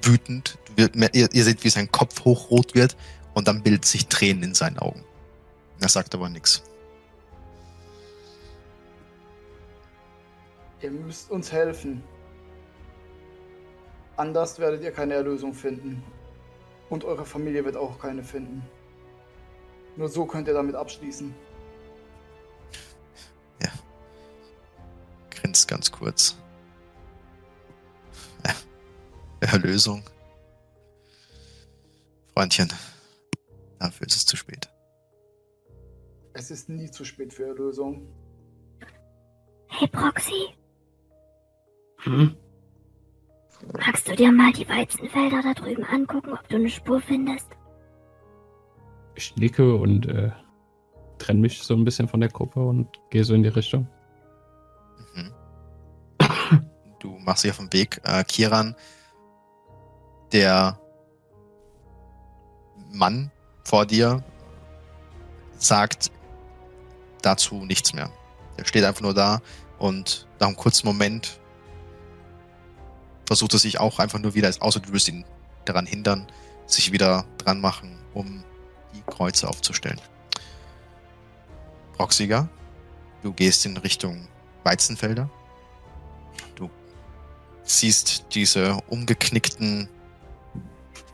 wütend. 0.02 0.58
Ihr, 0.76 0.90
ihr 1.12 1.44
seht, 1.44 1.64
wie 1.64 1.70
sein 1.70 1.90
Kopf 1.90 2.24
hochrot 2.24 2.74
wird 2.74 2.96
und 3.34 3.48
dann 3.48 3.62
bildet 3.62 3.84
sich 3.84 4.08
Tränen 4.08 4.42
in 4.42 4.54
seinen 4.54 4.78
Augen. 4.78 5.04
Er 5.80 5.88
sagt 5.88 6.14
aber 6.14 6.28
nichts. 6.28 6.62
Ihr 10.80 10.90
müsst 10.90 11.30
uns 11.30 11.52
helfen. 11.52 12.02
Anders 14.16 14.58
werdet 14.58 14.82
ihr 14.82 14.92
keine 14.92 15.14
Erlösung 15.14 15.54
finden. 15.54 16.02
Und 16.90 17.04
eure 17.04 17.24
Familie 17.24 17.64
wird 17.64 17.76
auch 17.76 17.98
keine 17.98 18.22
finden. 18.22 18.62
Nur 19.96 20.08
so 20.08 20.24
könnt 20.26 20.48
ihr 20.48 20.54
damit 20.54 20.74
abschließen. 20.74 21.34
Grinst 25.48 25.68
ganz 25.68 25.90
kurz. 25.90 26.36
Ja. 28.44 28.54
Erlösung. 29.40 30.02
Freundchen, 32.34 32.68
dafür 33.78 34.06
ist 34.06 34.16
es 34.16 34.26
zu 34.26 34.36
spät. 34.36 34.68
Es 36.34 36.50
ist 36.50 36.68
nie 36.68 36.90
zu 36.90 37.04
spät 37.04 37.32
für 37.32 37.46
Erlösung. 37.46 38.06
Hey 39.68 39.88
Proxy, 39.88 40.54
Hm? 42.02 42.36
magst 43.76 44.08
du 44.08 44.14
dir 44.14 44.32
mal 44.32 44.52
die 44.52 44.68
Weizenfelder 44.68 45.42
da 45.42 45.54
drüben 45.54 45.84
angucken, 45.84 46.32
ob 46.32 46.48
du 46.48 46.56
eine 46.56 46.70
Spur 46.70 47.00
findest? 47.00 47.48
Ich 49.14 49.34
nicke 49.36 49.74
und 49.74 50.06
äh, 50.06 50.30
trenne 51.18 51.40
mich 51.40 51.62
so 51.62 51.74
ein 51.74 51.84
bisschen 51.84 52.08
von 52.08 52.20
der 52.20 52.28
Gruppe 52.28 52.60
und 52.60 52.88
gehe 53.10 53.24
so 53.24 53.34
in 53.34 53.42
die 53.42 53.48
Richtung. 53.48 53.88
Mhm. 55.14 55.32
Du 57.00 57.16
machst 57.18 57.44
dich 57.44 57.50
auf 57.50 57.58
den 57.58 57.72
Weg. 57.72 58.00
Äh, 58.04 58.24
Kiran, 58.24 58.74
der 60.32 60.80
Mann 62.92 63.30
vor 63.64 63.86
dir, 63.86 64.22
sagt 65.58 66.10
dazu 67.22 67.64
nichts 67.64 67.92
mehr. 67.92 68.10
Er 68.56 68.64
steht 68.64 68.84
einfach 68.84 69.02
nur 69.02 69.14
da 69.14 69.40
und 69.78 70.28
nach 70.40 70.48
einem 70.48 70.56
kurzen 70.56 70.86
Moment 70.86 71.40
versucht 73.28 73.52
er 73.52 73.58
sich 73.58 73.78
auch 73.78 73.98
einfach 73.98 74.18
nur 74.18 74.34
wieder, 74.34 74.50
außer 74.58 74.80
du 74.80 74.90
willst 74.90 75.06
ihn 75.08 75.26
daran 75.66 75.84
hindern, 75.84 76.26
sich 76.64 76.92
wieder 76.92 77.26
dran 77.36 77.60
machen, 77.60 77.98
um 78.14 78.42
die 78.94 79.02
Kreuze 79.02 79.46
aufzustellen. 79.46 80.00
Proxiger, 81.92 82.48
du 83.22 83.34
gehst 83.34 83.66
in 83.66 83.76
Richtung 83.76 84.26
Weizenfelder. 84.64 85.28
Du 86.54 86.70
siehst 87.64 88.24
diese 88.32 88.78
umgeknickten 88.86 89.90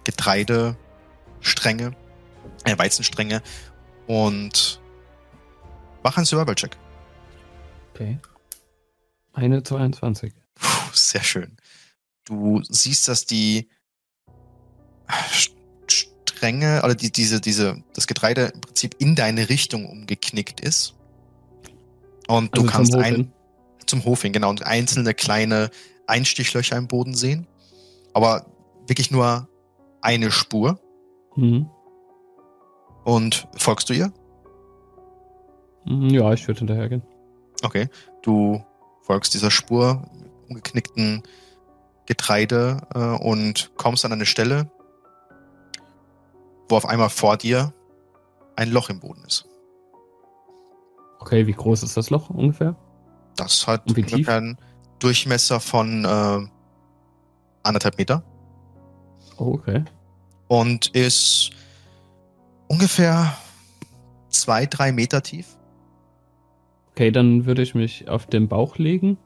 Getreidestränge, 0.04 1.96
äh, 2.62 2.78
Weizenstränge 2.78 3.42
und 4.06 4.80
mach 6.04 6.16
einen 6.16 6.26
Survival-Check. 6.26 6.76
Okay. 7.92 8.20
Eine 9.32 9.64
22. 9.64 10.32
Puh, 10.54 10.90
sehr 10.92 11.24
schön. 11.24 11.56
Du 12.24 12.62
siehst, 12.62 13.08
dass 13.08 13.26
die 13.26 13.68
Stränge 15.88 16.82
oder 16.84 16.94
die, 16.94 17.12
diese, 17.12 17.40
diese, 17.40 17.82
das 17.94 18.06
Getreide 18.06 18.52
im 18.54 18.60
Prinzip 18.60 18.96
in 18.98 19.14
deine 19.14 19.48
Richtung 19.48 19.86
umgeknickt 19.86 20.60
ist. 20.60 20.94
Und 22.28 22.56
du 22.56 22.62
Also 22.62 22.66
zum 22.66 22.66
kannst 22.66 22.94
Hof 22.94 23.02
ein, 23.02 23.32
zum 23.86 24.04
Hof 24.04 24.22
hin, 24.22 24.32
genau, 24.32 24.50
und 24.50 24.64
einzelne 24.66 25.14
kleine 25.14 25.70
Einstichlöcher 26.06 26.76
im 26.76 26.88
Boden 26.88 27.14
sehen. 27.14 27.46
Aber 28.14 28.46
wirklich 28.86 29.10
nur 29.10 29.48
eine 30.00 30.30
Spur. 30.30 30.78
Mhm. 31.36 31.68
Und 33.04 33.46
folgst 33.56 33.90
du 33.90 33.94
ihr? 33.94 34.12
Mhm, 35.84 36.10
Ja, 36.10 36.32
ich 36.32 36.46
würde 36.46 36.60
hinterhergehen. 36.60 37.02
Okay. 37.62 37.88
Du 38.22 38.64
folgst 39.02 39.34
dieser 39.34 39.50
Spur 39.50 40.08
umgeknickten 40.48 41.22
Getreide 42.06 42.82
äh, 42.94 42.98
und 42.98 43.72
kommst 43.76 44.04
an 44.04 44.12
eine 44.12 44.26
Stelle, 44.26 44.70
wo 46.68 46.76
auf 46.76 46.86
einmal 46.86 47.10
vor 47.10 47.36
dir 47.36 47.72
ein 48.56 48.70
Loch 48.70 48.90
im 48.90 49.00
Boden 49.00 49.24
ist. 49.26 49.46
Okay, 51.20 51.46
wie 51.46 51.52
groß 51.52 51.82
ist 51.82 51.96
das 51.96 52.10
Loch 52.10 52.30
ungefähr? 52.30 52.76
Das 53.36 53.66
hat 53.66 53.88
ungefähr 53.88 54.36
einen 54.36 54.58
Durchmesser 54.98 55.60
von 55.60 56.04
äh, 56.04 56.46
anderthalb 57.62 57.98
Meter 57.98 58.22
Oh, 59.36 59.54
okay. 59.54 59.84
und 60.48 60.88
ist 60.88 61.50
ungefähr 62.68 63.36
zwei, 64.28 64.66
drei 64.66 64.92
Meter 64.92 65.22
tief. 65.22 65.46
Okay, 66.92 67.10
dann 67.10 67.44
würde 67.46 67.62
ich 67.62 67.74
mich 67.74 68.08
auf 68.08 68.26
den 68.26 68.46
Bauch 68.48 68.78
legen 68.78 69.18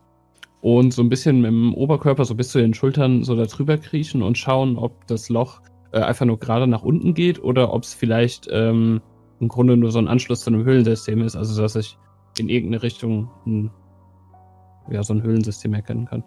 und 0.60 0.92
so 0.92 1.02
ein 1.02 1.08
bisschen 1.08 1.40
mit 1.40 1.50
dem 1.50 1.74
Oberkörper 1.74 2.24
so 2.24 2.34
bis 2.34 2.50
zu 2.50 2.58
den 2.58 2.74
Schultern 2.74 3.22
so 3.24 3.36
da 3.36 3.46
drüber 3.46 3.78
kriechen 3.78 4.22
und 4.22 4.36
schauen, 4.36 4.76
ob 4.76 5.06
das 5.06 5.28
Loch 5.28 5.60
äh, 5.92 6.00
einfach 6.00 6.26
nur 6.26 6.38
gerade 6.38 6.66
nach 6.66 6.82
unten 6.82 7.14
geht 7.14 7.42
oder 7.42 7.72
ob 7.72 7.84
es 7.84 7.94
vielleicht 7.94 8.48
ähm, 8.50 9.00
im 9.40 9.48
Grunde 9.48 9.76
nur 9.76 9.92
so 9.92 9.98
ein 9.98 10.08
Anschluss 10.08 10.40
zu 10.40 10.50
einem 10.50 10.64
Höhlensystem 10.64 11.22
ist, 11.22 11.36
also 11.36 11.60
dass 11.60 11.76
ich 11.76 11.96
in 12.38 12.48
irgendeine 12.48 12.82
Richtung 12.82 13.30
ein, 13.46 13.70
ja, 14.90 15.02
so 15.02 15.14
ein 15.14 15.22
Höhlensystem 15.22 15.74
erkennen 15.74 16.06
kann. 16.06 16.24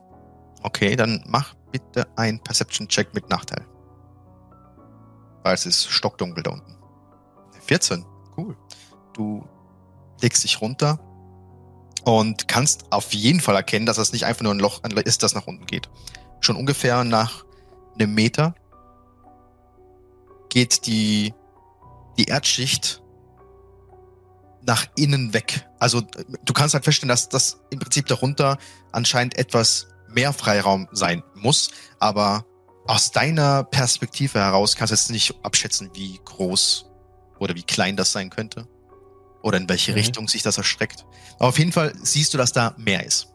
Okay, 0.63 0.95
dann 0.95 1.23
mach 1.27 1.55
bitte 1.71 2.05
ein 2.15 2.39
Perception-Check 2.41 3.13
mit 3.13 3.29
Nachteil. 3.29 3.65
Weil 5.43 5.55
es 5.55 5.65
ist 5.65 5.89
stockdunkel 5.89 6.43
da 6.43 6.51
unten. 6.51 6.77
14, 7.61 8.05
cool. 8.37 8.55
Du 9.13 9.43
legst 10.21 10.43
dich 10.43 10.61
runter 10.61 10.99
und 12.03 12.47
kannst 12.47 12.91
auf 12.91 13.13
jeden 13.13 13.39
Fall 13.39 13.55
erkennen, 13.55 13.85
dass 13.85 13.97
das 13.97 14.11
nicht 14.11 14.25
einfach 14.25 14.43
nur 14.43 14.53
ein 14.53 14.59
Loch 14.59 14.81
ist, 15.05 15.23
das 15.23 15.35
nach 15.35 15.47
unten 15.47 15.65
geht. 15.65 15.89
Schon 16.39 16.55
ungefähr 16.55 17.03
nach 17.03 17.45
einem 17.95 18.13
Meter 18.13 18.55
geht 20.49 20.85
die, 20.85 21.33
die 22.17 22.25
Erdschicht 22.25 23.01
nach 24.63 24.85
innen 24.95 25.33
weg. 25.33 25.67
Also 25.79 26.01
du 26.01 26.53
kannst 26.53 26.73
halt 26.73 26.83
feststellen, 26.83 27.09
dass 27.09 27.29
das 27.29 27.61
im 27.69 27.79
Prinzip 27.79 28.07
darunter 28.07 28.57
anscheinend 28.91 29.37
etwas 29.37 29.87
mehr 30.07 30.33
Freiraum 30.33 30.87
sein 30.91 31.23
muss, 31.35 31.71
aber 31.99 32.45
aus 32.85 33.11
deiner 33.11 33.63
Perspektive 33.63 34.39
heraus 34.39 34.75
kannst 34.75 34.91
du 34.91 34.95
jetzt 34.95 35.11
nicht 35.11 35.35
abschätzen, 35.43 35.91
wie 35.93 36.19
groß 36.25 36.85
oder 37.39 37.55
wie 37.55 37.63
klein 37.63 37.95
das 37.95 38.11
sein 38.11 38.29
könnte 38.29 38.67
oder 39.41 39.57
in 39.57 39.67
welche 39.69 39.91
Okay. 39.91 39.99
Richtung 40.01 40.27
sich 40.27 40.43
das 40.43 40.57
erstreckt. 40.57 41.05
Aber 41.39 41.49
auf 41.49 41.59
jeden 41.59 41.71
Fall 41.71 41.93
siehst 42.01 42.33
du, 42.33 42.37
dass 42.37 42.51
da 42.51 42.73
mehr 42.77 43.05
ist. 43.05 43.27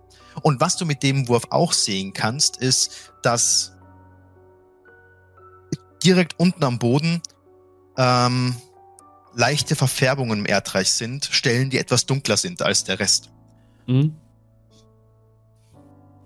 Und 0.43 0.61
was 0.61 0.77
du 0.77 0.85
mit 0.85 1.03
dem 1.03 1.29
Wurf 1.29 1.45
auch 1.51 1.73
sehen 1.73 2.13
kannst, 2.13 2.59
ist, 2.59 3.13
dass 3.23 3.77
direkt 6.05 6.39
unten 6.39 6.63
am 6.63 6.79
Boden 6.79 7.21
ähm, 7.97 8.55
leichte 9.35 9.77
Verfärbungen 9.77 10.41
im 10.41 10.47
Erdreich 10.47 10.91
sind, 10.91 11.25
Stellen, 11.27 11.71
die 11.71 11.79
etwas 11.79 12.07
dunkler 12.07 12.37
sind 12.37 12.63
als 12.63 12.85
der 12.85 12.99
Rest. 13.01 13.31
Mhm. 13.87 14.15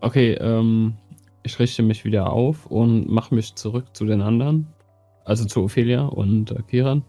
Okay, 0.00 0.32
ähm, 0.34 0.94
ich 1.42 1.58
richte 1.58 1.82
mich 1.82 2.04
wieder 2.04 2.32
auf 2.32 2.66
und 2.66 3.08
mache 3.08 3.34
mich 3.34 3.54
zurück 3.54 3.86
zu 3.94 4.06
den 4.06 4.22
anderen. 4.22 4.66
Also 5.24 5.44
zu 5.44 5.64
Ophelia 5.64 6.02
und 6.06 6.50
äh, 6.50 6.62
Kiran. 6.62 7.04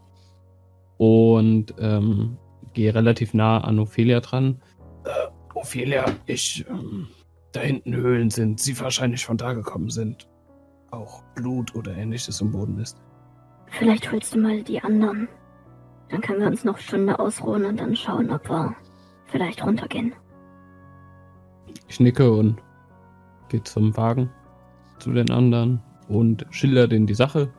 Und 0.98 1.74
ähm, 1.80 2.38
gehe 2.74 2.94
relativ 2.94 3.34
nah 3.34 3.60
an 3.60 3.80
Ophelia 3.80 4.20
dran. 4.20 4.62
Äh, 5.06 5.28
Ophelia, 5.54 6.06
ich. 6.26 6.66
Ähm, 6.70 7.08
da 7.52 7.62
hinten 7.62 7.96
Höhlen 7.96 8.30
sind, 8.30 8.60
sie 8.60 8.80
wahrscheinlich 8.80 9.26
von 9.26 9.38
da 9.38 9.54
gekommen 9.54 9.90
sind. 9.90 10.28
Auch 10.92 11.24
Blut 11.36 11.76
oder 11.76 11.96
ähnliches 11.96 12.42
im 12.42 12.52
Boden 12.52 12.80
ist. 12.80 12.98
Vielleicht 13.68 14.12
holst 14.12 14.36
du 14.36 14.40
mal 14.40 14.62
die 14.64 14.82
anderen. 14.82 15.28
Dann 16.10 16.22
können 16.22 16.42
wir 16.42 16.48
uns 16.48 16.64
noch 16.64 16.76
eine 16.76 16.84
Stunde 16.84 17.20
ausruhen 17.20 17.66
und 17.66 17.80
dann 17.80 17.96
schauen, 17.96 18.30
ob 18.32 18.50
wir 18.50 18.76
vielleicht 19.28 19.64
runtergehen. 19.64 20.14
Ich 21.88 22.00
nicke 22.00 22.30
und 22.32 22.62
gehe 23.50 23.64
zum 23.64 23.96
Wagen 23.96 24.30
zu 25.00 25.12
den 25.14 25.32
anderen 25.32 25.82
und 26.10 26.46
schilder 26.52 26.88
denen 26.88 27.08
die 27.08 27.14
Sache. 27.14 27.52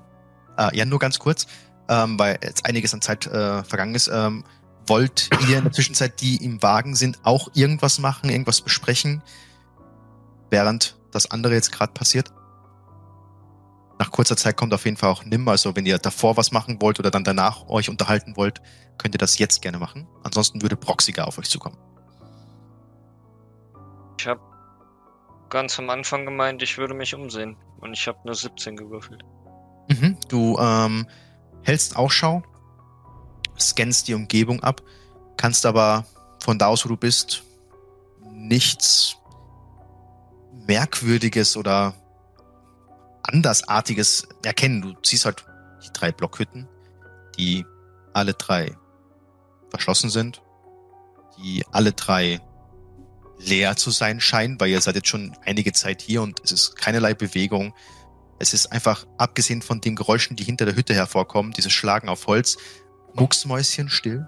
Äh, 0.59 0.77
ja, 0.77 0.85
nur 0.85 0.99
ganz 0.99 1.19
kurz, 1.19 1.47
ähm, 1.89 2.19
weil 2.19 2.39
jetzt 2.43 2.67
einiges 2.67 2.93
an 2.93 3.01
Zeit 3.01 3.27
äh, 3.27 3.65
vergangen 3.65 3.95
ist. 3.95 4.11
Ähm, 4.13 4.45
wollt 4.87 5.31
ihr 5.49 5.59
in 5.59 5.65
der 5.65 5.73
Zwischenzeit, 5.73 6.21
die 6.21 6.45
im 6.45 6.63
Wagen 6.63 6.95
sind, 6.95 7.19
auch 7.25 7.49
irgendwas 7.55 7.99
machen, 7.99 8.31
irgendwas 8.31 8.61
besprechen, 8.61 9.23
während 10.51 10.97
das 11.11 11.31
andere 11.31 11.55
jetzt 11.55 11.73
gerade 11.73 11.93
passiert? 11.93 12.33
Nach 13.99 14.11
kurzer 14.11 14.37
Zeit 14.37 14.57
kommt 14.57 14.75
auf 14.75 14.85
jeden 14.85 14.97
Fall 14.97 15.11
auch 15.11 15.25
Nim. 15.25 15.47
Also 15.49 15.77
wenn 15.77 15.87
ihr 15.87 15.99
davor 15.99 16.37
was 16.37 16.51
machen 16.51 16.81
wollt 16.81 16.99
oder 16.99 17.11
dann 17.11 17.25
danach 17.25 17.69
euch 17.69 17.89
unterhalten 17.89 18.37
wollt, 18.37 18.61
könnt 18.99 19.15
ihr 19.15 19.19
das 19.19 19.39
jetzt 19.39 19.63
gerne 19.63 19.79
machen. 19.79 20.09
Ansonsten 20.25 20.61
würde 20.63 20.77
Proxiger 20.77 21.29
auf 21.29 21.39
euch 21.39 21.49
zukommen. 21.49 21.79
Ich 24.19 24.27
habe 24.27 24.41
ganz 25.51 25.79
am 25.79 25.91
Anfang 25.91 26.25
gemeint, 26.25 26.63
ich 26.63 26.79
würde 26.79 26.95
mich 26.95 27.15
umsehen. 27.15 27.57
Und 27.81 27.93
ich 27.93 28.07
habe 28.07 28.19
nur 28.25 28.35
17 28.35 28.77
gewürfelt. 28.77 29.23
Mhm. 29.89 30.17
Du 30.29 30.57
ähm, 30.59 31.07
hältst 31.63 31.97
Ausschau, 31.97 32.43
scannst 33.69 34.09
die 34.09 34.15
Umgebung 34.15 34.63
ab, 34.63 34.83
kannst 35.37 35.67
aber 35.67 36.07
von 36.41 36.59
da 36.59 36.67
aus, 36.67 36.85
wo 36.85 36.89
du 36.89 36.97
bist, 36.97 37.43
nichts 38.31 39.17
Merkwürdiges 40.67 41.57
oder 41.57 41.95
Andersartiges 43.23 44.29
erkennen. 44.45 44.83
Du 44.83 44.95
siehst 45.03 45.25
halt 45.25 45.45
die 45.85 45.93
drei 45.93 46.13
Blockhütten, 46.13 46.69
die 47.39 47.65
alle 48.13 48.35
drei 48.35 48.77
verschlossen 49.71 50.11
sind, 50.11 50.43
die 51.39 51.65
alle 51.73 51.93
drei 51.93 52.41
leer 53.39 53.77
zu 53.77 53.91
sein 53.91 54.21
scheinen, 54.21 54.61
weil 54.61 54.71
ihr 54.71 54.81
seid 54.81 54.95
jetzt 54.95 55.09
schon 55.09 55.37
einige 55.45 55.73
Zeit 55.73 56.03
hier 56.03 56.23
und 56.23 56.41
es 56.45 56.53
ist 56.53 56.77
keinerlei 56.77 57.15
Bewegung. 57.15 57.75
Es 58.39 58.55
ist 58.55 58.67
einfach, 58.73 59.07
abgesehen 59.19 59.63
von 59.63 59.81
den 59.81 59.97
Geräuschen, 59.97 60.37
die 60.37 60.45
hinter 60.45 60.65
der 60.65 60.77
Hütte 60.77 60.95
hervorkommen, 60.95 61.53
dieses 61.53 61.73
Schlagen 61.73 62.09
auf 62.09 62.27
Holz, 62.27 62.59
mucksmäuschen 63.15 63.89
still. 63.89 64.27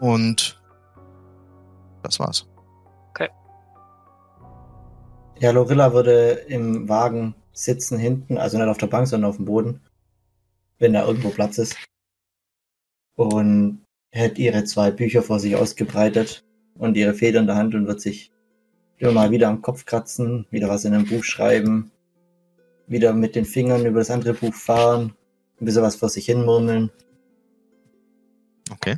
Und 0.00 0.60
das 2.02 2.18
war's. 2.20 2.46
Ja, 5.40 5.52
Lorilla 5.52 5.92
würde 5.92 6.30
im 6.48 6.88
Wagen 6.88 7.36
sitzen 7.52 7.96
hinten, 7.96 8.38
also 8.38 8.58
nicht 8.58 8.66
auf 8.66 8.78
der 8.78 8.88
Bank, 8.88 9.06
sondern 9.06 9.30
auf 9.30 9.36
dem 9.36 9.44
Boden, 9.44 9.80
wenn 10.80 10.94
da 10.94 11.06
irgendwo 11.06 11.28
Platz 11.28 11.58
ist. 11.58 11.76
Und 13.14 13.84
hätte 14.10 14.40
ihre 14.40 14.64
zwei 14.64 14.90
Bücher 14.90 15.22
vor 15.22 15.38
sich 15.38 15.54
ausgebreitet 15.54 16.44
und 16.76 16.96
ihre 16.96 17.14
Feder 17.14 17.38
in 17.38 17.46
der 17.46 17.54
Hand 17.54 17.74
und 17.76 17.86
wird 17.86 18.00
sich 18.00 18.32
immer 18.96 19.12
mal 19.12 19.30
wieder 19.30 19.48
am 19.48 19.62
Kopf 19.62 19.84
kratzen, 19.84 20.46
wieder 20.50 20.68
was 20.68 20.84
in 20.84 20.92
einem 20.92 21.06
Buch 21.06 21.22
schreiben, 21.22 21.92
wieder 22.88 23.12
mit 23.12 23.36
den 23.36 23.44
Fingern 23.44 23.86
über 23.86 24.00
das 24.00 24.10
andere 24.10 24.34
Buch 24.34 24.54
fahren, 24.54 25.14
ein 25.60 25.64
bisschen 25.64 25.82
was 25.82 25.96
vor 25.96 26.08
sich 26.08 26.26
hin 26.26 26.44
murmeln. 26.44 26.90
Okay. 28.70 28.96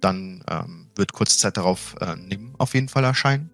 Dann 0.00 0.44
ähm, 0.50 0.90
wird 0.96 1.12
kurze 1.12 1.38
Zeit 1.38 1.56
darauf 1.56 1.94
äh, 2.00 2.16
Nim 2.16 2.54
auf 2.58 2.74
jeden 2.74 2.88
Fall 2.88 3.04
erscheinen. 3.04 3.50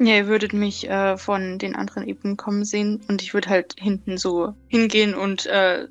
Ja, 0.00 0.16
ihr 0.16 0.26
würdet 0.26 0.52
mich 0.52 0.88
äh, 0.88 1.16
von 1.16 1.58
den 1.58 1.76
anderen 1.76 2.06
Ebenen 2.06 2.36
kommen 2.36 2.64
sehen 2.64 3.00
und 3.08 3.22
ich 3.22 3.32
würde 3.32 3.48
halt 3.48 3.76
hinten 3.78 4.18
so 4.18 4.54
hingehen 4.68 5.14
und 5.14 5.46
äh, 5.46 5.86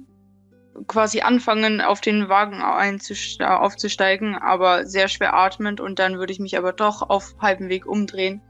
quasi 0.88 1.22
anfangen, 1.22 1.82
auf 1.82 2.02
den 2.02 2.30
Wagen 2.30 2.60
äh, 2.60 3.43
aufzusteigen, 3.43 4.35
aber 4.35 4.85
sehr 4.85 5.08
schwer 5.08 5.34
atmend 5.34 5.80
und 5.80 6.00
dann 6.00 6.18
würde 6.18 6.34
ich 6.34 6.40
mich 6.40 6.58
aber 6.58 6.74
doch 6.74 7.10
auf 7.10 7.35
halbem 7.40 7.69
Weg 7.69 7.85
umdrehen 7.85 8.42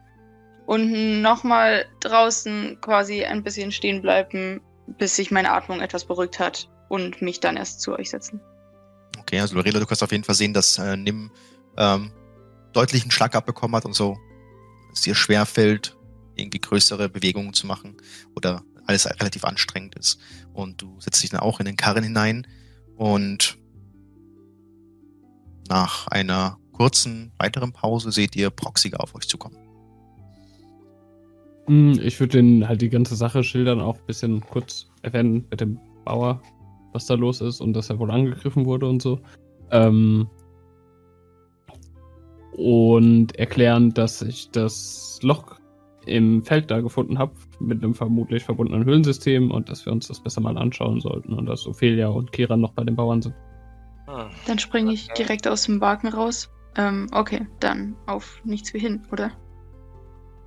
und 0.66 1.22
nochmal 1.22 1.85
draußen 2.00 2.80
quasi 2.82 3.24
ein 3.24 3.43
bisschen 3.43 3.72
stehen 3.72 4.02
bleiben, 4.02 4.61
bis 4.88 5.16
sich 5.16 5.32
meine 5.32 5.52
Atmung 5.52 5.82
etwas 5.82 6.06
beruhigt 6.06 6.40
hat 6.40 6.70
und 6.90 7.22
mich 7.22 7.40
dann 7.40 7.58
erst 7.58 7.82
zu 7.82 7.94
euch 7.94 8.10
setzen. 8.10 8.42
Okay, 9.20 9.40
also 9.40 9.56
Lorela, 9.56 9.80
du 9.80 9.86
kannst 9.86 10.03
auf 10.03 10.12
jeden 10.12 10.24
Fall 10.24 10.36
sehen, 10.36 10.53
dass 10.53 10.78
äh, 10.78 10.98
Nim 10.98 11.32
ähm, 11.78 12.12
deutlichen 12.74 13.12
Schlag 13.12 13.36
abbekommen 13.36 13.76
hat 13.76 13.86
und 13.86 13.94
so 13.94 14.18
es 14.92 15.02
dir 15.02 15.16
schwer 15.16 15.45
fällt, 15.45 15.98
irgendwie 16.36 16.60
größere 16.60 17.10
Bewegungen 17.10 17.53
zu 17.53 17.68
machen 17.68 17.98
oder 18.36 18.64
alles 18.86 19.08
relativ 19.08 19.44
anstrengend 19.44 19.95
ist. 19.95 20.20
Und 20.53 20.82
du 20.82 21.00
setzt 21.00 21.24
dich 21.24 21.30
dann 21.30 21.40
auch 21.40 21.60
in 21.60 21.66
den 21.66 21.78
Karren 21.78 22.03
hinein 22.03 22.48
und 22.95 23.58
nach 25.70 26.08
einer 26.08 26.60
kurzen 26.74 27.32
weiteren 27.38 27.72
Pause 27.72 28.12
seht 28.12 28.36
ihr 28.36 28.50
Proxiger 28.50 29.02
auf 29.02 29.16
euch 29.16 29.28
zukommen. 29.28 29.58
Hm, 31.67 32.00
Ich 32.01 32.19
würde 32.19 32.38
den 32.38 32.67
halt 32.67 32.82
die 32.82 32.90
ganze 32.90 33.16
Sache 33.16 33.43
schildern, 33.43 33.80
auch 33.80 33.98
ein 33.98 34.06
bisschen 34.06 34.42
kurz 34.42 34.88
erwähnen 35.01 35.45
mit 35.50 35.61
dem 35.61 35.80
Bauer, 36.06 36.42
was 36.92 37.06
da 37.06 37.14
los 37.14 37.42
ist 37.42 37.61
und 37.61 37.74
dass 37.74 37.90
er 37.90 38.00
wohl 38.00 38.11
angegriffen 38.11 38.66
wurde 38.66 38.88
und 38.88 39.01
so. 39.01 39.19
Ähm, 39.72 40.27
und 42.53 43.35
erklären, 43.38 43.93
dass 43.93 44.22
ich 44.22 44.51
das 44.51 45.19
Loch 45.24 45.56
im 46.06 46.43
Feld 46.43 46.69
da 46.69 46.82
gefunden 46.82 47.17
habe, 47.17 47.33
mit 47.59 47.82
einem 47.82 47.93
vermutlich 47.93 48.43
verbundenen 48.43 48.85
Höhlensystem 48.85 49.51
und 49.51 49.69
dass 49.69 49.85
wir 49.85 49.93
uns 49.93 50.08
das 50.08 50.22
besser 50.22 50.42
mal 50.42 50.58
anschauen 50.58 51.00
sollten 51.00 51.33
und 51.33 51.45
dass 51.45 51.66
Ophelia 51.66 52.09
und 52.09 52.32
Kira 52.32 52.58
noch 52.58 52.74
bei 52.74 52.83
den 52.83 52.95
Bauern 52.95 53.22
sind. 53.22 53.35
Hm. 54.08 54.30
Dann 54.45 54.59
springe 54.59 54.92
ich 54.92 55.08
direkt 55.17 55.48
aus 55.48 55.64
dem 55.64 55.80
Wagen 55.80 56.09
raus. 56.09 56.50
Ähm, 56.75 57.08
okay, 57.14 57.48
dann 57.59 57.95
auf 58.06 58.42
nichts 58.43 58.74
wie 58.74 58.80
hin, 58.80 59.01
oder? 59.11 59.32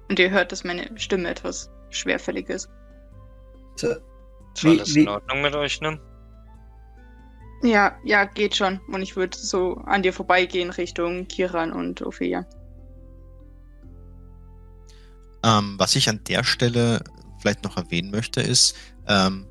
Und 0.09 0.18
ihr 0.18 0.31
hört, 0.31 0.52
dass 0.52 0.65
meine 0.65 0.89
Stimme 0.99 1.28
etwas 1.28 1.70
schwerfällig 1.91 2.49
ist. 2.49 2.68
So, 3.76 3.89
Ist 3.89 4.65
Wie- 4.65 4.68
alles 4.70 4.94
wie- 4.94 5.01
in 5.02 5.09
Ordnung 5.09 5.43
mit 5.43 5.55
euch, 5.55 5.81
ne? 5.81 6.01
Ja, 7.62 7.99
ja, 8.05 8.25
geht 8.25 8.57
schon. 8.57 8.81
Und 8.89 9.02
ich 9.02 9.17
würde 9.17 9.36
so 9.36 9.75
an 9.86 10.02
dir 10.02 10.12
vorbeigehen 10.12 10.70
Richtung 10.70 11.26
Kiran 11.26 11.73
und 11.73 12.01
Ophelia. 12.02 12.47
Ähm, 15.43 15.75
was 15.78 15.94
ich 15.97 16.09
an 16.09 16.23
der 16.25 16.44
Stelle 16.44 17.02
vielleicht 17.41 17.65
noch 17.65 17.76
erwähnen 17.76 18.10
möchte, 18.10 18.41
ist, 18.41 18.76
ähm, 19.07 19.47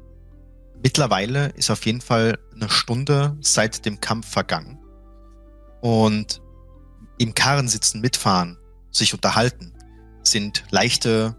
mittlerweile 0.82 1.50
ist 1.50 1.70
auf 1.70 1.86
jeden 1.86 2.02
Fall 2.02 2.38
eine 2.54 2.70
Stunde 2.70 3.38
seit 3.42 3.86
dem 3.86 4.00
Kampf 4.02 4.30
vergangen. 4.30 4.80
Und 5.82 6.42
im 7.18 7.34
Karren 7.34 7.68
sitzen, 7.68 8.02
mitfahren, 8.02 8.58
sich 8.92 9.14
unterhalten, 9.14 9.74
sind 10.28 10.64
leichte 10.72 11.36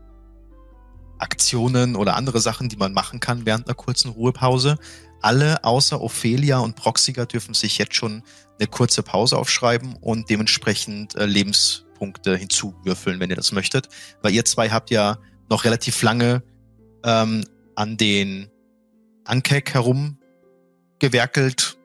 Aktionen 1.18 1.96
oder 1.96 2.16
andere 2.16 2.40
Sachen, 2.40 2.68
die 2.68 2.76
man 2.76 2.92
machen 2.92 3.20
kann 3.20 3.46
während 3.46 3.66
einer 3.66 3.74
kurzen 3.74 4.10
Ruhepause. 4.10 4.76
Alle 5.22 5.64
außer 5.64 6.00
Ophelia 6.00 6.58
und 6.58 6.76
Proxiger 6.76 7.26
dürfen 7.26 7.54
sich 7.54 7.78
jetzt 7.78 7.94
schon 7.94 8.22
eine 8.58 8.68
kurze 8.68 9.02
Pause 9.02 9.38
aufschreiben 9.38 9.96
und 9.96 10.30
dementsprechend 10.30 11.14
äh, 11.16 11.26
Lebenspunkte 11.26 12.36
hinzuwürfeln, 12.36 13.20
wenn 13.20 13.30
ihr 13.30 13.36
das 13.36 13.52
möchtet. 13.52 13.88
Weil 14.22 14.34
ihr 14.34 14.44
zwei 14.44 14.70
habt 14.70 14.90
ja 14.90 15.18
noch 15.48 15.64
relativ 15.64 16.02
lange 16.02 16.42
ähm, 17.04 17.44
an 17.74 17.96
den 17.96 18.50
Ankek 19.24 19.74
herumgewerkelt 19.74 21.76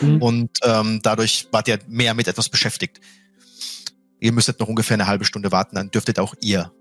Mhm. 0.00 0.22
und 0.22 0.50
ähm, 0.62 1.00
dadurch 1.02 1.48
wart 1.52 1.68
ihr 1.68 1.78
mehr 1.88 2.14
mit 2.14 2.28
etwas 2.28 2.48
beschäftigt. 2.48 3.00
Ihr 4.24 4.32
müsstet 4.32 4.58
noch 4.58 4.68
ungefähr 4.68 4.94
eine 4.94 5.06
halbe 5.06 5.26
Stunde 5.26 5.52
warten, 5.52 5.76
dann 5.76 5.90
dürftet 5.90 6.18
auch 6.18 6.34
ihr 6.40 6.72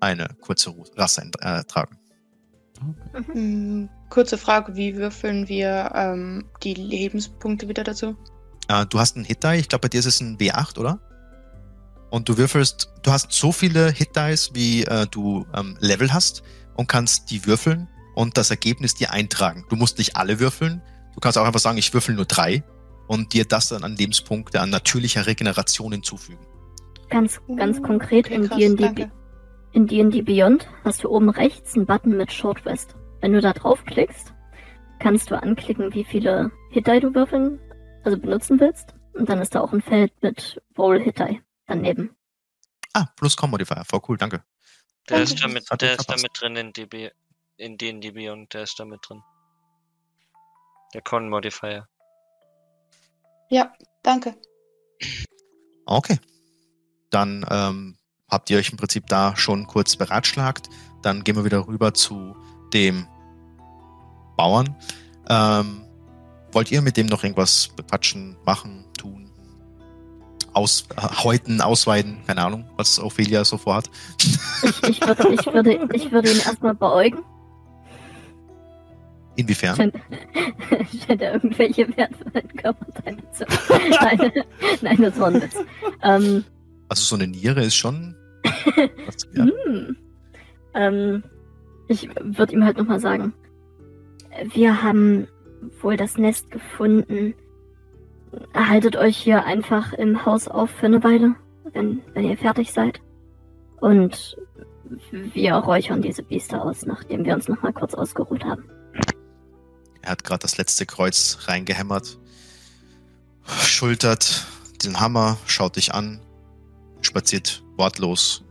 eine 0.00 0.26
kurze 0.40 0.74
Rasse 0.96 1.30
äh, 1.38 1.62
tragen. 1.62 1.96
Hm, 3.12 3.88
kurze 4.10 4.36
Frage, 4.36 4.74
wie 4.74 4.96
würfeln 4.96 5.46
wir 5.46 5.92
ähm, 5.94 6.50
die 6.64 6.74
Lebenspunkte 6.74 7.68
wieder 7.68 7.84
dazu? 7.84 8.16
Äh, 8.66 8.84
du 8.86 8.98
hast 8.98 9.14
einen 9.14 9.24
Hit-Die, 9.24 9.58
ich 9.58 9.68
glaube 9.68 9.82
bei 9.82 9.88
dir 9.90 10.00
ist 10.00 10.06
es 10.06 10.20
ein 10.20 10.38
W8, 10.38 10.76
oder? 10.76 10.98
Und 12.10 12.28
du 12.28 12.36
würfelst, 12.36 12.90
du 13.04 13.12
hast 13.12 13.30
so 13.30 13.52
viele 13.52 13.92
Hit-Dice, 13.92 14.50
wie 14.54 14.82
äh, 14.82 15.06
du 15.08 15.46
ähm, 15.54 15.76
Level 15.78 16.12
hast 16.12 16.42
und 16.74 16.88
kannst 16.88 17.30
die 17.30 17.46
würfeln 17.46 17.86
und 18.16 18.36
das 18.36 18.50
Ergebnis 18.50 18.96
dir 18.96 19.12
eintragen. 19.12 19.64
Du 19.68 19.76
musst 19.76 19.98
nicht 19.98 20.16
alle 20.16 20.40
würfeln, 20.40 20.82
du 21.14 21.20
kannst 21.20 21.38
auch 21.38 21.46
einfach 21.46 21.60
sagen, 21.60 21.78
ich 21.78 21.94
würfel 21.94 22.16
nur 22.16 22.26
drei 22.26 22.64
und 23.06 23.34
dir 23.34 23.44
das 23.44 23.68
dann 23.68 23.84
an 23.84 23.94
Lebenspunkte, 23.94 24.60
an 24.60 24.70
natürlicher 24.70 25.26
Regeneration 25.26 25.92
hinzufügen. 25.92 26.47
Ganz, 27.10 27.40
ganz 27.56 27.82
konkret 27.82 28.26
Okay, 28.26 28.64
in 28.64 28.76
D&D 28.76 29.10
in 29.72 29.86
D&D 29.86 30.22
Beyond 30.22 30.68
hast 30.84 31.04
du 31.04 31.10
oben 31.10 31.28
rechts 31.28 31.74
einen 31.74 31.86
Button 31.86 32.16
mit 32.16 32.32
Short 32.32 32.64
Rest. 32.64 32.96
Wenn 33.20 33.32
du 33.32 33.40
da 33.40 33.52
draufklickst, 33.52 34.32
kannst 34.98 35.30
du 35.30 35.40
anklicken, 35.40 35.92
wie 35.94 36.04
viele 36.04 36.50
Hit-Die 36.70 37.00
du 37.00 37.14
würfeln, 37.14 37.60
also 38.04 38.18
benutzen 38.18 38.58
willst. 38.60 38.94
Und 39.12 39.28
dann 39.28 39.40
ist 39.40 39.54
da 39.54 39.60
auch 39.60 39.72
ein 39.72 39.82
Feld 39.82 40.12
mit 40.22 40.62
Roll 40.76 41.00
Hit-Die 41.00 41.42
daneben. 41.66 42.16
Ah, 42.94 43.06
plus 43.16 43.36
Com-Modifier, 43.36 43.84
voll 43.84 44.00
cool, 44.08 44.16
danke. 44.16 44.42
Der 45.08 45.18
Danke. 45.18 45.32
ist 45.32 45.42
damit, 45.42 45.64
der 45.80 45.94
ist 45.94 46.10
damit 46.10 46.30
drin 46.34 46.56
in 46.56 46.72
DB, 46.72 47.10
in 47.56 47.76
D&D 47.76 48.10
Beyond, 48.10 48.52
der 48.54 48.62
ist 48.62 48.78
damit 48.78 49.00
drin. 49.08 49.22
Der 50.94 51.02
Con 51.02 51.28
Modifier. 51.28 51.86
Ja, 53.50 53.72
danke. 54.02 54.34
Okay. 55.86 56.18
Dann 57.10 57.44
ähm, 57.50 57.96
habt 58.30 58.50
ihr 58.50 58.58
euch 58.58 58.70
im 58.70 58.76
Prinzip 58.76 59.06
da 59.06 59.36
schon 59.36 59.66
kurz 59.66 59.96
beratschlagt. 59.96 60.68
Dann 61.02 61.24
gehen 61.24 61.36
wir 61.36 61.44
wieder 61.44 61.66
rüber 61.66 61.94
zu 61.94 62.36
dem 62.72 63.06
Bauern. 64.36 64.76
Ähm, 65.28 65.82
wollt 66.52 66.70
ihr 66.70 66.82
mit 66.82 66.96
dem 66.96 67.06
noch 67.06 67.22
irgendwas 67.22 67.68
bequatschen, 67.76 68.36
machen, 68.44 68.86
tun? 68.96 69.30
Aus, 70.52 70.88
äh, 70.96 71.02
häuten, 71.22 71.60
ausweiden? 71.60 72.18
Keine 72.26 72.42
Ahnung, 72.42 72.64
was 72.76 72.98
Ophelia 72.98 73.44
so 73.44 73.58
vorhat. 73.58 73.90
Ich, 74.22 74.88
ich, 74.88 75.00
würde, 75.06 75.28
ich, 75.34 75.46
würde, 75.46 75.88
ich 75.92 76.10
würde 76.10 76.30
ihn 76.30 76.40
erstmal 76.40 76.74
beäugen. 76.74 77.18
Inwiefern? 79.36 79.76
Scheint, 79.76 79.94
scheint 81.06 81.22
er 81.22 81.34
irgendwelche 81.34 81.96
wertvollen 81.96 82.48
Körperteile 82.56 83.22
zu 83.30 83.44
Nein, 84.00 84.32
nein, 84.80 84.96
das 85.00 85.20
war 85.20 85.28
ein 85.28 85.42
Witz. 85.42 85.54
Ähm, 86.02 86.44
Also 86.88 87.04
so 87.04 87.16
eine 87.16 87.26
Niere 87.26 87.62
ist 87.62 87.76
schon. 87.76 88.16
was. 89.06 89.26
Hm. 89.34 89.96
Ähm, 90.74 91.22
ich 91.88 92.08
würde 92.20 92.52
ihm 92.52 92.64
halt 92.64 92.76
nochmal 92.76 93.00
sagen, 93.00 93.32
wir 94.52 94.82
haben 94.82 95.26
wohl 95.80 95.96
das 95.96 96.16
Nest 96.16 96.50
gefunden. 96.50 97.34
Haltet 98.54 98.96
euch 98.96 99.16
hier 99.16 99.44
einfach 99.44 99.92
im 99.94 100.24
Haus 100.24 100.48
auf 100.48 100.70
für 100.70 100.86
eine 100.86 101.02
Weile, 101.02 101.34
wenn, 101.72 102.02
wenn 102.14 102.24
ihr 102.24 102.36
fertig 102.36 102.72
seid. 102.72 103.00
Und 103.80 104.36
wir 105.10 105.54
räuchern 105.54 106.02
diese 106.02 106.22
Biester 106.22 106.62
aus, 106.62 106.84
nachdem 106.86 107.24
wir 107.24 107.34
uns 107.34 107.48
nochmal 107.48 107.72
kurz 107.72 107.94
ausgeruht 107.94 108.44
haben. 108.44 108.64
Er 110.02 110.12
hat 110.12 110.24
gerade 110.24 110.40
das 110.40 110.56
letzte 110.58 110.86
Kreuz 110.86 111.38
reingehämmert, 111.46 112.18
schultert 113.62 114.46
den 114.84 115.00
Hammer, 115.00 115.38
schaut 115.46 115.76
dich 115.76 115.94
an, 115.94 116.20
spaziert 117.08 117.62
wortlos 117.76 118.44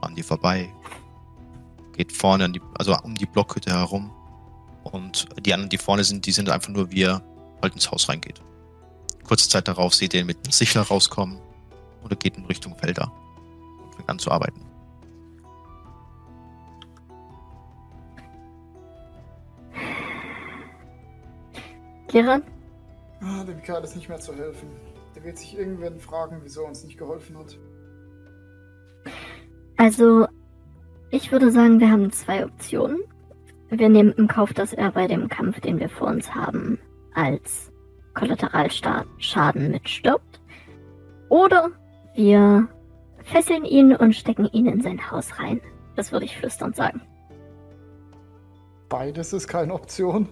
an 0.00 0.14
dir 0.14 0.24
vorbei, 0.24 0.72
geht 1.96 2.12
vorne 2.12 2.44
an 2.44 2.52
die, 2.52 2.60
also 2.78 2.96
um 3.02 3.14
die 3.14 3.26
Blockhütte 3.26 3.70
herum 3.70 4.10
und 4.84 5.26
die 5.44 5.52
anderen, 5.52 5.70
die 5.70 5.78
vorne 5.78 6.04
sind, 6.04 6.26
die 6.26 6.32
sind 6.32 6.48
einfach 6.50 6.70
nur, 6.70 6.90
wie 6.90 7.02
er 7.02 7.22
halt 7.62 7.74
ins 7.74 7.90
Haus 7.90 8.08
reingeht. 8.08 8.40
Kurze 9.24 9.48
Zeit 9.48 9.68
darauf 9.68 9.94
seht 9.94 10.14
ihr 10.14 10.20
ihn 10.20 10.26
mit 10.26 10.38
einem 10.44 10.52
Sichler 10.52 10.82
rauskommen 10.82 11.38
und 12.02 12.12
er 12.12 12.16
geht 12.16 12.36
in 12.36 12.44
Richtung 12.46 12.76
Felder 12.76 13.12
und 13.82 13.94
fängt 13.94 14.08
an 14.08 14.18
zu 14.18 14.30
arbeiten. 14.30 14.60
Kiran, 22.08 22.42
Ah, 23.20 23.44
dem 23.44 23.62
Kerl 23.62 23.82
ist 23.82 23.96
nicht 23.96 24.08
mehr 24.08 24.20
zu 24.20 24.34
helfen. 24.34 24.68
Der 25.14 25.24
wird 25.24 25.38
sich 25.38 25.56
irgendwann 25.56 25.98
fragen, 25.98 26.40
wieso 26.42 26.62
er 26.62 26.68
uns 26.68 26.84
nicht 26.84 26.98
geholfen 26.98 27.38
hat. 27.38 27.58
Also 29.76 30.26
ich 31.10 31.32
würde 31.32 31.50
sagen, 31.50 31.80
wir 31.80 31.90
haben 31.90 32.10
zwei 32.10 32.44
Optionen. 32.44 32.98
Wir 33.68 33.88
nehmen 33.88 34.12
im 34.12 34.28
Kauf, 34.28 34.52
dass 34.52 34.72
er 34.72 34.92
bei 34.92 35.06
dem 35.06 35.28
Kampf, 35.28 35.60
den 35.60 35.80
wir 35.80 35.88
vor 35.88 36.08
uns 36.08 36.34
haben, 36.34 36.78
als 37.14 37.72
Kollateralschaden 38.14 39.70
mitstirbt. 39.70 40.40
Oder 41.28 41.70
wir 42.14 42.68
fesseln 43.24 43.64
ihn 43.64 43.94
und 43.94 44.14
stecken 44.14 44.48
ihn 44.52 44.66
in 44.66 44.82
sein 44.82 45.10
Haus 45.10 45.38
rein. 45.38 45.60
Das 45.96 46.12
würde 46.12 46.26
ich 46.26 46.36
flüsternd 46.36 46.76
sagen. 46.76 47.00
Beides 48.88 49.32
ist 49.32 49.48
keine 49.48 49.74
Option. 49.74 50.28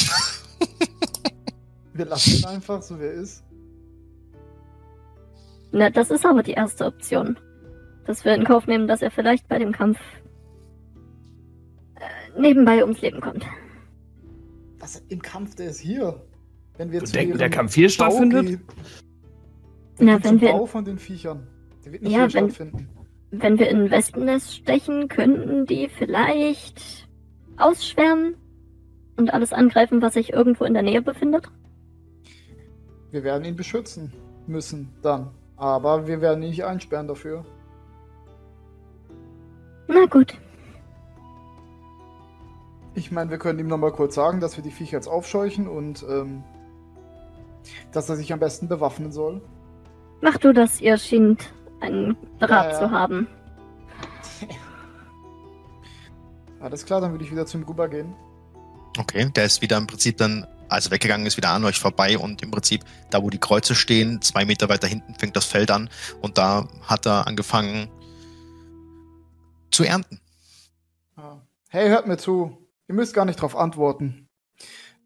Wir 1.94 2.06
lassen 2.06 2.38
ihn 2.38 2.44
einfach, 2.46 2.82
so 2.82 2.98
wie 2.98 3.04
er 3.04 3.12
ist. 3.12 3.44
Na, 5.70 5.90
das 5.90 6.10
ist 6.10 6.26
aber 6.26 6.42
die 6.42 6.52
erste 6.52 6.86
Option. 6.86 7.38
Dass 8.06 8.24
wir 8.24 8.34
in 8.34 8.44
Kauf 8.44 8.66
nehmen, 8.66 8.86
dass 8.88 9.02
er 9.02 9.10
vielleicht 9.10 9.48
bei 9.48 9.58
dem 9.58 9.72
Kampf 9.72 9.98
äh, 11.96 12.40
nebenbei 12.40 12.82
ums 12.82 13.00
Leben 13.00 13.20
kommt. 13.20 13.44
Das 14.78 14.96
im 15.08 15.22
Kampf, 15.22 15.54
der 15.54 15.70
ist 15.70 15.80
hier. 15.80 16.20
Wenn 16.76 16.90
wir 16.90 17.00
Du 17.00 17.06
zu 17.06 17.12
denkst, 17.12 17.28
ihrem 17.28 17.38
der 17.38 17.50
Kampf 17.50 17.74
hier 17.74 17.88
stattfindet? 17.88 18.46
gehen- 18.46 18.62
Na, 19.98 20.22
wenn 20.24 20.40
wir, 20.40 20.50
Bau 20.52 20.66
von 20.66 20.84
den 20.84 20.98
Viechern. 20.98 21.46
Der 21.84 21.92
wird 21.92 22.02
nicht 22.02 22.12
Ja, 22.12 22.26
hier 22.26 22.34
wenn- 22.34 22.50
stattfinden. 22.50 22.88
wenn 23.30 23.58
wir 23.58 23.68
in 23.68 23.90
Wespennest 23.90 24.54
stechen, 24.54 25.08
könnten 25.08 25.66
die 25.66 25.88
vielleicht 25.88 27.08
ausschwärmen 27.58 28.34
und 29.16 29.32
alles 29.32 29.52
angreifen, 29.52 30.02
was 30.02 30.14
sich 30.14 30.32
irgendwo 30.32 30.64
in 30.64 30.72
der 30.74 30.82
Nähe 30.82 31.02
befindet. 31.02 31.48
Wir 33.10 33.22
werden 33.22 33.44
ihn 33.44 33.54
beschützen 33.56 34.12
müssen 34.46 34.88
dann. 35.02 35.30
Aber 35.56 36.08
wir 36.08 36.20
werden 36.20 36.42
ihn 36.42 36.48
nicht 36.48 36.64
einsperren 36.64 37.06
dafür. 37.06 37.44
Na 39.92 40.06
gut. 40.06 40.34
Ich 42.94 43.10
meine, 43.10 43.30
wir 43.30 43.38
können 43.38 43.58
ihm 43.58 43.68
nochmal 43.68 43.92
kurz 43.92 44.14
sagen, 44.14 44.40
dass 44.40 44.56
wir 44.56 44.64
die 44.64 44.70
Viecher 44.70 44.98
jetzt 44.98 45.08
aufscheuchen 45.08 45.66
und 45.66 46.04
ähm, 46.08 46.44
dass 47.92 48.08
er 48.08 48.16
sich 48.16 48.32
am 48.32 48.38
besten 48.38 48.68
bewaffnen 48.68 49.12
soll. 49.12 49.40
Mach 50.20 50.36
du 50.38 50.52
das, 50.52 50.80
ihr 50.80 50.96
scheint 50.98 51.52
einen 51.80 52.16
Rat 52.40 52.50
Ja, 52.50 52.70
ja. 52.72 52.78
zu 52.78 52.90
haben. 52.90 53.26
Alles 56.60 56.84
klar, 56.84 57.00
dann 57.00 57.12
würde 57.12 57.24
ich 57.24 57.32
wieder 57.32 57.46
zum 57.46 57.64
Rüber 57.64 57.88
gehen. 57.88 58.14
Okay, 58.98 59.30
der 59.34 59.46
ist 59.46 59.62
wieder 59.62 59.78
im 59.78 59.86
Prinzip 59.86 60.18
dann, 60.18 60.46
also 60.68 60.90
weggegangen 60.90 61.26
ist 61.26 61.36
wieder 61.36 61.50
an 61.50 61.64
euch 61.64 61.80
vorbei 61.80 62.18
und 62.18 62.42
im 62.42 62.50
Prinzip 62.50 62.82
da, 63.10 63.22
wo 63.22 63.30
die 63.30 63.38
Kreuze 63.38 63.74
stehen, 63.74 64.20
zwei 64.20 64.44
Meter 64.44 64.68
weiter 64.68 64.86
hinten 64.86 65.14
fängt 65.14 65.34
das 65.34 65.46
Feld 65.46 65.70
an 65.70 65.88
und 66.20 66.36
da 66.38 66.68
hat 66.82 67.06
er 67.06 67.26
angefangen 67.26 67.88
zu 69.72 69.84
ernten. 69.84 70.20
Ah. 71.16 71.40
Hey, 71.68 71.88
hört 71.88 72.06
mir 72.06 72.18
zu. 72.18 72.56
Ihr 72.88 72.94
müsst 72.94 73.14
gar 73.14 73.24
nicht 73.24 73.40
drauf 73.40 73.56
antworten. 73.56 74.28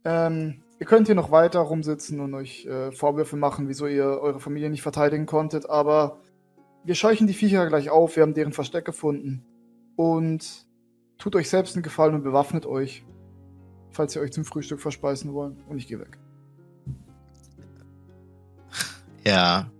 Ähm, 0.04 0.62
ihr 0.78 0.86
könnt 0.86 1.06
hier 1.06 1.14
noch 1.14 1.30
weiter 1.30 1.60
rumsitzen 1.60 2.20
und 2.20 2.34
euch 2.34 2.66
äh, 2.66 2.92
Vorwürfe 2.92 3.36
machen, 3.36 3.68
wieso 3.68 3.86
ihr 3.86 4.04
eure 4.04 4.40
Familie 4.40 4.70
nicht 4.70 4.82
verteidigen 4.82 5.26
konntet, 5.26 5.68
aber 5.70 6.20
wir 6.84 6.94
scheuchen 6.94 7.26
die 7.26 7.34
Viecher 7.34 7.66
gleich 7.66 7.90
auf, 7.90 8.16
wir 8.16 8.22
haben 8.22 8.34
deren 8.34 8.52
Versteck 8.52 8.84
gefunden. 8.84 9.44
Und 9.96 10.66
tut 11.18 11.34
euch 11.34 11.48
selbst 11.48 11.74
einen 11.74 11.82
Gefallen 11.82 12.14
und 12.14 12.22
bewaffnet 12.22 12.66
euch, 12.66 13.04
falls 13.90 14.14
ihr 14.14 14.22
euch 14.22 14.32
zum 14.32 14.44
Frühstück 14.44 14.80
verspeisen 14.80 15.32
wollt. 15.32 15.56
Und 15.68 15.78
ich 15.78 15.88
gehe 15.88 15.98
weg. 15.98 16.18
Er 19.24 19.72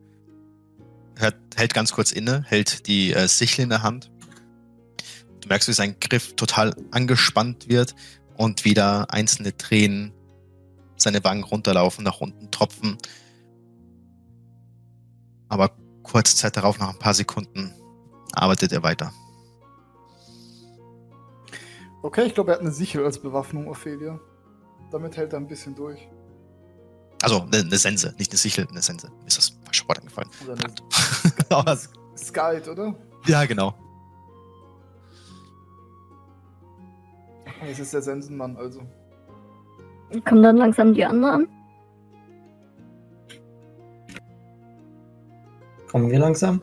hört, 1.16 1.36
hält 1.54 1.74
ganz 1.74 1.92
kurz 1.92 2.10
inne, 2.10 2.42
hält 2.48 2.88
die 2.88 3.12
äh, 3.12 3.28
Sichel 3.28 3.62
in 3.64 3.68
der 3.68 3.82
Hand. 3.84 4.10
Du 5.46 5.50
merkst, 5.50 5.68
wie 5.68 5.74
sein 5.74 5.94
Griff 6.00 6.34
total 6.34 6.74
angespannt 6.90 7.68
wird 7.68 7.94
und 8.36 8.64
wieder 8.64 9.12
einzelne 9.12 9.56
Tränen 9.56 10.12
seine 10.96 11.22
Wangen 11.22 11.44
runterlaufen, 11.44 12.02
nach 12.02 12.20
unten 12.20 12.50
tropfen. 12.50 12.98
Aber 15.48 15.70
kurze 16.02 16.34
Zeit 16.34 16.56
darauf, 16.56 16.80
nach 16.80 16.88
ein 16.88 16.98
paar 16.98 17.14
Sekunden, 17.14 17.72
arbeitet 18.32 18.72
er 18.72 18.82
weiter. 18.82 19.12
Okay, 22.02 22.24
ich 22.24 22.34
glaube, 22.34 22.50
er 22.50 22.54
hat 22.54 22.62
eine 22.62 22.72
Sichel 22.72 23.04
als 23.04 23.22
Bewaffnung, 23.22 23.68
Ophelia. 23.68 24.18
Damit 24.90 25.16
hält 25.16 25.32
er 25.32 25.38
ein 25.38 25.46
bisschen 25.46 25.76
durch. 25.76 26.08
Also 27.22 27.42
eine, 27.42 27.58
eine 27.58 27.78
Sense, 27.78 28.16
nicht 28.18 28.32
eine 28.32 28.38
Sichel, 28.38 28.66
eine 28.68 28.82
Sense. 28.82 29.12
Ist 29.26 29.38
das 29.38 29.56
falsche 29.64 29.86
Wort 29.86 30.00
eingefallen? 30.00 30.28
Oder 30.42 30.54
eine 30.54 30.74
Aber, 31.50 31.78
Skite, 32.16 32.68
oder? 32.68 32.96
ja, 33.26 33.44
genau. 33.44 33.85
Es 37.62 37.78
ist 37.78 37.94
der 37.94 38.02
Sensenmann, 38.02 38.56
also. 38.56 38.80
Kommen 40.24 40.42
dann 40.42 40.56
langsam 40.56 40.94
die 40.94 41.04
anderen? 41.04 41.48
Kommen 45.90 46.10
wir 46.10 46.18
langsam? 46.18 46.62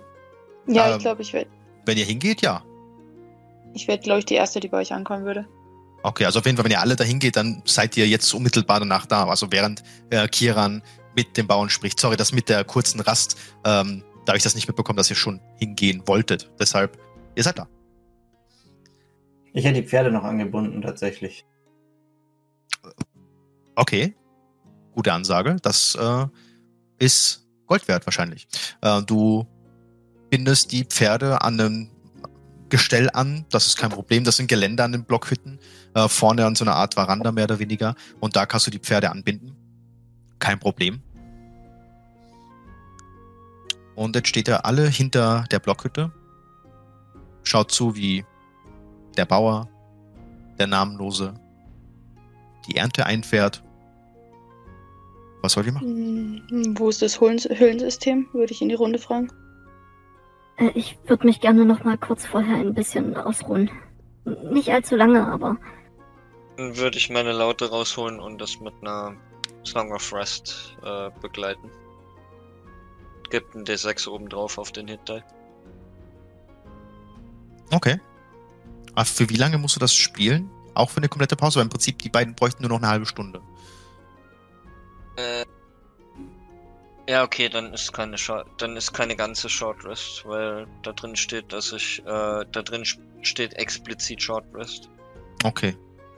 Ja, 0.67 0.87
Ähm. 0.87 0.93
ich 0.97 0.99
glaube, 0.99 1.21
ich 1.21 1.33
werde, 1.33 1.49
Wenn 1.85 1.97
ihr 1.97 2.05
hingeht, 2.05 2.41
ja. 2.41 2.63
ich 3.73 3.87
werd, 3.87 4.03
glaube 4.03 4.19
ich, 4.19 4.25
die 4.25 4.35
erste, 4.35 4.59
die 4.59 4.67
bei 4.67 4.77
euch 4.77 4.93
ankommen 4.93 5.25
würde. 5.25 5.45
Okay, 6.03 6.25
also 6.25 6.39
auf 6.39 6.45
jeden 6.45 6.57
Fall, 6.57 6.65
wenn 6.65 6.71
ihr 6.71 6.81
alle 6.81 6.95
dahin 6.95 7.19
geht, 7.19 7.37
dann 7.37 7.61
seid 7.65 7.95
ihr 7.97 8.07
jetzt 8.07 8.33
unmittelbar 8.33 8.79
danach 8.79 9.05
da. 9.05 9.25
Also 9.25 9.51
während 9.51 9.83
äh, 10.09 10.27
Kiran 10.27 10.83
mit 11.15 11.37
dem 11.37 11.47
Bauern 11.47 11.69
spricht. 11.69 11.99
Sorry, 11.99 12.17
das 12.17 12.33
mit 12.33 12.49
der 12.49 12.63
kurzen 12.65 12.99
Rast, 12.99 13.37
ähm, 13.65 14.03
da 14.25 14.31
habe 14.31 14.37
ich 14.37 14.43
das 14.43 14.55
nicht 14.55 14.67
mitbekommen, 14.67 14.97
dass 14.97 15.09
ihr 15.09 15.15
schon 15.15 15.39
hingehen 15.57 16.03
wolltet. 16.05 16.51
Deshalb, 16.59 16.97
ihr 17.35 17.43
seid 17.43 17.57
da. 17.57 17.67
Ich 19.53 19.65
hätte 19.65 19.81
die 19.81 19.87
Pferde 19.87 20.11
noch 20.11 20.23
angebunden, 20.23 20.81
tatsächlich. 20.81 21.45
Okay, 23.75 24.15
gute 24.93 25.13
Ansage. 25.13 25.57
Das 25.61 25.95
äh, 25.95 26.25
ist 26.99 27.47
Gold 27.67 27.87
wert 27.87 28.05
wahrscheinlich. 28.05 28.47
Äh, 28.81 29.01
du 29.03 29.47
bindest 30.29 30.71
die 30.71 30.83
Pferde 30.83 31.41
an 31.41 31.59
einem 31.59 31.89
Gestell 32.69 33.11
an, 33.11 33.45
das 33.51 33.67
ist 33.67 33.77
kein 33.77 33.91
Problem. 33.91 34.23
Das 34.23 34.37
sind 34.37 34.47
Geländer 34.47 34.83
an 34.85 34.93
den 34.93 35.03
Blockhütten, 35.03 35.59
äh, 35.93 36.07
vorne 36.07 36.43
an 36.43 36.55
so 36.55 36.65
einer 36.65 36.73
Art 36.73 36.95
Veranda 36.95 37.31
mehr 37.31 37.43
oder 37.43 37.59
weniger. 37.59 37.93
Und 38.19 38.35
da 38.35 38.47
kannst 38.47 38.65
du 38.65 38.71
die 38.71 38.79
Pferde 38.79 39.11
anbinden. 39.11 39.55
Kein 40.39 40.59
Problem. 40.59 41.03
Und 43.93 44.15
jetzt 44.15 44.29
steht 44.29 44.47
er 44.47 44.65
alle 44.65 44.87
hinter 44.87 45.45
der 45.51 45.59
Blockhütte, 45.59 46.11
schaut 47.43 47.71
zu, 47.71 47.95
wie 47.95 48.25
der 49.17 49.25
Bauer, 49.25 49.67
der 50.59 50.67
Namenlose, 50.67 51.33
die 52.67 52.77
Ernte 52.77 53.05
einfährt. 53.05 53.63
Was 55.41 55.53
soll 55.53 55.63
die 55.63 55.71
machen? 55.71 56.43
Hm, 56.49 56.79
Wo 56.79 56.89
ist 56.89 57.01
das 57.01 57.19
Höhlen 57.19 57.37
Höhlensystem? 57.39 58.27
Würde 58.31 58.53
ich 58.53 58.61
in 58.61 58.69
die 58.69 58.75
Runde 58.75 58.97
fragen. 58.99 59.29
Äh, 60.57 60.69
ich 60.73 60.97
würde 61.05 61.25
mich 61.25 61.41
gerne 61.41 61.65
noch 61.65 61.83
mal 61.83 61.97
kurz 61.97 62.25
vorher 62.25 62.55
ein 62.55 62.73
bisschen 62.73 63.15
ausruhen. 63.17 63.69
Nicht 64.51 64.69
allzu 64.69 64.95
lange, 64.95 65.27
aber 65.27 65.57
Dann 66.55 66.77
würde 66.77 66.97
ich 66.97 67.09
meine 67.09 67.33
Laute 67.33 67.69
rausholen 67.69 68.19
und 68.19 68.39
das 68.39 68.59
mit 68.61 68.73
einer 68.81 69.15
Song 69.65 69.91
of 69.91 70.13
Rest 70.13 70.77
äh, 70.83 71.09
begleiten. 71.21 71.69
Gibt 73.29 73.53
ein 73.55 73.65
D6 73.65 74.07
oben 74.07 74.29
drauf 74.29 74.57
auf 74.57 74.71
den 74.71 74.87
Hit 74.87 75.01
Die. 75.09 75.21
Okay. 77.71 77.99
Aber 78.95 79.05
für 79.05 79.29
wie 79.29 79.37
lange 79.37 79.57
musst 79.57 79.75
du 79.75 79.79
das 79.79 79.93
spielen? 79.93 80.49
Auch 80.75 80.89
für 80.89 80.97
eine 80.97 81.09
komplette 81.09 81.35
Pause? 81.35 81.57
Weil 81.57 81.63
im 81.63 81.69
Prinzip 81.69 81.99
die 81.99 82.09
beiden 82.09 82.35
bräuchten 82.35 82.63
nur 82.63 82.69
noch 82.69 82.77
eine 82.77 82.87
halbe 82.87 83.05
Stunde. 83.05 83.41
Äh, 85.17 85.45
ja, 87.09 87.23
okay, 87.23 87.49
dann 87.49 87.73
ist 87.73 87.91
keine 87.91 88.17
Short, 88.17 88.47
dann 88.57 88.77
ist 88.77 88.93
keine 88.93 89.15
ganze 89.15 89.49
Short 89.49 89.83
Rest, 89.83 90.23
weil 90.25 90.65
da 90.83 90.93
drin 90.93 91.15
steht, 91.15 91.51
dass 91.51 91.73
ich, 91.73 91.99
äh, 91.99 92.05
da 92.05 92.61
drin 92.63 92.85
steht 93.21 93.53
explizit 93.55 94.21
Short 94.21 94.45
Rest. 94.53 94.89
Okay. 95.43 95.75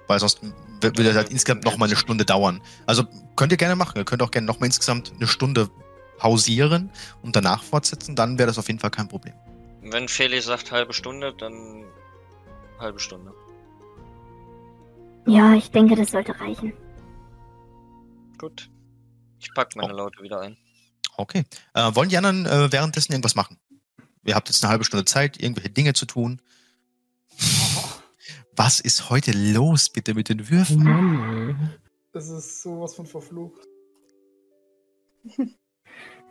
Weil 0.07 0.19
sonst 0.19 0.39
würde 0.81 1.03
das 1.03 1.15
halt 1.15 1.31
insgesamt 1.31 1.65
noch 1.65 1.77
mal 1.77 1.87
eine 1.87 1.95
Stunde 1.95 2.25
dauern. 2.25 2.61
Also 2.85 3.05
könnt 3.35 3.51
ihr 3.51 3.57
gerne 3.57 3.75
machen. 3.75 3.97
Ihr 3.97 4.05
könnt 4.05 4.21
auch 4.21 4.29
gerne 4.29 4.45
noch 4.45 4.59
mal 4.59 4.67
insgesamt 4.67 5.11
eine 5.15 5.27
Stunde 5.27 5.69
pausieren 6.17 6.91
und 7.23 7.35
danach 7.35 7.63
fortsetzen. 7.63 8.15
Dann 8.15 8.37
wäre 8.37 8.47
das 8.47 8.59
auf 8.59 8.67
jeden 8.67 8.79
Fall 8.79 8.91
kein 8.91 9.07
Problem. 9.07 9.33
Wenn 9.81 10.07
Feli 10.07 10.39
sagt 10.41 10.71
halbe 10.71 10.93
Stunde, 10.93 11.33
dann 11.33 11.85
halbe 12.79 12.99
Stunde. 12.99 13.33
ja, 15.27 15.53
ich 15.53 15.71
denke, 15.71 15.95
das 15.95 16.11
sollte 16.11 16.39
reichen. 16.39 16.73
Gut. 18.37 18.69
Ich 19.39 19.53
pack 19.53 19.75
meine 19.75 19.93
Laute 19.93 20.21
wieder 20.21 20.41
ein. 20.41 20.57
Okay. 21.17 21.43
Äh, 21.73 21.95
wollen 21.95 22.09
die 22.09 22.17
anderen 22.17 22.45
äh, 22.45 22.71
währenddessen 22.71 23.13
irgendwas 23.13 23.35
machen? 23.35 23.57
Ihr 24.23 24.35
habt 24.35 24.49
jetzt 24.49 24.63
eine 24.63 24.71
halbe 24.71 24.83
Stunde 24.83 25.05
Zeit, 25.05 25.41
irgendwelche 25.41 25.69
Dinge 25.69 25.93
zu 25.93 26.05
tun. 26.05 26.41
Was 28.55 28.79
ist 28.79 29.09
heute 29.09 29.31
los 29.31 29.89
bitte 29.89 30.13
mit 30.13 30.29
den 30.29 30.41
Oh 30.41 30.49
Würfen? 30.49 31.73
Das 32.13 32.29
ist 32.29 32.61
sowas 32.61 32.95
von 32.95 33.05
verflucht. 33.05 33.61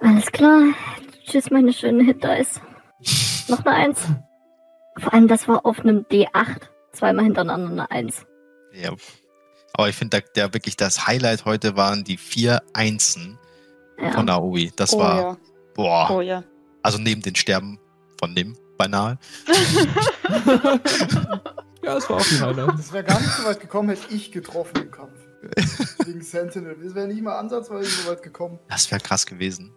Alles 0.00 0.32
klar. 0.32 0.72
Tschüss, 1.26 1.50
meine 1.50 1.72
schönen 1.72 2.04
Hit-Dice. 2.06 2.60
Noch 3.48 3.62
eine 3.62 3.72
Eins. 3.72 4.00
Vor 4.98 5.12
allem, 5.12 5.28
das 5.28 5.48
war 5.48 5.66
auf 5.66 5.80
einem 5.80 6.00
D8. 6.10 6.60
Zweimal 6.92 7.24
hintereinander 7.24 7.70
eine 7.72 7.90
Eins. 7.90 8.24
Ja. 8.72 8.90
Aber 9.72 9.88
ich 9.88 9.96
finde, 9.96 10.20
der, 10.20 10.30
der 10.36 10.54
wirklich 10.54 10.76
das 10.76 11.06
Highlight 11.08 11.44
heute 11.44 11.76
waren 11.76 12.04
die 12.04 12.16
vier 12.16 12.62
Einsen 12.72 13.38
Ja. 14.00 14.12
von 14.12 14.26
Naomi. 14.26 14.72
Das 14.76 14.92
oh 14.94 15.00
war, 15.00 15.20
ja. 15.20 15.36
boah, 15.74 16.10
Oh 16.10 16.20
ja. 16.20 16.44
also 16.82 16.98
neben 16.98 17.22
den 17.22 17.34
Sterben 17.34 17.80
nimm, 18.28 18.56
beinahe. 18.78 19.18
Ja, 21.82 21.98
es 21.98 22.08
war 22.08 22.16
auch 22.16 22.30
ein 22.30 22.40
Highlight. 22.40 22.78
Das 22.78 22.92
wäre 22.94 23.04
gar 23.04 23.20
nicht 23.20 23.30
so 23.32 23.44
weit 23.44 23.60
gekommen, 23.60 23.90
hätte 23.90 24.14
ich 24.14 24.32
getroffen 24.32 24.74
im 24.84 24.90
Kampf. 24.90 25.12
Gegen 26.06 26.22
Sentinel. 26.22 26.74
Das 26.82 26.94
wäre 26.94 27.06
nicht 27.06 27.20
mal 27.22 27.36
ansatzweise 27.36 27.90
so 27.90 28.10
weit 28.10 28.22
gekommen. 28.22 28.58
Das 28.70 28.90
wäre 28.90 29.02
krass 29.02 29.26
gewesen. 29.26 29.70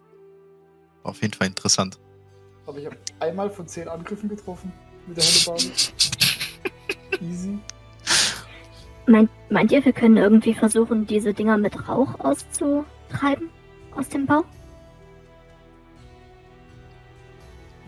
War 1.02 1.10
auf 1.10 1.20
jeden 1.20 1.34
Fall 1.34 1.48
interessant. 1.48 1.98
Aber 2.66 2.78
ich 2.78 2.86
habe 2.86 2.96
einmal 3.20 3.50
von 3.50 3.68
zehn 3.68 3.88
Angriffen 3.88 4.30
getroffen 4.30 4.72
mit 5.08 5.16
der 5.16 5.24
Hellebade. 5.24 5.64
Easy. 7.20 7.58
Meint, 9.06 9.30
meint 9.50 9.72
ihr, 9.72 9.84
wir 9.84 9.92
können 9.92 10.16
irgendwie 10.16 10.54
versuchen, 10.54 11.06
diese 11.06 11.32
Dinger 11.32 11.56
mit 11.56 11.88
Rauch 11.88 12.20
auszutreiben? 12.20 13.48
Aus 13.96 14.08
dem 14.10 14.26
Bau? 14.26 14.44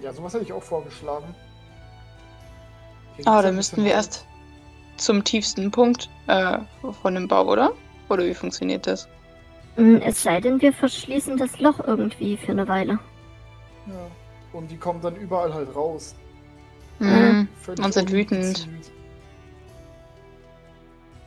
Ja, 0.02 0.12
sowas 0.12 0.32
hätte 0.32 0.44
ich 0.44 0.52
auch 0.52 0.62
vorgeschlagen. 0.62 1.34
Gibt's 3.16 3.31
dann 3.31 3.55
müssten 3.55 3.84
wir 3.84 3.92
erst 3.92 4.24
zum 4.97 5.23
tiefsten 5.24 5.70
Punkt 5.70 6.08
äh, 6.26 6.58
von 7.02 7.15
dem 7.15 7.28
Bau, 7.28 7.47
oder? 7.47 7.73
Oder 8.08 8.24
wie 8.24 8.34
funktioniert 8.34 8.86
das? 8.86 9.08
Hm, 9.76 10.00
Es 10.02 10.23
sei 10.23 10.40
denn, 10.40 10.60
wir 10.60 10.73
verschließen 10.73 11.36
das 11.36 11.60
Loch 11.60 11.81
irgendwie 11.86 12.36
für 12.36 12.52
eine 12.52 12.66
Weile. 12.66 12.99
Ja. 13.86 14.07
Und 14.52 14.70
die 14.70 14.76
kommen 14.76 15.00
dann 15.00 15.16
überall 15.16 15.52
halt 15.55 15.74
raus. 15.76 16.15
Hm. 17.01 17.49
Völlig 17.61 17.85
Und 17.85 17.93
sind 17.93 18.12
wütend. 18.12 18.69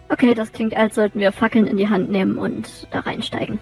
Okay, 0.09 0.33
das 0.35 0.51
klingt, 0.51 0.75
als 0.75 0.95
sollten 0.95 1.19
wir 1.19 1.31
Fackeln 1.31 1.65
in 1.65 1.77
die 1.77 1.89
Hand 1.89 2.11
nehmen 2.11 2.37
und 2.37 2.87
da 2.91 2.99
reinsteigen. 2.99 3.59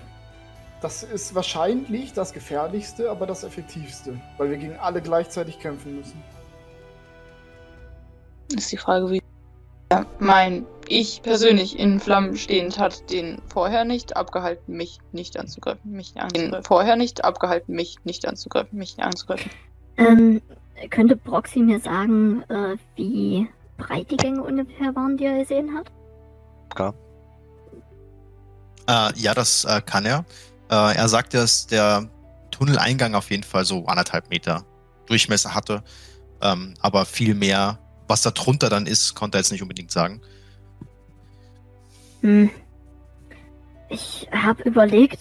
Das 0.81 1.03
ist 1.03 1.33
wahrscheinlich 1.35 2.11
das 2.13 2.33
gefährlichste, 2.33 3.09
aber 3.09 3.25
das 3.25 3.43
effektivste. 3.43 4.19
Weil 4.37 4.49
wir 4.49 4.57
gegen 4.57 4.75
alle 4.77 5.01
gleichzeitig 5.01 5.59
kämpfen 5.59 5.97
müssen. 5.97 6.21
Ist 8.53 8.71
die 8.71 8.77
Frage, 8.77 9.09
wie. 9.09 9.21
Ja, 9.91 10.05
mein 10.19 10.65
ich 10.87 11.21
persönlich 11.21 11.79
in 11.79 11.99
Flammen 11.99 12.35
stehend 12.35 12.77
hat 12.77 13.11
den 13.11 13.41
vorher 13.47 13.85
nicht 13.85 14.17
abgehalten, 14.17 14.75
mich 14.75 14.99
nicht 15.13 15.37
anzugreifen. 15.37 15.91
Mich 15.91 16.17
anzugreifen. 16.17 16.51
Den 16.51 16.63
vorher 16.63 16.97
nicht 16.97 17.23
abgehalten, 17.23 17.75
mich 17.75 17.97
nicht 18.03 18.27
anzugreifen. 18.27 18.77
Mich 18.77 18.99
anzugreifen. 18.99 19.51
Ähm, 19.97 20.41
könnte 20.89 21.15
Proxy 21.15 21.59
mir 21.59 21.79
sagen, 21.79 22.43
äh, 22.49 22.77
wie 22.95 23.47
breit 23.77 24.09
die 24.11 24.17
Gänge 24.17 24.43
ungefähr 24.43 24.95
waren, 24.95 25.17
die 25.17 25.25
er 25.25 25.39
gesehen 25.39 25.75
hat? 25.75 25.91
Äh, 28.87 29.19
ja, 29.19 29.33
das 29.33 29.65
äh, 29.65 29.81
kann 29.81 30.05
er. 30.05 30.25
Äh, 30.69 30.95
er 30.95 31.07
sagt, 31.09 31.33
dass 31.33 31.67
der 31.67 32.09
Tunneleingang 32.51 33.15
auf 33.15 33.29
jeden 33.29 33.43
Fall 33.43 33.65
so 33.65 33.85
anderthalb 33.85 34.29
Meter 34.29 34.65
Durchmesser 35.05 35.53
hatte. 35.53 35.83
Ähm, 36.41 36.73
aber 36.79 37.05
viel 37.05 37.35
mehr, 37.35 37.79
was 38.07 38.21
da 38.21 38.31
drunter 38.31 38.69
dann 38.69 38.87
ist, 38.87 39.15
konnte 39.15 39.37
er 39.37 39.41
jetzt 39.41 39.51
nicht 39.51 39.61
unbedingt 39.61 39.91
sagen. 39.91 40.21
Hm. 42.21 42.49
Ich 43.89 44.27
habe 44.31 44.63
überlegt. 44.63 45.19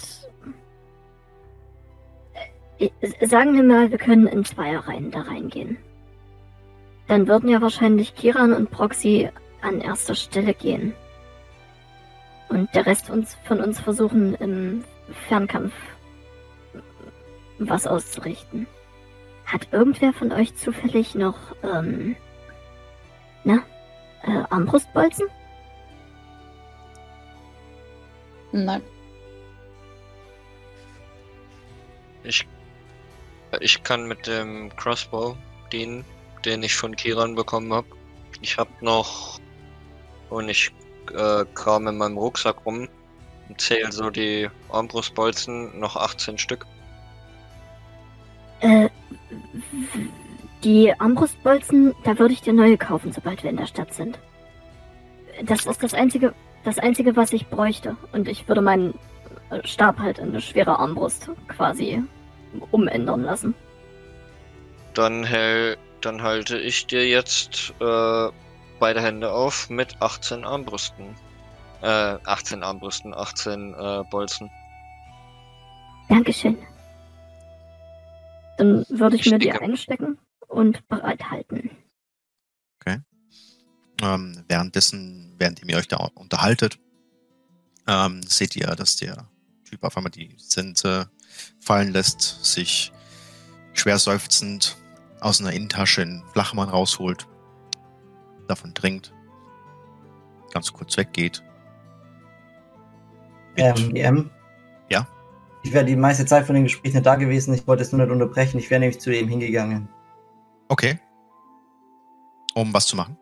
Sagen 3.23 3.55
wir 3.55 3.63
mal, 3.63 3.91
wir 3.91 3.99
können 3.99 4.27
in 4.27 4.45
Zweierreihen 4.45 5.11
da 5.11 5.23
reingehen. 5.23 5.77
Dann 7.09 7.29
würden 7.29 7.51
ja 7.51 7.61
wahrscheinlich 7.61 8.15
Kiran 8.15 8.53
und 8.53 8.71
Proxy 8.71 9.29
an 9.61 9.81
erster 9.81 10.15
Stelle 10.15 10.55
gehen. 10.55 10.95
Und 12.49 12.75
der 12.75 12.87
Rest 12.87 13.11
uns, 13.11 13.37
von 13.45 13.61
uns 13.61 13.79
versuchen, 13.79 14.35
im 14.37 14.85
Fernkampf 15.29 15.75
was 17.59 17.87
auszurichten. 17.87 18.67
Hat 19.45 19.69
irgendwer 19.73 20.13
von 20.13 20.33
euch 20.33 20.55
zufällig 20.57 21.15
noch, 21.15 21.39
ähm, 21.63 22.17
na, 23.45 23.59
äh, 24.23 24.43
Armbrustbolzen? 24.51 25.27
Nein. 28.53 28.83
Ich, 32.25 32.47
ich 33.61 33.83
kann 33.83 34.07
mit 34.07 34.27
dem 34.27 34.75
Crossbow 34.77 35.37
dienen, 35.73 36.05
den 36.45 36.63
ich 36.63 36.75
von 36.75 36.95
Kiran 36.95 37.35
bekommen 37.35 37.73
habe. 37.73 37.87
Ich 38.41 38.57
habe 38.57 38.71
noch 38.81 39.39
und 40.31 40.49
ich 40.49 40.73
äh, 41.15 41.45
kram 41.55 41.89
in 41.89 41.99
meinem 41.99 42.17
Rucksack 42.17 42.65
rum 42.65 42.89
und 43.49 43.61
zähle 43.61 43.91
so 43.91 44.11
die 44.11 44.49
Armbrustbolzen, 44.71 45.79
noch 45.79 45.97
18 45.97 46.39
Stück. 46.39 46.67
Äh, 48.61 48.89
die 50.63 50.93
Armbrustbolzen, 50.99 51.95
da 52.05 52.19
würde 52.19 52.35
ich 52.35 52.43
dir 52.43 52.53
neue 52.53 52.79
kaufen, 52.79 53.13
sobald 53.13 53.43
wir 53.43 53.51
in 53.51 53.57
der 53.57 53.67
Stadt 53.67 53.93
sind. 53.95 54.19
Das 55.43 55.67
ist 55.67 55.83
das 55.83 55.95
einzige, 55.95 56.35
das 56.65 56.79
einzige, 56.79 57.17
was 57.17 57.33
ich 57.33 57.49
bräuchte. 57.49 57.97
Und 58.13 58.29
ich 58.29 58.47
würde 58.47 58.61
meinen 58.61 58.95
äh, 59.51 59.67
Stab 59.67 59.99
halt 59.99 60.19
in 60.19 60.29
eine 60.29 60.41
schwere 60.41 60.79
Armbrust 60.79 61.31
quasi 61.49 62.03
umändern 62.71 63.23
lassen. 63.23 63.55
Dann, 64.95 65.25
hält, 65.25 65.79
dann 66.01 66.23
halte 66.23 66.59
ich 66.59 66.87
dir 66.87 67.09
jetzt 67.09 67.73
äh, 67.81 68.29
beide 68.79 69.01
Hände 69.01 69.33
auf 69.33 69.71
mit 69.71 70.01
18 70.01 70.45
Armbrüsten. 70.45 71.15
Äh, 71.83 71.87
18 71.87 72.63
Armbrüsten, 72.63 73.15
18 73.15 73.75
äh, 73.75 74.03
Bolzen. 74.11 74.51
Dankeschön. 76.09 76.59
Dann 78.59 78.85
würde 78.89 79.17
ich, 79.17 79.27
Ich 79.27 79.33
mir 79.33 79.39
die 79.39 79.53
einstecken 79.53 80.19
und 80.49 80.87
bereithalten. 80.89 81.71
Ähm, 84.03 84.45
währenddessen, 84.49 85.35
während 85.39 85.63
ihr 85.63 85.77
euch 85.77 85.89
da 85.89 85.97
unterhaltet, 86.15 86.79
ähm, 87.87 88.23
seht 88.23 88.57
ihr, 88.57 88.69
dass 88.69 88.97
der 88.97 89.29
Typ 89.65 89.85
auf 89.85 89.97
einmal 89.97 90.11
die 90.11 90.35
Sense 90.39 91.11
fallen 91.61 91.93
lässt, 91.93 92.45
sich 92.45 92.93
schwer 93.73 93.99
seufzend 93.99 94.77
aus 95.21 95.41
einer 95.41 95.53
Innentasche 95.53 96.03
einen 96.03 96.23
Flachmann 96.33 96.69
rausholt, 96.69 97.27
davon 98.49 98.75
trinkt, 98.75 99.13
ganz 100.53 100.73
kurz 100.73 100.97
weggeht. 100.97 101.43
Ähm, 103.57 103.95
EM? 103.95 104.31
Ja? 104.89 105.07
Ich 105.63 105.73
wäre 105.73 105.85
die 105.85 105.97
meiste 105.97 106.25
Zeit 106.25 106.47
von 106.47 106.55
dem 106.55 106.65
Gespräch 106.65 106.95
nicht 106.95 107.05
da 107.05 107.17
gewesen. 107.17 107.53
Ich 107.55 107.67
wollte 107.67 107.83
es 107.83 107.93
nur 107.93 108.01
nicht 108.01 108.13
unterbrechen. 108.13 108.59
Ich 108.59 108.71
wäre 108.71 108.81
nämlich 108.81 109.01
zu 109.01 109.13
ihm 109.13 109.29
hingegangen. 109.29 109.89
Okay. 110.69 110.99
Um 112.55 112.73
was 112.73 112.87
zu 112.87 112.97
machen? 112.97 113.19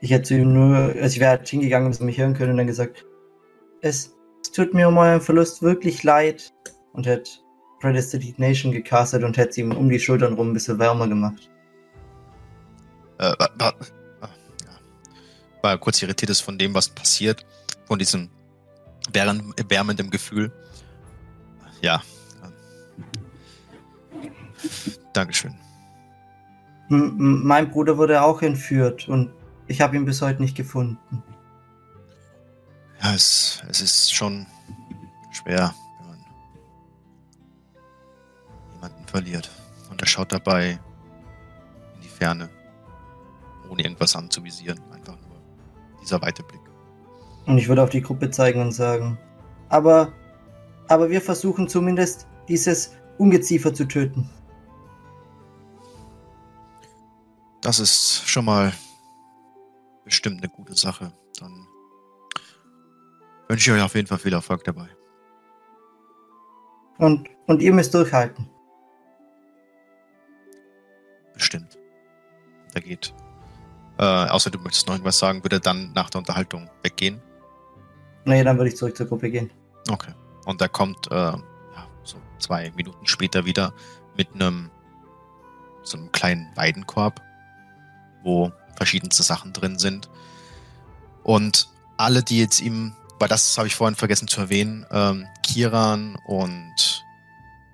Ich 0.00 0.10
hätte 0.10 0.24
zu 0.24 0.34
ihm 0.34 0.52
nur, 0.52 0.76
also 0.76 1.06
ich 1.06 1.20
wäre 1.20 1.30
halt 1.30 1.48
hingegangen, 1.48 1.90
dass 1.90 2.00
er 2.00 2.06
mich 2.06 2.18
hören 2.18 2.34
können 2.34 2.52
und 2.52 2.58
dann 2.58 2.66
gesagt, 2.66 3.06
es, 3.80 4.14
es 4.42 4.52
tut 4.52 4.74
mir 4.74 4.88
um 4.88 4.98
euren 4.98 5.20
Verlust 5.20 5.62
wirklich 5.62 6.02
leid. 6.02 6.52
Und 6.96 7.06
hätte 7.06 7.30
Predestination 7.80 8.72
gecastet 8.72 9.22
und 9.22 9.36
hätte 9.36 9.50
es 9.50 9.58
ihm 9.58 9.70
um 9.70 9.88
die 9.90 10.00
Schultern 10.00 10.32
rum 10.32 10.50
ein 10.50 10.54
bisschen 10.54 10.78
wärmer 10.78 11.06
gemacht. 11.06 11.50
äh, 13.18 13.34
war, 13.38 13.50
war, 13.58 13.74
war 15.62 15.78
kurz 15.78 16.02
irritiert 16.02 16.30
ist 16.30 16.40
von 16.40 16.58
dem, 16.58 16.74
was 16.74 16.88
passiert, 16.88 17.44
von 17.86 17.98
diesem 17.98 18.30
wärm, 19.12 19.54
wärmenden 19.68 20.10
Gefühl. 20.10 20.52
Ja. 21.82 22.02
Dankeschön. 25.12 25.54
M- 26.88 27.42
mein 27.44 27.70
Bruder 27.70 27.98
wurde 27.98 28.22
auch 28.22 28.42
entführt 28.42 29.08
und 29.08 29.30
ich 29.66 29.80
habe 29.80 29.96
ihn 29.96 30.04
bis 30.04 30.22
heute 30.22 30.40
nicht 30.40 30.56
gefunden. 30.56 31.22
Ja, 33.02 33.14
es, 33.14 33.62
es 33.68 33.80
ist 33.80 34.14
schon 34.14 34.46
schwer, 35.32 35.74
verliert. 39.10 39.50
Und 39.90 40.00
er 40.00 40.06
schaut 40.06 40.32
dabei 40.32 40.78
in 41.94 42.00
die 42.02 42.08
Ferne, 42.08 42.48
ohne 43.70 43.82
irgendwas 43.82 44.16
anzuvisieren. 44.16 44.80
Einfach 44.92 45.16
nur 45.20 45.40
dieser 46.00 46.20
weite 46.22 46.42
Blick. 46.42 46.60
Und 47.46 47.58
ich 47.58 47.68
würde 47.68 47.82
auf 47.82 47.90
die 47.90 48.02
Gruppe 48.02 48.30
zeigen 48.30 48.60
und 48.60 48.72
sagen, 48.72 49.18
aber, 49.68 50.12
aber 50.88 51.10
wir 51.10 51.20
versuchen 51.20 51.68
zumindest 51.68 52.26
dieses 52.48 52.92
Ungeziefer 53.18 53.72
zu 53.72 53.86
töten. 53.86 54.28
Das 57.60 57.80
ist 57.80 58.22
schon 58.28 58.44
mal 58.44 58.72
bestimmt 60.04 60.38
eine 60.38 60.48
gute 60.48 60.74
Sache. 60.74 61.12
Dann 61.40 61.66
wünsche 63.48 63.70
ich 63.70 63.76
euch 63.76 63.82
auf 63.82 63.94
jeden 63.94 64.06
Fall 64.06 64.18
viel 64.18 64.32
Erfolg 64.32 64.64
dabei. 64.64 64.88
Und, 66.98 67.28
und 67.46 67.60
ihr 67.60 67.72
müsst 67.72 67.92
durchhalten. 67.94 68.48
Bestimmt. 71.36 71.78
Der 72.74 72.82
geht. 72.82 73.14
Äh, 73.98 74.02
außer 74.02 74.50
du 74.50 74.58
möchtest 74.58 74.86
noch 74.86 74.94
irgendwas 74.94 75.18
sagen, 75.18 75.44
würde 75.44 75.56
er 75.56 75.60
dann 75.60 75.92
nach 75.92 76.10
der 76.10 76.18
Unterhaltung 76.18 76.68
weggehen. 76.82 77.22
Nee, 78.24 78.42
dann 78.42 78.56
würde 78.58 78.70
ich 78.70 78.76
zurück 78.76 78.96
zur 78.96 79.06
Gruppe 79.06 79.30
gehen. 79.30 79.50
Okay. 79.88 80.12
Und 80.44 80.60
er 80.60 80.68
kommt 80.68 81.10
äh, 81.10 81.14
ja, 81.14 81.40
so 82.02 82.16
zwei 82.38 82.72
Minuten 82.76 83.06
später 83.06 83.44
wieder 83.44 83.72
mit 84.16 84.34
einem 84.34 84.70
so 85.82 85.98
einem 85.98 86.10
kleinen 86.10 86.48
Weidenkorb, 86.56 87.22
wo 88.24 88.50
verschiedenste 88.76 89.22
Sachen 89.22 89.52
drin 89.52 89.78
sind. 89.78 90.10
Und 91.22 91.68
alle, 91.96 92.22
die 92.22 92.40
jetzt 92.40 92.60
ihm, 92.60 92.94
weil 93.18 93.28
das 93.28 93.56
habe 93.56 93.68
ich 93.68 93.76
vorhin 93.76 93.94
vergessen 93.94 94.28
zu 94.28 94.40
erwähnen, 94.40 94.84
ähm, 94.90 95.26
Kiran 95.42 96.16
und 96.26 97.04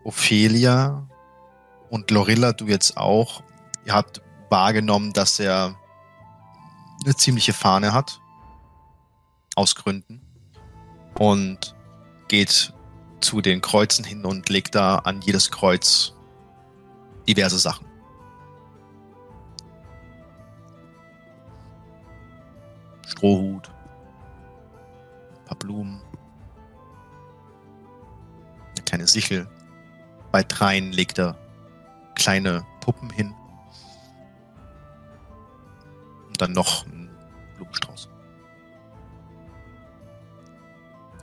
Ophelia 0.04 1.08
und 1.90 2.10
Lorilla, 2.10 2.52
du 2.52 2.66
jetzt 2.66 2.96
auch, 2.96 3.42
ihr 3.84 3.94
habt 3.94 4.22
wahrgenommen, 4.48 5.12
dass 5.12 5.38
er 5.38 5.74
eine 7.04 7.16
ziemliche 7.16 7.52
Fahne 7.52 7.92
hat. 7.92 8.20
Aus 9.54 9.74
Gründen. 9.74 10.20
Und 11.18 11.74
geht 12.28 12.72
zu 13.20 13.40
den 13.40 13.60
Kreuzen 13.60 14.04
hin 14.04 14.24
und 14.24 14.48
legt 14.48 14.74
da 14.74 14.96
an 14.98 15.20
jedes 15.20 15.50
Kreuz 15.50 16.14
diverse 17.28 17.58
Sachen. 17.58 17.86
Strohhut, 23.06 23.68
ein 23.68 25.44
paar 25.44 25.58
Blumen, 25.58 26.00
eine 28.74 28.84
kleine 28.84 29.06
Sichel. 29.06 29.48
Bei 30.32 30.42
dreien 30.42 30.92
legt 30.92 31.18
er 31.18 31.36
kleine 32.14 32.66
Puppen 32.80 33.10
hin. 33.10 33.34
Und 36.32 36.40
dann 36.40 36.52
noch 36.52 36.86
ein 36.86 37.10
Blumenstrauß. 37.56 38.08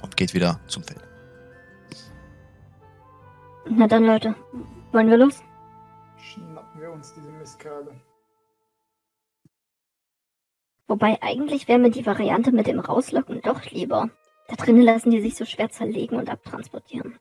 Und 0.03 0.15
geht 0.15 0.35
wieder 0.35 0.59
zum 0.67 0.83
Feld. 0.83 1.01
Na 3.65 3.87
dann, 3.87 4.05
Leute, 4.05 4.35
wollen 4.91 5.09
wir 5.09 5.17
los? 5.17 5.41
Schnappen 6.17 6.79
wir 6.79 6.91
uns 6.91 7.11
diese 7.15 7.31
Mistkerle. 7.31 7.99
Wobei 10.87 11.19
eigentlich 11.21 11.67
wäre 11.67 11.79
mir 11.79 11.89
die 11.89 12.05
Variante 12.05 12.51
mit 12.51 12.67
dem 12.67 12.79
Rauslocken 12.79 13.41
doch 13.41 13.65
lieber. 13.65 14.11
Da 14.47 14.55
drinnen 14.55 14.83
lassen 14.83 15.09
die 15.09 15.21
sich 15.21 15.35
so 15.35 15.45
schwer 15.45 15.71
zerlegen 15.71 16.17
und 16.17 16.29
abtransportieren. 16.29 17.17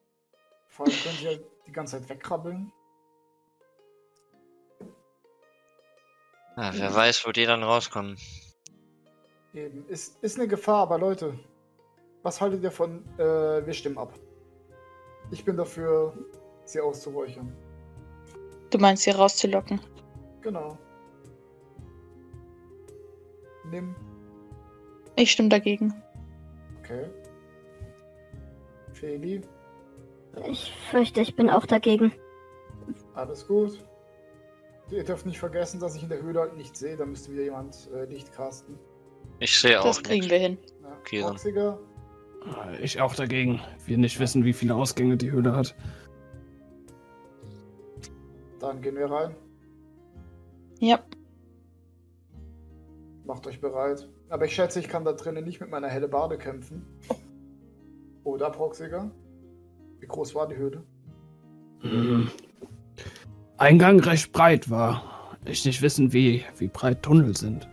Vor 0.69 0.87
allem 0.87 0.95
können 0.95 1.17
sie 1.17 1.25
ja 1.25 1.39
die 1.67 1.73
ganze 1.73 1.99
Zeit 1.99 2.11
wegkrabbeln. 2.11 2.71
Ja, 6.59 6.73
wer 6.75 6.93
weiß, 6.93 7.25
wo 7.25 7.31
die 7.31 7.47
dann 7.47 7.63
rauskommen. 7.63 8.19
Eben. 9.55 9.87
Ist, 9.87 10.21
ist 10.25 10.39
eine 10.39 10.49
Gefahr, 10.49 10.83
aber 10.83 10.99
Leute, 10.99 11.39
was 12.25 12.41
haltet 12.41 12.65
ihr 12.65 12.73
von, 12.73 13.05
äh, 13.17 13.65
wir 13.65 13.73
stimmen 13.73 13.97
ab? 13.97 14.13
Ich 15.31 15.45
bin 15.45 15.57
dafür, 15.57 16.13
sie 16.65 16.81
auszuräuchern. 16.81 17.57
Du 18.71 18.79
meinst, 18.79 19.05
sie 19.05 19.11
rauszulocken? 19.11 19.81
Genau. 20.41 20.77
Nimm. 23.71 23.95
Ich 25.15 25.31
stimme 25.31 25.49
dagegen. 25.51 25.95
Okay. 26.81 27.09
Feli, 28.95 29.43
Ich 30.47 30.73
fürchte, 30.91 31.21
ich 31.21 31.37
bin 31.37 31.51
auch 31.51 31.67
dagegen. 31.67 32.13
alles 33.15 33.47
gut. 33.47 33.79
Ihr 34.91 35.05
dürft 35.05 35.27
nicht 35.27 35.39
vergessen, 35.39 35.81
dass 35.81 35.95
ich 35.97 36.03
in 36.03 36.09
der 36.09 36.23
Höhle 36.23 36.41
halt 36.41 36.57
nicht 36.57 36.77
sehe. 36.77 36.97
Da 36.97 37.05
müsste 37.05 37.33
wieder 37.33 37.43
jemand 37.43 37.89
äh, 37.95 38.05
Licht 38.07 38.33
casten. 38.33 38.79
Ich 39.39 39.59
sehe 39.59 39.79
auch 39.81 39.85
Das 39.85 40.03
kriegen 40.03 40.21
nicht. 40.21 40.31
wir 40.31 40.39
hin. 40.39 40.59
Ja, 40.83 40.89
Okay, 41.01 41.21
dann. 41.21 41.31
Proxiger, 41.31 41.79
Ich 42.81 43.01
auch 43.01 43.15
dagegen. 43.15 43.61
Wir 43.87 43.99
nicht 43.99 44.19
wissen, 44.19 44.45
wie 44.45 44.53
viele 44.53 44.75
Ausgänge 44.75 45.17
die 45.17 45.31
Höhle 45.31 45.55
hat. 45.55 45.75
dann 48.61 48.81
gehen 48.83 48.97
wir 48.97 49.11
rein. 49.11 49.37
Ja. 50.81 50.99
Macht 53.25 53.47
euch 53.47 53.61
bereit. 53.61 54.09
Aber 54.31 54.47
ich 54.47 54.55
schätze, 54.55 54.81
ich 54.81 54.89
kann 54.89 55.05
da 55.05 55.13
drinnen 55.13 55.45
nicht 55.45 55.61
mit 55.61 55.71
meiner 55.71 55.89
helle 55.89 56.09
Bade 56.09 56.39
kämpfen. 56.39 56.85
Oder, 58.25 58.51
Proxiger? 58.51 59.11
Wie 60.01 60.07
groß 60.07 60.35
war 60.35 60.49
die 60.49 60.57
Höhle? 60.57 60.83
Mhm. 61.83 62.31
Eingang 63.59 63.99
recht 64.01 64.33
breit 64.33 64.71
war. 64.71 65.37
Ich 65.45 65.65
nicht 65.65 65.83
wissen, 65.83 66.13
wie, 66.13 66.45
wie 66.57 66.69
breit 66.69 67.03
Tunnel 67.03 67.37
sind. 67.37 67.69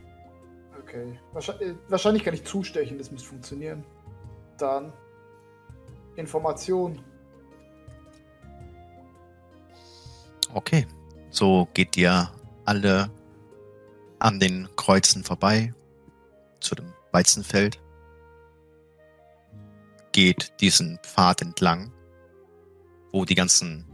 Okay. 0.81 1.19
Wahrscheinlich, 1.31 1.69
äh, 1.69 1.75
wahrscheinlich 1.89 2.23
kann 2.23 2.33
ich 2.33 2.43
zustechen, 2.43 2.97
das 2.97 3.11
muss 3.11 3.23
funktionieren. 3.23 3.83
Dann 4.57 4.91
Information. 6.15 7.01
Okay. 10.53 10.87
So 11.29 11.67
geht 11.73 11.97
ihr 11.97 12.31
alle 12.63 13.11
an 14.19 14.39
den 14.39 14.69
Kreuzen 14.77 15.23
vorbei 15.23 15.73
zu 16.61 16.75
dem 16.75 16.93
Weizenfeld. 17.11 17.79
Geht 20.13 20.53
diesen 20.61 20.97
Pfad 21.03 21.41
entlang, 21.41 21.91
wo 23.11 23.25
die 23.25 23.35
ganzen 23.35 23.85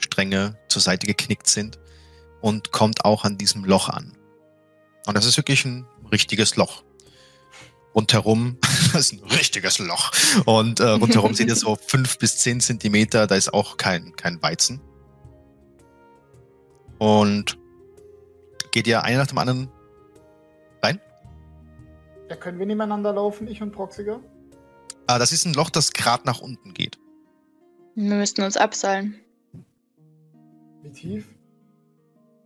Stränge 0.00 0.58
zur 0.68 0.82
Seite 0.82 1.06
geknickt 1.06 1.46
sind 1.46 1.78
und 2.40 2.72
kommt 2.72 3.04
auch 3.04 3.24
an 3.24 3.38
diesem 3.38 3.64
Loch 3.64 3.88
an. 3.88 4.16
Und 5.06 5.16
das 5.16 5.26
ist 5.26 5.36
wirklich 5.36 5.64
ein 5.64 5.86
richtiges 6.12 6.56
Loch. 6.56 6.82
Rundherum, 7.94 8.58
das 8.92 9.12
ist 9.12 9.12
ein 9.12 9.24
richtiges 9.30 9.78
Loch. 9.78 10.12
Und 10.46 10.80
äh, 10.80 10.90
rundherum 10.90 11.34
seht 11.34 11.48
ihr 11.48 11.56
so 11.56 11.76
fünf 11.86 12.18
bis 12.18 12.38
zehn 12.38 12.60
Zentimeter, 12.60 13.26
da 13.26 13.34
ist 13.34 13.52
auch 13.52 13.76
kein, 13.76 14.14
kein 14.16 14.42
Weizen. 14.42 14.80
Und 16.98 17.58
geht 18.72 18.86
ihr 18.86 19.02
einer 19.02 19.18
nach 19.18 19.26
dem 19.26 19.38
anderen 19.38 19.70
rein? 20.82 21.00
Ja, 22.28 22.36
können 22.36 22.58
wir 22.58 22.66
nebeneinander 22.66 23.12
laufen, 23.12 23.48
ich 23.48 23.62
und 23.62 23.72
Proxiger? 23.72 24.20
Ah, 25.06 25.18
das 25.18 25.32
ist 25.32 25.44
ein 25.46 25.54
Loch, 25.54 25.70
das 25.70 25.92
gerade 25.92 26.24
nach 26.26 26.40
unten 26.40 26.74
geht. 26.74 26.98
Wir 27.96 28.14
müssten 28.14 28.42
uns 28.42 28.56
abseilen. 28.56 29.18
Wie 30.82 30.90
tief? 30.92 31.26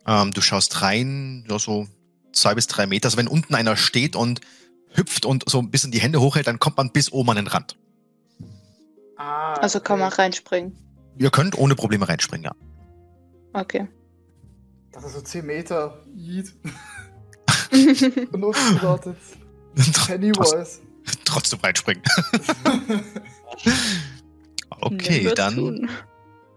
Ähm, 0.06 0.32
du 0.32 0.40
schaust 0.40 0.82
rein, 0.82 1.44
ja, 1.48 1.58
so 1.58 1.86
zwei 2.32 2.54
bis 2.54 2.66
drei 2.66 2.86
Meter. 2.86 3.06
Also 3.06 3.16
wenn 3.16 3.28
unten 3.28 3.54
einer 3.54 3.76
steht 3.76 4.16
und 4.16 4.40
hüpft 4.92 5.24
und 5.24 5.48
so 5.48 5.58
ein 5.60 5.70
bisschen 5.70 5.90
die 5.90 6.00
Hände 6.00 6.20
hochhält, 6.20 6.46
dann 6.46 6.58
kommt 6.58 6.76
man 6.76 6.90
bis 6.92 7.10
oben 7.12 7.30
an 7.30 7.36
den 7.36 7.46
Rand. 7.46 7.76
Ah, 9.16 9.54
Also 9.54 9.80
kann 9.80 9.98
man 9.98 10.12
reinspringen. 10.12 10.76
Ihr 11.16 11.30
könnt 11.30 11.56
ohne 11.56 11.74
Probleme 11.74 12.08
reinspringen, 12.08 12.44
ja. 12.44 12.54
Okay. 13.52 13.88
Das 14.92 15.04
ist 15.04 15.14
so 15.14 15.20
10 15.20 15.46
Meter. 15.46 16.04
Yeet. 16.14 16.52
Und 18.32 18.44
uns 18.44 18.82
wartet. 18.82 19.16
Pennywise. 20.06 20.80
Trotzdem 21.24 21.60
reinspringen. 21.60 22.02
Okay, 24.80 25.32
dann 25.34 25.88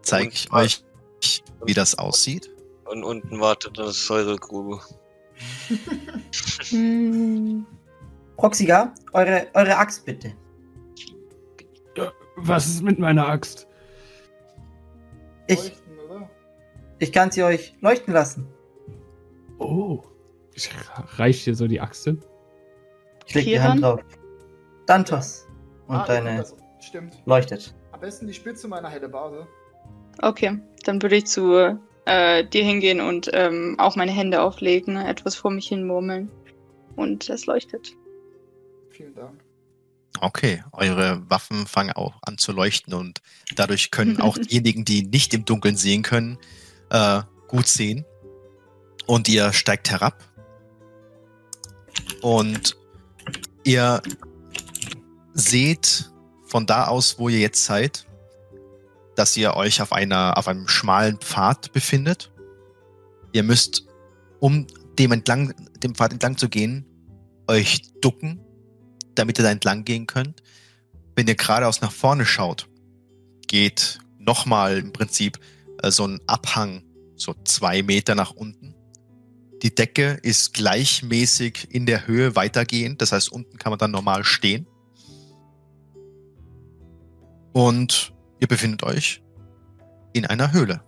zeige 0.01 0.29
ich 0.33 0.51
euch, 0.51 0.83
wie 1.65 1.73
das 1.73 1.97
aussieht. 1.97 2.49
Und 2.85 3.03
unten 3.03 3.39
wartet 3.39 3.77
eine 3.79 3.91
Säuregrube. 3.91 4.79
Hm. 6.69 7.65
Proxiga, 8.37 8.93
eure, 9.13 9.47
eure 9.53 9.77
Axt 9.77 10.05
bitte. 10.05 10.33
Was 12.35 12.67
ist 12.67 12.83
mit 12.83 12.99
meiner 12.99 13.27
Axt? 13.27 13.67
Ich, 15.47 15.57
Leuchten, 15.57 15.99
oder? 15.99 16.29
ich 16.99 17.11
kann 17.11 17.31
sie 17.31 17.43
euch 17.43 17.75
leuchten 17.81 18.13
lassen. 18.13 18.47
Oh. 19.57 20.03
Ich 20.53 20.69
reich 21.17 21.43
dir 21.43 21.55
so 21.55 21.67
die 21.67 21.81
Axt 21.81 22.03
hin. 22.03 22.23
Ich 23.25 23.33
leg 23.33 23.45
die? 23.45 23.59
Hand 23.59 23.81
drauf. 23.83 24.01
Dantos. 24.85 25.47
Und 25.87 25.95
Ah, 25.95 26.05
deine 26.05 26.37
das 26.37 26.55
stimmt. 26.79 27.17
leuchtet. 27.25 27.73
Am 27.91 27.99
besten 27.99 28.27
die 28.27 28.33
Spitze 28.33 28.67
meiner 28.67 28.89
helle 28.89 29.09
Bade. 29.09 29.47
Okay, 30.21 30.59
dann 30.83 31.01
würde 31.01 31.17
ich 31.17 31.25
zu 31.25 31.79
äh, 32.05 32.45
dir 32.45 32.63
hingehen 32.63 33.01
und 33.01 33.29
ähm, 33.33 33.75
auch 33.77 33.95
meine 33.95 34.11
Hände 34.11 34.41
auflegen, 34.41 34.95
etwas 34.95 35.35
vor 35.35 35.51
mich 35.51 35.67
hin 35.67 35.85
murmeln. 35.85 36.31
Und 36.95 37.29
es 37.29 37.45
leuchtet. 37.45 37.93
Vielen 38.89 39.13
Dank. 39.13 39.43
Okay, 40.19 40.63
eure 40.71 41.21
Waffen 41.29 41.67
fangen 41.67 41.91
auch 41.91 42.15
an 42.23 42.39
zu 42.39 42.51
leuchten 42.51 42.93
und 42.93 43.21
dadurch 43.55 43.91
können 43.91 44.19
auch 44.21 44.37
diejenigen, 44.37 44.85
die 44.85 45.03
nicht 45.03 45.33
im 45.33 45.45
Dunkeln 45.45 45.75
sehen 45.75 46.01
können, 46.01 46.39
äh, 46.89 47.21
gut 47.47 47.67
sehen. 47.67 48.05
Und 49.05 49.29
ihr 49.29 49.53
steigt 49.53 49.91
herab. 49.91 50.23
Und 52.21 52.75
ihr 53.63 54.01
seht 55.33 56.11
von 56.45 56.65
da 56.65 56.87
aus, 56.87 57.19
wo 57.19 57.29
ihr 57.29 57.39
jetzt 57.39 57.63
seid, 57.63 58.06
dass 59.17 59.35
ihr 59.35 59.55
euch 59.55 59.81
auf 59.81 59.91
einer, 59.91 60.37
auf 60.37 60.47
einem 60.47 60.67
schmalen 60.67 61.17
Pfad 61.17 61.73
befindet. 61.73 62.31
Ihr 63.33 63.41
müsst, 63.41 63.85
um 64.39 64.67
dem 64.99 65.11
entlang, 65.11 65.53
dem 65.81 65.95
Pfad 65.95 66.13
entlang 66.13 66.37
zu 66.37 66.49
gehen, 66.49 66.85
euch 67.47 67.81
ducken, 67.99 68.39
damit 69.15 69.39
ihr 69.39 69.43
da 69.43 69.49
entlang 69.49 69.85
gehen 69.85 70.05
könnt. 70.05 70.43
Wenn 71.15 71.27
ihr 71.27 71.35
geradeaus 71.35 71.81
nach 71.81 71.91
vorne 71.91 72.27
schaut, 72.27 72.69
geht 73.47 73.97
nochmal 74.19 74.77
im 74.77 74.93
Prinzip 74.93 75.39
äh, 75.81 75.89
so 75.89 76.05
ein 76.05 76.19
Abhang 76.27 76.83
so 77.15 77.33
zwei 77.43 77.81
Meter 77.81 78.13
nach 78.13 78.31
unten. 78.31 78.75
Die 79.63 79.73
Decke 79.73 80.19
ist 80.21 80.53
gleichmäßig 80.53 81.69
in 81.71 81.87
der 81.87 82.05
Höhe 82.05 82.35
weitergehend, 82.35 83.01
das 83.01 83.11
heißt, 83.11 83.31
unten 83.31 83.57
kann 83.57 83.71
man 83.71 83.79
dann 83.79 83.89
normal 83.89 84.23
stehen. 84.23 84.67
Und 87.53 88.13
ihr 88.39 88.47
befindet 88.47 88.83
euch 88.83 89.23
in 90.13 90.25
einer 90.25 90.51
Höhle. 90.51 90.83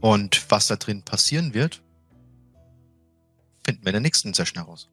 Und 0.00 0.50
was 0.50 0.66
da 0.66 0.76
drin 0.76 1.02
passieren 1.02 1.54
wird, 1.54 1.82
finden 3.64 3.82
wir 3.82 3.90
in 3.90 3.94
der 3.94 4.00
nächsten 4.00 4.34
Session 4.34 4.62
heraus. 4.62 4.90